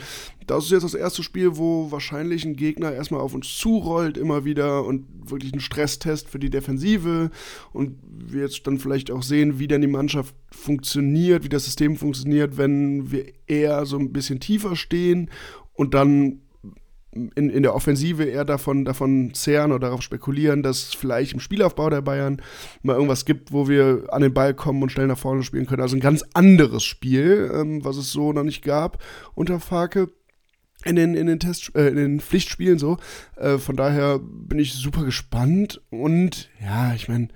das 0.47 0.65
ist 0.65 0.71
jetzt 0.71 0.83
das 0.83 0.93
erste 0.93 1.23
Spiel, 1.23 1.57
wo 1.57 1.91
wahrscheinlich 1.91 2.45
ein 2.45 2.55
Gegner 2.55 2.91
erstmal 2.91 3.21
auf 3.21 3.33
uns 3.33 3.57
zurollt 3.57 4.17
immer 4.17 4.45
wieder 4.45 4.85
und 4.85 5.05
wirklich 5.29 5.53
ein 5.53 5.59
Stresstest 5.59 6.29
für 6.29 6.39
die 6.39 6.49
Defensive 6.49 7.31
und 7.73 7.97
wir 8.03 8.41
jetzt 8.43 8.65
dann 8.67 8.79
vielleicht 8.79 9.11
auch 9.11 9.23
sehen, 9.23 9.59
wie 9.59 9.67
dann 9.67 9.81
die 9.81 9.87
Mannschaft 9.87 10.35
funktioniert, 10.51 11.43
wie 11.43 11.49
das 11.49 11.65
System 11.65 11.97
funktioniert, 11.97 12.57
wenn 12.57 13.11
wir 13.11 13.25
eher 13.47 13.85
so 13.85 13.97
ein 13.97 14.13
bisschen 14.13 14.39
tiefer 14.39 14.75
stehen 14.75 15.29
und 15.73 15.93
dann 15.93 16.41
in, 17.16 17.49
in 17.49 17.63
der 17.63 17.74
Offensive 17.74 18.26
eher 18.26 18.45
davon, 18.45 18.86
davon 18.86 19.34
zehren 19.34 19.72
oder 19.72 19.88
darauf 19.88 20.01
spekulieren, 20.01 20.63
dass 20.63 20.93
vielleicht 20.93 21.34
im 21.34 21.39
Spielaufbau 21.39 21.89
der 21.89 22.01
Bayern 22.01 22.41
mal 22.84 22.93
irgendwas 22.93 23.26
gibt, 23.26 23.51
wo 23.51 23.68
wir 23.70 24.07
an 24.09 24.22
den 24.22 24.34
Ball 24.34 24.53
kommen 24.53 24.84
und 24.84 24.91
schnell 24.91 25.07
nach 25.07 25.18
vorne 25.18 25.43
spielen 25.43 25.66
können. 25.66 25.82
Also 25.82 25.95
ein 25.95 26.01
ganz 26.01 26.24
anderes 26.34 26.84
Spiel, 26.84 27.49
ähm, 27.53 27.84
was 27.86 27.97
es 27.97 28.11
so 28.11 28.34
noch 28.34 28.43
nicht 28.43 28.63
gab 28.63 29.01
unter 29.34 29.59
Farke 29.59 30.09
in 30.84 30.97
den, 30.97 31.16
in 31.16 31.28
den 31.28 31.39
Test, 31.39 31.74
äh, 31.76 31.88
in 31.88 31.95
den 31.95 32.20
Pflichtspielen 32.20 32.78
so. 32.78 32.97
Äh, 33.38 33.57
von 33.57 33.76
daher 33.76 34.20
bin 34.20 34.59
ich 34.59 34.74
super 34.74 35.03
gespannt 35.05 35.82
und 35.89 36.49
ja, 36.61 36.93
ich 36.93 37.07
meine, 37.07 37.30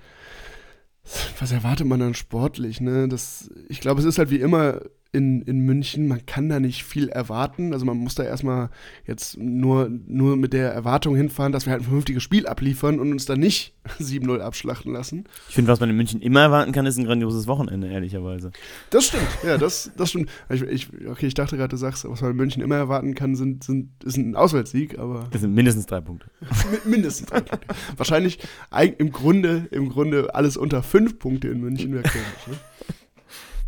was 1.38 1.50
erwartet 1.50 1.86
man 1.86 2.00
dann 2.00 2.14
sportlich, 2.14 2.80
ne? 2.80 3.08
Das, 3.08 3.50
ich 3.68 3.80
glaube, 3.80 4.00
es 4.00 4.06
ist 4.06 4.18
halt 4.18 4.30
wie 4.30 4.40
immer 4.40 4.80
in, 5.12 5.42
in 5.42 5.60
München, 5.60 6.06
man 6.06 6.24
kann 6.24 6.48
da 6.48 6.60
nicht 6.60 6.84
viel 6.84 7.08
erwarten. 7.08 7.72
Also 7.72 7.84
man 7.84 7.96
muss 7.96 8.14
da 8.14 8.22
erstmal 8.22 8.70
jetzt 9.06 9.36
nur, 9.38 9.90
nur 10.06 10.36
mit 10.36 10.52
der 10.52 10.72
Erwartung 10.72 11.16
hinfahren, 11.16 11.52
dass 11.52 11.66
wir 11.66 11.72
halt 11.72 11.82
ein 11.82 11.86
vernünftiges 11.86 12.22
Spiel 12.22 12.46
abliefern 12.46 13.00
und 13.00 13.10
uns 13.10 13.26
dann 13.26 13.40
nicht 13.40 13.74
7-0 14.00 14.38
abschlachten 14.38 14.92
lassen. 14.92 15.24
Ich 15.48 15.56
finde, 15.56 15.72
was 15.72 15.80
man 15.80 15.90
in 15.90 15.96
München 15.96 16.20
immer 16.20 16.42
erwarten 16.42 16.70
kann, 16.72 16.86
ist 16.86 16.96
ein 16.96 17.04
grandioses 17.04 17.48
Wochenende, 17.48 17.88
ehrlicherweise. 17.88 18.52
Das 18.90 19.06
stimmt, 19.06 19.26
ja, 19.44 19.58
das, 19.58 19.90
das 19.96 20.10
stimmt. 20.10 20.30
Ich, 20.48 20.62
ich, 20.62 20.88
okay, 21.08 21.26
ich 21.26 21.34
dachte 21.34 21.56
gerade, 21.56 21.70
du 21.70 21.76
sagst, 21.76 22.08
was 22.08 22.20
man 22.20 22.30
in 22.30 22.36
München 22.36 22.62
immer 22.62 22.76
erwarten 22.76 23.14
kann, 23.16 23.34
sind, 23.34 23.64
sind, 23.64 23.90
ist 24.04 24.16
ein 24.16 24.36
Auswärtssieg, 24.36 24.98
aber. 24.98 25.26
Das 25.32 25.40
sind 25.40 25.54
mindestens 25.54 25.86
drei 25.86 26.00
Punkte. 26.00 26.30
mindestens 26.84 27.26
drei 27.26 27.40
Punkte. 27.40 27.66
Wahrscheinlich 27.96 28.38
im 28.98 29.10
Grunde, 29.10 29.66
im 29.72 29.88
Grunde 29.88 30.34
alles 30.34 30.56
unter 30.56 30.82
fünf 30.82 31.18
Punkte 31.18 31.48
in 31.48 31.60
München 31.60 31.92
wäre 31.92 32.04
komisch, 32.04 32.46
ne? 32.46 32.56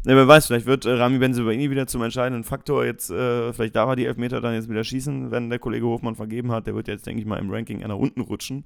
Ja, 0.04 0.16
wer 0.16 0.26
weiß, 0.26 0.48
vielleicht 0.48 0.66
wird 0.66 0.84
äh, 0.84 0.94
Rami 0.94 1.18
Benzebaini 1.18 1.70
wieder 1.70 1.86
zum 1.86 2.02
entscheidenden 2.02 2.42
Faktor. 2.42 2.84
Jetzt, 2.84 3.10
äh, 3.10 3.52
vielleicht 3.52 3.76
darf 3.76 3.88
er 3.88 3.94
die 3.94 4.06
Elfmeter 4.06 4.40
dann 4.40 4.52
jetzt 4.52 4.68
wieder 4.68 4.82
schießen, 4.82 5.30
wenn 5.30 5.48
der 5.48 5.60
Kollege 5.60 5.86
Hofmann 5.86 6.16
vergeben 6.16 6.50
hat. 6.50 6.66
Der 6.66 6.74
wird 6.74 6.88
jetzt, 6.88 7.06
denke 7.06 7.20
ich 7.20 7.26
mal, 7.26 7.38
im 7.38 7.50
Ranking 7.50 7.78
nach 7.78 7.94
unten 7.94 8.20
rutschen, 8.20 8.64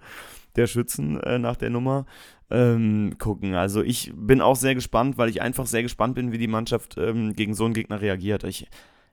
der 0.57 0.66
Schützen 0.66 1.20
äh, 1.20 1.39
nach 1.39 1.57
der 1.57 1.68
Nummer. 1.68 2.07
Ähm, 2.49 3.16
gucken. 3.18 3.55
Also 3.55 3.82
ich 3.82 4.12
bin 4.16 4.41
auch 4.41 4.57
sehr 4.57 4.74
gespannt, 4.74 5.18
weil 5.18 5.28
ich 5.28 5.43
einfach 5.43 5.66
sehr 5.66 5.82
gespannt 5.82 6.14
bin, 6.14 6.32
wie 6.32 6.39
die 6.39 6.47
Mannschaft 6.47 6.97
ähm, 6.97 7.34
gegen 7.34 7.53
so 7.53 7.66
einen 7.66 7.74
Gegner 7.74 8.01
reagiert. 8.01 8.45
Ich, 8.45 8.68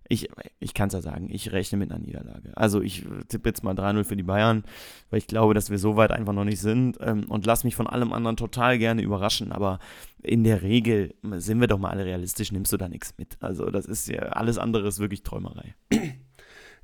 ich, 0.10 0.30
ich 0.60 0.74
kann 0.74 0.88
es 0.88 0.93
ja 0.93 1.01
sagen, 1.01 1.30
ich 1.32 1.51
rechne 1.51 1.78
mit 1.78 1.91
einer 1.91 1.99
Niederlage. 1.99 2.56
Also 2.56 2.82
ich 2.82 3.06
tippe 3.30 3.49
jetzt 3.49 3.64
mal 3.64 3.74
3-0 3.74 4.04
für 4.04 4.16
die 4.16 4.24
Bayern, 4.24 4.64
weil 5.10 5.20
ich 5.20 5.28
glaube, 5.28 5.54
dass 5.54 5.70
wir 5.70 5.80
so 5.80 5.95
weit 5.95 6.12
einfach 6.12 6.34
noch 6.34 6.43
nicht 6.43 6.60
sind 6.60 6.97
ähm, 7.01 7.26
und 7.30 7.45
lass 7.45 7.64
mich 7.64 7.76
von 7.76 7.88
allem 7.88 8.12
anderen 8.12 8.38
total 8.38 8.78
gerne 8.78 9.01
überraschen. 9.01 9.51
Aber 9.51 9.80
in 10.22 10.43
der 10.43 10.62
Regel 10.62 11.16
sind 11.38 11.62
wir 11.62 11.68
doch 11.68 11.80
mal 11.80 11.89
alle 11.89 12.06
realistisch, 12.06 12.51
nimmst 12.51 12.74
du 12.74 12.78
da 12.78 12.89
nichts 12.89 13.16
mit. 13.18 13.38
Also 13.39 13.70
das 13.70 13.86
ist 13.86 14.08
ja, 14.08 14.20
alles 14.24 14.58
andere 14.58 14.88
ist 14.88 14.99
wirklich 14.99 15.24
Träumerei. 15.24 15.76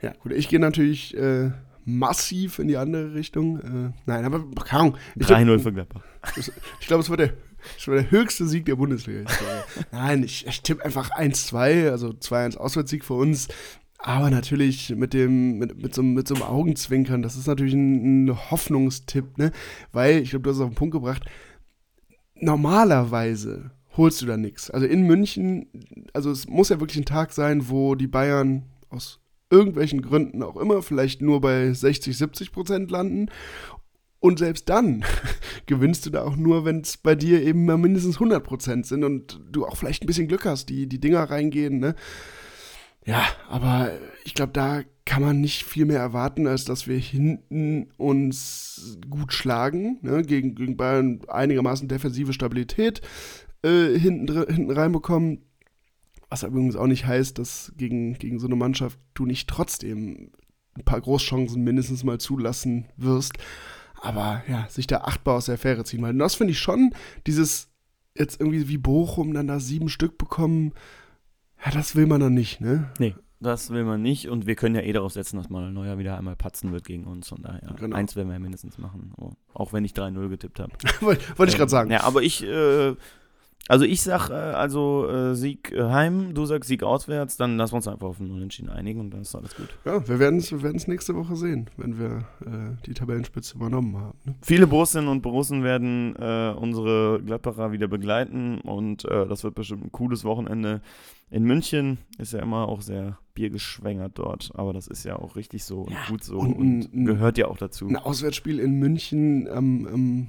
Ja, 0.01 0.13
gut, 0.13 0.31
ich 0.31 0.47
gehe 0.47 0.61
natürlich 0.61 1.13
äh, 1.17 1.51
massiv 1.83 2.59
in 2.59 2.69
die 2.69 2.77
andere 2.77 3.13
Richtung. 3.15 3.59
Äh, 3.59 3.91
nein, 4.05 4.23
aber 4.23 4.45
keine 4.63 4.81
Ahnung. 4.81 4.97
3-0 5.17 5.59
für 5.59 5.73
Gladbach. 5.73 6.03
Ich 6.79 6.87
glaube, 6.87 7.03
es 7.03 7.09
wird 7.09 7.19
der 7.19 7.33
das 7.75 7.87
war 7.87 7.95
der 7.95 8.11
höchste 8.11 8.47
Sieg 8.47 8.65
der 8.65 8.75
Bundesliga. 8.75 9.29
Nein, 9.91 10.23
ich, 10.23 10.45
ich 10.47 10.61
tippe 10.61 10.83
einfach 10.83 11.11
1-2, 11.11 11.89
also 11.89 12.09
2-1 12.09 12.57
Auswärtssieg 12.57 13.03
für 13.05 13.15
uns. 13.15 13.47
Aber 14.01 14.29
natürlich 14.29 14.95
mit 14.95 15.13
dem, 15.13 15.57
mit, 15.57 15.81
mit, 15.81 15.93
so, 15.93 16.01
mit 16.01 16.27
so 16.27 16.35
einem 16.35 16.43
Augenzwinkern, 16.43 17.21
das 17.21 17.35
ist 17.35 17.47
natürlich 17.47 17.73
ein, 17.73 18.25
ein 18.25 18.51
Hoffnungstipp, 18.51 19.37
ne? 19.37 19.51
Weil, 19.91 20.19
ich 20.19 20.29
glaube, 20.29 20.43
du 20.43 20.49
hast 20.51 20.57
es 20.57 20.63
auf 20.63 20.69
den 20.69 20.75
Punkt 20.75 20.93
gebracht, 20.93 21.23
normalerweise 22.35 23.71
holst 23.97 24.21
du 24.21 24.25
da 24.25 24.37
nichts. 24.37 24.71
Also 24.71 24.85
in 24.85 25.03
München, 25.03 25.67
also 26.13 26.31
es 26.31 26.47
muss 26.47 26.69
ja 26.69 26.79
wirklich 26.79 26.97
ein 26.97 27.05
Tag 27.05 27.33
sein, 27.33 27.67
wo 27.67 27.95
die 27.95 28.07
Bayern 28.07 28.63
aus 28.89 29.19
irgendwelchen 29.49 30.01
Gründen 30.01 30.43
auch 30.43 30.57
immer 30.57 30.81
vielleicht 30.81 31.21
nur 31.21 31.41
bei 31.41 31.73
60, 31.73 32.17
70 32.17 32.51
Prozent 32.51 32.91
landen 32.91 33.29
und 34.19 34.39
selbst 34.39 34.69
dann 34.69 35.03
gewinnst 35.65 36.05
du 36.05 36.09
da 36.09 36.23
auch 36.23 36.35
nur, 36.35 36.65
wenn 36.65 36.81
es 36.81 36.97
bei 36.97 37.15
dir 37.15 37.41
eben 37.41 37.65
mal 37.65 37.77
mindestens 37.77 38.17
100% 38.17 38.85
sind 38.85 39.03
und 39.03 39.39
du 39.51 39.65
auch 39.65 39.77
vielleicht 39.77 40.03
ein 40.03 40.07
bisschen 40.07 40.27
Glück 40.27 40.45
hast, 40.45 40.69
die, 40.69 40.87
die 40.87 40.99
Dinger 40.99 41.23
reingehen. 41.23 41.79
Ne? 41.79 41.95
Ja, 43.05 43.23
aber 43.47 43.91
ich 44.25 44.33
glaube, 44.33 44.51
da 44.51 44.81
kann 45.05 45.23
man 45.23 45.41
nicht 45.41 45.63
viel 45.63 45.85
mehr 45.85 45.99
erwarten, 45.99 46.47
als 46.47 46.65
dass 46.65 46.87
wir 46.87 46.97
hinten 46.97 47.89
uns 47.97 48.99
gut 49.09 49.33
schlagen, 49.33 49.99
ne? 50.01 50.21
gegen, 50.21 50.53
gegen 50.53 50.77
Bayern 50.77 51.21
einigermaßen 51.27 51.87
defensive 51.87 52.33
Stabilität 52.33 53.01
äh, 53.63 53.97
hinten, 53.97 54.45
hinten 54.47 54.71
reinbekommen. 54.71 55.45
Was 56.29 56.43
übrigens 56.43 56.75
auch 56.75 56.85
nicht 56.85 57.07
heißt, 57.07 57.39
dass 57.39 57.73
gegen, 57.75 58.13
gegen 58.13 58.39
so 58.39 58.45
eine 58.45 58.55
Mannschaft 58.55 58.99
du 59.15 59.25
nicht 59.25 59.49
trotzdem 59.49 60.31
ein 60.75 60.85
paar 60.85 61.01
Großchancen 61.01 61.63
mindestens 61.63 62.03
mal 62.03 62.19
zulassen 62.19 62.85
wirst. 62.97 63.33
Aber 64.01 64.43
ja, 64.47 64.65
sich 64.69 64.87
da 64.87 64.97
achtbar 65.01 65.35
aus 65.35 65.45
der 65.45 65.55
Affäre 65.55 65.83
ziehen. 65.83 66.01
Weil 66.01 66.13
das 66.17 66.35
finde 66.35 66.51
ich 66.51 66.59
schon, 66.59 66.91
dieses 67.27 67.69
jetzt 68.15 68.39
irgendwie 68.39 68.67
wie 68.67 68.77
Bochum 68.77 69.33
dann 69.33 69.47
da 69.47 69.59
sieben 69.59 69.89
Stück 69.89 70.17
bekommen, 70.17 70.73
ja, 71.65 71.71
das 71.71 71.95
will 71.95 72.05
man 72.05 72.19
dann 72.21 72.33
nicht, 72.33 72.61
ne? 72.61 72.89
Nee, 72.99 73.15
das 73.39 73.69
will 73.69 73.83
man 73.85 74.01
nicht 74.01 74.27
und 74.29 74.45
wir 74.47 74.55
können 74.55 74.75
ja 74.75 74.81
eh 74.81 74.91
darauf 74.93 75.13
setzen, 75.13 75.37
dass 75.37 75.49
Manuel 75.49 75.71
Neuer 75.71 75.97
wieder 75.97 76.17
einmal 76.17 76.35
patzen 76.35 76.71
wird 76.71 76.85
gegen 76.85 77.05
uns. 77.05 77.29
Von 77.29 77.41
daher, 77.41 77.73
Genau. 77.77 77.95
eins 77.95 78.15
werden 78.15 78.27
wir 78.27 78.33
ja 78.33 78.39
mindestens 78.39 78.77
machen. 78.77 79.13
Oh, 79.17 79.31
auch 79.53 79.71
wenn 79.73 79.85
ich 79.85 79.93
3-0 79.93 80.27
getippt 80.29 80.59
habe. 80.59 80.71
Wollte 81.01 81.23
wollte 81.37 81.51
ich 81.51 81.57
gerade 81.57 81.71
sagen. 81.71 81.91
Ja, 81.91 82.03
aber 82.03 82.21
ich, 82.21 82.43
äh, 82.43 82.95
also 83.67 83.85
ich 83.85 84.01
sag, 84.01 84.29
äh, 84.29 84.33
also 84.33 85.07
äh, 85.07 85.35
Sieg 85.35 85.71
äh, 85.73 85.83
heim, 85.83 86.33
du 86.33 86.45
sagst 86.45 86.67
Sieg 86.69 86.81
auswärts, 86.83 87.37
dann 87.37 87.57
lassen 87.57 87.73
wir 87.73 87.77
uns 87.77 87.87
einfach 87.87 88.07
auf 88.07 88.19
einen 88.19 88.31
Unentschieden 88.31 88.69
einigen 88.69 88.99
und 88.99 89.11
dann 89.11 89.21
ist 89.21 89.35
alles 89.35 89.55
gut. 89.55 89.67
Ja, 89.85 90.07
wir 90.07 90.17
werden 90.19 90.39
es 90.39 90.51
wir 90.51 90.63
werden's 90.63 90.87
nächste 90.87 91.15
Woche 91.15 91.35
sehen, 91.35 91.69
wenn 91.77 91.99
wir 91.99 92.25
äh, 92.45 92.75
die 92.85 92.93
Tabellenspitze 92.93 93.55
übernommen 93.55 93.97
haben. 93.97 94.17
Ne? 94.25 94.35
Viele 94.41 94.65
Borussinnen 94.65 95.07
und 95.07 95.21
Borussen 95.21 95.63
werden 95.63 96.15
äh, 96.15 96.53
unsere 96.57 97.21
Gladbacher 97.23 97.71
wieder 97.71 97.87
begleiten 97.87 98.59
und 98.61 99.03
das 99.05 99.43
wird 99.43 99.55
bestimmt 99.55 99.85
ein 99.85 99.91
cooles 99.91 100.23
Wochenende. 100.23 100.81
In 101.31 101.43
München 101.43 101.99
ist 102.17 102.33
ja 102.33 102.39
immer 102.39 102.67
auch 102.67 102.81
sehr 102.81 103.19
biergeschwängert 103.35 104.13
dort, 104.17 104.49
aber 104.55 104.73
das 104.73 104.87
ist 104.87 105.03
ja 105.03 105.15
auch 105.17 105.35
richtig 105.35 105.63
so 105.63 105.81
und 105.81 105.95
gut 106.09 106.23
so 106.23 106.37
und, 106.39 106.53
und 106.55 106.93
ein- 106.93 107.05
gehört 107.05 107.37
ja 107.37 107.47
auch 107.47 107.57
dazu. 107.57 107.87
Ein 107.87 107.95
Auswärtsspiel 107.97 108.59
in 108.59 108.73
München 108.79 109.47
am, 109.47 109.87
am 109.87 110.27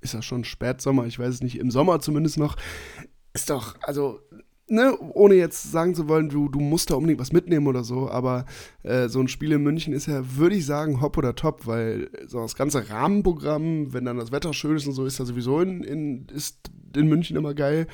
ist 0.00 0.14
ja 0.14 0.22
schon 0.22 0.44
Spätsommer, 0.44 1.06
ich 1.06 1.18
weiß 1.18 1.34
es 1.34 1.42
nicht, 1.42 1.58
im 1.58 1.70
Sommer 1.70 2.00
zumindest 2.00 2.38
noch, 2.38 2.56
ist 3.32 3.50
doch, 3.50 3.76
also, 3.82 4.20
ne, 4.66 4.96
ohne 4.98 5.34
jetzt 5.34 5.70
sagen 5.70 5.94
zu 5.94 6.08
wollen, 6.08 6.28
du, 6.28 6.48
du 6.48 6.60
musst 6.60 6.90
da 6.90 6.94
unbedingt 6.94 7.20
was 7.20 7.32
mitnehmen 7.32 7.66
oder 7.66 7.84
so, 7.84 8.10
aber 8.10 8.44
äh, 8.82 9.08
so 9.08 9.20
ein 9.20 9.28
Spiel 9.28 9.52
in 9.52 9.62
München 9.62 9.92
ist 9.92 10.06
ja, 10.06 10.36
würde 10.36 10.56
ich 10.56 10.66
sagen, 10.66 11.00
hopp 11.00 11.18
oder 11.18 11.34
top, 11.34 11.66
weil 11.66 12.10
so 12.26 12.40
das 12.40 12.54
ganze 12.54 12.88
Rahmenprogramm, 12.88 13.92
wenn 13.92 14.04
dann 14.04 14.18
das 14.18 14.32
Wetter 14.32 14.52
schön 14.52 14.76
ist 14.76 14.86
und 14.86 14.94
so, 14.94 15.04
ist 15.04 15.18
ja 15.18 15.24
sowieso 15.24 15.60
in, 15.60 15.82
in, 15.82 16.26
ist 16.26 16.70
in 16.96 17.08
München 17.08 17.36
immer 17.36 17.54
geil. 17.54 17.86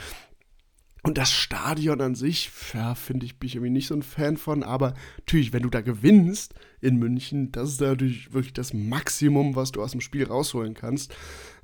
Und 1.06 1.18
das 1.18 1.30
Stadion 1.30 2.00
an 2.00 2.16
sich, 2.16 2.50
ja, 2.74 2.96
finde 2.96 3.26
ich, 3.26 3.38
bin 3.38 3.46
ich 3.46 3.54
irgendwie 3.54 3.70
nicht 3.70 3.86
so 3.86 3.94
ein 3.94 4.02
Fan 4.02 4.36
von. 4.36 4.64
Aber 4.64 4.94
natürlich, 5.18 5.52
wenn 5.52 5.62
du 5.62 5.70
da 5.70 5.80
gewinnst 5.80 6.54
in 6.80 6.96
München, 6.96 7.52
das 7.52 7.70
ist 7.70 7.80
natürlich 7.80 8.32
wirklich 8.34 8.54
das 8.54 8.74
Maximum, 8.74 9.54
was 9.54 9.70
du 9.70 9.84
aus 9.84 9.92
dem 9.92 10.00
Spiel 10.00 10.24
rausholen 10.24 10.74
kannst. 10.74 11.14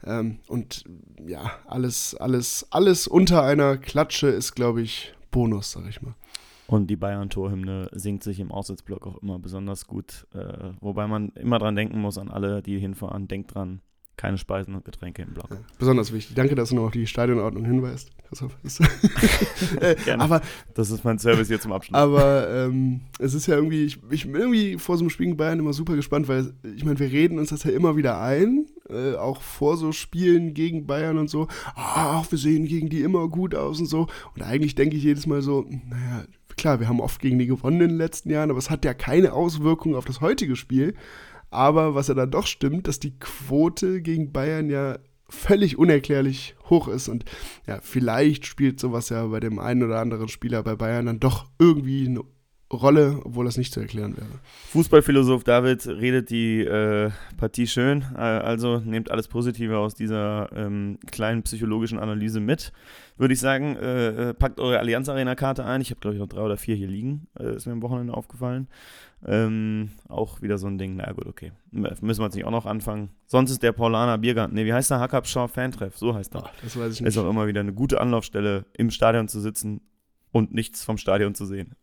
Ähm, 0.04 0.38
und 0.48 0.84
ja, 1.26 1.52
alles, 1.66 2.14
alles, 2.14 2.66
alles 2.70 3.06
unter 3.06 3.42
einer 3.42 3.76
Klatsche 3.76 4.28
ist, 4.28 4.54
glaube 4.54 4.82
ich, 4.82 5.14
Bonus, 5.30 5.72
sag 5.72 5.88
ich 5.88 6.02
mal. 6.02 6.14
Und 6.66 6.88
die 6.88 6.96
Bayern-Torhymne 6.96 7.90
singt 7.92 8.22
sich 8.22 8.40
im 8.40 8.50
Auswärtsblock 8.50 9.06
auch 9.06 9.22
immer 9.22 9.38
besonders 9.38 9.86
gut. 9.86 10.26
Äh, 10.34 10.72
wobei 10.80 11.06
man 11.06 11.28
immer 11.30 11.58
dran 11.58 11.76
denken 11.76 12.00
muss, 12.00 12.18
an 12.18 12.30
alle, 12.30 12.62
die 12.62 12.78
hinfahren, 12.78 13.28
denkt 13.28 13.54
dran, 13.54 13.82
keine 14.16 14.38
Speisen 14.38 14.74
und 14.74 14.84
Getränke 14.84 15.22
im 15.22 15.34
Block. 15.34 15.48
Besonders 15.78 16.12
wichtig. 16.12 16.36
Danke, 16.36 16.54
dass 16.54 16.68
du 16.68 16.76
noch 16.76 16.84
auf 16.84 16.92
die 16.92 17.06
Stadionordnung 17.06 17.64
hinweist. 17.64 18.10
Äh, 19.80 19.94
Gerne. 20.04 20.22
aber 20.22 20.40
das 20.74 20.90
ist 20.90 21.04
mein 21.04 21.18
Service 21.18 21.48
hier 21.48 21.60
zum 21.60 21.72
Abschluss. 21.72 21.98
Aber 21.98 22.48
ähm, 22.48 23.02
es 23.18 23.34
ist 23.34 23.46
ja 23.46 23.56
irgendwie, 23.56 23.84
ich, 23.84 23.98
ich 24.10 24.24
bin 24.24 24.40
irgendwie 24.40 24.78
vor 24.78 24.96
so 24.96 25.02
einem 25.02 25.10
Spiel 25.10 25.26
gegen 25.26 25.36
Bayern 25.36 25.58
immer 25.58 25.72
super 25.72 25.96
gespannt, 25.96 26.28
weil 26.28 26.54
ich 26.74 26.84
meine, 26.84 26.98
wir 26.98 27.10
reden 27.10 27.38
uns 27.38 27.50
das 27.50 27.64
ja 27.64 27.72
immer 27.72 27.96
wieder 27.96 28.20
ein, 28.20 28.66
äh, 28.88 29.14
auch 29.14 29.42
vor 29.42 29.76
so 29.76 29.92
Spielen 29.92 30.54
gegen 30.54 30.86
Bayern 30.86 31.18
und 31.18 31.30
so. 31.30 31.48
Ach, 31.74 32.30
wir 32.30 32.38
sehen 32.38 32.66
gegen 32.66 32.88
die 32.88 33.02
immer 33.02 33.28
gut 33.28 33.54
aus 33.54 33.80
und 33.80 33.86
so. 33.86 34.08
Und 34.34 34.42
eigentlich 34.42 34.74
denke 34.74 34.96
ich 34.96 35.02
jedes 35.02 35.26
Mal 35.26 35.42
so, 35.42 35.66
naja, 35.88 36.24
klar, 36.56 36.80
wir 36.80 36.88
haben 36.88 37.00
oft 37.00 37.20
gegen 37.20 37.38
die 37.38 37.46
gewonnen 37.46 37.80
in 37.80 37.88
den 37.90 37.98
letzten 37.98 38.30
Jahren, 38.30 38.50
aber 38.50 38.58
es 38.58 38.70
hat 38.70 38.84
ja 38.84 38.94
keine 38.94 39.32
Auswirkung 39.32 39.94
auf 39.94 40.04
das 40.04 40.20
heutige 40.20 40.56
Spiel. 40.56 40.94
Aber 41.50 41.94
was 41.94 42.08
ja 42.08 42.14
dann 42.14 42.30
doch 42.30 42.46
stimmt, 42.46 42.88
dass 42.88 42.98
die 42.98 43.18
Quote 43.18 44.00
gegen 44.00 44.32
Bayern 44.32 44.70
ja 44.70 44.98
völlig 45.28 45.78
unerklärlich 45.78 46.54
hoch 46.68 46.88
ist. 46.88 47.08
Und 47.08 47.24
ja, 47.66 47.78
vielleicht 47.82 48.46
spielt 48.46 48.78
sowas 48.78 49.08
ja 49.08 49.26
bei 49.26 49.40
dem 49.40 49.58
einen 49.58 49.82
oder 49.82 50.00
anderen 50.00 50.28
Spieler 50.28 50.62
bei 50.62 50.76
Bayern 50.76 51.06
dann 51.06 51.20
doch 51.20 51.46
irgendwie 51.58 52.06
eine 52.06 52.20
Rolle, 52.72 53.20
obwohl 53.24 53.44
das 53.44 53.58
nicht 53.58 53.72
zu 53.72 53.80
erklären 53.80 54.16
wäre. 54.16 54.26
Fußballphilosoph 54.70 55.44
David 55.44 55.86
redet 55.86 56.30
die 56.30 56.60
äh, 56.60 57.10
Partie 57.36 57.66
schön, 57.66 58.04
äh, 58.14 58.18
also 58.18 58.78
nehmt 58.80 59.10
alles 59.10 59.28
Positive 59.28 59.76
aus 59.78 59.94
dieser 59.94 60.48
ähm, 60.54 60.98
kleinen 61.10 61.42
psychologischen 61.42 61.98
Analyse 61.98 62.40
mit. 62.40 62.72
Würde 63.18 63.34
ich 63.34 63.40
sagen, 63.40 63.76
äh, 63.76 64.30
äh, 64.30 64.34
packt 64.34 64.58
eure 64.58 64.78
Allianz 64.78 65.08
Arena 65.08 65.34
Karte 65.34 65.64
ein. 65.66 65.82
Ich 65.82 65.90
habe, 65.90 66.00
glaube 66.00 66.14
ich, 66.14 66.20
noch 66.20 66.28
drei 66.28 66.40
oder 66.40 66.56
vier 66.56 66.74
hier 66.74 66.88
liegen. 66.88 67.26
Äh, 67.38 67.56
ist 67.56 67.66
mir 67.66 67.72
am 67.72 67.82
Wochenende 67.82 68.14
aufgefallen. 68.14 68.68
Ähm, 69.24 69.90
auch 70.08 70.40
wieder 70.42 70.58
so 70.58 70.66
ein 70.66 70.78
Ding, 70.78 70.96
na 70.96 71.12
gut, 71.12 71.26
okay. 71.26 71.52
Müssen 71.70 72.02
wir 72.20 72.24
jetzt 72.24 72.34
nicht 72.34 72.44
auch 72.44 72.50
noch 72.50 72.66
anfangen. 72.66 73.10
Sonst 73.26 73.50
ist 73.52 73.62
der 73.62 73.72
Paulaner 73.72 74.18
Biergarten, 74.18 74.54
nee, 74.54 74.64
wie 74.64 74.72
heißt 74.72 74.90
der? 74.90 74.98
Hackabschau 74.98 75.46
Fantreff, 75.46 75.96
so 75.96 76.14
heißt 76.14 76.34
er. 76.34 76.50
das 76.62 76.76
weiß 76.76 76.94
ich 76.94 77.00
Ist 77.02 77.16
nicht. 77.16 77.18
auch 77.18 77.30
immer 77.30 77.46
wieder 77.46 77.60
eine 77.60 77.72
gute 77.72 78.00
Anlaufstelle, 78.00 78.64
im 78.72 78.90
Stadion 78.90 79.28
zu 79.28 79.40
sitzen 79.40 79.80
und 80.32 80.52
nichts 80.52 80.82
vom 80.82 80.96
Stadion 80.98 81.34
zu 81.36 81.46
sehen. 81.46 81.76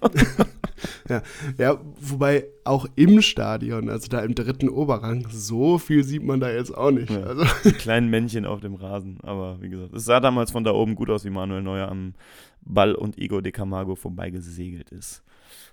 Ja, 1.08 1.22
ja, 1.58 1.80
wobei 2.00 2.46
auch 2.64 2.86
im 2.96 3.22
Stadion, 3.22 3.88
also 3.88 4.08
da 4.08 4.20
im 4.20 4.34
dritten 4.34 4.68
Oberrang, 4.68 5.26
so 5.30 5.78
viel 5.78 6.04
sieht 6.04 6.22
man 6.22 6.40
da 6.40 6.50
jetzt 6.50 6.76
auch 6.76 6.90
nicht. 6.90 7.10
Ja, 7.10 7.22
Also, 7.22 7.44
die 7.64 7.72
kleinen 7.72 8.08
Männchen 8.08 8.46
auf 8.46 8.60
dem 8.60 8.74
Rasen. 8.74 9.18
Aber 9.22 9.60
wie 9.60 9.68
gesagt, 9.68 9.94
es 9.94 10.04
sah 10.04 10.20
damals 10.20 10.52
von 10.52 10.64
da 10.64 10.72
oben 10.72 10.94
gut 10.94 11.10
aus, 11.10 11.24
wie 11.24 11.30
Manuel 11.30 11.62
Neuer 11.62 11.88
am 11.88 12.14
Ball 12.62 12.94
und 12.94 13.18
Igor 13.18 13.42
de 13.42 13.52
Camargo 13.52 13.94
vorbeigesegelt 13.94 14.90
ist. 14.90 15.22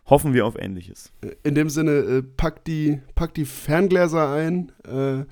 Hoffen 0.05 0.33
wir 0.33 0.45
auf 0.45 0.55
Ähnliches. 0.57 1.11
in 1.43 1.53
dem 1.53 1.69
Sinne, 1.69 1.91
äh, 1.91 2.23
packt, 2.23 2.67
die, 2.67 2.99
packt 3.13 3.37
die 3.37 3.45
Ferngläser 3.45 4.31
ein, 4.31 4.71
äh, 4.87 5.25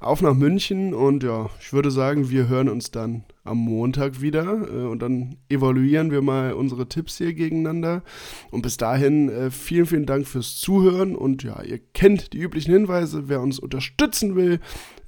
auf 0.00 0.22
nach 0.22 0.34
München 0.34 0.92
und 0.92 1.22
ja, 1.22 1.50
ich 1.60 1.72
würde 1.72 1.90
sagen, 1.90 2.28
wir 2.28 2.48
hören 2.48 2.68
uns 2.68 2.90
dann 2.90 3.24
am 3.44 3.58
Montag 3.58 4.20
wieder 4.20 4.68
äh, 4.68 4.86
und 4.86 5.00
dann 5.00 5.36
evaluieren 5.48 6.10
wir 6.10 6.20
mal 6.20 6.52
unsere 6.52 6.88
Tipps 6.88 7.18
hier 7.18 7.32
gegeneinander. 7.32 8.02
Und 8.50 8.62
bis 8.62 8.76
dahin 8.76 9.28
äh, 9.28 9.50
vielen, 9.50 9.86
vielen 9.86 10.06
Dank 10.06 10.26
fürs 10.26 10.56
Zuhören 10.56 11.14
und 11.14 11.42
ja, 11.42 11.62
ihr 11.62 11.78
kennt 11.94 12.32
die 12.32 12.38
üblichen 12.38 12.72
Hinweise. 12.72 13.28
Wer 13.28 13.40
uns 13.40 13.58
unterstützen 13.58 14.34
will, 14.36 14.60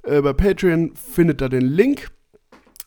äh, 0.03 0.21
bei 0.21 0.33
Patreon 0.33 0.93
findet 0.95 1.41
da 1.41 1.49
den 1.49 1.65
Link 1.65 2.11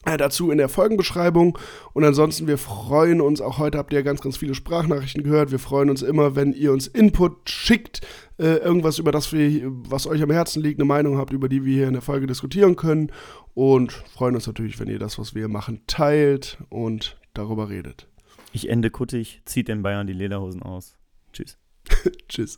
dazu 0.05 0.51
in 0.51 0.59
der 0.59 0.69
Folgenbeschreibung. 0.69 1.59
Und 1.93 2.05
ansonsten, 2.05 2.47
wir 2.47 2.59
freuen 2.59 3.21
uns, 3.21 3.41
auch 3.41 3.59
heute 3.59 3.79
habt 3.79 3.93
ihr 3.93 4.03
ganz, 4.03 4.21
ganz 4.21 4.37
viele 4.37 4.55
Sprachnachrichten 4.55 5.23
gehört. 5.23 5.51
Wir 5.51 5.59
freuen 5.59 5.91
uns 5.91 6.03
immer, 6.03 6.37
wenn 6.37 6.53
ihr 6.53 6.73
uns 6.73 6.87
Input 6.87 7.49
schickt, 7.49 8.01
äh, 8.39 8.57
irgendwas, 8.57 8.99
über 8.99 9.13
das 9.13 9.33
wir, 9.33 9.63
was 9.65 10.07
euch 10.07 10.23
am 10.23 10.31
Herzen 10.31 10.63
liegt, 10.63 10.81
eine 10.81 10.87
Meinung 10.87 11.19
habt, 11.19 11.33
über 11.33 11.49
die 11.49 11.65
wir 11.65 11.75
hier 11.75 11.89
in 11.89 11.95
der 11.95 12.03
Folge 12.03 12.27
diskutieren 12.27 12.77
können. 12.77 13.11
Und 13.55 13.93
freuen 13.93 14.35
uns 14.35 14.47
natürlich, 14.47 14.81
wenn 14.81 14.89
ihr 14.89 14.99
das, 14.99 15.19
was 15.19 15.35
wir 15.35 15.49
machen, 15.49 15.83
teilt 15.87 16.59
und 16.71 17.19
darüber 17.35 17.69
redet. 17.69 18.09
Ich 18.53 18.69
ende 18.69 18.91
kuttig, 18.91 19.43
zieht 19.45 19.69
den 19.69 19.83
Bayern 19.83 20.07
die 20.07 20.13
Lederhosen 20.13 20.63
aus. 20.63 20.97
Tschüss. 21.33 21.59
Tschüss. 22.29 22.57